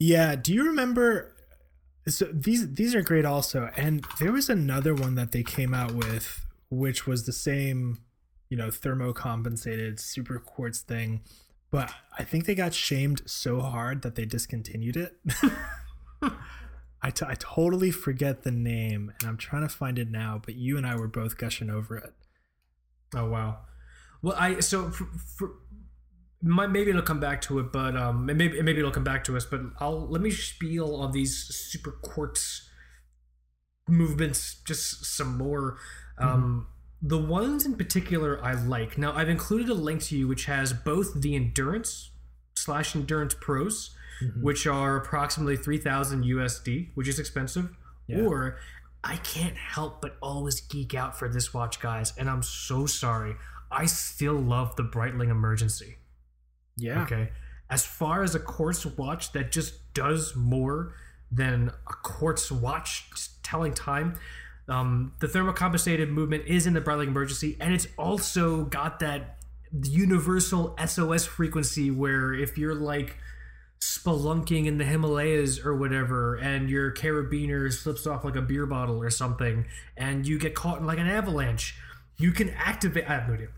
yeah, 0.00 0.34
do 0.34 0.52
you 0.52 0.64
remember? 0.64 1.32
So 2.08 2.24
these 2.32 2.72
these 2.74 2.94
are 2.94 3.02
great 3.02 3.26
also, 3.26 3.70
and 3.76 4.04
there 4.18 4.32
was 4.32 4.48
another 4.48 4.94
one 4.94 5.14
that 5.14 5.32
they 5.32 5.42
came 5.42 5.74
out 5.74 5.92
with, 5.92 6.44
which 6.70 7.06
was 7.06 7.26
the 7.26 7.32
same, 7.32 7.98
you 8.48 8.56
know, 8.56 8.68
thermocompensated 8.68 10.00
super 10.00 10.38
quartz 10.38 10.80
thing, 10.80 11.20
but 11.70 11.92
I 12.18 12.24
think 12.24 12.46
they 12.46 12.54
got 12.54 12.74
shamed 12.74 13.22
so 13.26 13.60
hard 13.60 14.02
that 14.02 14.16
they 14.16 14.24
discontinued 14.24 14.96
it. 14.96 15.16
I, 17.02 17.10
t- 17.10 17.26
I 17.26 17.34
totally 17.38 17.90
forget 17.90 18.42
the 18.42 18.50
name, 18.50 19.12
and 19.20 19.28
I'm 19.28 19.36
trying 19.36 19.62
to 19.62 19.68
find 19.68 19.98
it 19.98 20.10
now. 20.10 20.40
But 20.44 20.56
you 20.56 20.76
and 20.76 20.86
I 20.86 20.96
were 20.96 21.08
both 21.08 21.38
gushing 21.38 21.70
over 21.70 21.96
it. 21.96 22.12
Oh 23.14 23.28
wow. 23.30 23.58
Well, 24.22 24.36
I 24.38 24.60
so 24.60 24.90
for, 24.90 25.06
for 25.36 25.52
my, 26.42 26.66
maybe 26.66 26.90
it'll 26.90 27.02
come 27.02 27.20
back 27.20 27.40
to 27.42 27.58
it, 27.60 27.72
but 27.72 27.96
um, 27.96 28.26
maybe 28.26 28.60
maybe 28.62 28.80
it'll 28.80 28.90
come 28.90 29.04
back 29.04 29.24
to 29.24 29.36
us. 29.36 29.44
But 29.44 29.60
I'll 29.78 30.08
let 30.08 30.20
me 30.20 30.30
spiel 30.30 30.96
on 30.96 31.12
these 31.12 31.36
super 31.36 31.92
quartz 32.02 32.68
movements 33.88 34.60
just 34.66 35.04
some 35.04 35.38
more. 35.38 35.78
Um, 36.20 36.66
the 37.02 37.18
ones 37.18 37.64
in 37.66 37.76
particular 37.76 38.44
I 38.44 38.54
like. 38.54 38.98
Now 38.98 39.12
I've 39.14 39.28
included 39.28 39.68
a 39.70 39.74
link 39.74 40.02
to 40.04 40.16
you 40.18 40.28
which 40.28 40.44
has 40.46 40.72
both 40.72 41.20
the 41.20 41.34
endurance 41.34 42.10
slash 42.54 42.94
endurance 42.94 43.34
pros, 43.40 43.96
which 44.42 44.66
are 44.66 44.96
approximately 44.96 45.56
three 45.56 45.78
thousand 45.78 46.24
USD, 46.24 46.90
which 46.94 47.08
is 47.08 47.18
expensive, 47.18 47.70
Yeah. 48.06 48.20
or 48.20 48.58
I 49.02 49.16
can't 49.16 49.56
help 49.56 50.02
but 50.02 50.16
always 50.20 50.60
geek 50.60 50.92
out 50.94 51.18
for 51.18 51.26
this 51.28 51.54
watch, 51.54 51.80
guys, 51.80 52.12
and 52.18 52.28
I'm 52.28 52.42
so 52.42 52.84
sorry. 52.84 53.34
I 53.72 53.86
still 53.86 54.34
love 54.36 54.76
the 54.76 54.82
Breitling 54.82 55.30
Emergency. 55.30 55.96
Yeah. 56.76 57.02
Okay. 57.04 57.30
As 57.70 57.86
far 57.86 58.22
as 58.22 58.34
a 58.34 58.40
quartz 58.40 58.84
watch 58.84 59.32
that 59.32 59.52
just 59.52 59.94
does 59.94 60.34
more 60.36 60.92
than 61.32 61.68
a 61.88 61.92
quartz 62.02 62.50
watch 62.52 63.08
just 63.10 63.42
telling 63.44 63.72
time, 63.72 64.18
um, 64.70 65.12
the 65.18 65.26
thermocompensated 65.26 66.08
movement 66.08 66.44
is 66.46 66.66
in 66.66 66.74
the 66.74 66.80
Breitling 66.80 67.08
Emergency, 67.08 67.56
and 67.60 67.74
it's 67.74 67.88
also 67.98 68.64
got 68.64 69.00
that 69.00 69.38
universal 69.84 70.76
SOS 70.84 71.26
frequency 71.26 71.90
where 71.90 72.32
if 72.32 72.56
you're 72.56 72.74
like 72.74 73.16
spelunking 73.80 74.66
in 74.66 74.78
the 74.78 74.84
Himalayas 74.84 75.64
or 75.64 75.74
whatever, 75.74 76.36
and 76.36 76.70
your 76.70 76.92
carabiner 76.92 77.72
slips 77.72 78.06
off 78.06 78.24
like 78.24 78.36
a 78.36 78.42
beer 78.42 78.64
bottle 78.64 79.02
or 79.02 79.10
something, 79.10 79.66
and 79.96 80.26
you 80.26 80.38
get 80.38 80.54
caught 80.54 80.78
in 80.78 80.86
like 80.86 80.98
an 80.98 81.08
avalanche, 81.08 81.76
you 82.18 82.30
can 82.30 82.50
activate. 82.50 83.08
I 83.08 83.14
have 83.14 83.28
no 83.28 83.34
idea 83.34 83.48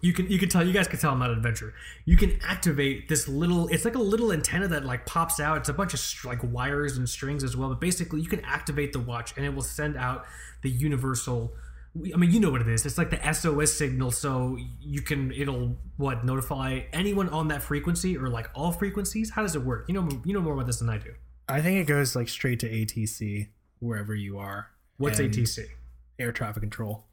you 0.00 0.12
can 0.12 0.30
you 0.30 0.38
can 0.38 0.48
tell 0.48 0.64
you 0.66 0.72
guys 0.72 0.86
can 0.86 0.98
tell 0.98 1.12
I'm 1.12 1.18
not 1.18 1.30
an 1.30 1.36
adventurer. 1.36 1.72
You 2.04 2.16
can 2.16 2.38
activate 2.42 3.08
this 3.08 3.28
little. 3.28 3.68
It's 3.68 3.84
like 3.84 3.94
a 3.94 4.02
little 4.02 4.32
antenna 4.32 4.68
that 4.68 4.84
like 4.84 5.06
pops 5.06 5.40
out. 5.40 5.58
It's 5.58 5.68
a 5.68 5.72
bunch 5.72 5.94
of 5.94 6.00
str- 6.00 6.28
like 6.28 6.40
wires 6.42 6.96
and 6.96 7.08
strings 7.08 7.42
as 7.42 7.56
well. 7.56 7.70
But 7.70 7.80
basically, 7.80 8.20
you 8.20 8.28
can 8.28 8.44
activate 8.44 8.92
the 8.92 9.00
watch 9.00 9.34
and 9.36 9.44
it 9.44 9.54
will 9.54 9.62
send 9.62 9.96
out 9.96 10.26
the 10.62 10.70
universal. 10.70 11.54
I 12.12 12.18
mean, 12.18 12.30
you 12.30 12.40
know 12.40 12.50
what 12.50 12.60
it 12.60 12.68
is. 12.68 12.84
It's 12.84 12.98
like 12.98 13.08
the 13.08 13.32
SOS 13.32 13.72
signal. 13.72 14.10
So 14.10 14.58
you 14.80 15.00
can 15.00 15.32
it'll 15.32 15.76
what 15.96 16.24
notify 16.24 16.80
anyone 16.92 17.30
on 17.30 17.48
that 17.48 17.62
frequency 17.62 18.18
or 18.18 18.28
like 18.28 18.50
all 18.54 18.72
frequencies. 18.72 19.30
How 19.30 19.42
does 19.42 19.56
it 19.56 19.62
work? 19.62 19.86
You 19.88 19.94
know 19.94 20.08
you 20.24 20.34
know 20.34 20.40
more 20.40 20.54
about 20.54 20.66
this 20.66 20.78
than 20.78 20.90
I 20.90 20.98
do. 20.98 21.14
I 21.48 21.62
think 21.62 21.80
it 21.80 21.86
goes 21.86 22.14
like 22.14 22.28
straight 22.28 22.60
to 22.60 22.68
ATC 22.68 23.48
wherever 23.78 24.14
you 24.14 24.38
are. 24.38 24.68
What's 24.98 25.20
ATC? 25.20 25.66
Air 26.18 26.32
traffic 26.32 26.62
control. 26.62 27.04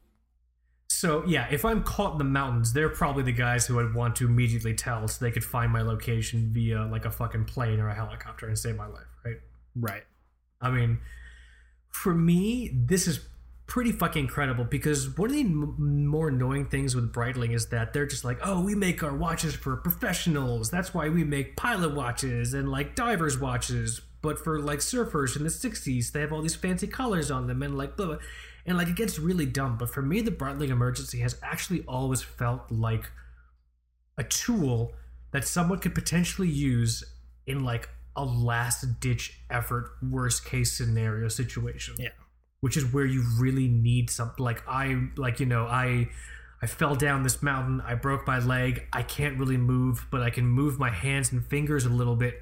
So 0.94 1.24
yeah, 1.26 1.48
if 1.50 1.64
I'm 1.64 1.82
caught 1.82 2.12
in 2.12 2.18
the 2.18 2.24
mountains, 2.24 2.72
they're 2.72 2.88
probably 2.88 3.24
the 3.24 3.32
guys 3.32 3.66
who 3.66 3.80
I'd 3.80 3.94
want 3.94 4.14
to 4.16 4.26
immediately 4.26 4.74
tell, 4.74 5.06
so 5.08 5.24
they 5.24 5.32
could 5.32 5.44
find 5.44 5.72
my 5.72 5.82
location 5.82 6.50
via 6.52 6.86
like 6.86 7.04
a 7.04 7.10
fucking 7.10 7.46
plane 7.46 7.80
or 7.80 7.88
a 7.88 7.94
helicopter 7.94 8.46
and 8.46 8.56
save 8.56 8.76
my 8.76 8.86
life, 8.86 9.06
right? 9.24 9.36
Right. 9.74 10.04
I 10.60 10.70
mean, 10.70 11.00
for 11.90 12.14
me, 12.14 12.70
this 12.72 13.08
is 13.08 13.20
pretty 13.66 13.90
fucking 13.90 14.24
incredible 14.24 14.64
because 14.64 15.16
one 15.18 15.30
of 15.30 15.36
the 15.36 15.42
m- 15.42 16.06
more 16.06 16.28
annoying 16.28 16.66
things 16.66 16.94
with 16.94 17.12
Breitling 17.12 17.54
is 17.54 17.66
that 17.70 17.92
they're 17.92 18.06
just 18.06 18.24
like, 18.24 18.38
oh, 18.44 18.60
we 18.60 18.74
make 18.74 19.02
our 19.02 19.16
watches 19.16 19.54
for 19.54 19.76
professionals. 19.76 20.70
That's 20.70 20.94
why 20.94 21.08
we 21.08 21.24
make 21.24 21.56
pilot 21.56 21.94
watches 21.94 22.54
and 22.54 22.70
like 22.70 22.94
divers 22.94 23.38
watches. 23.38 24.00
But 24.22 24.38
for 24.38 24.60
like 24.60 24.78
surfers 24.78 25.36
in 25.36 25.42
the 25.42 25.48
60s, 25.48 26.12
they 26.12 26.20
have 26.20 26.32
all 26.32 26.40
these 26.40 26.54
fancy 26.54 26.86
colors 26.86 27.30
on 27.30 27.46
them 27.48 27.62
and 27.62 27.76
like 27.76 27.96
blah, 27.96 28.06
blah. 28.06 28.16
And 28.66 28.78
like 28.78 28.88
it 28.88 28.96
gets 28.96 29.18
really 29.18 29.46
dumb. 29.46 29.76
But 29.76 29.90
for 29.90 30.02
me, 30.02 30.20
the 30.20 30.30
Breitling 30.30 30.70
Emergency 30.70 31.20
has 31.20 31.36
actually 31.42 31.84
always 31.86 32.22
felt 32.22 32.70
like 32.70 33.10
a 34.16 34.24
tool 34.24 34.92
that 35.32 35.44
someone 35.46 35.80
could 35.80 35.94
potentially 35.94 36.48
use 36.48 37.04
in 37.46 37.64
like 37.64 37.88
a 38.16 38.24
last 38.24 39.00
ditch 39.00 39.40
effort, 39.50 39.90
worst 40.02 40.44
case 40.44 40.72
scenario 40.72 41.28
situation. 41.28 41.94
Yeah. 41.98 42.10
Which 42.60 42.76
is 42.76 42.90
where 42.92 43.04
you 43.04 43.24
really 43.38 43.68
need 43.68 44.08
something 44.08 44.42
like 44.42 44.62
I 44.66 45.08
like 45.16 45.40
you 45.40 45.46
know 45.46 45.66
I 45.66 46.08
I 46.62 46.66
fell 46.66 46.94
down 46.94 47.24
this 47.24 47.42
mountain, 47.42 47.82
I 47.82 47.94
broke 47.94 48.26
my 48.26 48.38
leg, 48.38 48.86
I 48.90 49.02
can't 49.02 49.38
really 49.38 49.58
move, 49.58 50.06
but 50.10 50.22
I 50.22 50.30
can 50.30 50.46
move 50.46 50.78
my 50.78 50.88
hands 50.88 51.30
and 51.30 51.44
fingers 51.44 51.84
a 51.84 51.90
little 51.90 52.16
bit 52.16 52.40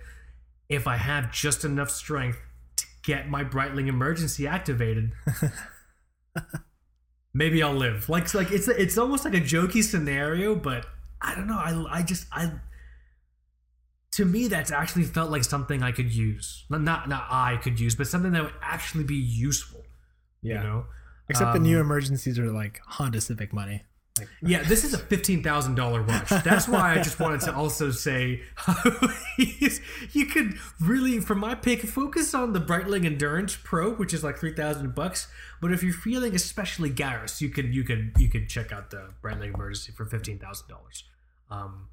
if 0.68 0.86
I 0.86 0.96
have 0.96 1.32
just 1.32 1.64
enough 1.64 1.90
strength 1.90 2.38
to 2.76 2.86
get 3.02 3.28
my 3.28 3.42
Breitling 3.42 3.88
emergency 3.88 4.46
activated. 4.46 5.12
Maybe 7.34 7.62
I'll 7.62 7.74
live. 7.74 8.08
Like 8.08 8.32
like 8.34 8.50
it's 8.50 8.68
it's 8.68 8.98
almost 8.98 9.24
like 9.24 9.34
a 9.34 9.40
jokey 9.40 9.82
scenario, 9.82 10.54
but 10.54 10.86
I 11.20 11.34
don't 11.34 11.46
know. 11.46 11.58
I 11.58 11.98
I 11.98 12.02
just 12.02 12.26
I 12.32 12.52
to 14.12 14.24
me 14.24 14.48
that's 14.48 14.70
actually 14.70 15.04
felt 15.04 15.30
like 15.30 15.44
something 15.44 15.82
I 15.82 15.92
could 15.92 16.12
use. 16.12 16.64
Not 16.68 17.08
not 17.08 17.26
I 17.30 17.58
could 17.62 17.80
use, 17.80 17.94
but 17.94 18.06
something 18.06 18.32
that 18.32 18.42
would 18.44 18.54
actually 18.60 19.04
be 19.04 19.16
useful. 19.16 19.82
Yeah. 20.42 20.62
You 20.62 20.68
know? 20.68 20.84
Except 21.28 21.52
the 21.52 21.58
Um, 21.58 21.62
new 21.64 21.80
emergencies 21.80 22.38
are 22.38 22.50
like 22.50 22.80
Honda 22.86 23.20
Civic 23.20 23.52
money. 23.52 23.84
Like, 24.18 24.28
Yeah, 24.42 24.62
this 24.62 24.84
is 24.84 24.92
a 24.92 24.98
fifteen 24.98 25.42
thousand 25.42 25.74
dollar 25.74 26.02
watch. 26.02 26.28
That's 26.28 26.68
why 26.68 26.92
I 26.92 27.02
just 27.02 27.18
wanted 27.18 27.40
to 27.42 27.54
also 27.54 27.90
say 27.90 28.42
you 30.12 30.26
could 30.26 30.58
really, 30.80 31.18
for 31.20 31.34
my 31.34 31.54
pick, 31.54 31.80
focus 31.82 32.34
on 32.34 32.52
the 32.52 32.60
Breitling 32.60 33.06
Endurance 33.06 33.56
Pro, 33.62 33.94
which 33.94 34.12
is 34.12 34.22
like 34.22 34.38
three 34.38 34.54
thousand 34.54 34.94
bucks. 34.94 35.28
But 35.60 35.72
if 35.72 35.82
you're 35.82 35.94
feeling 35.94 36.34
especially 36.34 36.90
garrus, 36.90 37.40
you 37.40 37.48
could 37.48 37.74
you 37.74 37.84
could 37.84 38.12
you 38.18 38.28
could 38.28 38.48
check 38.48 38.70
out 38.70 38.90
the 38.90 39.10
Breitling 39.22 39.54
Emergency 39.54 39.92
for 39.92 40.04
fifteen 40.04 40.38
thousand 40.38 40.68
dollars. 40.68 41.04
Um, 41.50 41.88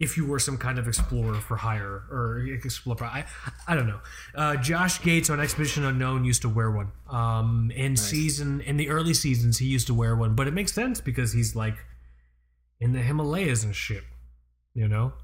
If 0.00 0.16
you 0.16 0.24
were 0.26 0.38
some 0.38 0.56
kind 0.56 0.78
of 0.78 0.88
explorer 0.88 1.34
for 1.34 1.56
hire 1.56 2.02
or 2.10 2.38
explorer, 2.46 3.04
I 3.04 3.26
I 3.68 3.74
don't 3.76 3.86
know. 3.86 4.00
Uh, 4.34 4.56
Josh 4.56 5.02
Gates 5.02 5.28
on 5.30 5.38
Expedition 5.40 5.84
Unknown 5.84 6.24
used 6.24 6.42
to 6.42 6.48
wear 6.48 6.70
one. 6.70 6.90
Um, 7.08 7.70
in 7.74 7.96
season 7.96 8.60
in 8.62 8.76
the 8.78 8.88
early 8.88 9.12
seasons, 9.14 9.58
he 9.58 9.66
used 9.66 9.86
to 9.88 9.94
wear 9.94 10.16
one, 10.16 10.34
but 10.34 10.48
it 10.48 10.54
makes 10.54 10.72
sense 10.72 11.00
because 11.00 11.32
he's 11.34 11.54
like 11.54 11.76
in 12.80 12.92
the 12.92 13.00
Himalayas 13.00 13.62
and 13.62 13.76
shit. 13.76 14.02
You 14.74 14.88
know. 14.88 15.12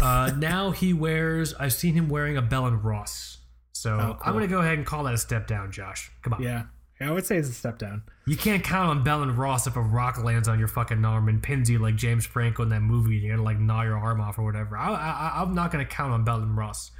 Uh, 0.00 0.30
now 0.38 0.70
he 0.70 0.92
wears. 0.92 1.52
I've 1.54 1.72
seen 1.72 1.94
him 1.94 2.08
wearing 2.08 2.36
a 2.36 2.42
Bell 2.42 2.66
and 2.66 2.84
Ross. 2.84 3.38
So 3.72 3.94
Oh, 3.94 3.98
cool. 4.14 4.18
I'm 4.24 4.32
gonna 4.32 4.46
go 4.46 4.60
ahead 4.60 4.78
and 4.78 4.86
call 4.86 5.02
that 5.04 5.14
a 5.14 5.18
step 5.18 5.48
down, 5.48 5.72
Josh. 5.72 6.12
Come 6.22 6.34
on. 6.34 6.42
yeah. 6.42 6.64
Yeah, 7.00 7.08
I 7.08 7.12
would 7.12 7.26
say 7.26 7.36
it's 7.36 7.48
a 7.48 7.52
step 7.52 7.78
down. 7.78 8.02
You 8.26 8.36
can't 8.36 8.62
count 8.64 8.90
on 8.90 9.04
Bell 9.04 9.22
and 9.22 9.36
Ross 9.38 9.66
if 9.66 9.76
a 9.76 9.80
rock 9.80 10.22
lands 10.22 10.48
on 10.48 10.58
your 10.58 10.68
fucking 10.68 11.04
arm 11.04 11.28
and 11.28 11.42
pins 11.42 11.70
you 11.70 11.78
like 11.78 11.96
James 11.96 12.26
Franco 12.26 12.62
in 12.62 12.68
that 12.70 12.80
movie. 12.82 13.16
and 13.16 13.24
You 13.24 13.30
gotta 13.32 13.42
like 13.42 13.58
gnaw 13.58 13.82
your 13.82 13.98
arm 13.98 14.20
off 14.20 14.38
or 14.38 14.44
whatever. 14.44 14.76
I, 14.76 14.92
I, 14.94 15.42
I'm 15.42 15.54
not 15.54 15.70
gonna 15.70 15.84
count 15.84 16.12
on 16.12 16.24
Bell 16.24 16.36
and 16.42 16.56
Ross 16.56 16.90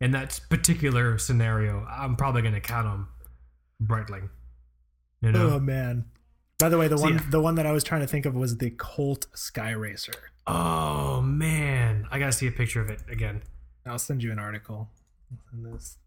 in 0.00 0.10
that 0.12 0.38
particular 0.50 1.18
scenario. 1.18 1.86
I'm 1.90 2.16
probably 2.16 2.42
gonna 2.42 2.60
count 2.60 2.86
on 2.86 3.06
Breitling. 3.82 4.28
You 5.20 5.32
know? 5.32 5.50
Oh 5.54 5.58
man. 5.60 6.06
By 6.58 6.68
the 6.68 6.78
way, 6.78 6.86
the 6.88 6.98
So, 6.98 7.04
one 7.04 7.14
yeah. 7.14 7.22
the 7.30 7.40
one 7.40 7.54
that 7.56 7.66
I 7.66 7.72
was 7.72 7.82
trying 7.82 8.02
to 8.02 8.06
think 8.06 8.24
of 8.26 8.34
was 8.34 8.58
the 8.58 8.70
Colt 8.70 9.26
Sky 9.34 9.70
Racer. 9.70 10.12
Oh 10.46 11.20
man, 11.20 12.06
I 12.10 12.18
gotta 12.18 12.32
see 12.32 12.46
a 12.46 12.52
picture 12.52 12.80
of 12.80 12.90
it 12.90 13.00
again. 13.10 13.42
I'll 13.86 13.98
send 13.98 14.22
you 14.22 14.30
an 14.30 14.38
article. 14.38 14.90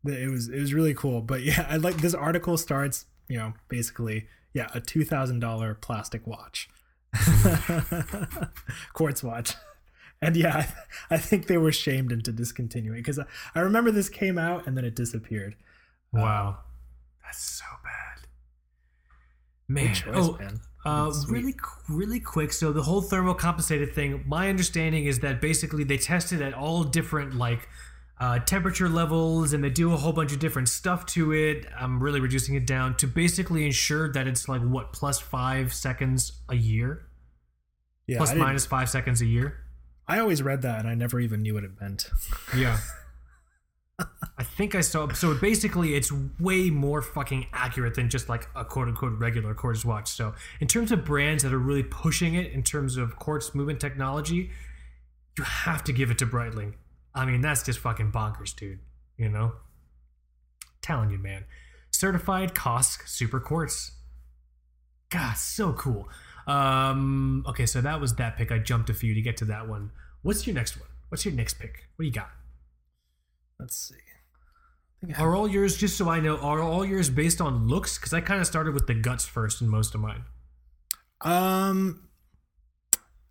It 0.06 0.30
was 0.30 0.50
it 0.50 0.60
was 0.60 0.74
really 0.74 0.94
cool. 0.94 1.22
But 1.22 1.42
yeah, 1.44 1.66
I 1.70 1.78
like 1.78 1.98
this 1.98 2.14
article 2.14 2.58
starts, 2.58 3.06
you 3.28 3.38
know, 3.38 3.54
basically, 3.68 4.28
yeah, 4.54 4.70
a 4.74 4.80
two 4.80 5.04
thousand 5.04 5.40
dollar 5.40 5.74
plastic 5.76 6.26
watch, 6.26 6.70
quartz 8.94 9.24
watch, 9.24 9.54
and 10.22 10.36
yeah, 10.36 10.68
I, 11.10 11.16
I 11.16 11.18
think 11.18 11.48
they 11.48 11.58
were 11.58 11.72
shamed 11.72 12.12
into 12.12 12.32
discontinuing 12.32 13.00
because 13.00 13.20
I, 13.20 13.26
I 13.54 13.60
remember 13.60 13.92
this 13.92 14.10
came 14.10 14.38
out 14.38 14.68
and 14.68 14.78
then 14.78 14.86
it 14.86 14.96
disappeared. 14.96 15.56
Wow, 16.12 16.60
that's 17.24 17.44
so 17.44 17.66
bad. 17.84 18.28
Man, 19.68 19.94
choice, 19.94 20.16
oh, 20.16 20.38
man. 20.38 20.62
Uh, 20.86 21.12
really, 21.28 21.56
really 21.90 22.20
quick. 22.20 22.54
So 22.54 22.72
the 22.72 22.84
whole 22.84 23.02
thermal 23.02 23.34
compensated 23.34 23.94
thing. 23.94 24.24
My 24.28 24.50
understanding 24.50 25.06
is 25.06 25.20
that 25.20 25.42
basically 25.42 25.84
they 25.84 25.98
tested 25.98 26.42
at 26.44 26.54
all 26.54 26.84
different 26.84 27.36
like 27.36 27.68
uh, 28.20 28.40
temperature 28.40 28.88
levels, 28.88 29.54
and 29.54 29.64
they 29.64 29.70
do 29.70 29.94
a 29.94 29.98
whole 29.98 30.14
bunch 30.14 30.32
of 30.32 30.40
different 30.40 30.70
stuff 30.70 31.06
to 31.08 31.34
it. 31.34 31.66
I'm 31.78 32.02
really 32.02 32.20
reducing 32.20 32.56
it 32.56 32.66
down 32.66 32.96
to 32.98 33.08
basically 33.08 33.66
ensure 33.66 34.12
that 34.14 34.28
it's 34.28 34.48
like 34.48 34.62
what 34.62 34.94
plus 34.94 35.20
five 35.20 35.74
seconds 35.74 36.32
a 36.50 36.56
year, 36.56 37.08
Yeah, 38.08 38.18
plus 38.18 38.34
minus 38.34 38.66
five 38.66 38.90
seconds 38.90 39.22
a 39.22 39.26
year. 39.26 39.66
I 40.08 40.20
always 40.20 40.42
read 40.44 40.62
that 40.62 40.82
and 40.82 40.88
I 40.88 40.94
never 40.94 41.20
even 41.20 41.42
knew 41.42 41.56
what 41.56 41.64
it 41.64 41.72
meant. 41.82 42.10
Yeah. 42.56 42.78
I 44.38 44.44
think 44.44 44.76
I 44.76 44.82
saw. 44.82 45.08
So 45.10 45.34
basically, 45.34 45.96
it's 45.96 46.12
way 46.40 46.70
more 46.70 47.02
fucking 47.02 47.48
accurate 47.54 47.96
than 47.96 48.10
just 48.10 48.28
like 48.28 48.48
a 48.56 48.66
quote 48.66 48.88
unquote 48.88 49.18
regular 49.18 49.54
quartz 49.54 49.86
watch. 49.86 50.10
So, 50.10 50.34
in 50.60 50.68
terms 50.68 50.92
of 50.92 51.06
brands 51.06 51.44
that 51.44 51.54
are 51.54 51.60
really 51.60 51.84
pushing 51.84 52.36
it 52.36 52.52
in 52.52 52.62
terms 52.62 52.98
of 52.98 53.16
quartz 53.16 53.56
movement 53.56 53.80
technology, 53.80 54.52
you 55.38 55.44
have 55.44 55.84
to 55.86 55.94
give 55.94 56.12
it 56.12 56.18
to 56.20 56.26
Breitling. 56.26 56.74
I 57.16 57.26
mean, 57.26 57.42
that's 57.42 57.64
just 57.64 57.80
fucking 57.80 58.12
bonkers, 58.12 58.56
dude. 58.56 58.80
You 59.18 59.30
know? 59.30 59.54
Telling 60.82 61.10
you, 61.10 61.18
man. 61.18 61.46
Certified 61.92 62.54
COSC 62.54 63.08
Super 63.08 63.40
Quartz. 63.40 63.92
God, 65.10 65.38
so 65.38 65.72
cool. 65.74 66.10
Um, 66.46 67.46
okay, 67.48 67.66
so 67.66 67.82
that 67.82 68.02
was 68.02 68.16
that 68.16 68.38
pick. 68.38 68.52
I 68.52 68.60
jumped 68.60 68.90
a 68.90 68.94
few 68.94 69.14
to 69.14 69.22
get 69.22 69.38
to 69.38 69.46
that 69.46 69.68
one. 69.68 69.92
What's 70.22 70.46
your 70.46 70.54
next 70.54 70.78
one? 70.78 70.90
What's 71.10 71.24
your 71.24 71.34
next 71.34 71.58
pick? 71.60 71.88
What 71.96 72.04
do 72.04 72.08
you 72.08 72.12
got? 72.12 72.30
Let's 73.60 73.78
see. 73.78 73.96
I 73.96 75.06
think 75.06 75.20
I 75.20 75.24
Are 75.24 75.36
all 75.36 75.48
yours, 75.48 75.78
just 75.78 75.98
so 75.98 76.10
I 76.10 76.20
know, 76.20 76.38
are 76.38 76.62
all 76.62 76.86
yours 76.86 77.10
based 77.10 77.40
on 77.40 77.68
looks? 77.68 77.98
Because 77.98 78.14
I 78.14 78.22
kind 78.22 78.42
of 78.42 78.48
started 78.48 78.74
with 78.74 78.88
the 78.88 78.94
guts 78.94 79.26
first 79.26 79.62
in 79.62 79.70
most 79.70 79.96
of 79.96 80.02
mine. 80.02 80.26
Um, 81.22 82.05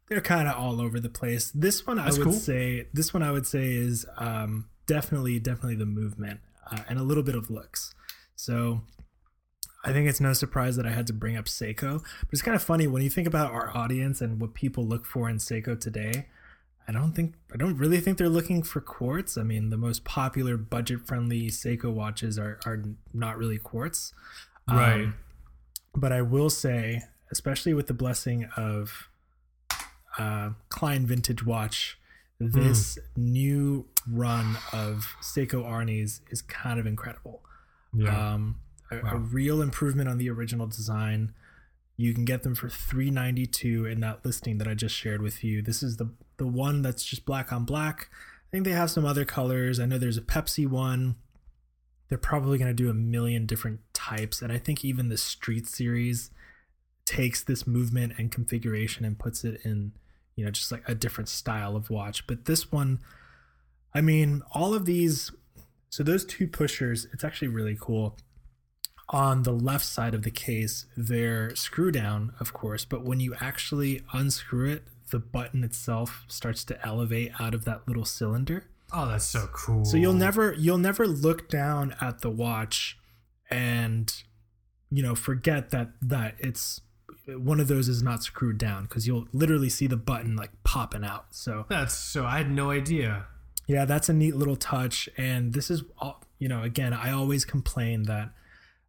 they're 0.09 0.20
kind 0.20 0.48
of 0.48 0.56
all 0.56 0.81
over 0.81 1.01
the 1.01 1.09
place. 1.09 1.51
This 1.55 1.86
one 1.86 1.98
I 1.98 2.10
would 2.10 2.22
cool. 2.22 2.32
say. 2.32 2.86
This 2.93 3.14
one 3.14 3.22
I 3.22 3.31
would 3.31 3.47
say 3.47 3.72
is 3.72 4.06
um 4.18 4.68
definitely 4.86 5.39
definitely 5.39 5.76
the 5.76 5.86
movement 5.86 6.40
uh, 6.70 6.78
and 6.89 6.98
a 6.98 7.02
little 7.02 7.22
bit 7.22 7.35
of 7.35 7.51
looks. 7.51 7.94
So 8.36 8.82
I 9.85 9.93
think 9.93 10.09
it's 10.09 10.20
no 10.20 10.32
surprise 10.32 10.76
that 10.76 10.86
I 10.86 10.90
had 10.90 11.06
to 11.09 11.12
bring 11.12 11.36
up 11.36 11.44
Seiko. 11.44 12.02
But 12.02 12.28
it's 12.32 12.43
kind 12.43 12.55
of 12.55 12.62
funny 12.62 12.86
when 12.86 13.02
you 13.02 13.10
think 13.10 13.26
about 13.26 13.52
our 13.52 13.76
audience 13.76 14.20
and 14.20 14.40
what 14.40 14.55
people 14.55 14.86
look 14.86 15.05
for 15.05 15.28
in 15.28 15.36
Seiko 15.36 15.78
today. 15.78 16.26
I 16.86 16.93
don't 16.93 17.12
think 17.12 17.35
I 17.52 17.56
don't 17.56 17.76
really 17.78 18.01
think 18.01 18.18
they're 18.18 18.28
looking 18.28 18.62
for 18.62 18.81
quartz. 18.81 19.39
I 19.39 19.43
mean, 19.43 19.70
the 19.70 19.78
most 19.78 20.05
popular 20.05 20.56
budget-friendly 20.56 21.48
Seiko 21.48 21.93
watches 21.93 22.39
are 22.39 22.59
are 22.66 22.82
not 23.12 23.39
really 23.39 23.59
quartz. 23.59 24.12
Right. 24.68 25.05
Um, 25.05 25.14
but 25.94 26.12
I 26.12 26.22
will 26.22 26.51
say, 26.51 27.02
especially 27.31 27.72
with 27.72 27.86
the 27.86 27.94
blessing 27.94 28.48
of 28.56 29.09
uh, 30.19 30.51
Klein 30.69 31.07
Vintage 31.07 31.45
Watch, 31.45 31.99
this 32.41 32.99
new 33.16 33.86
run 34.11 34.57
of 34.73 35.15
Seiko 35.23 35.65
Arnies 35.65 36.20
is 36.31 36.43
kind 36.43 36.78
of 36.78 36.86
incredible. 36.86 37.43
Um, 38.32 38.57
a, 38.91 38.99
a 38.99 39.16
real 39.16 39.62
improvement 39.62 40.09
on 40.09 40.19
the 40.19 40.28
original 40.31 40.66
design. 40.66 41.32
You 41.97 42.12
can 42.12 42.24
get 42.24 42.43
them 42.43 42.55
for 42.57 42.69
three 42.69 43.11
ninety 43.11 43.47
two 43.47 43.86
in 43.86 44.01
that 44.01 44.24
listing 44.24 44.59
that 44.59 44.66
I 44.66 44.74
just 44.74 44.95
shared 44.95 45.23
with 45.23 45.45
you. 45.45 45.62
This 45.62 45.82
is 45.82 45.97
the 45.97 46.11
the 46.36 46.47
one 46.47 46.82
that's 46.82 47.05
just 47.05 47.24
black 47.24 47.53
on 47.53 47.65
black. 47.65 48.09
I 48.11 48.51
think 48.51 48.65
they 48.65 48.73
have 48.73 48.91
some 48.91 49.05
other 49.05 49.24
colors. 49.24 49.78
I 49.78 49.86
know 49.86 49.99
there's 49.99 50.16
a 50.16 50.23
Pepsi 50.23 50.66
one. 50.66 51.15
They're 52.09 52.19
probably 52.19 52.59
going 52.59 52.69
to 52.69 52.74
do 52.74 52.91
a 52.91 52.95
million 52.95 53.47
different 53.47 53.81
types, 53.93 54.43
and 54.43 54.53
I 54.53 54.59
think 54.59 54.85
even 54.85 55.09
the 55.09 55.16
Street 55.16 55.66
series 55.66 56.31
takes 57.07 57.43
this 57.43 57.66
movement 57.66 58.15
and 58.19 58.31
configuration 58.31 59.05
and 59.05 59.19
puts 59.19 59.45
it 59.45 59.61
in, 59.65 59.93
you 60.36 60.44
know, 60.44 60.51
just 60.51 60.73
like 60.73 60.82
a 60.89 60.94
different 60.94 61.28
style 61.28 61.77
of 61.77 61.90
watch. 61.90 62.27
But 62.27 62.44
this 62.47 62.73
one, 62.73 63.01
I 63.94 64.01
mean, 64.01 64.43
all 64.52 64.74
of 64.74 64.85
these. 64.85 65.31
So 65.90 66.02
those 66.02 66.24
two 66.24 66.48
pushers, 66.48 67.06
it's 67.12 67.23
actually 67.23 67.48
really 67.48 67.77
cool 67.78 68.16
on 69.11 69.43
the 69.43 69.52
left 69.52 69.85
side 69.85 70.15
of 70.15 70.23
the 70.23 70.31
case, 70.31 70.86
they're 70.97 71.55
screw 71.55 71.90
down, 71.90 72.32
of 72.40 72.52
course, 72.52 72.85
but 72.85 73.05
when 73.05 73.20
you 73.20 73.35
actually 73.40 74.02
unscrew 74.12 74.70
it, 74.70 74.85
the 75.11 75.19
button 75.19 75.62
itself 75.62 76.24
starts 76.27 76.65
to 76.65 76.86
elevate 76.86 77.32
out 77.39 77.55
of 77.55 77.65
that 77.65 77.86
little 77.86 78.05
cylinder. 78.05 78.65
Oh, 78.93 79.06
that's 79.09 79.27
so 79.27 79.48
cool. 79.52 79.85
So 79.85 79.97
you'll 79.97 80.15
never 80.15 80.52
you'll 80.55 80.78
never 80.78 81.06
look 81.06 81.48
down 81.48 81.94
at 82.01 82.20
the 82.20 82.31
watch 82.31 82.98
and 83.51 84.12
you 84.90 85.02
know 85.02 85.15
forget 85.15 85.70
that 85.70 85.90
that 86.01 86.36
it's 86.39 86.81
one 87.26 87.60
of 87.60 87.68
those 87.68 87.88
is 87.88 88.02
not 88.02 88.22
screwed 88.22 88.59
down 88.59 88.84
because 88.84 89.06
you'll 89.06 89.26
literally 89.32 89.68
see 89.70 89.86
the 89.86 89.96
button 89.96 90.36
like 90.36 90.51
popping 90.62 91.05
out. 91.05 91.26
So 91.30 91.66
That's 91.68 91.94
so. 91.94 92.24
I 92.24 92.38
had 92.38 92.51
no 92.51 92.70
idea. 92.70 93.26
yeah, 93.66 93.84
that's 93.84 94.09
a 94.09 94.12
neat 94.12 94.36
little 94.36 94.56
touch. 94.56 95.09
And 95.16 95.52
this 95.52 95.70
is, 95.70 95.84
you 96.38 96.48
know, 96.48 96.62
again, 96.62 96.92
I 96.92 97.12
always 97.12 97.44
complain 97.44 98.05
that 98.05 98.30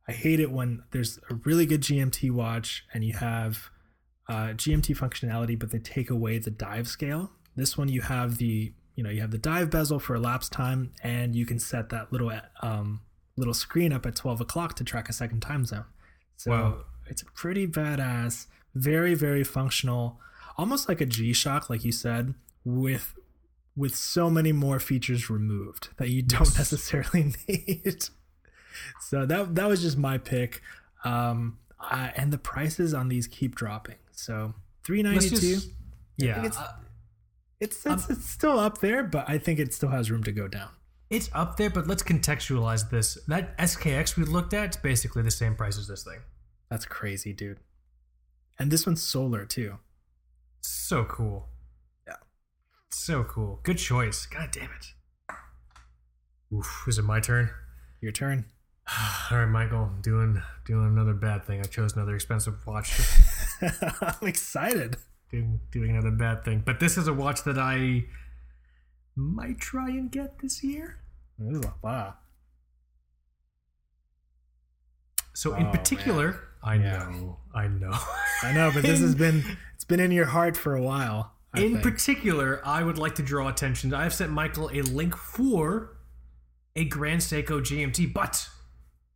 I 0.07 0.11
hate 0.11 0.39
it 0.39 0.51
when 0.51 0.83
there's 0.91 1.19
a 1.29 1.35
really 1.35 1.65
good 1.65 1.81
GMT 1.81 2.31
watch 2.31 2.85
and 2.93 3.03
you 3.03 3.13
have 3.13 3.69
uh, 4.27 4.53
GMT 4.53 4.97
functionality, 4.97 5.57
but 5.57 5.71
they 5.71 5.79
take 5.79 6.09
away 6.09 6.37
the 6.37 6.51
dive 6.51 6.87
scale. 6.87 7.31
This 7.55 7.77
one 7.77 7.89
you 7.89 8.01
have 8.01 8.37
the 8.37 8.73
you 8.95 9.03
know 9.03 9.09
you 9.09 9.21
have 9.21 9.31
the 9.31 9.37
dive 9.37 9.69
bezel 9.69 9.99
for 9.99 10.15
elapsed 10.15 10.51
time, 10.51 10.91
and 11.03 11.35
you 11.35 11.45
can 11.45 11.59
set 11.59 11.89
that 11.89 12.11
little 12.11 12.31
um, 12.61 13.01
little 13.37 13.53
screen 13.53 13.93
up 13.93 14.05
at 14.05 14.15
12 14.15 14.41
o'clock 14.41 14.75
to 14.75 14.83
track 14.83 15.09
a 15.09 15.13
second 15.13 15.41
time 15.41 15.65
zone. 15.65 15.85
So 16.37 16.51
Wow. 16.51 16.77
It's 17.07 17.21
a 17.21 17.25
pretty 17.25 17.67
badass, 17.67 18.47
very 18.73 19.13
very 19.15 19.43
functional, 19.43 20.19
almost 20.57 20.87
like 20.89 21.01
a 21.01 21.05
G 21.05 21.33
Shock, 21.33 21.69
like 21.69 21.83
you 21.85 21.91
said, 21.91 22.33
with 22.63 23.13
with 23.75 23.95
so 23.95 24.29
many 24.29 24.51
more 24.53 24.79
features 24.79 25.29
removed 25.29 25.89
that 25.97 26.09
you 26.09 26.21
don't 26.21 26.55
necessarily 26.57 27.33
need. 27.47 28.05
so 29.01 29.25
that 29.25 29.55
that 29.55 29.67
was 29.67 29.81
just 29.81 29.97
my 29.97 30.17
pick. 30.17 30.61
Um, 31.03 31.59
I, 31.79 32.11
and 32.15 32.33
the 32.33 32.37
prices 32.37 32.93
on 32.93 33.09
these 33.09 33.27
keep 33.27 33.53
dropping. 33.55 33.95
So 34.11 34.53
three 34.83 35.03
ninety 35.03 35.29
two. 35.29 35.35
Let's 35.35 35.41
two. 35.41 35.53
just, 35.55 35.69
yeah, 36.17 36.39
it's- 36.39 36.57
uh, 36.57 36.73
It's 37.59 37.85
it's, 37.85 38.09
it's 38.09 38.29
still 38.29 38.59
up 38.59 38.79
there, 38.79 39.03
but 39.03 39.29
I 39.29 39.37
think 39.37 39.59
it 39.59 39.73
still 39.73 39.89
has 39.89 40.09
room 40.11 40.23
to 40.23 40.31
go 40.31 40.47
down. 40.47 40.69
it's 41.09 41.29
up 41.33 41.57
there. 41.57 41.69
But 41.69 41.87
let's 41.87 42.03
contextualize 42.03 42.89
this. 42.89 43.17
That 43.27 43.57
SKX 43.57 44.15
we 44.17 44.23
looked 44.25 44.53
at, 44.53 44.65
it's 44.65 44.77
basically 44.77 45.21
the 45.23 45.31
same 45.31 45.55
price 45.55 45.77
as 45.77 45.87
this 45.87 46.03
thing. 46.03 46.19
That's 46.69 46.85
crazy, 46.85 47.33
dude. 47.33 47.59
And 48.57 48.71
this 48.71 48.85
one's 48.85 49.03
solar 49.03 49.45
too. 49.45 49.77
So 50.61 51.03
cool. 51.05 51.47
Yeah. 52.07 52.15
So 52.89 53.23
cool. 53.23 53.59
Good 53.63 53.77
choice. 53.77 54.25
God 54.25 54.49
damn 54.51 54.69
it. 54.71 55.35
Oof. 56.53 56.85
Is 56.87 56.97
it 56.97 57.03
my 57.03 57.19
turn? 57.19 57.49
Your 58.01 58.11
turn. 58.11 58.45
All 59.31 59.37
right, 59.39 59.45
Michael. 59.45 59.91
Doing 60.01 60.41
doing 60.65 60.85
another 60.87 61.13
bad 61.13 61.45
thing. 61.45 61.59
I 61.59 61.63
chose 61.63 61.95
another 61.95 62.15
expensive 62.15 62.65
watch. 62.65 62.99
I'm 64.01 64.27
excited. 64.27 64.97
doing 65.31 65.59
doing 65.71 65.91
another 65.91 66.11
bad 66.11 66.43
thing. 66.45 66.63
But 66.65 66.79
this 66.79 66.97
is 66.97 67.07
a 67.07 67.13
watch 67.13 67.43
that 67.43 67.57
I 67.57 68.05
might 69.15 69.59
try 69.59 69.89
and 69.89 70.11
get 70.11 70.39
this 70.39 70.63
year. 70.63 70.99
Wow. 71.81 72.15
So 75.33 75.53
in 75.55 75.67
Oh, 75.67 75.71
particular, 75.71 76.39
I 76.65 76.75
Yeah. 76.75 76.97
know, 77.09 77.37
I 77.53 77.67
know. 77.67 77.93
I 78.43 78.51
know, 78.53 78.71
but 78.73 78.81
this 78.83 78.99
has 79.07 79.15
been 79.15 79.43
it's 79.75 79.85
been 79.85 79.99
in 79.99 80.11
your 80.11 80.25
heart 80.25 80.57
for 80.57 80.75
a 80.75 80.81
while. 80.81 81.31
I 81.53 81.61
in 81.61 81.73
think. 81.73 81.83
particular, 81.83 82.59
I 82.65 82.83
would 82.83 82.97
like 82.97 83.15
to 83.15 83.23
draw 83.23 83.47
attention. 83.47 83.93
I 83.93 84.03
have 84.03 84.13
sent 84.13 84.31
Michael 84.31 84.69
a 84.73 84.81
link 84.81 85.15
for 85.15 85.95
a 86.75 86.83
Grand 86.83 87.21
Seiko 87.21 87.61
GMT, 87.61 88.11
but 88.13 88.49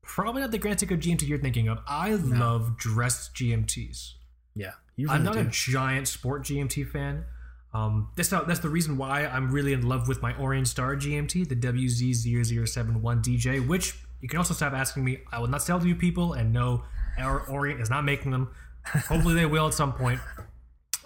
probably 0.01 0.41
not 0.41 0.51
the 0.51 0.57
Grand 0.57 0.79
Seiko 0.79 0.97
GMT 0.97 1.27
you're 1.27 1.37
thinking 1.39 1.67
of. 1.67 1.79
I 1.87 2.11
love 2.11 2.77
dressed 2.77 3.33
GMTs. 3.35 4.13
yeah, 4.55 4.71
you 4.95 5.09
I'm 5.09 5.23
really 5.25 5.37
not 5.39 5.47
a 5.47 5.49
giant 5.49 6.07
sport 6.07 6.43
GMT 6.43 6.89
fan. 6.89 7.25
Um, 7.73 8.09
that's 8.15 8.31
not, 8.31 8.47
that's 8.47 8.61
the 8.61 8.69
reason 8.69 8.97
why 8.97 9.25
I'm 9.27 9.51
really 9.51 9.73
in 9.73 9.87
love 9.87 10.07
with 10.07 10.21
my 10.21 10.33
Orient 10.37 10.67
Star 10.67 10.95
GMT, 10.95 11.47
the 11.49 11.55
WZ0071 11.55 13.21
DJ, 13.23 13.67
which 13.67 13.99
you 14.21 14.27
can 14.29 14.37
also 14.37 14.53
stop 14.53 14.73
asking 14.73 15.03
me. 15.03 15.19
I 15.31 15.39
will 15.39 15.47
not 15.47 15.61
sell 15.61 15.79
to 15.79 15.87
you 15.87 15.95
people, 15.95 16.33
and 16.33 16.51
no, 16.53 16.83
our 17.19 17.41
Orient 17.49 17.81
is 17.81 17.89
not 17.89 18.03
making 18.03 18.31
them. 18.31 18.49
Hopefully, 18.85 19.35
they 19.35 19.45
will 19.45 19.67
at 19.67 19.73
some 19.73 19.93
point. 19.93 20.19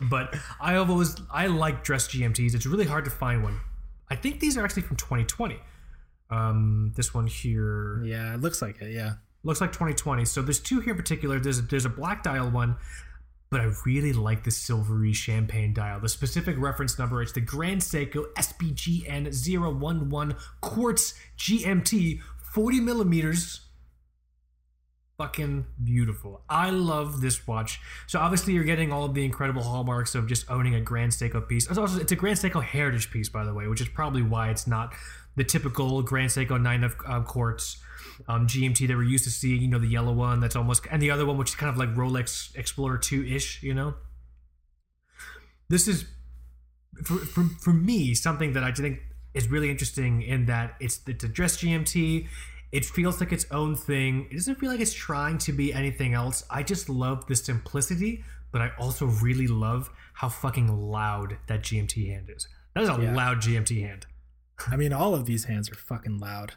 But 0.01 0.35
I 0.59 0.73
have 0.73 0.89
always 0.89 1.15
I 1.31 1.47
like 1.47 1.83
dress 1.83 2.07
GMTs. 2.07 2.55
It's 2.55 2.65
really 2.65 2.85
hard 2.85 3.05
to 3.05 3.11
find 3.11 3.43
one. 3.43 3.59
I 4.09 4.15
think 4.15 4.39
these 4.39 4.57
are 4.57 4.63
actually 4.63 4.81
from 4.83 4.97
2020. 4.97 5.59
Um, 6.29 6.93
this 6.95 7.13
one 7.13 7.27
here 7.27 8.01
Yeah, 8.03 8.33
it 8.33 8.41
looks 8.41 8.61
like 8.61 8.81
it. 8.81 8.91
Yeah. 8.91 9.13
looks 9.43 9.61
like 9.61 9.71
2020. 9.71 10.25
So 10.25 10.41
there's 10.41 10.59
two 10.59 10.79
here 10.79 10.91
in 10.91 10.97
particular. 10.97 11.39
There's 11.39 11.61
there's 11.67 11.85
a 11.85 11.89
black 11.89 12.23
dial 12.23 12.49
one, 12.49 12.75
but 13.49 13.61
I 13.61 13.71
really 13.85 14.13
like 14.13 14.43
the 14.43 14.51
silvery 14.51 15.13
champagne 15.13 15.73
dial. 15.73 15.99
The 15.99 16.09
specific 16.09 16.55
reference 16.57 16.97
number 16.97 17.21
it's 17.21 17.31
the 17.33 17.41
Grand 17.41 17.81
Seiko 17.81 18.25
SBGN 18.33 19.27
011 19.31 20.35
quartz 20.61 21.13
GMT 21.37 22.19
40 22.53 22.79
millimeters. 22.79 23.62
Fucking 25.23 25.65
beautiful. 25.81 26.41
I 26.49 26.69
love 26.69 27.21
this 27.21 27.47
watch. 27.47 27.79
So 28.07 28.19
obviously 28.19 28.55
you're 28.55 28.65
getting 28.65 28.91
all 28.91 29.05
of 29.05 29.13
the 29.13 29.23
incredible 29.23 29.63
hallmarks 29.63 30.15
of 30.15 30.27
just 30.27 30.51
owning 30.51 30.75
a 30.75 30.81
Grand 30.81 31.13
Seiko 31.13 31.47
piece. 31.47 31.65
It's 31.69 31.77
also 31.77 32.01
it's 32.01 32.11
a 32.11 32.17
Grand 32.17 32.37
Seiko 32.37 32.61
heritage 32.61 33.09
piece, 33.09 33.29
by 33.29 33.45
the 33.45 33.53
way, 33.53 33.67
which 33.67 33.79
is 33.79 33.87
probably 33.87 34.21
why 34.21 34.49
it's 34.49 34.67
not 34.67 34.93
the 35.37 35.45
typical 35.45 36.01
Grand 36.01 36.29
Seiko 36.29 36.61
9 36.61 36.83
of 36.83 36.95
uh, 37.07 37.21
quartz 37.21 37.81
um, 38.27 38.47
GMT 38.47 38.85
that 38.85 38.97
we're 38.97 39.03
used 39.03 39.23
to 39.23 39.29
seeing. 39.29 39.61
You 39.61 39.69
know, 39.69 39.79
the 39.79 39.87
yellow 39.87 40.11
one 40.11 40.41
that's 40.41 40.57
almost, 40.57 40.85
and 40.91 41.01
the 41.01 41.09
other 41.09 41.25
one 41.25 41.37
which 41.37 41.51
is 41.51 41.55
kind 41.55 41.69
of 41.69 41.77
like 41.77 41.95
Rolex 41.95 42.53
Explorer 42.57 42.97
2 42.97 43.23
ish. 43.23 43.63
You 43.63 43.75
know, 43.75 43.93
this 45.69 45.87
is 45.87 46.03
for, 47.05 47.19
for 47.19 47.43
for 47.61 47.71
me 47.71 48.13
something 48.13 48.51
that 48.53 48.63
I 48.65 48.73
think 48.73 48.99
is 49.33 49.47
really 49.47 49.69
interesting 49.69 50.21
in 50.21 50.47
that 50.47 50.75
it's 50.81 50.99
it's 51.07 51.23
a 51.23 51.29
dress 51.29 51.55
GMT. 51.55 52.27
It 52.73 52.83
feels 52.85 53.19
like 53.19 53.31
its 53.31 53.45
own 53.51 53.75
thing. 53.75 54.27
It 54.31 54.33
doesn't 54.33 54.55
feel 54.55 54.71
like 54.71 54.79
it's 54.79 54.93
trying 54.93 55.37
to 55.37 55.53
be 55.53 55.71
anything 55.71 56.15
else. 56.15 56.43
I 56.49 56.63
just 56.63 56.89
love 56.89 57.27
the 57.27 57.35
simplicity, 57.35 58.23
but 58.51 58.61
I 58.63 58.71
also 58.79 59.05
really 59.05 59.45
love 59.45 59.91
how 60.15 60.27
fucking 60.29 60.67
loud 60.89 61.37
that 61.47 61.61
GMT 61.61 62.07
hand 62.09 62.31
is. 62.35 62.47
That 62.73 62.81
is 62.83 62.89
a 62.89 62.97
Yeah. 62.99 63.13
loud 63.15 63.41
GMT 63.41 63.81
hand. 63.81 64.07
I 64.67 64.75
mean, 64.75 64.91
all 64.91 65.13
of 65.13 65.25
these 65.27 65.43
hands 65.45 65.69
are 65.71 65.75
fucking 65.75 66.17
loud. 66.17 66.53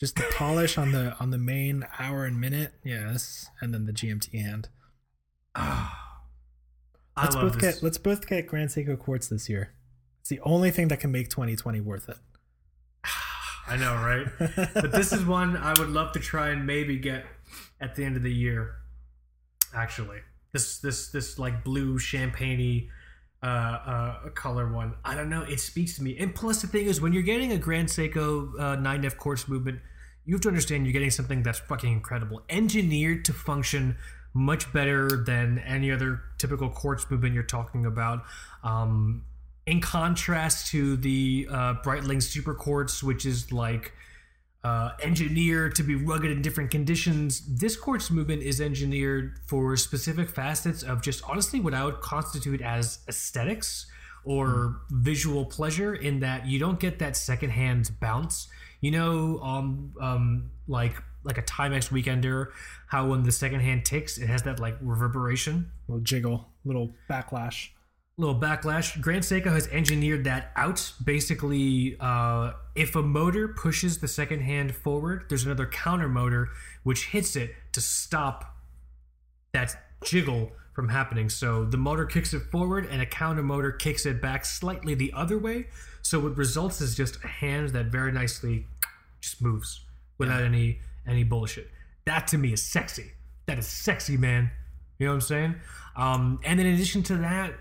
Just 0.00 0.16
the 0.16 0.24
polish 0.32 0.78
on 0.78 0.92
the 0.92 1.14
on 1.20 1.30
the 1.30 1.38
main 1.38 1.86
hour 1.98 2.24
and 2.24 2.40
minute, 2.40 2.72
yes, 2.82 3.50
and 3.60 3.74
then 3.74 3.84
the 3.84 3.92
GMT 3.92 4.40
hand. 4.40 4.70
Ah. 5.54 6.22
I 7.14 7.24
Let's 7.24 7.36
both 7.36 7.52
this. 7.58 7.74
get 7.74 7.82
let's 7.82 7.98
both 7.98 8.26
get 8.26 8.46
Grand 8.46 8.70
Seiko 8.70 8.98
Quartz 8.98 9.28
this 9.28 9.48
year. 9.50 9.74
It's 10.20 10.30
the 10.30 10.40
only 10.44 10.70
thing 10.70 10.88
that 10.88 11.00
can 11.00 11.12
make 11.12 11.28
2020 11.28 11.80
worth 11.82 12.08
it. 12.08 12.16
I 13.68 13.76
know, 13.76 13.94
right? 13.94 14.26
but 14.74 14.92
this 14.92 15.12
is 15.12 15.24
one 15.24 15.56
I 15.56 15.74
would 15.78 15.90
love 15.90 16.12
to 16.12 16.20
try 16.20 16.50
and 16.50 16.66
maybe 16.66 16.98
get 16.98 17.26
at 17.80 17.94
the 17.94 18.04
end 18.04 18.16
of 18.16 18.22
the 18.22 18.32
year. 18.32 18.76
Actually, 19.74 20.20
this 20.52 20.78
this 20.78 21.08
this 21.10 21.38
like 21.38 21.64
blue 21.64 21.98
champagne 21.98 22.88
uh, 23.42 23.46
uh, 23.46 24.28
color 24.30 24.72
one. 24.72 24.94
I 25.04 25.14
don't 25.14 25.28
know. 25.28 25.42
It 25.42 25.60
speaks 25.60 25.96
to 25.96 26.02
me. 26.02 26.16
And 26.18 26.34
plus, 26.34 26.62
the 26.62 26.66
thing 26.66 26.86
is, 26.86 27.00
when 27.00 27.12
you're 27.12 27.22
getting 27.22 27.52
a 27.52 27.58
Grand 27.58 27.88
Seiko 27.88 28.52
uh, 28.58 28.76
9F 28.76 29.16
quartz 29.16 29.46
movement, 29.46 29.80
you 30.24 30.34
have 30.34 30.40
to 30.42 30.48
understand 30.48 30.84
you're 30.86 30.92
getting 30.92 31.10
something 31.10 31.42
that's 31.42 31.58
fucking 31.60 31.92
incredible, 31.92 32.42
engineered 32.48 33.24
to 33.26 33.32
function 33.32 33.96
much 34.34 34.72
better 34.72 35.08
than 35.08 35.58
any 35.60 35.90
other 35.90 36.20
typical 36.38 36.68
quartz 36.68 37.10
movement 37.10 37.34
you're 37.34 37.42
talking 37.42 37.86
about. 37.86 38.24
Um, 38.62 39.24
in 39.68 39.82
contrast 39.82 40.68
to 40.68 40.96
the 40.96 41.46
uh, 41.50 41.74
Breitling 41.84 42.22
Super 42.22 42.54
Quartz, 42.54 43.02
which 43.02 43.26
is 43.26 43.52
like 43.52 43.92
uh, 44.64 44.92
engineered 45.02 45.74
to 45.74 45.82
be 45.82 45.94
rugged 45.94 46.30
in 46.30 46.40
different 46.40 46.70
conditions, 46.70 47.42
this 47.46 47.76
quartz 47.76 48.10
movement 48.10 48.42
is 48.42 48.62
engineered 48.62 49.38
for 49.46 49.76
specific 49.76 50.30
facets 50.30 50.82
of 50.82 51.02
just 51.02 51.22
honestly 51.28 51.60
what 51.60 51.74
I 51.74 51.84
would 51.84 52.00
constitute 52.00 52.62
as 52.62 53.00
aesthetics 53.08 53.86
or 54.24 54.80
visual 54.90 55.44
pleasure. 55.44 55.94
In 55.94 56.20
that 56.20 56.46
you 56.46 56.58
don't 56.58 56.80
get 56.80 56.98
that 57.00 57.14
secondhand 57.14 57.90
bounce. 58.00 58.48
You 58.80 58.92
know, 58.92 59.38
um, 59.42 59.92
um, 60.00 60.50
like 60.66 60.94
like 61.24 61.36
a 61.36 61.42
Timex 61.42 61.90
Weekender, 61.90 62.52
how 62.86 63.08
when 63.08 63.22
the 63.22 63.32
second 63.32 63.60
hand 63.60 63.84
ticks, 63.84 64.16
it 64.16 64.28
has 64.28 64.44
that 64.44 64.60
like 64.60 64.76
reverberation 64.80 65.70
little 65.88 66.02
jiggle, 66.02 66.48
little 66.64 66.90
backlash. 67.10 67.68
Little 68.18 68.38
backlash. 68.38 69.00
Grand 69.00 69.22
Seiko 69.22 69.46
has 69.46 69.68
engineered 69.68 70.24
that 70.24 70.50
out. 70.56 70.92
Basically, 71.02 71.96
uh, 72.00 72.52
if 72.74 72.96
a 72.96 73.02
motor 73.02 73.48
pushes 73.48 73.98
the 73.98 74.08
second 74.08 74.40
hand 74.40 74.74
forward, 74.74 75.26
there's 75.28 75.44
another 75.44 75.66
counter 75.66 76.08
motor 76.08 76.48
which 76.82 77.06
hits 77.06 77.36
it 77.36 77.54
to 77.72 77.80
stop 77.80 78.56
that 79.52 79.74
jiggle 80.04 80.52
from 80.74 80.88
happening. 80.88 81.28
So 81.28 81.64
the 81.64 81.76
motor 81.76 82.04
kicks 82.06 82.34
it 82.34 82.40
forward, 82.40 82.86
and 82.90 83.00
a 83.00 83.06
counter 83.06 83.42
motor 83.42 83.72
kicks 83.72 84.04
it 84.04 84.20
back 84.20 84.44
slightly 84.44 84.94
the 84.94 85.12
other 85.12 85.38
way. 85.38 85.68
So 86.02 86.20
what 86.20 86.36
results 86.36 86.80
is 86.80 86.94
just 86.94 87.22
a 87.24 87.28
hand 87.28 87.70
that 87.70 87.86
very 87.86 88.12
nicely 88.12 88.66
just 89.20 89.40
moves 89.40 89.84
without 90.18 90.42
any 90.42 90.80
any 91.06 91.24
bullshit. 91.24 91.70
That 92.04 92.26
to 92.28 92.38
me 92.38 92.52
is 92.52 92.62
sexy. 92.62 93.12
That 93.46 93.58
is 93.58 93.66
sexy, 93.66 94.16
man. 94.16 94.50
You 94.98 95.06
know 95.06 95.12
what 95.12 95.16
I'm 95.16 95.20
saying? 95.22 95.54
Um, 95.96 96.40
and 96.44 96.60
in 96.60 96.66
addition 96.66 97.02
to 97.04 97.16
that, 97.18 97.54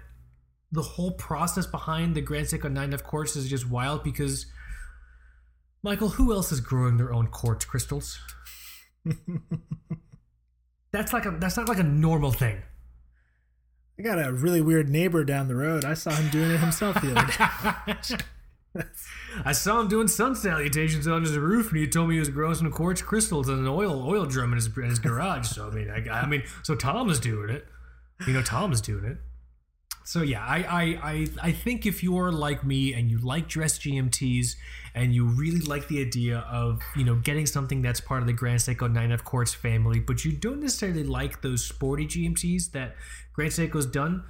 the 0.72 0.82
whole 0.82 1.12
process 1.12 1.66
behind 1.66 2.16
the 2.16 2.22
Grand 2.22 2.48
Seiko 2.48 2.72
9F 2.72 3.04
quartz 3.04 3.36
is 3.36 3.50
just 3.50 3.70
wild 3.70 4.04
because 4.04 4.46
Michael, 5.84 6.10
who 6.10 6.34
else 6.34 6.52
is 6.52 6.60
growing 6.60 6.98
their 6.98 7.14
own 7.14 7.28
quartz 7.28 7.66
crystals? 7.66 8.20
that's 10.92 11.14
like 11.14 11.26
a 11.26 11.32
that's 11.40 11.56
not 11.56 11.70
like 11.70 11.80
a 11.80 11.84
normal 11.84 12.32
thing. 12.32 12.62
I 13.98 14.04
got 14.04 14.24
a 14.24 14.32
really 14.32 14.62
weird 14.62 14.90
neighbor 14.90 15.24
down 15.24 15.48
the 15.48 15.56
road. 15.56 15.86
I 15.86 15.94
saw 15.96 16.12
him 16.12 16.30
doing 16.30 16.52
it 16.52 16.58
himself 16.58 17.02
the 17.02 17.16
other 17.16 18.06
day. 18.06 18.18
I 19.46 19.54
saw 19.54 19.80
him 19.80 19.88
doing 19.88 20.08
sun 20.08 20.36
salutations 20.36 21.08
on 21.08 21.24
his 21.24 21.36
roof, 21.38 21.72
and 21.72 21.80
he 21.80 21.88
told 21.88 22.10
me 22.10 22.16
he 22.16 22.20
was 22.20 22.30
growing 22.30 22.56
some 22.56 22.72
quartz 22.72 23.02
crystals 23.02 23.50
in 23.50 23.58
an 23.58 23.68
oil 23.68 24.08
oil 24.08 24.26
drum 24.26 24.52
in 24.52 24.58
his, 24.58 24.68
in 24.78 24.84
his 24.84 25.00
garage. 25.00 25.48
So 25.48 25.68
I 25.68 25.72
mean, 25.72 25.90
I, 25.90 26.08
I 26.10 26.26
mean, 26.28 26.44
so 26.64 26.76
Tom 26.76 27.10
is 27.10 27.20
doing 27.20 27.50
it. 27.50 27.66
You 28.28 28.34
know, 28.34 28.42
Tom's 28.42 28.82
doing 28.82 29.06
it. 29.06 29.18
So 30.08 30.22
yeah, 30.22 30.42
I, 30.42 30.60
I 30.60 30.82
I 31.12 31.28
I 31.50 31.52
think 31.52 31.86
if 31.86 32.02
you're 32.02 32.32
like 32.32 32.64
me 32.64 32.94
and 32.94 33.12
you 33.12 33.18
like 33.18 33.50
dress 33.50 33.78
GMTs 33.78 34.56
and 34.96 35.14
you 35.14 35.26
really 35.26 35.60
like 35.60 35.90
the 35.90 36.00
idea 36.00 36.46
of 36.50 36.82
you 36.96 37.04
know 37.04 37.16
getting 37.16 37.46
something 37.46 37.82
that's 37.82 38.00
part 38.00 38.22
of 38.22 38.28
the 38.28 38.32
Grand 38.32 38.62
Seiko 38.62 38.90
9F 38.90 39.26
Quartz 39.26 39.54
family, 39.54 40.00
but 40.00 40.24
you 40.24 40.32
don't 40.32 40.62
necessarily 40.62 41.04
like 41.04 41.42
those 41.42 41.62
sporty 41.66 42.06
GMTs 42.06 42.72
that 42.72 42.96
Grand 43.34 43.52
Seiko's 43.52 43.86
done, 43.86 44.24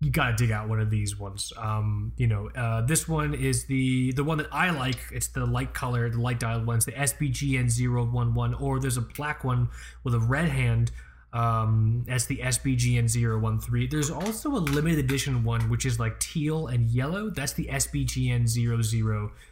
you 0.00 0.12
gotta 0.12 0.36
dig 0.36 0.52
out 0.52 0.68
one 0.68 0.78
of 0.78 0.90
these 0.90 1.18
ones. 1.18 1.52
Um, 1.56 2.12
you 2.16 2.28
know, 2.28 2.48
uh, 2.54 2.82
this 2.82 3.08
one 3.08 3.34
is 3.34 3.64
the 3.64 4.12
the 4.12 4.22
one 4.22 4.38
that 4.38 4.48
I 4.52 4.70
like. 4.70 4.98
It's 5.10 5.26
the 5.26 5.44
light 5.44 5.74
color, 5.74 6.08
the 6.08 6.20
light 6.20 6.38
dialed 6.38 6.66
ones, 6.66 6.84
the 6.84 6.92
SBGN 6.92 7.68
011, 7.76 8.54
or 8.54 8.78
there's 8.78 8.96
a 8.96 9.00
black 9.02 9.42
one 9.42 9.70
with 10.04 10.14
a 10.14 10.20
red 10.20 10.50
hand. 10.50 10.92
Um, 11.38 12.02
that's 12.04 12.26
the 12.26 12.38
SBGN 12.38 13.08
013. 13.08 13.88
There's 13.88 14.10
also 14.10 14.56
a 14.56 14.58
limited 14.58 14.98
edition 14.98 15.44
one 15.44 15.70
which 15.70 15.86
is 15.86 16.00
like 16.00 16.18
teal 16.18 16.66
and 16.66 16.90
yellow. 16.90 17.30
That's 17.30 17.52
the 17.52 17.66
SBGN 17.66 18.48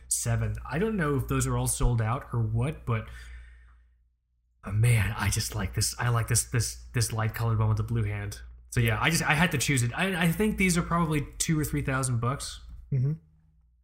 007. 0.09 0.57
I 0.69 0.79
don't 0.81 0.97
know 0.97 1.15
if 1.15 1.29
those 1.29 1.47
are 1.47 1.57
all 1.57 1.69
sold 1.69 2.03
out 2.03 2.27
or 2.33 2.41
what, 2.41 2.85
but 2.87 3.07
uh, 4.65 4.73
man, 4.73 5.15
I 5.17 5.31
just 5.31 5.55
like 5.55 5.75
this. 5.75 5.95
I 5.97 6.09
like 6.09 6.27
this 6.27 6.45
this 6.45 6.77
this 6.93 7.13
light 7.13 7.37
colored 7.37 7.61
one 7.61 7.69
with 7.69 7.77
the 7.77 7.85
blue 7.85 8.03
hand. 8.03 8.41
So 8.71 8.81
yeah, 8.81 8.99
I 9.01 9.09
just 9.09 9.23
I 9.23 9.35
had 9.35 9.53
to 9.53 9.59
choose 9.59 9.85
it. 9.85 9.93
I, 9.95 10.25
I 10.25 10.33
think 10.33 10.59
these 10.59 10.77
are 10.77 10.83
probably 10.83 11.25
two 11.39 11.57
or 11.57 11.65
three 11.65 11.83
thousand 11.83 12.21
bucks. 12.21 12.59
Mm-hmm. 12.93 13.13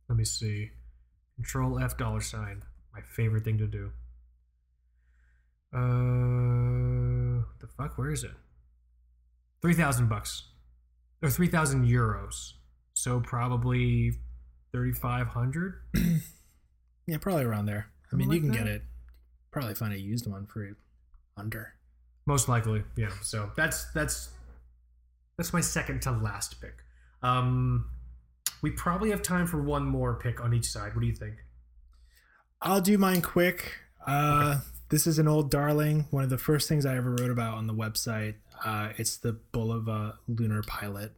Let 0.09 0.19
me 0.19 0.24
see. 0.24 0.70
Control 1.37 1.79
F 1.79 1.97
dollar 1.97 2.20
sign. 2.20 2.65
My 2.93 3.01
favorite 3.03 3.45
thing 3.45 3.59
to 3.59 3.69
do. 3.69 3.93
Uh, 5.73 7.11
the 7.62 7.68
fuck? 7.68 7.97
Where 7.97 8.10
is 8.10 8.22
it? 8.24 8.32
Three 9.62 9.74
thousand 9.74 10.09
bucks, 10.09 10.48
or 11.22 11.30
three 11.30 11.48
thousand 11.48 11.86
euros. 11.86 12.52
So 12.93 13.20
probably 13.20 14.12
thirty 14.72 14.93
five 14.93 15.28
hundred. 15.28 15.76
Yeah, 17.06 17.18
probably 17.18 17.44
around 17.44 17.66
there. 17.66 17.89
I 18.12 18.16
mean, 18.16 18.26
Something 18.26 18.34
you 18.34 18.40
can 18.40 18.51
like 18.51 18.59
get 18.59 18.74
it. 18.76 18.82
Probably 19.51 19.74
find 19.74 19.93
a 19.93 19.98
used 19.98 20.30
one 20.30 20.47
for 20.47 20.68
under. 21.36 21.74
Most 22.26 22.48
likely, 22.48 22.84
yeah. 22.97 23.10
So 23.22 23.51
that's 23.56 23.86
that's 23.93 24.30
that's 25.36 25.52
my 25.52 25.60
second 25.60 26.02
to 26.02 26.12
last 26.12 26.60
pick. 26.60 26.74
Um, 27.22 27.90
we 28.62 28.70
probably 28.70 29.10
have 29.10 29.22
time 29.22 29.47
for 29.47 29.60
one 29.60 29.84
more 29.84 30.14
pick 30.14 30.40
on 30.40 30.55
each 30.55 30.66
side. 30.66 30.94
What 30.94 31.01
do 31.01 31.06
you 31.06 31.14
think? 31.14 31.34
I'll 32.60 32.80
do 32.80 32.97
mine 32.97 33.22
quick. 33.22 33.72
Uh, 34.06 34.60
This 34.93 35.06
is 35.06 35.19
an 35.19 35.27
old 35.27 35.51
darling. 35.51 36.06
One 36.10 36.23
of 36.23 36.28
the 36.28 36.36
first 36.36 36.69
things 36.69 36.85
I 36.85 36.97
ever 36.98 37.12
wrote 37.12 37.31
about 37.31 37.55
on 37.55 37.66
the 37.66 37.73
website. 37.73 38.35
Uh, 38.62 38.90
it's 38.98 39.16
the 39.16 39.39
Bulova 39.55 40.16
Lunar 40.28 40.62
Pilot. 40.64 41.12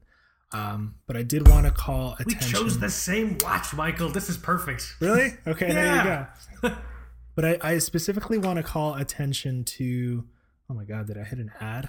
Um, 0.52 0.94
but 1.08 1.16
I 1.16 1.24
did 1.24 1.48
want 1.48 1.66
to 1.66 1.72
call 1.72 2.14
attention. 2.20 2.52
We 2.52 2.52
chose 2.52 2.78
the 2.78 2.88
same 2.88 3.36
watch, 3.40 3.74
Michael. 3.74 4.10
This 4.10 4.30
is 4.30 4.36
perfect. 4.36 4.94
Really? 5.00 5.32
Okay, 5.44 5.66
Yeah. 5.66 5.74
there 5.74 6.30
you 6.62 6.68
go. 6.70 6.76
but 7.34 7.44
I, 7.44 7.58
I 7.62 7.78
specifically 7.78 8.38
want 8.38 8.58
to 8.58 8.62
call 8.62 8.94
attention 8.94 9.64
to. 9.64 10.24
Oh 10.70 10.74
my 10.74 10.84
god, 10.84 11.08
did 11.08 11.18
I 11.18 11.24
hit 11.24 11.40
an 11.40 11.50
ad? 11.60 11.88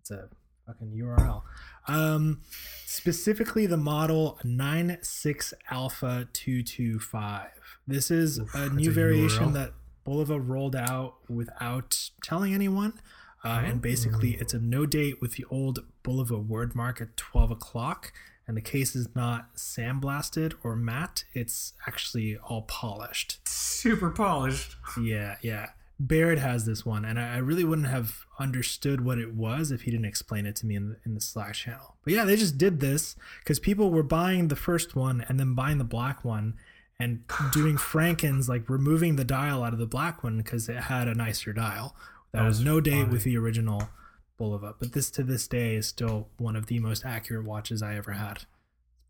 It's 0.00 0.10
a 0.10 0.28
fucking 0.66 0.92
URL. 1.02 1.44
Um, 1.88 2.42
specifically 2.84 3.64
the 3.64 3.78
model 3.78 4.38
96 4.44 5.54
Alpha 5.70 6.28
225. 6.34 7.48
This 7.86 8.10
is 8.10 8.38
Oof, 8.38 8.54
a 8.54 8.68
new 8.68 8.90
variation 8.90 9.46
URL. 9.46 9.54
that 9.54 9.72
Bulova 10.06 10.38
rolled 10.46 10.76
out 10.76 11.14
without 11.28 12.10
telling 12.22 12.54
anyone. 12.54 12.94
Uh, 13.44 13.62
and 13.64 13.80
basically, 13.82 14.36
Oh. 14.36 14.40
it's 14.40 14.54
a 14.54 14.58
no 14.58 14.86
date 14.86 15.20
with 15.20 15.32
the 15.34 15.44
old 15.50 15.80
Bulova 16.02 16.44
word 16.44 16.74
mark 16.74 17.00
at 17.00 17.16
12 17.16 17.50
o'clock. 17.52 18.12
And 18.48 18.56
the 18.56 18.60
case 18.62 18.94
is 18.94 19.08
not 19.14 19.56
sandblasted 19.56 20.54
or 20.62 20.76
matte, 20.76 21.24
it's 21.34 21.72
actually 21.86 22.36
all 22.38 22.62
polished. 22.62 23.40
Super 23.48 24.10
polished. 24.10 24.76
Yeah, 25.00 25.36
yeah. 25.42 25.70
Barrett 25.98 26.38
has 26.38 26.66
this 26.66 26.84
one, 26.84 27.04
and 27.06 27.18
I 27.18 27.34
I 27.34 27.38
really 27.38 27.64
wouldn't 27.64 27.88
have 27.88 28.26
understood 28.38 29.00
what 29.04 29.18
it 29.18 29.34
was 29.34 29.70
if 29.72 29.82
he 29.82 29.90
didn't 29.90 30.04
explain 30.06 30.44
it 30.46 30.54
to 30.56 30.66
me 30.66 30.76
in 30.76 30.90
the, 30.90 30.96
in 31.06 31.14
the 31.14 31.20
Slack 31.22 31.54
channel. 31.54 31.96
But 32.04 32.12
yeah, 32.12 32.24
they 32.24 32.36
just 32.36 32.58
did 32.58 32.80
this 32.80 33.16
because 33.40 33.58
people 33.58 33.90
were 33.90 34.02
buying 34.02 34.48
the 34.48 34.56
first 34.56 34.94
one 34.94 35.24
and 35.26 35.40
then 35.40 35.54
buying 35.54 35.78
the 35.78 35.84
black 35.84 36.22
one 36.24 36.54
and 36.98 37.24
doing 37.52 37.76
Frankens, 37.76 38.48
like 38.48 38.68
removing 38.68 39.16
the 39.16 39.24
dial 39.24 39.62
out 39.62 39.72
of 39.72 39.78
the 39.78 39.86
black 39.86 40.22
one 40.22 40.38
because 40.38 40.68
it 40.68 40.76
had 40.76 41.08
a 41.08 41.14
nicer 41.14 41.52
dial. 41.52 41.96
That 42.32 42.44
was 42.44 42.58
That's 42.58 42.66
no 42.66 42.80
date 42.80 43.08
with 43.08 43.24
the 43.24 43.36
original 43.38 43.88
Bulova. 44.38 44.74
But 44.78 44.92
this 44.92 45.10
to 45.12 45.22
this 45.22 45.46
day 45.46 45.76
is 45.76 45.86
still 45.86 46.28
one 46.36 46.56
of 46.56 46.66
the 46.66 46.78
most 46.78 47.04
accurate 47.04 47.44
watches 47.44 47.82
I 47.82 47.96
ever 47.96 48.12
had. 48.12 48.44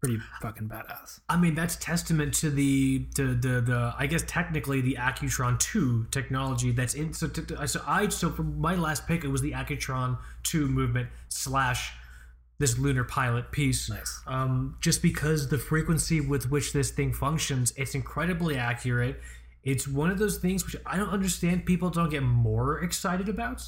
Pretty 0.00 0.18
fucking 0.42 0.68
badass. 0.68 1.20
I 1.28 1.38
mean, 1.38 1.54
that's 1.54 1.74
testament 1.76 2.34
to 2.34 2.50
the 2.50 3.06
to 3.14 3.34
the 3.34 3.60
the 3.60 3.94
I 3.96 4.06
guess 4.06 4.22
technically 4.26 4.82
the 4.82 4.96
Accutron 5.00 5.58
2 5.58 6.08
technology 6.10 6.70
that's 6.70 6.94
in. 6.94 7.14
So, 7.14 7.30
so 7.64 7.82
I 7.86 8.08
so 8.08 8.30
for 8.30 8.42
my 8.42 8.74
last 8.74 9.06
pick 9.08 9.24
it 9.24 9.28
was 9.28 9.40
the 9.40 9.52
Accutron 9.52 10.18
2 10.44 10.68
movement 10.68 11.08
slash 11.28 11.92
this 12.58 12.78
lunar 12.78 13.04
pilot 13.04 13.52
piece. 13.52 13.90
Nice. 13.90 14.20
Um, 14.26 14.76
just 14.80 15.02
because 15.02 15.48
the 15.48 15.58
frequency 15.58 16.20
with 16.20 16.50
which 16.50 16.72
this 16.72 16.90
thing 16.90 17.12
functions, 17.12 17.72
it's 17.76 17.94
incredibly 17.94 18.56
accurate. 18.56 19.20
It's 19.62 19.86
one 19.86 20.10
of 20.10 20.18
those 20.18 20.38
things 20.38 20.64
which 20.64 20.76
I 20.86 20.96
don't 20.96 21.10
understand. 21.10 21.66
People 21.66 21.90
don't 21.90 22.08
get 22.08 22.22
more 22.22 22.80
excited 22.82 23.28
about. 23.28 23.62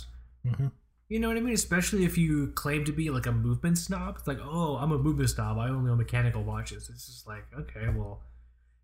Mhm. 0.47 0.73
You 1.09 1.19
know 1.21 1.29
what 1.29 1.37
I 1.37 1.41
mean? 1.41 1.55
Especially 1.55 2.05
if 2.05 2.17
you 2.19 2.49
claim 2.49 2.85
to 2.85 2.93
be 2.93 3.11
like 3.11 3.27
a 3.27 3.33
movement 3.33 3.79
snob. 3.79 4.17
It's 4.19 4.29
like, 4.29 4.39
oh, 4.43 4.77
I'm 4.77 4.93
a 4.93 4.99
movement 4.99 5.31
snob. 5.31 5.59
I 5.59 5.69
only 5.71 5.91
own 5.91 5.99
mechanical 5.99 6.45
watches. 6.45 6.89
It's 6.89 7.07
just 7.07 7.27
like, 7.27 7.45
okay, 7.59 7.89
well, 7.95 8.23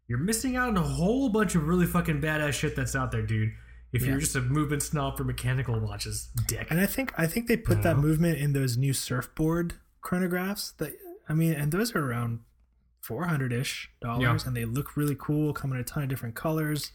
you're 0.09 0.19
missing 0.19 0.57
out 0.57 0.69
on 0.69 0.77
a 0.77 0.83
whole 0.83 1.29
bunch 1.29 1.55
of 1.55 1.67
really 1.67 1.87
fucking 1.87 2.21
badass 2.21 2.53
shit 2.53 2.77
that's 2.77 2.97
out 2.97 3.11
there, 3.13 3.23
dude. 3.23 3.53
If 3.93 4.03
Yeah. 4.03 4.09
you're 4.09 4.21
just 4.21 4.35
a 4.37 4.41
movement 4.41 4.83
snob 4.83 5.17
for 5.17 5.25
mechanical 5.25 5.79
watches, 5.79 6.29
dick. 6.49 6.67
And 6.71 6.81
I 6.81 6.87
think 6.87 7.13
I 7.17 7.27
think 7.27 7.47
they 7.47 7.57
put 7.57 7.83
that 7.85 7.97
movement 7.99 8.39
in 8.39 8.53
those 8.55 8.77
new 8.77 8.93
surfboard 8.93 9.75
chronographs. 10.05 10.77
That 10.77 10.93
I 11.29 11.33
mean, 11.35 11.53
and 11.55 11.73
those 11.73 11.95
are 11.95 12.05
around 12.11 12.41
four 13.01 13.25
hundred 13.25 13.53
ish 13.53 13.91
dollars, 14.01 14.23
Yeah. 14.23 14.39
and 14.47 14.57
they 14.57 14.65
look 14.65 14.97
really 14.97 15.17
cool. 15.19 15.53
Come 15.53 15.73
in 15.73 15.79
a 15.79 15.85
ton 15.85 16.03
of 16.05 16.09
different 16.09 16.35
colors. 16.35 16.93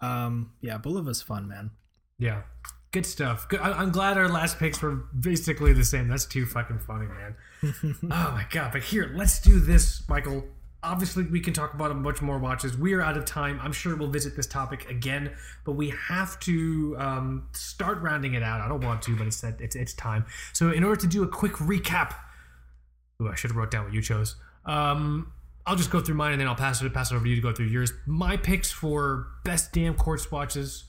Um, 0.00 0.52
yeah, 0.60 0.78
Bulova's 0.78 1.22
fun, 1.22 1.48
man. 1.48 1.70
Yeah, 2.18 2.42
good 2.92 3.06
stuff. 3.06 3.48
Good. 3.48 3.60
I, 3.60 3.72
I'm 3.72 3.90
glad 3.90 4.16
our 4.18 4.28
last 4.28 4.58
picks 4.58 4.80
were 4.82 4.92
basically 5.18 5.72
the 5.72 5.84
same. 5.84 6.08
That's 6.08 6.26
too 6.26 6.46
fucking 6.46 6.78
funny, 6.80 7.06
man. 7.06 7.34
oh 8.04 8.32
my 8.32 8.46
god! 8.50 8.72
But 8.72 8.82
here, 8.82 9.10
let's 9.14 9.40
do 9.40 9.58
this, 9.60 10.02
Michael. 10.08 10.44
Obviously, 10.82 11.24
we 11.24 11.40
can 11.40 11.52
talk 11.52 11.74
about 11.74 11.90
a 11.90 11.94
bunch 11.94 12.22
more 12.22 12.38
watches. 12.38 12.76
We 12.76 12.92
are 12.92 13.02
out 13.02 13.16
of 13.16 13.24
time. 13.24 13.58
I'm 13.60 13.72
sure 13.72 13.96
we'll 13.96 14.10
visit 14.10 14.36
this 14.36 14.46
topic 14.46 14.88
again, 14.88 15.32
but 15.64 15.72
we 15.72 15.92
have 16.08 16.38
to 16.40 16.94
um, 16.98 17.48
start 17.52 18.00
rounding 18.02 18.34
it 18.34 18.42
out. 18.42 18.60
I 18.60 18.68
don't 18.68 18.84
want 18.84 19.02
to, 19.02 19.16
but 19.16 19.26
it's 19.26 19.42
it's 19.42 19.74
it's 19.74 19.94
time. 19.94 20.26
So, 20.52 20.70
in 20.70 20.84
order 20.84 21.00
to 21.00 21.06
do 21.08 21.24
a 21.24 21.28
quick 21.28 21.54
recap, 21.54 22.14
ooh, 23.22 23.28
I 23.28 23.34
should 23.34 23.50
have 23.50 23.56
wrote 23.56 23.70
down 23.70 23.84
what 23.84 23.94
you 23.94 24.02
chose. 24.02 24.36
Um, 24.64 25.32
I'll 25.66 25.76
just 25.76 25.90
go 25.90 26.00
through 26.00 26.14
mine 26.14 26.32
and 26.32 26.40
then 26.40 26.48
I'll 26.48 26.54
pass 26.54 26.80
it 26.80 26.92
pass 26.94 27.10
it 27.10 27.14
over 27.14 27.24
to 27.24 27.30
you 27.30 27.36
to 27.36 27.42
go 27.42 27.52
through 27.52 27.66
yours. 27.66 27.92
My 28.06 28.36
picks 28.36 28.70
for 28.70 29.26
best 29.44 29.72
damn 29.72 29.94
quartz 29.94 30.30
watches 30.30 30.84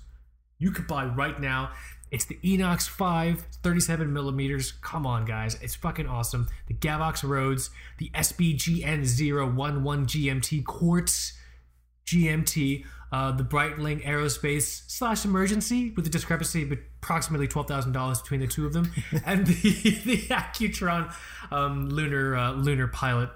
you 0.60 0.72
could 0.72 0.88
buy 0.88 1.06
right 1.06 1.40
now. 1.40 1.72
It's 2.10 2.26
the 2.26 2.40
INOX 2.44 2.88
5, 2.88 3.46
37 3.64 4.14
millimeters. 4.14 4.72
Come 4.82 5.06
on, 5.06 5.26
guys. 5.26 5.62
It's 5.62 5.76
fucking 5.76 6.08
awesome. 6.08 6.48
The 6.68 6.74
Gavox 6.74 7.28
Rhodes, 7.28 7.70
the 7.98 8.10
SBGN 8.12 9.04
011 9.04 10.06
GMT 10.06 10.64
Quartz 10.64 11.34
GMT, 12.06 12.86
uh, 13.12 13.32
the 13.32 13.44
Breitling 13.44 14.04
Aerospace 14.06 14.84
slash 14.88 15.24
Emergency 15.26 15.92
with 15.96 16.06
the 16.06 16.12
discrepancy 16.12 16.64
of 16.64 16.72
approximately 16.72 17.48
$12,000 17.48 18.22
between 18.22 18.40
the 18.42 18.48
two 18.48 18.66
of 18.66 18.74
them, 18.74 18.92
and 19.26 19.48
the, 19.48 19.54
the 20.06 20.18
Accutron 20.30 21.14
um, 21.52 21.90
Lunar, 21.90 22.36
uh, 22.36 22.52
Lunar 22.52 22.88
Pilot. 22.88 23.30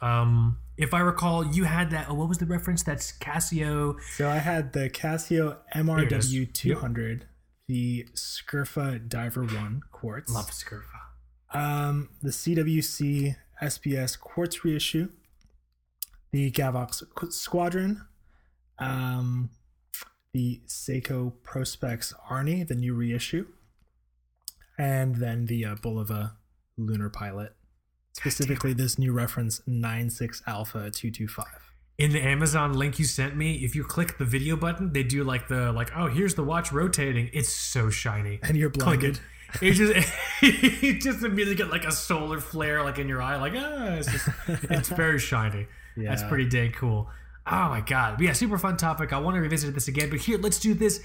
Um, 0.00 0.58
if 0.76 0.92
I 0.92 1.00
recall, 1.00 1.46
you 1.46 1.64
had 1.64 1.90
that. 1.90 2.06
Oh, 2.10 2.14
what 2.14 2.28
was 2.28 2.38
the 2.38 2.46
reference? 2.46 2.82
That's 2.82 3.16
Casio. 3.18 3.96
So 4.16 4.28
I 4.28 4.36
had 4.38 4.72
the 4.72 4.90
Casio. 4.90 5.58
MRW 5.74 6.52
two 6.52 6.74
hundred, 6.74 7.26
the 7.68 8.06
Scurfa 8.14 9.08
Diver 9.08 9.44
One 9.44 9.82
quartz, 9.92 10.32
Love 10.34 10.50
Scurfa. 10.50 10.82
um, 11.54 12.10
the 12.22 12.30
CWC 12.30 13.36
SBS 13.62 14.18
quartz 14.18 14.64
reissue, 14.64 15.08
the 16.32 16.50
Gavox 16.50 17.02
Squadron, 17.32 18.02
um, 18.78 19.50
the 20.32 20.60
Seiko 20.66 21.32
Prospex 21.42 22.12
Arnie, 22.30 22.66
the 22.66 22.74
new 22.74 22.94
reissue, 22.94 23.46
and 24.78 25.16
then 25.16 25.46
the 25.46 25.64
uh, 25.64 25.74
Bulova 25.76 26.32
Lunar 26.76 27.08
Pilot. 27.08 27.54
Specifically, 28.12 28.72
this 28.72 28.98
new 28.98 29.12
reference 29.12 29.60
96 29.66 30.42
Alpha 30.46 30.90
225. 30.90 31.46
in 31.98 32.12
the 32.12 32.20
Amazon 32.20 32.72
link 32.72 32.98
you 32.98 33.04
sent 33.04 33.36
me, 33.36 33.56
if 33.56 33.74
you 33.74 33.84
click 33.84 34.18
the 34.18 34.24
video 34.24 34.56
button, 34.56 34.92
they 34.92 35.02
do 35.02 35.24
like 35.24 35.48
the 35.48 35.72
like, 35.72 35.90
oh, 35.96 36.06
here's 36.08 36.34
the 36.34 36.44
watch 36.44 36.72
rotating. 36.72 37.30
It's 37.32 37.52
so 37.52 37.90
shiny. 37.90 38.40
And 38.42 38.56
you're 38.56 38.70
blinded. 38.70 39.20
it. 39.62 39.72
just 39.72 39.92
it 40.42 41.00
just 41.00 41.22
immediately 41.24 41.54
get 41.54 41.70
like 41.70 41.84
a 41.84 41.92
solar 41.92 42.40
flare 42.40 42.82
like 42.82 42.98
in 42.98 43.08
your 43.08 43.22
eye, 43.22 43.36
like 43.36 43.54
ah, 43.56 43.94
it's 43.94 44.10
just 44.10 44.28
it's 44.48 44.88
very 44.88 45.18
shiny. 45.18 45.66
Yeah. 45.96 46.08
That's 46.08 46.24
pretty 46.24 46.48
dang 46.48 46.72
cool. 46.72 47.08
Oh 47.46 47.68
my 47.68 47.82
god, 47.82 48.20
yeah, 48.20 48.32
super 48.32 48.56
fun 48.56 48.76
topic. 48.76 49.12
I 49.12 49.18
want 49.18 49.34
to 49.34 49.40
revisit 49.40 49.74
this 49.74 49.88
again, 49.88 50.08
but 50.08 50.20
here, 50.20 50.38
let's 50.38 50.58
do 50.58 50.72
this. 50.72 51.02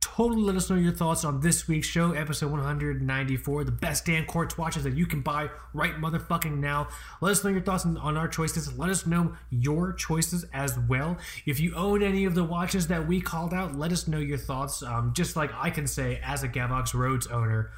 Totally 0.00 0.42
let 0.42 0.56
us 0.56 0.68
know 0.68 0.76
your 0.76 0.92
thoughts 0.92 1.24
on 1.24 1.40
this 1.40 1.68
week's 1.68 1.86
show, 1.86 2.12
episode 2.12 2.50
194, 2.50 3.64
the 3.64 3.70
best 3.70 4.04
Dan 4.04 4.26
Quartz 4.26 4.58
watches 4.58 4.82
that 4.82 4.96
you 4.96 5.06
can 5.06 5.20
buy 5.20 5.48
right 5.72 5.94
motherfucking 5.94 6.58
now. 6.58 6.88
Let 7.20 7.30
us 7.30 7.44
know 7.44 7.50
your 7.50 7.60
thoughts 7.60 7.84
on, 7.86 8.16
our 8.16 8.26
choices. 8.26 8.76
Let 8.76 8.90
us 8.90 9.06
know 9.06 9.34
your 9.50 9.92
choices 9.92 10.44
as 10.52 10.76
well. 10.88 11.18
If 11.46 11.60
you 11.60 11.74
own 11.76 12.02
any 12.02 12.24
of 12.24 12.34
the 12.34 12.42
watches 12.42 12.88
that 12.88 13.06
we 13.06 13.20
called 13.20 13.54
out, 13.54 13.76
let 13.76 13.92
us 13.92 14.08
know 14.08 14.18
your 14.18 14.38
thoughts. 14.38 14.82
Um, 14.82 15.12
just 15.14 15.36
like 15.36 15.52
I 15.54 15.70
can 15.70 15.86
say, 15.86 16.20
as 16.24 16.42
a 16.42 16.48
Gavox 16.48 16.94
Rhodes 16.94 17.28
owner, 17.28 17.70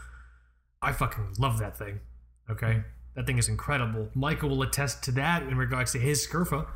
I 0.81 0.93
fucking 0.93 1.35
love 1.39 1.59
that 1.59 1.77
thing. 1.77 2.01
Okay, 2.51 2.83
that 3.15 3.27
thing 3.27 3.37
is 3.37 3.49
incredible. 3.49 4.09
Michael 4.15 4.49
will 4.49 4.63
attest 4.63 5.03
to 5.05 5.13
that 5.13 5.43
in 5.43 5.57
regards 5.59 5.93
to 5.93 5.99
his 5.99 6.27
Scurfa, 6.27 6.67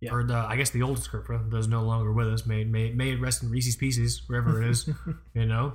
Yeah. 0.00 0.12
or 0.12 0.22
the 0.24 0.34
I 0.36 0.56
guess 0.56 0.70
the 0.70 0.82
old 0.82 0.98
Scurfa 0.98 1.50
that's 1.50 1.66
no 1.66 1.82
longer 1.82 2.12
with 2.12 2.28
us. 2.28 2.46
May 2.46 2.64
may 2.64 2.90
may 2.92 3.10
it 3.12 3.20
rest 3.20 3.42
in 3.42 3.50
Reese's 3.50 3.76
Pieces 3.76 4.22
wherever 4.26 4.62
it 4.62 4.68
is, 4.70 4.88
you 5.34 5.46
know. 5.46 5.74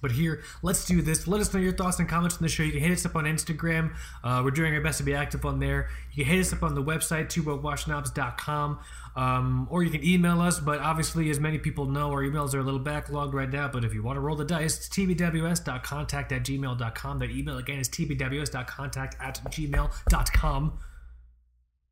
But 0.00 0.10
here, 0.10 0.42
let's 0.62 0.84
do 0.84 1.00
this. 1.00 1.28
Let 1.28 1.40
us 1.40 1.54
know 1.54 1.60
your 1.60 1.72
thoughts 1.72 2.00
and 2.00 2.08
comments 2.08 2.36
on 2.36 2.42
the 2.42 2.48
show. 2.48 2.64
You 2.64 2.72
can 2.72 2.80
hit 2.80 2.90
us 2.90 3.06
up 3.06 3.14
on 3.14 3.22
Instagram. 3.24 3.94
Uh, 4.24 4.42
we're 4.44 4.50
doing 4.50 4.74
our 4.74 4.80
best 4.80 4.98
to 4.98 5.04
be 5.04 5.14
active 5.14 5.44
on 5.46 5.60
there. 5.60 5.90
You 6.12 6.24
can 6.24 6.34
hit 6.34 6.40
us 6.40 6.52
up 6.52 6.64
on 6.64 6.74
the 6.74 6.82
website, 6.82 7.26
twobrokewatchsnobs.com, 7.26 8.80
um, 9.14 9.68
or 9.70 9.84
you 9.84 9.90
can 9.90 10.04
email 10.04 10.40
us. 10.40 10.58
But 10.58 10.80
obviously, 10.80 11.30
as 11.30 11.38
many 11.38 11.58
people 11.58 11.86
know, 11.86 12.10
our 12.10 12.22
emails 12.24 12.52
are 12.52 12.58
a 12.58 12.64
little 12.64 12.80
backlogged 12.80 13.32
right 13.32 13.48
now. 13.48 13.68
But 13.68 13.84
if 13.84 13.94
you 13.94 14.02
want 14.02 14.16
to 14.16 14.20
roll 14.20 14.34
the 14.34 14.44
dice, 14.44 14.76
it's 14.76 14.88
tbws.contact 14.88 16.32
at 16.32 16.42
gmail.com. 16.42 17.18
That 17.20 17.30
email 17.30 17.58
again 17.58 17.78
is 17.78 17.88
tbws.contact 17.88 19.16
at 19.20 19.40
gmail.com. 19.44 20.78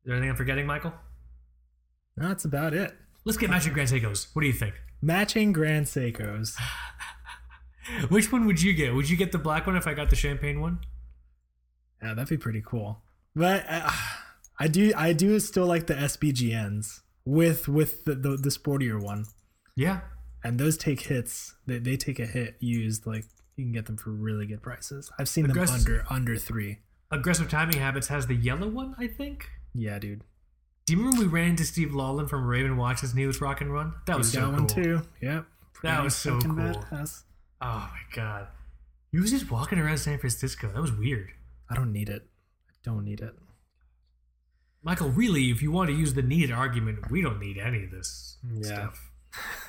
Is 0.03 0.05
there 0.05 0.15
anything 0.15 0.29
I'm 0.31 0.35
forgetting, 0.35 0.65
Michael? 0.65 0.91
That's 2.17 2.45
about 2.45 2.73
it. 2.73 2.95
Let's 3.25 3.37
get 3.37 3.49
matching 3.49 3.73
Grand 3.73 3.89
Seikos. 3.89 4.27
What 4.33 4.41
do 4.41 4.47
you 4.47 4.53
think? 4.53 4.75
Matching 5.01 5.51
Grand 5.53 5.85
Seikos. 5.85 6.55
Which 8.09 8.31
one 8.31 8.45
would 8.45 8.61
you 8.61 8.73
get? 8.73 8.93
Would 8.93 9.09
you 9.09 9.17
get 9.17 9.31
the 9.31 9.37
black 9.37 9.65
one 9.67 9.75
if 9.75 9.87
I 9.87 9.93
got 9.93 10.09
the 10.09 10.15
champagne 10.15 10.61
one? 10.61 10.79
Yeah, 12.01 12.13
that'd 12.13 12.29
be 12.29 12.37
pretty 12.37 12.61
cool. 12.65 13.01
But 13.35 13.65
uh, 13.67 13.89
I 14.59 14.67
do, 14.67 14.91
I 14.95 15.13
do 15.13 15.39
still 15.39 15.65
like 15.65 15.87
the 15.87 15.93
SBGNs 15.95 17.01
with 17.25 17.67
with 17.67 18.05
the, 18.05 18.15
the 18.15 18.29
the 18.37 18.49
sportier 18.49 19.01
one, 19.01 19.25
Yeah, 19.75 20.01
and 20.43 20.59
those 20.59 20.77
take 20.77 21.01
hits. 21.01 21.55
They 21.67 21.79
they 21.79 21.97
take 21.97 22.19
a 22.19 22.25
hit 22.25 22.55
used. 22.59 23.05
Like 23.05 23.25
you 23.55 23.65
can 23.65 23.71
get 23.71 23.85
them 23.85 23.97
for 23.97 24.09
really 24.11 24.45
good 24.47 24.61
prices. 24.61 25.11
I've 25.19 25.29
seen 25.29 25.47
them 25.47 25.57
under 25.57 26.05
under 26.09 26.35
three. 26.37 26.79
Aggressive 27.11 27.49
Timing 27.49 27.77
Habits 27.77 28.07
has 28.07 28.27
the 28.27 28.35
yellow 28.35 28.67
one, 28.69 28.95
I 28.97 29.07
think. 29.07 29.49
Yeah, 29.73 29.99
dude. 29.99 30.23
Do 30.91 30.97
you 30.97 31.03
remember 31.05 31.21
we 31.23 31.29
ran 31.29 31.51
into 31.51 31.63
Steve 31.63 31.93
Lawland 31.93 32.29
from 32.29 32.45
Raven 32.45 32.75
Watches 32.75 33.11
and 33.11 33.19
he 33.21 33.25
was 33.25 33.39
rock 33.39 33.61
and 33.61 33.71
run? 33.73 33.93
That 34.07 34.17
was 34.17 34.27
He's 34.27 34.33
so 34.33 34.41
got 34.51 34.57
cool. 34.57 34.65
one 34.65 34.67
too. 34.67 35.01
Yep. 35.21 35.45
That 35.83 36.03
was 36.03 36.13
so 36.17 36.37
cool. 36.37 36.51
badass. 36.51 37.21
Oh 37.61 37.89
my 37.93 37.99
god. 38.13 38.47
He 39.09 39.17
was 39.17 39.31
just 39.31 39.49
walking 39.49 39.79
around 39.79 39.99
San 39.99 40.17
Francisco. 40.19 40.69
That 40.69 40.81
was 40.81 40.91
weird. 40.91 41.29
I 41.69 41.75
don't 41.75 41.93
need 41.93 42.09
it. 42.09 42.23
I 42.69 42.73
don't 42.83 43.05
need 43.05 43.21
it. 43.21 43.33
Michael, 44.83 45.07
really, 45.11 45.49
if 45.49 45.61
you 45.61 45.71
want 45.71 45.89
to 45.89 45.95
use 45.95 46.13
the 46.13 46.23
needed 46.23 46.51
argument, 46.51 47.09
we 47.09 47.21
don't 47.21 47.39
need 47.39 47.57
any 47.57 47.85
of 47.85 47.91
this 47.91 48.37
Yeah. 48.53 48.89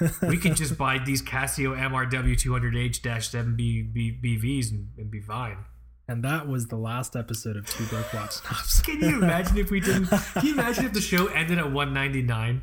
stuff. 0.00 0.20
we 0.22 0.38
can 0.38 0.56
just 0.56 0.76
buy 0.76 0.98
these 0.98 1.22
Casio 1.22 1.78
MRW 1.78 2.34
200H-7 2.36 3.54
B, 3.56 3.82
B, 3.82 4.18
BVs 4.20 4.72
and, 4.72 4.88
and 4.98 5.08
be 5.08 5.20
fine. 5.20 5.58
And 6.08 6.24
that 6.24 6.48
was 6.48 6.66
the 6.66 6.76
last 6.76 7.14
episode 7.16 7.56
of 7.56 7.66
Two 7.66 7.84
Broke 7.86 8.12
Watch 8.12 8.32
Snobs. 8.32 8.82
Can 8.82 9.00
you 9.00 9.22
imagine 9.22 9.56
if 9.58 9.70
we 9.70 9.80
didn't? 9.80 10.06
Can 10.06 10.46
you 10.46 10.52
imagine 10.54 10.84
if 10.84 10.92
the 10.92 11.00
show 11.00 11.28
ended 11.28 11.58
at 11.58 11.70
199? 11.70 12.62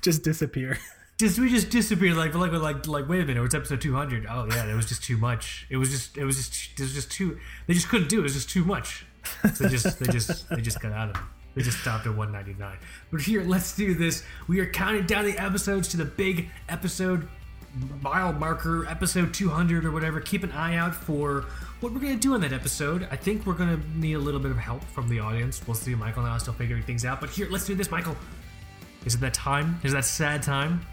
Just 0.00 0.22
disappear. 0.22 0.78
Just 1.18 1.38
we 1.38 1.48
just 1.48 1.70
disappeared 1.70 2.16
like 2.16 2.34
like 2.34 2.52
like 2.52 2.86
like 2.86 3.08
wait 3.08 3.22
a 3.22 3.24
minute, 3.24 3.42
it's 3.42 3.54
episode 3.54 3.80
200. 3.80 4.26
Oh 4.28 4.46
yeah, 4.50 4.70
it 4.70 4.74
was 4.74 4.86
just 4.86 5.02
too 5.02 5.16
much. 5.16 5.66
It 5.70 5.78
was 5.78 5.90
just 5.90 6.18
it 6.18 6.24
was 6.24 6.36
just 6.36 6.78
it 6.78 6.82
was 6.82 6.92
just 6.92 7.10
too. 7.10 7.38
They 7.66 7.72
just 7.72 7.88
couldn't 7.88 8.08
do 8.08 8.18
it. 8.18 8.20
It 8.20 8.22
was 8.24 8.34
just 8.34 8.50
too 8.50 8.64
much. 8.64 9.06
So 9.54 9.64
they 9.64 9.70
just 9.70 9.98
they 9.98 10.12
just 10.12 10.48
they 10.50 10.60
just 10.60 10.80
got 10.80 10.92
out 10.92 11.10
of 11.10 11.16
it. 11.16 11.22
They 11.54 11.62
just 11.62 11.80
stopped 11.80 12.06
at 12.06 12.14
199. 12.14 12.78
But 13.10 13.22
here, 13.22 13.42
let's 13.42 13.74
do 13.74 13.94
this. 13.94 14.22
We 14.46 14.60
are 14.60 14.70
counting 14.70 15.06
down 15.06 15.24
the 15.24 15.38
episodes 15.38 15.88
to 15.88 15.96
the 15.96 16.04
big 16.04 16.50
episode 16.68 17.26
mile 18.02 18.32
marker, 18.32 18.86
episode 18.86 19.34
200 19.34 19.84
or 19.84 19.90
whatever. 19.90 20.20
Keep 20.20 20.44
an 20.44 20.52
eye 20.52 20.76
out 20.76 20.94
for 20.94 21.44
what 21.80 21.92
we're 21.92 22.00
gonna 22.00 22.16
do 22.16 22.34
in 22.34 22.40
that 22.40 22.52
episode. 22.52 23.06
I 23.10 23.16
think 23.16 23.46
we're 23.46 23.54
gonna 23.54 23.80
need 23.94 24.14
a 24.14 24.18
little 24.18 24.40
bit 24.40 24.50
of 24.50 24.58
help 24.58 24.82
from 24.84 25.08
the 25.08 25.20
audience. 25.20 25.60
We'll 25.66 25.74
see. 25.74 25.94
Michael 25.94 26.22
and 26.22 26.30
I 26.30 26.36
are 26.36 26.38
still 26.38 26.54
figuring 26.54 26.82
things 26.82 27.04
out. 27.04 27.20
But 27.20 27.30
here, 27.30 27.48
let's 27.50 27.66
do 27.66 27.74
this, 27.74 27.90
Michael. 27.90 28.16
Is 29.04 29.14
it 29.14 29.20
that 29.20 29.34
time? 29.34 29.80
Is 29.84 29.92
that 29.92 30.04
sad 30.04 30.42
time? 30.42 30.84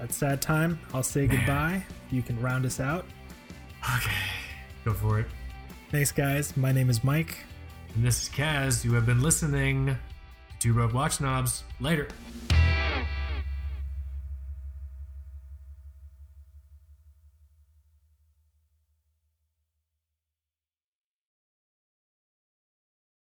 That 0.00 0.12
sad 0.12 0.42
time. 0.42 0.78
I'll 0.92 1.02
say 1.02 1.26
goodbye. 1.26 1.82
You 2.10 2.22
can 2.22 2.40
round 2.40 2.66
us 2.66 2.80
out. 2.80 3.06
Okay, 3.96 4.16
go 4.84 4.92
for 4.92 5.20
it. 5.20 5.26
Thanks, 5.90 6.10
guys. 6.10 6.56
My 6.56 6.72
name 6.72 6.90
is 6.90 7.04
Mike. 7.04 7.44
And 7.94 8.04
this 8.04 8.22
is 8.22 8.28
Kaz. 8.28 8.84
You 8.84 8.94
have 8.94 9.06
been 9.06 9.22
listening 9.22 9.86
to 9.86 9.98
Two 10.58 10.74
Broke 10.74 10.92
Watch 10.94 11.16
Snobs. 11.16 11.62
Later. 11.78 12.08